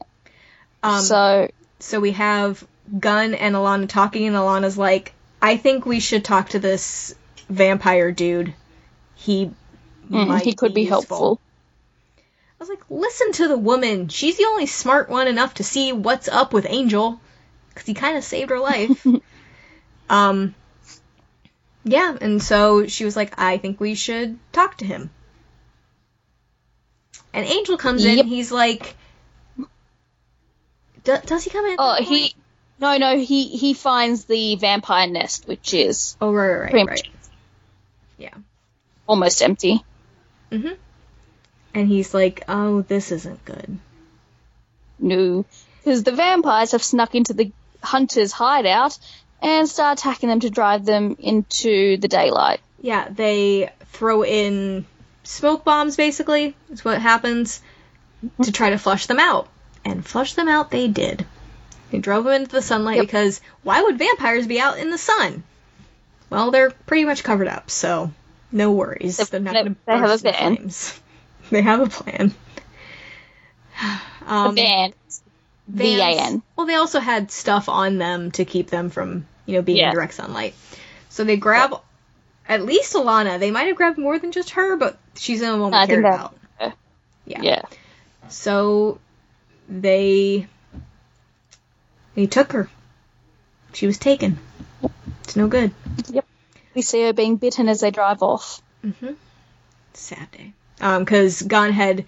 Um, 0.83 1.01
so, 1.01 1.49
so, 1.79 1.99
we 1.99 2.11
have 2.11 2.65
Gunn 2.99 3.33
and 3.33 3.55
Alana 3.55 3.87
talking, 3.87 4.27
and 4.27 4.35
Alana's 4.35 4.77
like, 4.77 5.13
I 5.41 5.57
think 5.57 5.85
we 5.85 5.99
should 5.99 6.25
talk 6.25 6.49
to 6.49 6.59
this 6.59 7.15
vampire 7.49 8.11
dude. 8.11 8.53
He 9.15 9.51
mm, 10.09 10.27
might 10.27 10.43
he 10.43 10.53
could 10.53 10.73
be 10.73 10.81
useful." 10.81 10.97
helpful. 10.97 11.41
I 12.17 12.63
was 12.63 12.69
like, 12.69 12.83
listen 12.89 13.31
to 13.33 13.47
the 13.47 13.57
woman. 13.57 14.09
She's 14.09 14.37
the 14.37 14.45
only 14.45 14.67
smart 14.67 15.09
one 15.09 15.27
enough 15.27 15.55
to 15.55 15.63
see 15.63 15.93
what's 15.93 16.27
up 16.27 16.53
with 16.53 16.67
Angel, 16.69 17.19
because 17.69 17.87
he 17.87 17.93
kind 17.93 18.17
of 18.17 18.23
saved 18.23 18.49
her 18.49 18.59
life. 18.59 19.05
um, 20.11 20.53
yeah, 21.83 22.15
and 22.21 22.43
so 22.43 22.85
she 22.85 23.05
was 23.05 23.15
like, 23.15 23.39
I 23.39 23.57
think 23.57 23.79
we 23.79 23.95
should 23.95 24.37
talk 24.51 24.77
to 24.77 24.85
him. 24.85 25.09
And 27.33 27.45
Angel 27.45 27.77
comes 27.77 28.03
in. 28.05 28.27
He's 28.27 28.51
like, 28.51 28.95
Do- 31.03 31.17
does 31.25 31.43
he 31.43 31.49
come 31.49 31.65
in? 31.65 31.75
Oh, 31.79 31.95
he. 32.03 32.35
No, 32.79 32.97
no, 32.97 33.17
he 33.17 33.47
he 33.47 33.73
finds 33.73 34.25
the 34.25 34.55
vampire 34.55 35.07
nest, 35.07 35.47
which 35.47 35.73
is 35.73 36.17
Oh, 36.19 36.31
right, 36.33 36.49
right, 36.49 36.73
right. 36.73 36.87
right. 36.89 37.09
Yeah. 38.17 38.33
almost 39.07 39.41
empty. 39.41 39.83
Mm-hmm. 40.51 40.73
And 41.73 41.87
he's 41.87 42.13
like, 42.13 42.43
oh, 42.49 42.81
this 42.81 43.11
isn't 43.11 43.45
good. 43.45 43.77
No, 44.99 45.45
because 45.83 46.03
the 46.03 46.11
vampires 46.11 46.73
have 46.73 46.83
snuck 46.83 47.15
into 47.15 47.33
the 47.33 47.51
hunter's 47.81 48.31
hideout 48.31 48.97
and 49.41 49.67
start 49.67 49.99
attacking 49.99 50.29
them 50.29 50.39
to 50.41 50.49
drive 50.49 50.85
them 50.85 51.15
into 51.19 51.97
the 51.97 52.07
daylight. 52.07 52.59
Yeah, 52.81 53.07
they 53.09 53.69
throw 53.87 54.23
in 54.23 54.85
smoke 55.23 55.63
bombs, 55.63 55.95
basically, 55.97 56.55
is 56.71 56.83
what 56.85 56.99
happens, 57.01 57.61
to 58.43 58.51
try 58.51 58.69
to 58.71 58.77
flush 58.77 59.05
them 59.07 59.19
out. 59.19 59.47
And 59.83 60.05
flush 60.05 60.33
them 60.35 60.47
out 60.47 60.69
they 60.71 60.87
did. 60.87 61.25
They 61.89 61.97
drove 61.99 62.23
them 62.25 62.33
into 62.33 62.51
the 62.51 62.61
sunlight 62.61 62.97
Yep. 62.97 63.05
because 63.07 63.41
why 63.63 63.81
would 63.81 63.97
vampires 63.97 64.45
be 64.47 64.59
out 64.59 64.77
in 64.77 64.89
the 64.91 64.97
sun? 64.97 65.43
Well, 66.29 66.51
they're 66.51 66.69
pretty 66.71 67.05
much 67.05 67.23
covered 67.23 67.47
up, 67.47 67.69
so 67.71 68.11
no 68.51 68.71
worries. 68.71 69.17
They- 69.17 69.23
They're 69.25 69.39
not 69.39 69.53
going 69.53 69.65
to 69.65 69.75
they 69.85 69.91
have 69.93 70.03
a 70.03 70.07
burst 70.07 70.25
in 70.25 70.33
flames. 70.33 70.99
They 71.49 71.61
have 71.63 71.81
a 71.81 71.87
plan. 71.87 72.33
Um, 74.25 74.55
Van. 74.55 74.93
V 75.67 75.95
A 76.01 76.15
vans- 76.15 76.41
Well, 76.55 76.67
they 76.67 76.75
also 76.75 76.99
had 76.99 77.31
stuff 77.31 77.67
on 77.69 77.97
them 77.97 78.31
to 78.31 78.45
keep 78.45 78.69
them 78.69 78.89
from, 78.89 79.25
you 79.51 79.57
know, 79.57 79.61
being 79.61 79.77
Yeah. 79.79 79.89
in 79.89 79.93
direct 79.95 80.13
sunlight. 80.13 80.55
So 81.09 81.23
they 81.23 81.37
grab 81.37 81.75
at 82.47 82.63
least 82.65 82.93
Alana. 82.93 83.39
They 83.39 83.51
might 83.51 83.67
have 83.67 83.75
grabbed 83.75 83.97
more 83.97 84.17
than 84.17 84.31
just 84.31 84.51
her, 84.51 84.77
but 84.77 84.97
she's 85.15 85.41
the 85.41 85.47
only 85.47 85.61
one 85.61 85.71
we 85.71 85.77
I 85.77 85.85
cared 85.87 86.05
about. 86.05 86.35
Yeah. 87.25 87.41
Yeah. 87.41 87.61
So 88.29 88.99
they 89.69 90.47
they 92.15 92.25
took 92.25 92.51
her. 92.53 92.69
She 93.73 93.85
was 93.87 93.97
taken. 93.97 94.39
It's 95.23 95.35
no 95.35 95.47
good. 95.47 95.71
Yep. 96.09 96.25
We 96.73 96.81
see 96.81 97.03
her 97.03 97.13
being 97.13 97.35
bitten 97.37 97.69
as 97.69 97.81
they 97.81 97.91
drive 97.91 98.21
off. 98.23 98.61
Mm-hmm. 98.83 99.13
Sad 99.93 100.31
day. 100.31 100.53
Um, 100.81 101.03
because 101.03 101.41
Gunn 101.41 101.71
had 101.73 102.05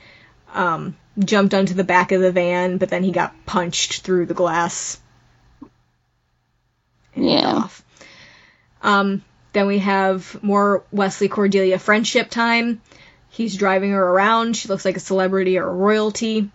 um 0.53 0.95
jumped 1.19 1.53
onto 1.53 1.73
the 1.75 1.83
back 1.83 2.11
of 2.11 2.21
the 2.21 2.31
van, 2.31 2.77
but 2.79 2.89
then 2.89 3.03
he 3.03 3.11
got 3.11 3.45
punched 3.45 4.01
through 4.01 4.25
the 4.25 4.33
glass. 4.33 4.99
Yeah. 7.15 7.47
Off. 7.47 7.83
Um. 8.81 9.23
Then 9.53 9.67
we 9.67 9.79
have 9.79 10.41
more 10.43 10.83
Wesley 10.91 11.27
Cordelia 11.27 11.77
friendship 11.77 12.31
time. 12.31 12.81
He's 13.29 13.55
driving 13.55 13.91
her 13.91 14.03
around. 14.03 14.57
She 14.57 14.67
looks 14.67 14.83
like 14.83 14.97
a 14.97 14.99
celebrity 14.99 15.59
or 15.59 15.67
a 15.67 15.73
royalty. 15.73 16.49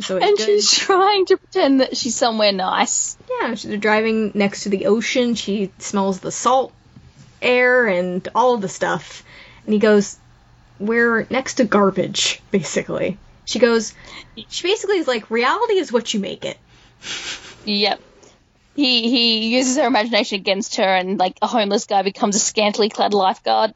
So 0.00 0.16
it's 0.16 0.26
and 0.26 0.36
good. 0.36 0.46
she's 0.46 0.70
trying 0.72 1.26
to 1.26 1.36
pretend 1.36 1.80
that 1.80 1.96
she's 1.96 2.14
somewhere 2.14 2.52
nice. 2.52 3.16
Yeah, 3.28 3.54
she's 3.54 3.78
driving 3.80 4.32
next 4.34 4.62
to 4.62 4.68
the 4.68 4.86
ocean. 4.86 5.34
She 5.34 5.72
smells 5.78 6.20
the 6.20 6.30
salt 6.30 6.72
air 7.42 7.86
and 7.86 8.26
all 8.34 8.54
of 8.54 8.60
the 8.60 8.68
stuff. 8.68 9.24
And 9.64 9.72
he 9.72 9.80
goes, 9.80 10.18
We're 10.78 11.26
next 11.30 11.54
to 11.54 11.64
garbage, 11.64 12.42
basically. 12.50 13.18
She 13.44 13.58
goes, 13.58 13.94
She 14.48 14.62
basically 14.66 14.98
is 14.98 15.08
like, 15.08 15.30
Reality 15.30 15.74
is 15.74 15.92
what 15.92 16.12
you 16.14 16.20
make 16.20 16.44
it. 16.44 16.58
Yep. 17.64 18.00
He 18.78 19.10
he 19.10 19.56
uses 19.56 19.76
her 19.76 19.88
imagination 19.88 20.38
against 20.38 20.76
her, 20.76 20.84
and 20.84 21.18
like 21.18 21.36
a 21.42 21.48
homeless 21.48 21.86
guy 21.86 22.02
becomes 22.02 22.36
a 22.36 22.38
scantily 22.38 22.88
clad 22.88 23.12
lifeguard. 23.12 23.74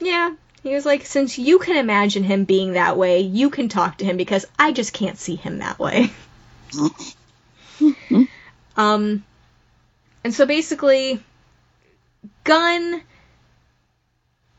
Yeah. 0.00 0.36
He 0.62 0.72
was 0.72 0.86
like, 0.86 1.04
Since 1.04 1.36
you 1.36 1.58
can 1.58 1.76
imagine 1.76 2.22
him 2.22 2.44
being 2.44 2.74
that 2.74 2.96
way, 2.96 3.22
you 3.22 3.50
can 3.50 3.68
talk 3.68 3.98
to 3.98 4.04
him 4.04 4.16
because 4.16 4.46
I 4.56 4.70
just 4.70 4.92
can't 4.92 5.18
see 5.18 5.34
him 5.34 5.58
that 5.58 5.80
way. 5.80 6.12
um, 8.76 9.24
and 10.22 10.32
so 10.32 10.46
basically, 10.46 11.20
Gunn 12.44 13.02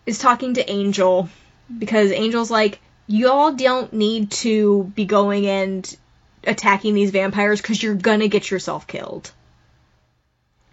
is 0.06 0.20
talking 0.20 0.56
to 0.56 0.70
Angel 0.70 1.30
because 1.80 2.12
Angel's 2.12 2.52
like, 2.52 2.82
y'all 3.08 3.54
don't 3.54 3.94
need 3.94 4.32
to 4.32 4.92
be 4.96 5.06
going 5.06 5.48
and 5.48 5.98
attacking 6.44 6.94
these 6.94 7.12
vampires 7.12 7.62
because 7.62 7.82
you're 7.82 7.96
gonna 7.96 8.28
get 8.28 8.52
yourself 8.52 8.86
killed. 8.86 9.32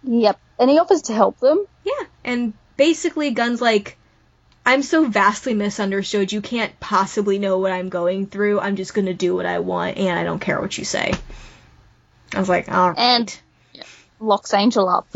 Yep. 0.03 0.39
And 0.59 0.69
he 0.69 0.79
offers 0.79 1.03
to 1.03 1.13
help 1.13 1.39
them. 1.39 1.65
Yeah, 1.83 2.05
and 2.23 2.53
basically, 2.77 3.31
Gunn's 3.31 3.61
like, 3.61 3.97
I'm 4.65 4.81
so 4.83 5.07
vastly 5.07 5.53
misunderstood. 5.53 6.31
You 6.31 6.41
can't 6.41 6.77
possibly 6.79 7.39
know 7.39 7.57
what 7.59 7.71
I'm 7.71 7.89
going 7.89 8.27
through. 8.27 8.59
I'm 8.59 8.75
just 8.75 8.93
gonna 8.93 9.13
do 9.13 9.35
what 9.35 9.45
I 9.45 9.59
want, 9.59 9.97
and 9.97 10.17
I 10.19 10.23
don't 10.23 10.39
care 10.39 10.59
what 10.61 10.77
you 10.77 10.85
say. 10.85 11.13
I 12.35 12.39
was 12.39 12.49
like, 12.49 12.65
oh, 12.69 12.93
And 12.95 13.39
locks 14.19 14.53
Angel 14.53 14.87
up. 14.87 15.07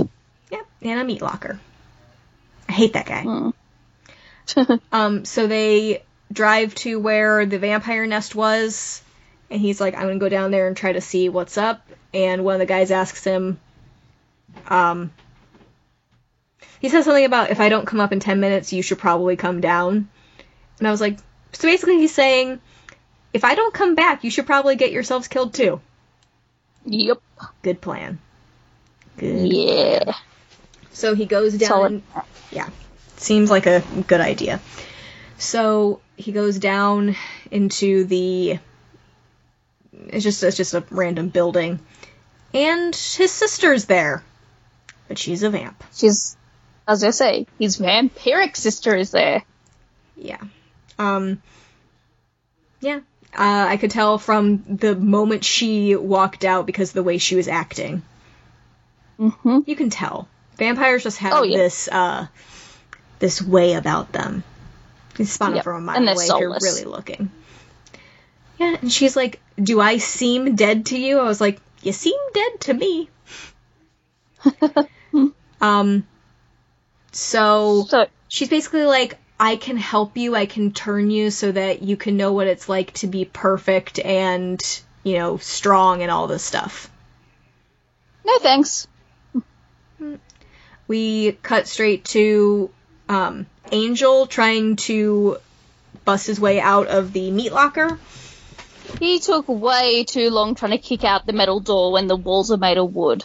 yeah, 0.50 0.62
and 0.82 1.00
a 1.00 1.04
meat 1.04 1.22
locker. 1.22 1.60
I 2.68 2.72
hate 2.72 2.94
that 2.94 3.06
guy. 3.06 3.24
Mm. 3.24 3.54
Um, 4.92 5.24
so 5.24 5.48
they 5.48 6.04
drive 6.32 6.76
to 6.76 7.00
where 7.00 7.46
the 7.46 7.60
vampire 7.60 8.06
nest 8.06 8.36
was, 8.36 9.02
and 9.50 9.62
he's 9.62 9.80
like, 9.80 9.96
I'm 9.96 10.04
gonna 10.08 10.20
go 10.20 10.28
down 10.30 10.52
there 10.52 10.68
and 10.68 10.76
try 10.76 10.92
to 10.94 11.02
see 11.02 11.30
what's 11.30 11.58
up. 11.58 11.88
And 12.14 12.44
one 12.44 12.56
of 12.56 12.60
the 12.60 12.66
guys 12.66 12.92
asks 12.92 13.24
him, 13.24 13.60
um, 14.68 15.12
he 16.80 16.90
says 16.90 17.06
something 17.06 17.26
about 17.26 17.50
if 17.52 17.60
I 17.60 17.70
don't 17.70 17.86
come 17.86 18.00
up 18.00 18.12
in 18.12 18.20
10 18.20 18.40
minutes, 18.40 18.74
you 18.74 18.82
should 18.82 19.00
probably 19.00 19.36
come 19.36 19.62
down. 19.62 20.10
And 20.80 20.88
I 20.88 20.92
was 20.92 21.02
like, 21.02 21.18
so 21.54 21.68
basically 21.68 21.98
he's 21.98 22.14
saying, 22.14 22.60
if 23.32 23.44
I 23.44 23.56
don't 23.56 23.74
come 23.74 23.96
back, 23.96 24.24
you 24.24 24.30
should 24.32 24.46
probably 24.46 24.76
get 24.76 24.92
yourselves 24.92 25.28
killed 25.28 25.54
too. 25.54 25.82
Yep. 26.86 27.22
Good 27.62 27.82
plan. 27.82 28.20
Good. 29.18 29.48
Yeah. 29.52 30.14
So 30.92 31.16
he 31.16 31.26
goes 31.26 31.54
down. 31.58 31.68
Solid. 31.70 31.92
and- 31.94 32.04
yeah, 32.52 32.70
seems 33.18 33.50
like 33.50 33.66
a 33.66 33.84
good 34.08 34.22
idea. 34.22 34.60
So 35.38 36.02
he 36.16 36.32
goes 36.32 36.60
down 36.60 37.16
into 37.50 38.04
the. 38.06 38.60
It's 40.08 40.24
just 40.24 40.44
it's 40.44 40.58
just 40.58 40.74
a 40.74 40.84
random 40.92 41.30
building, 41.30 41.80
and 42.54 42.96
his 42.96 43.32
sister's 43.32 43.86
there, 43.86 44.24
but 45.08 45.18
she's 45.18 45.44
a 45.44 45.50
vamp. 45.50 45.84
She's, 45.94 46.36
as 46.88 47.04
I 47.04 47.12
say, 47.12 47.48
his 47.60 47.78
vampiric 47.78 48.56
sister 48.56 48.96
is 48.96 49.12
there. 49.12 49.44
Yeah. 50.16 50.42
Um. 51.00 51.42
Yeah. 52.82 53.00
Uh, 53.36 53.66
I 53.70 53.78
could 53.78 53.90
tell 53.92 54.18
from 54.20 54.64
the 54.68 54.96
moment 54.96 55.44
she 55.44 55.96
walked 55.96 56.46
out 56.46 56.66
because 56.68 56.90
of 56.90 56.94
the 56.96 57.04
way 57.04 57.18
she 57.18 57.36
was 57.36 57.48
acting. 57.48 58.04
Mm-hmm. 59.20 59.60
You 59.66 59.76
can 59.76 59.90
tell. 59.90 60.28
Vampires 60.58 61.04
just 61.04 61.18
have 61.18 61.34
Oh, 61.34 61.44
yeah. 61.44 61.58
this 61.58 61.88
uh 61.92 62.28
this 63.20 63.42
way 63.42 63.74
about 63.74 64.12
them. 64.12 64.44
It's 65.18 65.32
spot 65.32 65.56
Yep, 65.56 65.64
from 65.64 65.78
a 65.78 65.82
mile 65.82 65.96
and 65.98 66.10
away 66.10 66.26
if 66.26 66.40
you're 66.40 66.50
really 66.62 66.84
looking. 66.84 67.32
Yeah, 68.60 68.78
and 68.82 68.92
she's 68.92 69.16
like, 69.16 69.40
Do 69.62 69.80
I 69.82 69.98
seem 69.98 70.56
dead 70.56 70.88
to 70.88 70.98
you? 71.00 71.20
I 71.20 71.24
was 71.24 71.42
like, 71.42 71.60
You 71.82 71.92
seem 71.92 72.20
dead 72.34 72.62
to 72.62 72.74
me. 72.74 73.10
um 75.62 76.06
so 77.12 77.86
So, 77.88 78.08
she's 78.28 78.50
basically 78.50 78.86
like, 78.86 79.18
I 79.40 79.56
can 79.56 79.78
help 79.78 80.18
you, 80.18 80.36
I 80.36 80.46
can 80.46 80.72
turn 80.72 81.12
you 81.12 81.30
so 81.30 81.52
that 81.52 81.82
you 81.84 81.96
can 81.96 82.18
know 82.18 82.34
what 82.34 82.48
it's 82.48 82.68
like 82.68 82.94
to 82.96 83.08
be 83.08 83.26
perfect 83.26 84.00
and, 84.00 84.62
you 85.04 85.18
know, 85.18 85.38
strong 85.38 86.02
and 86.02 86.10
all 86.12 86.28
this 86.28 86.44
stuff. 86.44 86.90
no 88.26 88.38
thanks. 88.40 88.88
we 90.88 91.34
cut 91.44 91.68
straight 91.68 92.06
to 92.06 92.70
um, 93.10 93.46
Angel 93.72 94.28
trying 94.28 94.76
to 94.78 95.38
bust 96.06 96.28
his 96.28 96.40
way 96.40 96.60
out 96.60 96.88
of 96.88 97.14
the 97.14 97.32
meat 97.32 97.54
locker. 97.54 97.98
He 99.00 99.20
took 99.20 99.48
way 99.48 100.04
too 100.04 100.30
long 100.30 100.56
trying 100.56 100.72
to 100.72 100.78
kick 100.78 101.04
out 101.04 101.26
the 101.26 101.34
metal 101.34 101.60
door 101.60 101.92
when 101.92 102.08
the 102.08 102.16
walls 102.16 102.52
are 102.52 102.58
made 102.58 102.78
of 102.78 102.94
wood. 102.94 103.24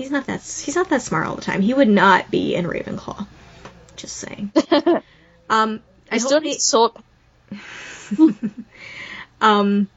He's 0.00 0.10
not 0.10 0.24
that 0.28 0.40
he's 0.40 0.76
not 0.76 0.88
that 0.88 1.02
smart 1.02 1.26
all 1.26 1.36
the 1.36 1.42
time. 1.42 1.60
He 1.60 1.74
would 1.74 1.86
not 1.86 2.30
be 2.30 2.54
in 2.54 2.64
Ravenclaw. 2.64 3.26
Just 3.96 4.16
saying. 4.16 4.50
um, 5.50 5.82
I 6.10 6.14
He's 6.14 6.22
hope 6.22 6.30
doing 6.30 6.44
he- 6.44 6.54
his 6.54 6.64
sort. 6.64 6.96
um, 9.42 9.90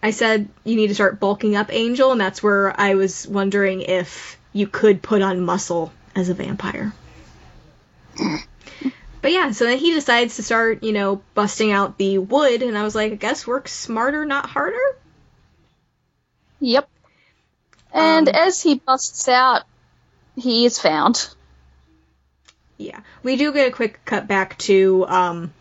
I 0.00 0.12
said 0.12 0.48
you 0.62 0.76
need 0.76 0.86
to 0.86 0.94
start 0.94 1.18
bulking 1.18 1.56
up 1.56 1.72
Angel, 1.72 2.12
and 2.12 2.20
that's 2.20 2.40
where 2.40 2.78
I 2.80 2.94
was 2.94 3.26
wondering 3.26 3.80
if 3.80 4.38
you 4.52 4.68
could 4.68 5.02
put 5.02 5.22
on 5.22 5.40
muscle 5.40 5.92
as 6.14 6.28
a 6.28 6.34
vampire. 6.34 6.92
but 9.22 9.32
yeah, 9.32 9.50
so 9.50 9.64
then 9.64 9.78
he 9.78 9.92
decides 9.92 10.36
to 10.36 10.44
start, 10.44 10.84
you 10.84 10.92
know, 10.92 11.20
busting 11.34 11.72
out 11.72 11.98
the 11.98 12.18
wood, 12.18 12.62
and 12.62 12.78
I 12.78 12.84
was 12.84 12.94
like, 12.94 13.10
I 13.10 13.16
guess 13.16 13.44
work 13.44 13.66
smarter, 13.66 14.24
not 14.24 14.48
harder. 14.48 14.78
Yep. 16.60 16.88
And 17.96 18.28
Um, 18.28 18.34
as 18.34 18.62
he 18.62 18.74
busts 18.74 19.26
out, 19.26 19.62
he 20.36 20.66
is 20.66 20.78
found. 20.78 21.28
Yeah, 22.76 23.00
we 23.22 23.36
do 23.36 23.52
get 23.54 23.68
a 23.68 23.70
quick 23.70 24.00
cut 24.04 24.28
back 24.28 24.58
to 24.58 25.06
um, 25.08 25.54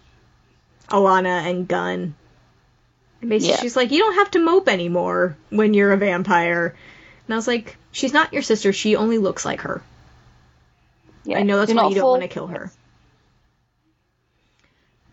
Alana 0.90 1.50
and 1.50 1.66
Gunn. 1.66 2.14
And 3.22 3.30
basically, 3.30 3.52
Yeah. 3.54 3.62
she's 3.62 3.78
like, 3.78 3.92
"You 3.92 4.00
don't 4.00 4.16
have 4.16 4.32
to 4.32 4.40
mope 4.40 4.68
anymore 4.68 5.38
when 5.50 5.74
you're 5.74 5.94
a 5.94 5.98
vampire." 5.98 6.76
And 7.26 7.34
I 7.34 7.38
was 7.38 7.48
like, 7.48 7.78
"She's 7.94 8.12
not 8.12 8.34
your 8.34 8.42
sister. 8.42 8.74
She 8.74 8.98
only 8.98 9.18
looks 9.18 9.46
like 9.46 9.62
her. 9.62 9.82
Yeah. 11.24 11.40
I 11.40 11.44
know 11.44 11.58
that's 11.58 11.72
Do 11.72 11.78
why 11.78 11.88
you 11.88 11.96
don't 11.96 12.10
want 12.10 12.24
to 12.24 12.28
kill 12.28 12.48
her." 12.48 12.70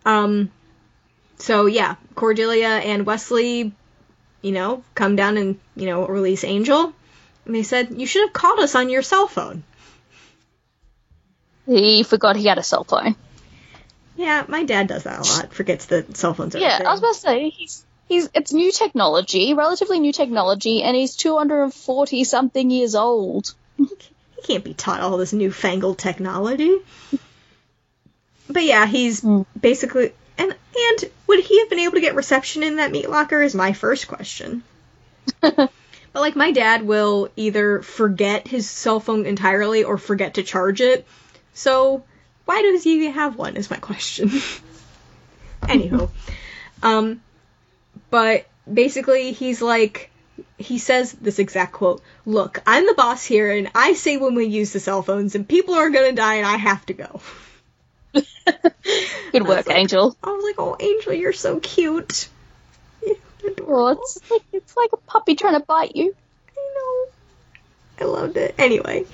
Um. 0.04 0.50
So 1.38 1.66
yeah, 1.66 1.94
Cordelia 2.16 2.68
and 2.68 3.06
Wesley, 3.06 3.72
you 4.42 4.52
know, 4.52 4.82
come 4.96 5.14
down 5.14 5.36
and 5.36 5.60
you 5.76 5.86
know 5.86 6.04
release 6.06 6.42
Angel. 6.42 6.92
And 7.44 7.54
they 7.54 7.62
said, 7.62 7.98
"You 7.98 8.06
should 8.06 8.22
have 8.26 8.32
called 8.32 8.60
us 8.60 8.74
on 8.74 8.88
your 8.90 9.02
cell 9.02 9.26
phone." 9.26 9.64
He 11.66 12.02
forgot 12.02 12.36
he 12.36 12.46
had 12.46 12.58
a 12.58 12.62
cell 12.62 12.84
phone. 12.84 13.14
Yeah, 14.16 14.44
my 14.48 14.64
dad 14.64 14.88
does 14.88 15.04
that 15.04 15.20
a 15.20 15.22
lot. 15.22 15.54
Forgets 15.54 15.86
that 15.86 16.16
cell 16.16 16.34
phones 16.34 16.54
are. 16.54 16.58
Yeah. 16.58 16.82
I 16.84 16.90
was 16.90 17.00
about 17.00 17.14
to 17.14 17.20
say 17.20 17.50
he's 17.50 17.84
he's 18.08 18.28
it's 18.34 18.52
new 18.52 18.70
technology, 18.72 19.54
relatively 19.54 20.00
new 20.00 20.12
technology, 20.12 20.82
and 20.82 20.94
he's 20.96 21.16
two 21.16 21.36
hundred 21.36 21.62
and 21.64 21.74
forty 21.74 22.24
something 22.24 22.70
years 22.70 22.94
old. 22.94 23.54
he 23.78 23.86
can't 24.44 24.64
be 24.64 24.74
taught 24.74 25.00
all 25.00 25.16
this 25.16 25.32
newfangled 25.32 25.98
technology. 25.98 26.76
But 28.48 28.64
yeah, 28.64 28.86
he's 28.86 29.20
Hmm. 29.20 29.42
basically 29.58 30.12
and 30.36 30.50
and 30.76 31.10
would 31.26 31.40
he 31.40 31.60
have 31.60 31.70
been 31.70 31.78
able 31.78 31.94
to 31.94 32.00
get 32.00 32.14
reception 32.14 32.62
in 32.62 32.76
that 32.76 32.90
meat 32.90 33.08
locker 33.08 33.40
is 33.40 33.54
my 33.54 33.72
first 33.72 34.08
question. 34.08 34.62
but 36.12 36.20
like 36.20 36.36
my 36.36 36.52
dad 36.52 36.82
will 36.82 37.30
either 37.36 37.82
forget 37.82 38.46
his 38.46 38.68
cell 38.68 39.00
phone 39.00 39.26
entirely 39.26 39.84
or 39.84 39.98
forget 39.98 40.34
to 40.34 40.42
charge 40.42 40.80
it. 40.80 41.06
So 41.54 42.04
why 42.44 42.62
does 42.62 42.82
he 42.84 43.06
have 43.10 43.36
one 43.36 43.56
is 43.56 43.70
my 43.70 43.76
question. 43.78 44.28
Anywho. 45.62 46.10
Um 46.82 47.20
but 48.10 48.46
basically 48.72 49.32
he's 49.32 49.62
like 49.62 50.10
he 50.58 50.78
says 50.78 51.12
this 51.12 51.38
exact 51.38 51.72
quote 51.72 52.00
look 52.24 52.62
i'm 52.66 52.86
the 52.86 52.94
boss 52.94 53.24
here 53.24 53.50
and 53.52 53.68
i 53.74 53.92
say 53.94 54.16
when 54.16 54.34
we 54.34 54.46
use 54.46 54.72
the 54.72 54.80
cell 54.80 55.02
phones 55.02 55.34
and 55.34 55.48
people 55.48 55.74
are 55.74 55.90
gonna 55.90 56.12
die 56.12 56.36
and 56.36 56.46
i 56.46 56.56
have 56.56 56.84
to 56.86 56.92
go 56.94 57.20
Good 58.14 59.46
work, 59.46 59.66
like- 59.66 59.70
Angel. 59.76 60.16
i 60.22 60.30
was 60.30 60.44
like 60.44 60.54
oh 60.58 60.76
angel 60.78 61.12
you're 61.12 61.32
so 61.32 61.58
cute 61.60 62.28
adorable. 63.44 64.02
It's 64.02 64.30
like 64.30 64.42
it's 64.52 64.76
like 64.76 64.90
a 64.92 64.96
puppy 64.96 65.34
trying 65.34 65.54
to 65.58 65.64
bite 65.66 65.96
you. 65.96 66.14
i 66.56 66.74
know 66.76 68.06
i 68.06 68.10
loved 68.10 68.36
it 68.36 68.54
anyway 68.58 69.04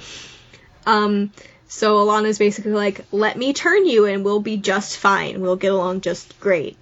um 0.86 1.32
so 1.68 1.96
alana's 1.96 2.38
basically 2.38 2.72
like 2.72 3.04
let 3.12 3.36
me 3.36 3.52
turn 3.52 3.86
you 3.86 4.06
and 4.06 4.24
we'll 4.24 4.40
be 4.40 4.56
just 4.56 4.96
fine 4.96 5.40
we'll 5.40 5.56
get 5.56 5.72
along 5.72 6.00
just 6.00 6.38
great 6.40 6.76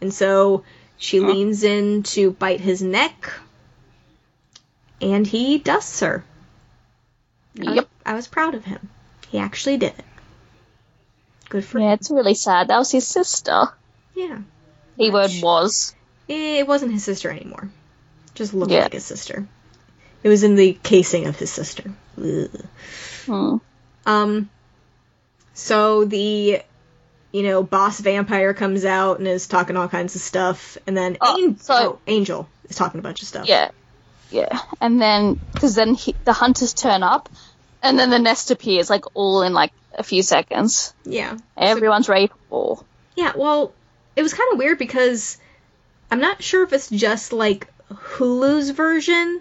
and 0.00 0.12
so 0.12 0.64
she 0.98 1.18
Huh. 1.20 1.28
leans 1.28 1.62
in 1.62 2.02
to 2.04 2.30
bite 2.32 2.60
his 2.60 2.82
neck 2.82 3.32
and 5.00 5.26
he 5.26 5.58
dusts 5.58 6.00
her 6.00 6.24
I 7.58 7.64
was- 7.64 7.74
Yep. 7.76 7.88
I 8.04 8.14
was 8.14 8.28
proud 8.28 8.54
of 8.54 8.64
him. 8.64 8.88
He 9.30 9.38
actually 9.38 9.78
did 9.78 9.94
it. 9.98 10.04
Good 11.48 11.64
for 11.64 11.80
Yeah, 11.80 11.86
him. 11.86 11.92
it's 11.94 12.10
really 12.10 12.34
sad. 12.34 12.68
That 12.68 12.78
was 12.78 12.92
his 12.92 13.08
sister. 13.08 13.64
Yeah. 14.14 14.38
He 14.96 15.10
word 15.10 15.30
was. 15.42 15.95
It 16.28 16.66
wasn't 16.66 16.92
his 16.92 17.04
sister 17.04 17.30
anymore. 17.30 17.70
Just 18.34 18.52
looked 18.54 18.72
Yeah. 18.72 18.82
like 18.82 18.92
his 18.92 19.04
sister. 19.04 19.46
It 20.22 20.28
was 20.28 20.42
in 20.42 20.56
the 20.56 20.76
casing 20.82 21.26
of 21.26 21.38
his 21.38 21.50
sister. 21.50 21.92
Hmm. 23.26 23.56
Um. 24.04 24.50
So 25.54 26.04
the, 26.04 26.60
you 27.32 27.42
know, 27.42 27.62
boss 27.62 27.98
vampire 28.00 28.52
comes 28.54 28.84
out 28.84 29.18
and 29.18 29.26
is 29.28 29.46
talking 29.46 29.76
all 29.76 29.88
kinds 29.88 30.14
of 30.14 30.20
stuff, 30.20 30.76
and 30.86 30.96
then 30.96 31.16
Oh, 31.20 31.42
An- 31.42 31.58
so- 31.58 31.74
oh, 31.74 31.98
Angel 32.06 32.48
is 32.68 32.76
talking 32.76 32.98
a 32.98 33.02
bunch 33.02 33.22
of 33.22 33.28
stuff. 33.28 33.46
Yeah. 33.48 33.70
Yeah. 34.30 34.58
And 34.80 35.00
then, 35.00 35.40
because 35.54 35.74
then 35.74 35.94
he, 35.94 36.14
the 36.24 36.32
hunters 36.32 36.74
turn 36.74 37.02
up, 37.02 37.28
and 37.82 37.98
then 37.98 38.10
the 38.10 38.18
nest 38.18 38.50
appears, 38.50 38.90
like, 38.90 39.04
all 39.14 39.42
in, 39.42 39.52
like, 39.54 39.72
a 39.96 40.02
few 40.02 40.22
seconds. 40.22 40.92
Yeah. 41.04 41.36
So- 41.36 41.42
Everyone's 41.56 42.08
ready 42.08 42.26
for 42.26 42.34
war. 42.50 42.84
Yeah, 43.14 43.32
well, 43.36 43.72
it 44.14 44.22
was 44.22 44.34
kind 44.34 44.52
of 44.52 44.58
weird 44.58 44.78
because 44.78 45.38
I'm 46.10 46.20
not 46.20 46.42
sure 46.42 46.62
if 46.62 46.72
it's 46.72 46.88
just 46.88 47.32
like 47.32 47.68
Hulu's 47.90 48.70
version, 48.70 49.40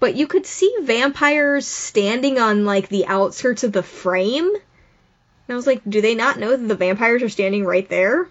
but 0.00 0.14
you 0.14 0.26
could 0.26 0.46
see 0.46 0.74
vampires 0.82 1.66
standing 1.66 2.38
on 2.38 2.64
like 2.64 2.88
the 2.88 3.06
outskirts 3.06 3.64
of 3.64 3.72
the 3.72 3.82
frame. 3.82 4.46
And 4.54 5.54
I 5.54 5.54
was 5.54 5.66
like, 5.66 5.82
do 5.88 6.00
they 6.00 6.14
not 6.14 6.38
know 6.38 6.50
that 6.50 6.66
the 6.66 6.74
vampires 6.74 7.22
are 7.22 7.28
standing 7.28 7.64
right 7.64 7.88
there? 7.88 8.28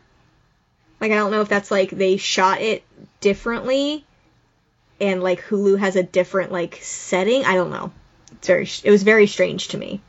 Like, 1.00 1.12
I 1.12 1.16
don't 1.16 1.32
know 1.32 1.42
if 1.42 1.50
that's 1.50 1.72
like 1.72 1.90
they 1.90 2.18
shot 2.18 2.62
it 2.62 2.84
differently 3.20 4.06
and 5.00 5.22
like 5.22 5.42
Hulu 5.44 5.80
has 5.80 5.96
a 5.96 6.04
different 6.04 6.52
like 6.52 6.80
setting. 6.82 7.46
I 7.46 7.56
don't 7.56 7.72
know. 7.72 7.92
It's 8.34 8.48
very, 8.48 8.68
it 8.84 8.92
was 8.92 9.04
very 9.04 9.28
strange 9.28 9.70
to 9.70 9.78
me. 9.78 10.02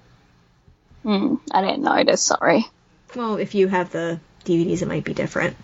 Hmm, 1.03 1.37
I 1.51 1.62
didn't 1.62 1.83
notice, 1.83 2.23
sorry. 2.23 2.66
Well, 3.15 3.37
if 3.37 3.55
you 3.55 3.69
have 3.69 3.91
the 3.91 4.20
DVDs, 4.45 4.83
it 4.83 4.89
might 4.89 5.05
be 5.05 5.15
different. 5.15 5.57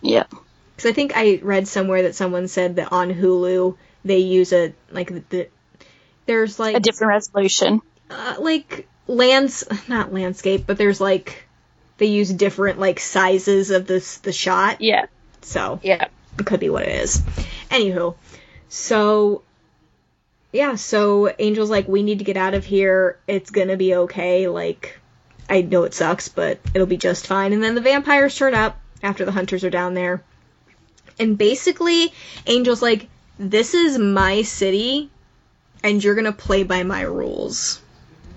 Yep. 0.00 0.34
Because 0.76 0.90
I 0.90 0.92
think 0.94 1.12
I 1.16 1.38
read 1.42 1.68
somewhere 1.68 2.02
that 2.02 2.14
someone 2.14 2.48
said 2.48 2.76
that 2.76 2.92
on 2.92 3.12
Hulu 3.12 3.76
they 4.04 4.18
use 4.18 4.52
a 4.52 4.74
like 4.90 5.28
the 5.30 5.48
there's 6.26 6.58
like 6.58 6.76
A 6.76 6.80
different 6.80 7.08
resolution. 7.10 7.80
uh, 8.10 8.36
like 8.38 8.88
lands 9.06 9.64
not 9.88 10.12
landscape, 10.12 10.64
but 10.66 10.76
there's 10.78 11.00
like 11.00 11.44
they 11.98 12.06
use 12.06 12.32
different 12.32 12.78
like 12.80 12.98
sizes 13.00 13.70
of 13.70 13.86
this 13.86 14.18
the 14.18 14.32
shot. 14.32 14.80
Yeah. 14.80 15.06
So 15.42 15.78
Yeah. 15.82 16.08
it 16.38 16.46
could 16.46 16.60
be 16.60 16.70
what 16.70 16.82
it 16.82 17.02
is. 17.02 17.18
Anywho, 17.70 18.14
so 18.68 19.42
yeah, 20.52 20.76
so 20.76 21.26
Angel's 21.26 21.70
like, 21.70 21.88
we 21.88 22.02
need 22.04 22.18
to 22.20 22.24
get 22.24 22.36
out 22.36 22.54
of 22.54 22.64
here. 22.64 23.18
It's 23.26 23.50
gonna 23.50 23.76
be 23.76 23.94
okay. 23.96 24.46
Like, 24.48 24.98
I 25.48 25.62
know 25.62 25.82
it 25.82 25.94
sucks, 25.94 26.28
but 26.28 26.58
it'll 26.74 26.86
be 26.86 26.96
just 26.96 27.26
fine. 27.26 27.52
And 27.52 27.62
then 27.62 27.74
the 27.74 27.80
vampires 27.80 28.36
turn 28.36 28.54
up 28.54 28.78
after 29.02 29.24
the 29.24 29.32
hunters 29.32 29.64
are 29.64 29.70
down 29.70 29.94
there. 29.94 30.22
And 31.18 31.38
basically, 31.38 32.12
Angel's 32.46 32.82
like, 32.82 33.08
this 33.38 33.74
is 33.74 33.98
my 33.98 34.42
city, 34.42 35.10
and 35.82 36.02
you're 36.02 36.14
gonna 36.14 36.32
play 36.32 36.62
by 36.62 36.82
my 36.82 37.02
rules. 37.02 37.80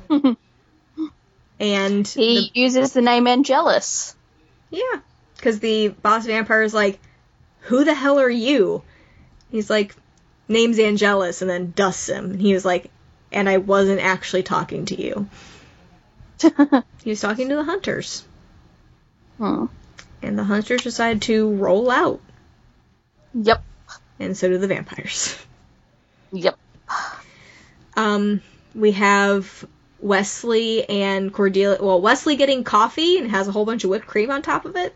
and 1.60 2.08
He 2.08 2.52
uses 2.54 2.94
the 2.94 3.02
name 3.02 3.28
Angelus. 3.28 4.16
Yeah, 4.70 4.99
because 5.36 5.60
the 5.60 5.90
boss 5.90 6.26
vampire 6.26 6.64
is 6.64 6.74
like, 6.74 6.99
"Who 7.62 7.84
the 7.84 7.94
hell 7.94 8.20
are 8.20 8.30
you?" 8.30 8.82
He's 9.52 9.70
like, 9.70 9.95
"Name's 10.48 10.80
Angelus," 10.80 11.41
and 11.41 11.49
then 11.49 11.74
dusts 11.76 12.10
him. 12.10 12.32
And 12.32 12.41
he 12.41 12.54
was 12.54 12.66
like, 12.66 12.90
"And 13.32 13.48
I 13.48 13.58
wasn't 13.58 14.02
actually 14.02 14.44
talking 14.44 14.86
to 14.86 15.02
you. 15.02 15.30
He 17.04 17.12
was 17.12 17.22
talking 17.22 17.49
to 17.49 17.56
the 17.56 17.64
hunters." 17.64 18.26
Hmm. 19.38 19.66
And 20.22 20.38
the 20.38 20.44
hunters 20.44 20.82
decided 20.82 21.22
to 21.24 21.56
roll 21.56 21.90
out, 21.90 22.20
Yep. 23.39 23.64
and 24.19 24.35
so 24.35 24.47
do 24.49 24.57
the 24.57 24.68
vampires. 24.68 25.38
Yep. 26.31 26.57
Um, 27.95 28.41
we 28.76 28.91
have 28.93 29.65
Wesley 29.99 30.88
and 30.89 31.31
Cordelia. 31.34 31.77
Well, 31.81 32.01
Wesley 32.01 32.35
getting 32.35 32.64
coffee 32.64 33.18
and 33.18 33.30
has 33.31 33.47
a 33.47 33.51
whole 33.51 33.65
bunch 33.65 33.84
of 33.84 33.89
whipped 33.89 34.07
cream 34.07 34.30
on 34.31 34.41
top 34.41 34.65
of 34.65 34.76
it. 34.76 34.95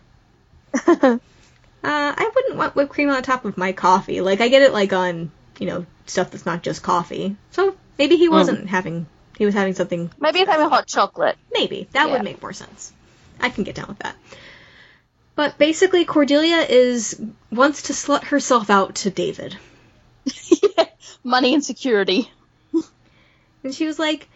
Uh, 1.83 2.13
I 2.15 2.31
wouldn't 2.35 2.57
want 2.57 2.75
whipped 2.75 2.91
cream 2.91 3.09
on 3.09 3.23
top 3.23 3.43
of 3.43 3.57
my 3.57 3.71
coffee. 3.71 4.21
Like 4.21 4.39
I 4.39 4.49
get 4.49 4.61
it 4.61 4.71
like 4.71 4.93
on 4.93 5.31
you 5.57 5.65
know 5.65 5.87
stuff 6.05 6.29
that's 6.29 6.45
not 6.45 6.61
just 6.61 6.83
coffee. 6.83 7.35
So 7.49 7.75
maybe 7.97 8.17
he 8.17 8.29
wasn't 8.29 8.67
having 8.69 9.07
he 9.35 9.45
was 9.47 9.55
having 9.55 9.73
something. 9.73 10.11
Maybe 10.19 10.41
it's 10.41 10.51
having 10.51 10.69
hot 10.69 10.85
chocolate. 10.85 11.37
Maybe 11.51 11.87
that 11.93 12.05
Yeah. 12.05 12.13
would 12.13 12.23
make 12.23 12.39
more 12.39 12.53
sense. 12.53 12.93
I 13.39 13.49
can 13.49 13.63
get 13.63 13.73
down 13.73 13.87
with 13.87 13.97
that. 13.99 14.15
But 15.35 15.57
basically, 15.57 16.05
Cordelia 16.05 16.57
is 16.57 17.19
wants 17.51 17.83
to 17.83 17.93
slut 17.93 18.23
herself 18.25 18.69
out 18.69 18.95
to 18.95 19.09
David, 19.09 19.57
Money 21.23 21.53
and 21.53 21.63
security. 21.63 22.29
and 23.63 23.73
she 23.73 23.85
was 23.87 23.97
like, 23.97 24.27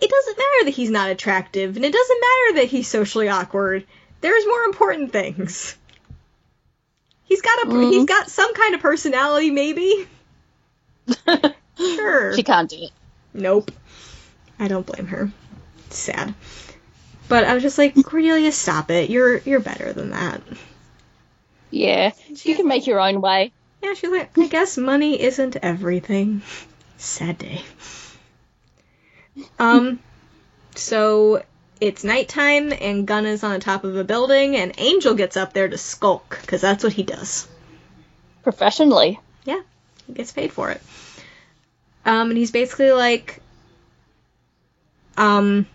"It 0.00 0.10
doesn't 0.10 0.38
matter 0.38 0.64
that 0.64 0.74
he's 0.74 0.90
not 0.90 1.10
attractive, 1.10 1.76
and 1.76 1.84
it 1.84 1.92
doesn't 1.92 2.20
matter 2.20 2.60
that 2.60 2.68
he's 2.68 2.88
socially 2.88 3.28
awkward. 3.28 3.86
There's 4.20 4.46
more 4.46 4.62
important 4.64 5.12
things." 5.12 5.76
He's 7.24 7.42
got 7.42 7.62
a 7.64 7.66
Mhm. 7.68 7.92
he's 7.92 8.06
got 8.06 8.28
some 8.28 8.52
kind 8.54 8.74
of 8.74 8.80
personality, 8.80 9.50
maybe. 9.50 10.08
Sure. 11.78 12.34
She 12.34 12.42
can't 12.42 12.68
do 12.68 12.76
it. 12.76 12.90
Nope. 13.32 13.70
I 14.58 14.68
don't 14.68 14.84
blame 14.84 15.06
her. 15.06 15.30
It's 15.86 15.96
sad. 15.96 16.34
But 17.30 17.44
I 17.44 17.54
was 17.54 17.62
just 17.62 17.78
like, 17.78 17.94
Cordelia, 18.04 18.50
stop 18.50 18.90
it. 18.90 19.08
You're 19.08 19.38
you're 19.38 19.60
better 19.60 19.92
than 19.92 20.10
that. 20.10 20.42
Yeah. 21.70 22.10
You 22.28 22.56
can 22.56 22.66
make 22.66 22.88
your 22.88 22.98
own 22.98 23.20
way. 23.20 23.52
Yeah, 23.80 23.94
she's 23.94 24.10
like, 24.10 24.36
I 24.36 24.48
guess 24.48 24.76
money 24.76 25.22
isn't 25.22 25.56
everything. 25.62 26.42
Sad 26.96 27.38
day. 27.38 27.62
Um, 29.60 30.00
so 30.74 31.44
it's 31.80 32.02
nighttime 32.02 32.72
and 32.72 33.06
Gunn 33.06 33.26
is 33.26 33.44
on 33.44 33.60
top 33.60 33.84
of 33.84 33.96
a 33.96 34.02
building 34.02 34.56
and 34.56 34.74
Angel 34.76 35.14
gets 35.14 35.36
up 35.36 35.52
there 35.52 35.68
to 35.68 35.78
skulk 35.78 36.36
because 36.40 36.60
that's 36.60 36.82
what 36.82 36.92
he 36.92 37.04
does. 37.04 37.46
Professionally. 38.42 39.20
Yeah, 39.44 39.60
he 40.08 40.14
gets 40.14 40.32
paid 40.32 40.52
for 40.52 40.72
it. 40.72 40.82
Um, 42.04 42.30
and 42.30 42.36
he's 42.36 42.50
basically 42.50 42.90
like, 42.90 43.40
um, 45.16 45.66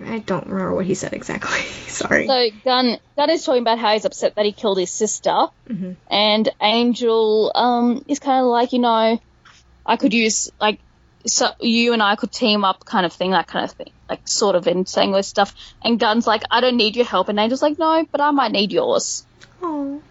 I 0.00 0.18
don't 0.18 0.46
remember 0.46 0.74
what 0.74 0.86
he 0.86 0.94
said 0.94 1.12
exactly. 1.12 1.58
Sorry. 1.88 2.26
So 2.26 2.48
Gunn 2.64 2.98
Gunn 3.16 3.30
is 3.30 3.44
talking 3.44 3.62
about 3.62 3.78
how 3.78 3.92
he's 3.92 4.04
upset 4.04 4.34
that 4.36 4.44
he 4.44 4.52
killed 4.52 4.78
his 4.78 4.90
sister, 4.90 5.46
Mhm. 5.68 5.96
and 6.10 6.48
Angel 6.60 7.52
um 7.54 8.04
is 8.08 8.18
kind 8.18 8.40
of 8.40 8.46
like 8.46 8.72
you 8.72 8.78
know, 8.78 9.20
I 9.86 9.96
could 9.96 10.14
use 10.14 10.50
like 10.60 10.78
so 11.26 11.50
you 11.60 11.92
and 11.92 12.02
I 12.02 12.16
could 12.16 12.32
team 12.32 12.64
up, 12.64 12.84
kind 12.84 13.06
of 13.06 13.12
thing, 13.12 13.30
that 13.30 13.46
kind 13.46 13.64
of 13.64 13.70
thing, 13.72 13.90
like 14.10 14.26
sort 14.26 14.56
of 14.56 14.66
in 14.66 14.86
saying 14.86 15.12
this 15.12 15.28
stuff. 15.28 15.54
And 15.84 15.98
Gunn's 16.00 16.26
like, 16.26 16.42
I 16.50 16.60
don't 16.60 16.76
need 16.76 16.96
your 16.96 17.04
help, 17.06 17.28
and 17.28 17.38
Angel's 17.38 17.62
like, 17.62 17.78
no, 17.78 18.04
but 18.10 18.20
I 18.20 18.30
might 18.32 18.50
need 18.52 18.72
yours. 18.72 19.24
Oh. 19.62 20.02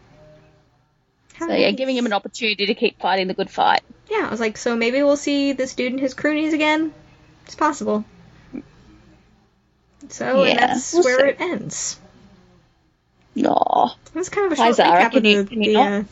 So 1.39 1.51
yeah, 1.53 1.71
giving 1.71 1.97
him 1.97 2.05
an 2.05 2.13
opportunity 2.13 2.67
to 2.67 2.75
keep 2.75 2.99
fighting 3.01 3.27
the 3.27 3.33
good 3.33 3.49
fight. 3.49 3.81
Yeah, 4.09 4.27
I 4.27 4.29
was 4.29 4.39
like, 4.39 4.57
so 4.57 4.75
maybe 4.75 5.01
we'll 5.01 5.17
see 5.17 5.53
this 5.53 5.73
dude 5.73 5.91
and 5.91 5.99
his 5.99 6.13
croonies 6.13 6.53
again. 6.53 6.93
It's 7.45 7.55
possible. 7.55 8.05
So 10.09 10.43
and 10.43 10.49
Yeah, 10.49 10.67
that's 10.67 10.93
we'll 10.93 11.03
where 11.03 11.19
see. 11.19 11.25
it 11.27 11.37
ends. 11.41 11.99
Aw. 13.45 13.95
That's 14.13 14.29
kind 14.29 14.47
of 14.47 14.53
a 14.53 14.55
short 14.61 14.77
that? 14.77 15.11
recap 15.11 15.15
of 15.17 15.23
the, 15.23 15.29
you- 15.29 15.45
can 15.45 15.61
you 15.63 15.73
the 15.73 15.79
uh, 15.79 16.03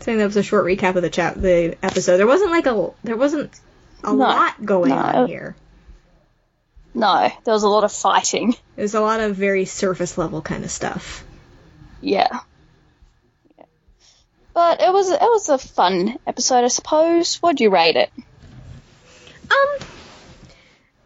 saying 0.00 0.18
that 0.18 0.24
was 0.26 0.36
a 0.36 0.42
short 0.42 0.64
recap 0.64 0.96
of 0.96 1.02
the 1.02 1.10
chat 1.10 1.40
the 1.40 1.76
episode. 1.82 2.16
There 2.16 2.26
wasn't 2.26 2.50
like 2.50 2.66
a 2.66 2.90
there 3.04 3.16
wasn't 3.16 3.52
a 4.02 4.08
No, 4.08 4.14
lot 4.16 4.64
going 4.64 4.90
no. 4.90 4.96
on 4.96 5.28
here. 5.28 5.54
No, 6.94 7.30
there 7.44 7.54
was 7.54 7.62
a 7.62 7.68
lot 7.68 7.84
of 7.84 7.92
fighting. 7.92 8.54
It 8.76 8.82
was 8.82 8.94
a 8.94 9.00
lot 9.00 9.20
of 9.20 9.36
very 9.36 9.64
surface 9.64 10.18
level 10.18 10.42
kind 10.42 10.64
of 10.64 10.70
stuff. 10.70 11.24
Yeah. 12.00 12.26
Yeah. 13.56 13.64
But 14.52 14.80
it 14.82 14.92
was 14.92 15.08
it 15.10 15.20
was 15.20 15.48
a 15.48 15.58
fun 15.58 16.18
episode, 16.26 16.64
I 16.64 16.68
suppose. 16.68 17.36
What'd 17.36 17.60
you 17.60 17.70
rate 17.70 17.96
it? 17.96 18.10
Um, 19.50 19.86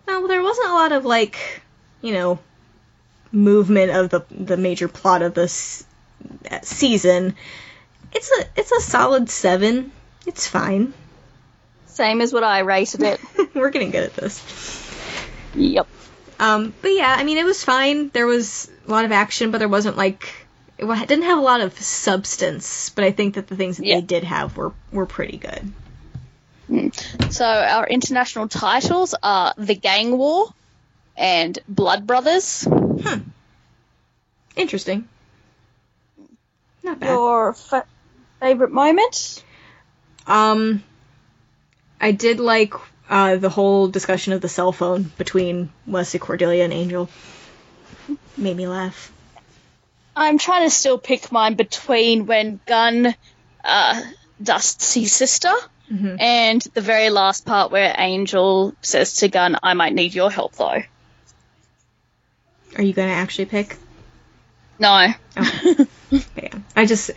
well, 0.07 0.29
there 0.29 0.43
wasn't 0.43 0.69
a 0.69 0.73
lot 0.75 0.93
of 0.93 1.05
like, 1.05 1.37
you 2.03 2.13
know, 2.13 2.39
movement 3.33 3.91
of 3.91 4.11
the 4.11 4.25
the 4.31 4.57
major 4.57 4.89
plot 4.89 5.23
of 5.23 5.35
this 5.35 5.85
season. 6.63 7.35
It's 8.13 8.31
a 8.39 8.45
it's 8.57 8.73
a 8.73 8.81
solid 8.81 9.29
seven. 9.31 9.93
It's 10.27 10.47
fine. 10.47 10.93
Same 11.87 12.21
as 12.21 12.33
what 12.33 12.45
I 12.45 12.61
rated 12.61 13.03
it. 13.03 13.21
We're 13.55 13.71
getting 13.71 13.91
good 13.91 14.05
at 14.05 14.15
this. 14.15 14.43
yep. 15.55 15.87
Um, 16.39 16.75
but 16.83 16.89
yeah, 16.89 17.15
I 17.19 17.25
mean, 17.25 17.39
it 17.39 17.45
was 17.45 17.65
fine. 17.65 18.11
There 18.11 18.27
was 18.27 18.71
a 18.87 18.91
lot 18.91 19.05
of 19.07 19.13
action, 19.13 19.51
but 19.51 19.59
there 19.59 19.69
wasn't 19.69 19.97
like 19.97 20.29
it 20.79 21.09
didn't 21.09 21.25
have 21.25 21.39
a 21.39 21.43
lot 21.43 21.63
of 21.63 21.79
substance. 21.79 22.91
But 22.91 23.05
I 23.05 23.11
think 23.13 23.35
that 23.35 23.47
the 23.47 23.57
things 23.57 23.79
that 23.79 23.87
Yeah. 23.87 23.97
they 23.97 24.03
did 24.03 24.25
have 24.25 24.57
were 24.57 24.73
were 24.93 25.07
pretty 25.07 25.39
good. 25.39 25.73
So 27.29 27.45
our 27.45 27.87
international 27.87 28.49
titles 28.49 29.15
are 29.23 29.55
The 29.57 29.75
Gang 29.75 30.17
War 30.17 30.47
and 31.17 31.59
Blood 31.69 32.07
Brothers. 32.07 32.67
Interesting. 34.57 35.09
Not 36.83 37.01
bad. 37.01 37.11
Your 37.11 37.53
fa- 37.53 37.87
favorite 38.41 38.73
moment? 38.73 39.45
Um, 40.27 40.83
I 42.01 42.13
did 42.13 42.41
like 42.41 42.75
uh, 43.09 43.37
the 43.37 43.49
whole 43.49 43.89
discussion 43.89 44.33
of 44.33 44.41
the 44.41 44.49
cell 44.49 44.73
phone 44.73 45.05
between 45.19 45.71
Wesley 45.87 46.19
Cordelia 46.21 46.65
and 46.65 46.73
Angel. 46.73 47.09
Made 48.37 48.57
me 48.57 48.67
laugh. 48.67 49.13
I'm 50.15 50.39
trying 50.39 50.65
to 50.65 50.71
still 50.71 50.99
pick 50.99 51.31
mine 51.31 51.55
between 51.55 52.27
when 52.27 52.59
Gunn 52.67 53.15
uh, 53.63 54.03
dusts 54.43 54.95
his 54.95 55.13
sister 55.13 55.53
Mhm. 55.93 56.17
and 56.21 56.61
the 56.75 56.81
very 56.81 57.11
last 57.11 57.45
part 57.47 57.71
where 57.71 57.95
Angel 57.97 58.75
says 58.83 59.19
to 59.19 59.29
Gunn, 59.29 59.57
I 59.63 59.75
might 59.75 59.95
need 59.95 60.15
your 60.15 60.31
help 60.31 60.55
though. 60.57 60.83
Are 62.77 62.83
you 62.83 62.93
gonna 62.93 63.13
actually 63.13 63.47
pick? 63.47 63.77
No. 64.79 65.09
Yeah, 66.37 66.59
I 66.77 66.87
just 66.87 67.11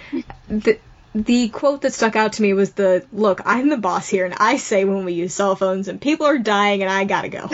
the 0.47 0.79
the 1.13 1.49
quote 1.49 1.81
that 1.83 1.93
stuck 1.93 2.15
out 2.15 2.33
to 2.33 2.41
me 2.41 2.53
was 2.53 2.71
the 2.73 3.05
look. 3.11 3.41
I'm 3.45 3.69
the 3.69 3.77
boss 3.77 4.07
here, 4.09 4.25
and 4.25 4.33
I 4.33 4.57
say 4.57 4.83
when 4.83 5.05
we 5.05 5.13
use 5.13 5.33
cell 5.33 5.55
phones, 5.55 5.87
and 5.87 6.01
people 6.01 6.25
are 6.25 6.39
dying, 6.39 6.81
and 6.81 6.91
I 6.91 7.03
gotta 7.05 7.29
go. 7.29 7.49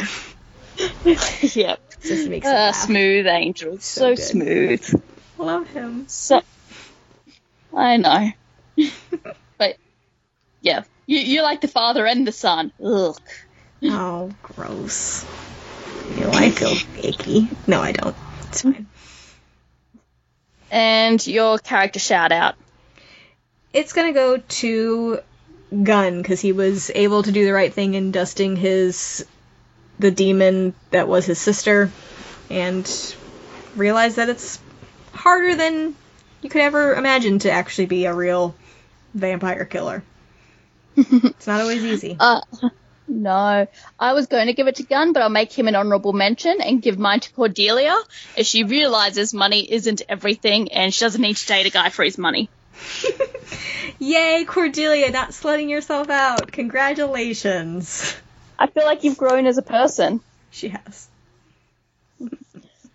yep. 1.41 1.79
just 2.01 2.29
makes 2.29 2.47
Uh, 2.47 2.71
smooth 2.71 3.27
angel. 3.27 3.79
So 3.79 4.15
So, 4.15 4.23
smooth. 4.23 5.03
Love 5.37 5.67
him. 5.67 6.05
So, 6.07 6.41
I 7.75 7.97
know. 7.97 8.31
but, 9.57 9.77
yeah. 10.61 10.83
You, 11.05 11.19
you're 11.19 11.43
like 11.43 11.61
the 11.61 11.67
father 11.67 12.05
and 12.05 12.25
the 12.25 12.31
son. 12.31 12.71
Ugh. 12.83 13.17
Oh, 13.87 14.31
gross. 14.41 15.23
You 16.15 16.21
know, 16.21 16.31
I 16.33 16.49
feel 16.49 16.75
icky. 17.03 17.49
No, 17.67 17.81
I 17.81 17.91
don't. 17.91 18.15
It's 18.47 18.61
fine. 18.61 18.87
And 20.71 21.27
your 21.27 21.59
character 21.59 21.99
shout 21.99 22.31
out. 22.31 22.55
It's 23.73 23.93
gonna 23.93 24.13
go 24.13 24.37
to 24.37 25.19
Gunn 25.83 26.21
because 26.21 26.41
he 26.41 26.51
was 26.51 26.89
able 26.95 27.21
to 27.23 27.31
do 27.31 27.45
the 27.45 27.51
right 27.51 27.71
thing 27.71 27.93
in 27.93 28.11
dusting 28.11 28.55
his 28.55 29.25
the 29.99 30.09
demon 30.09 30.73
that 30.91 31.07
was 31.07 31.25
his 31.25 31.39
sister, 31.39 31.91
and 32.49 33.15
realize 33.75 34.15
that 34.15 34.29
it's 34.29 34.59
harder 35.13 35.55
than 35.55 35.95
you 36.41 36.49
could 36.49 36.61
ever 36.61 36.95
imagine 36.95 37.39
to 37.39 37.51
actually 37.51 37.85
be 37.85 38.05
a 38.05 38.13
real 38.13 38.55
vampire 39.13 39.65
killer. 39.65 40.03
it's 40.97 41.47
not 41.47 41.61
always 41.61 41.83
easy. 41.83 42.15
Uh, 42.19 42.41
no. 43.07 43.67
I 43.99 44.13
was 44.13 44.27
going 44.27 44.47
to 44.47 44.53
give 44.53 44.67
it 44.67 44.75
to 44.75 44.83
Gunn, 44.83 45.13
but 45.13 45.21
I'll 45.21 45.29
make 45.29 45.51
him 45.51 45.67
an 45.67 45.75
honourable 45.75 46.13
mention 46.13 46.61
and 46.61 46.81
give 46.81 46.97
mine 46.97 47.19
to 47.21 47.33
Cordelia, 47.33 47.95
as 48.37 48.47
she 48.47 48.63
realises 48.63 49.33
money 49.33 49.71
isn't 49.71 50.01
everything 50.09 50.71
and 50.71 50.93
she 50.93 51.05
doesn't 51.05 51.21
need 51.21 51.37
to 51.37 51.47
date 51.47 51.65
a 51.65 51.69
guy 51.69 51.89
for 51.89 52.03
his 52.03 52.17
money. 52.17 52.49
Yay, 53.99 54.45
Cordelia, 54.45 55.11
not 55.11 55.29
slutting 55.29 55.69
yourself 55.69 56.09
out. 56.09 56.51
Congratulations. 56.51 58.15
I 58.57 58.67
feel 58.67 58.85
like 58.85 59.03
you've 59.03 59.17
grown 59.17 59.45
as 59.45 59.57
a 59.57 59.61
person. 59.61 60.21
She 60.51 60.69
has. 60.69 61.07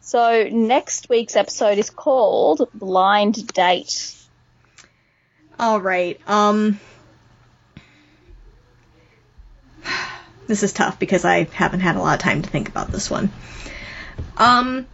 So 0.01 0.49
next 0.51 1.09
week's 1.09 1.37
episode 1.37 1.79
is 1.79 1.91
called 1.91 2.69
Blind 2.75 3.47
Date. 3.49 4.15
All 5.59 5.81
right. 5.81 6.21
Um 6.27 6.81
This 10.51 10.65
is 10.65 10.73
tough 10.73 10.99
because 10.99 11.25
I 11.25 11.45
haven't 11.45 11.79
had 11.79 11.95
a 11.95 12.01
lot 12.01 12.15
of 12.15 12.19
time 12.19 12.43
to 12.43 12.51
think 12.51 12.69
about 12.69 12.91
this 12.91 13.09
one. 13.09 13.31
Um 14.37 14.89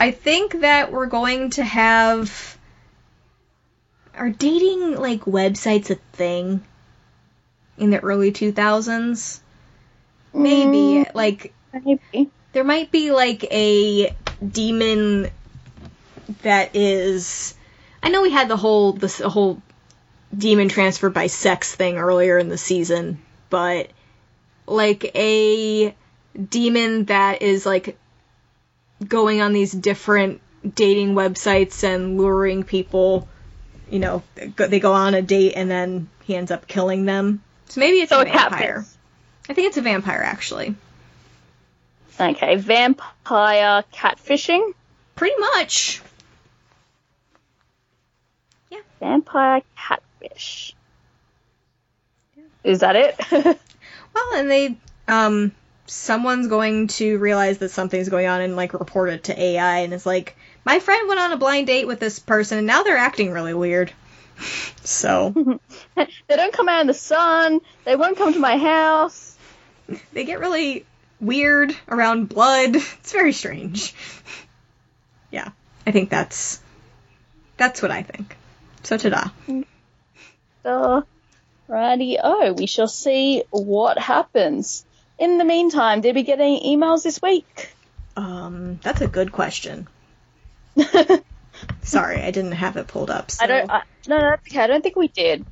I 0.00 0.12
think 0.12 0.62
that 0.62 0.90
we're 0.90 1.08
going 1.08 1.50
to 1.50 1.62
have 1.62 2.56
are 4.16 4.30
dating 4.30 4.96
like 4.96 5.20
websites 5.26 5.90
a 5.90 5.96
thing 6.16 6.64
in 7.76 7.90
the 7.90 8.00
early 8.00 8.32
2000s? 8.32 9.40
Maybe 10.32 11.04
like 11.12 11.52
Maybe. 11.74 12.30
there 12.54 12.64
might 12.64 12.90
be 12.90 13.12
like 13.12 13.44
a 13.52 14.16
demon 14.42 15.28
that 16.44 16.74
is 16.74 17.54
I 18.02 18.08
know 18.08 18.22
we 18.22 18.30
had 18.30 18.48
the 18.48 18.56
whole 18.56 18.94
this 18.94 19.18
the 19.18 19.28
whole 19.28 19.60
demon 20.34 20.70
transfer 20.70 21.10
by 21.10 21.26
sex 21.26 21.74
thing 21.74 21.98
earlier 21.98 22.38
in 22.38 22.48
the 22.48 22.56
season, 22.56 23.20
but 23.50 23.90
like 24.66 25.10
a 25.14 25.94
demon 26.48 27.04
that 27.06 27.42
is 27.42 27.64
like 27.66 27.98
going 29.06 29.40
on 29.40 29.52
these 29.52 29.72
different 29.72 30.40
dating 30.74 31.14
websites 31.14 31.84
and 31.84 32.18
luring 32.18 32.64
people, 32.64 33.28
you 33.90 33.98
know, 33.98 34.22
they 34.56 34.80
go 34.80 34.92
on 34.92 35.14
a 35.14 35.22
date 35.22 35.52
and 35.56 35.70
then 35.70 36.08
he 36.24 36.34
ends 36.34 36.50
up 36.50 36.66
killing 36.66 37.04
them. 37.04 37.42
So 37.68 37.80
maybe 37.80 37.98
it's 37.98 38.10
So 38.10 38.20
a 38.20 38.24
vampire. 38.24 38.84
I 39.48 39.54
think 39.54 39.68
it's 39.68 39.76
a 39.76 39.82
vampire 39.82 40.22
actually. 40.22 40.74
Okay, 42.18 42.56
vampire 42.56 43.84
catfishing. 43.92 44.72
Pretty 45.16 45.38
much. 45.38 46.00
Yeah. 48.70 48.78
Vampire 49.00 49.62
catfish. 49.76 50.74
Is 52.62 52.80
that 52.80 52.96
it? 52.96 53.58
Well, 54.14 54.34
and 54.34 54.50
they, 54.50 54.76
um, 55.08 55.52
someone's 55.86 56.48
going 56.48 56.88
to 56.88 57.18
realize 57.18 57.58
that 57.58 57.70
something's 57.70 58.08
going 58.08 58.26
on 58.26 58.40
and 58.40 58.56
like 58.56 58.72
report 58.72 59.10
it 59.10 59.24
to 59.24 59.40
AI, 59.40 59.80
and 59.80 59.92
it's 59.92 60.06
like, 60.06 60.36
my 60.64 60.78
friend 60.78 61.08
went 61.08 61.20
on 61.20 61.32
a 61.32 61.36
blind 61.36 61.66
date 61.66 61.86
with 61.86 62.00
this 62.00 62.18
person, 62.18 62.58
and 62.58 62.66
now 62.66 62.82
they're 62.82 62.96
acting 62.96 63.32
really 63.32 63.54
weird. 63.54 63.92
so 64.84 65.32
they 65.96 66.36
don't 66.36 66.52
come 66.52 66.68
out 66.68 66.80
in 66.80 66.86
the 66.86 66.94
sun. 66.94 67.60
They 67.84 67.96
won't 67.96 68.16
come 68.16 68.32
to 68.32 68.38
my 68.38 68.56
house. 68.56 69.36
they 70.12 70.24
get 70.24 70.40
really 70.40 70.86
weird 71.20 71.74
around 71.88 72.28
blood. 72.28 72.76
It's 73.04 73.12
very 73.12 73.32
strange. 73.32 73.94
Yeah, 75.30 75.50
I 75.86 75.90
think 75.90 76.10
that's 76.10 76.60
that's 77.56 77.82
what 77.82 77.90
I 77.90 78.02
think. 78.02 78.36
So 78.82 78.96
ta-da. 78.96 79.30
Uh, 80.64 81.02
righty 81.68 82.18
oh, 82.22 82.52
we 82.52 82.66
shall 82.66 82.88
see 82.88 83.44
what 83.50 83.98
happens. 83.98 84.84
In 85.18 85.38
the 85.38 85.44
meantime, 85.44 86.00
did 86.00 86.14
we 86.14 86.22
get 86.22 86.40
any 86.40 86.76
emails 86.76 87.04
this 87.04 87.22
week? 87.22 87.70
Um, 88.16 88.78
that's 88.82 89.00
a 89.00 89.08
good 89.08 89.32
question. 89.32 89.86
Sorry, 91.82 92.20
I 92.20 92.30
didn't 92.30 92.52
have 92.52 92.76
it 92.76 92.88
pulled 92.88 93.10
up. 93.10 93.30
So 93.30 93.44
I 93.44 93.46
don't. 93.46 93.70
I, 93.70 93.82
no, 94.08 94.18
no, 94.18 94.30
that's 94.30 94.46
okay. 94.48 94.60
I 94.60 94.66
don't 94.66 94.82
think 94.82 94.96
we 94.96 95.08
did. 95.08 95.44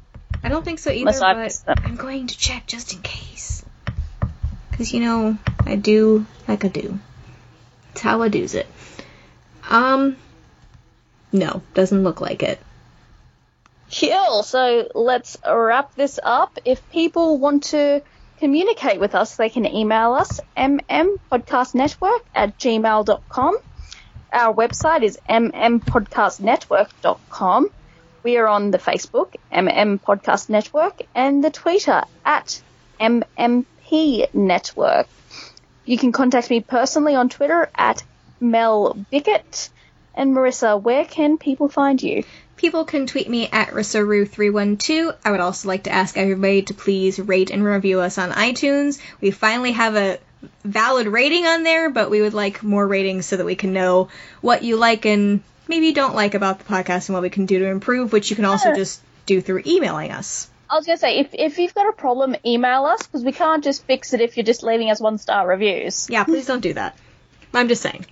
I 0.43 0.49
don't 0.49 0.65
think 0.65 0.79
so 0.79 0.91
either, 0.91 1.01
Unless 1.01 1.21
I 1.21 1.35
but 1.35 1.43
missed 1.43 1.67
them. 1.67 1.77
I'm 1.85 1.97
going 1.97 2.27
to 2.27 2.37
check 2.37 2.67
just 2.67 2.93
in 2.93 3.03
case. 3.03 3.65
Because, 4.71 4.93
you 4.93 5.01
know, 5.01 5.39
I 5.65 5.77
do 5.77 6.27
like 6.49 6.65
I 6.65 6.69
do. 6.69 6.99
It's 7.93 8.01
how 8.01 8.23
I 8.23 8.29
do's 8.29 8.55
it. 8.55 8.67
Um, 9.69 10.17
no, 11.31 11.63
doesn't 11.75 12.03
look 12.03 12.21
like 12.21 12.43
it. 12.43 12.59
Cool. 13.99 14.43
So 14.43 14.89
let's 14.95 15.37
wrap 15.47 15.95
this 15.95 16.19
up. 16.23 16.59
If 16.65 16.91
people 16.91 17.37
want 17.39 17.65
to 17.65 18.01
communicate 18.39 18.99
with 18.99 19.15
us, 19.15 19.37
they 19.37 19.51
can 19.51 19.67
email 19.67 20.15
us 20.15 20.41
mmpodcastnetwork 20.57 22.21
at 22.35 22.59
gmail.com. 22.59 23.59
Our 24.33 24.55
website 24.55 25.03
is 25.03 25.19
mmpodcastnetwork.com. 25.29 27.71
We 28.23 28.39
are 28.39 28.49
on 28.49 28.71
the 28.71 28.79
Facebook, 28.79 29.35
MM 29.53 30.01
Podcast 30.01 30.49
Network, 30.49 31.03
and 31.15 31.45
the 31.45 31.51
Twitter 31.51 32.03
at 32.25 32.63
MMP 32.99 34.33
Network. 34.33 35.07
You 35.85 35.99
can 35.99 36.13
contact 36.13 36.49
me 36.49 36.61
personally 36.61 37.15
on 37.15 37.29
Twitter 37.29 37.69
at 37.75 38.03
Mel 38.41 38.95
Bickett. 39.11 39.69
And 40.15 40.35
Marissa, 40.35 40.81
where 40.81 41.05
can 41.05 41.37
people 41.37 41.69
find 41.69 42.03
you? 42.03 42.25
People 42.63 42.85
can 42.85 43.09
tweet 43.09 43.29
me 43.29 43.49
at 43.51 43.71
Rissaru312. 43.71 45.17
I 45.25 45.33
would 45.33 45.41
also 45.41 45.67
like 45.67 45.83
to 45.83 45.93
ask 45.93 46.17
everybody 46.17 46.63
to 46.63 46.75
please 46.75 47.19
rate 47.19 47.51
and 47.51 47.65
review 47.65 47.99
us 47.99 48.19
on 48.19 48.31
iTunes. 48.31 49.01
We 49.21 49.33
finally 49.33 49.73
have 49.73 49.97
a 49.97 50.21
valid 50.63 51.09
rating 51.09 51.45
on 51.45 51.65
there, 51.65 51.91
but 51.91 52.09
we 52.09 52.23
would 52.23 52.35
like 52.35 52.63
more 52.63 52.87
ratings 52.87 53.27
so 53.27 53.37
that 53.37 53.45
we 53.45 53.57
can 53.57 53.73
know 53.73 54.11
what 54.43 54.63
you 54.63 54.77
like 54.77 55.07
and 55.07 55.43
maybe 55.67 55.93
don't 55.93 56.15
like 56.15 56.35
about 56.35 56.61
the 56.61 56.65
podcast 56.65 57.09
and 57.09 57.15
what 57.15 57.25
we 57.25 57.31
can 57.31 57.47
do 57.47 57.59
to 57.59 57.67
improve, 57.67 58.13
which 58.13 58.31
you 58.31 58.37
can 58.37 58.45
also 58.45 58.73
just 58.73 59.03
do 59.27 59.41
through 59.41 59.65
emailing 59.67 60.13
us. 60.13 60.49
I 60.71 60.77
was 60.77 60.87
gonna 60.87 60.99
say 60.99 61.19
if 61.19 61.31
if 61.35 61.59
you've 61.59 61.75
got 61.75 61.89
a 61.89 61.93
problem, 61.93 62.37
email 62.47 62.85
us 62.85 63.03
because 63.03 63.25
we 63.25 63.33
can't 63.33 63.65
just 63.65 63.85
fix 63.87 64.15
it 64.15 64.21
if 64.21 64.37
you're 64.37 64.47
just 64.47 64.63
leaving 64.63 64.89
us 64.89 65.01
one 65.01 65.19
star 65.19 65.49
reviews. 65.49 66.09
Yeah, 66.09 66.23
please 66.23 66.47
don't 66.47 66.61
do 66.61 66.75
that. 66.75 66.97
I'm 67.53 67.67
just 67.67 67.83
saying. 67.83 68.07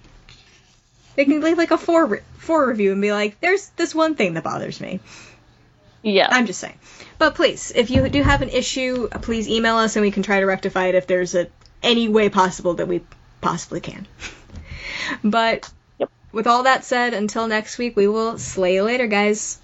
They 1.20 1.26
can 1.26 1.42
leave 1.42 1.58
like 1.58 1.70
a 1.70 1.76
four 1.76 2.06
re- 2.06 2.20
four 2.38 2.66
review 2.66 2.92
and 2.92 3.02
be 3.02 3.12
like, 3.12 3.38
"There's 3.42 3.66
this 3.76 3.94
one 3.94 4.14
thing 4.14 4.32
that 4.34 4.42
bothers 4.42 4.80
me." 4.80 5.00
Yeah. 6.02 6.28
I'm 6.30 6.46
just 6.46 6.60
saying. 6.60 6.78
But 7.18 7.34
please, 7.34 7.70
if 7.76 7.90
you 7.90 8.08
do 8.08 8.22
have 8.22 8.40
an 8.40 8.48
issue, 8.48 9.06
please 9.20 9.46
email 9.46 9.76
us 9.76 9.96
and 9.96 10.02
we 10.02 10.12
can 10.12 10.22
try 10.22 10.40
to 10.40 10.46
rectify 10.46 10.86
it 10.86 10.94
if 10.94 11.06
there's 11.06 11.34
a 11.34 11.48
any 11.82 12.08
way 12.08 12.30
possible 12.30 12.72
that 12.72 12.88
we 12.88 13.02
possibly 13.42 13.80
can. 13.82 14.06
but 15.22 15.70
Yep. 15.98 16.08
with 16.32 16.46
all 16.46 16.62
that 16.62 16.86
said, 16.86 17.12
until 17.12 17.46
next 17.46 17.76
week, 17.76 17.96
we 17.96 18.08
will 18.08 18.38
slay 18.38 18.76
you 18.76 18.82
later, 18.84 19.06
guys. 19.06 19.58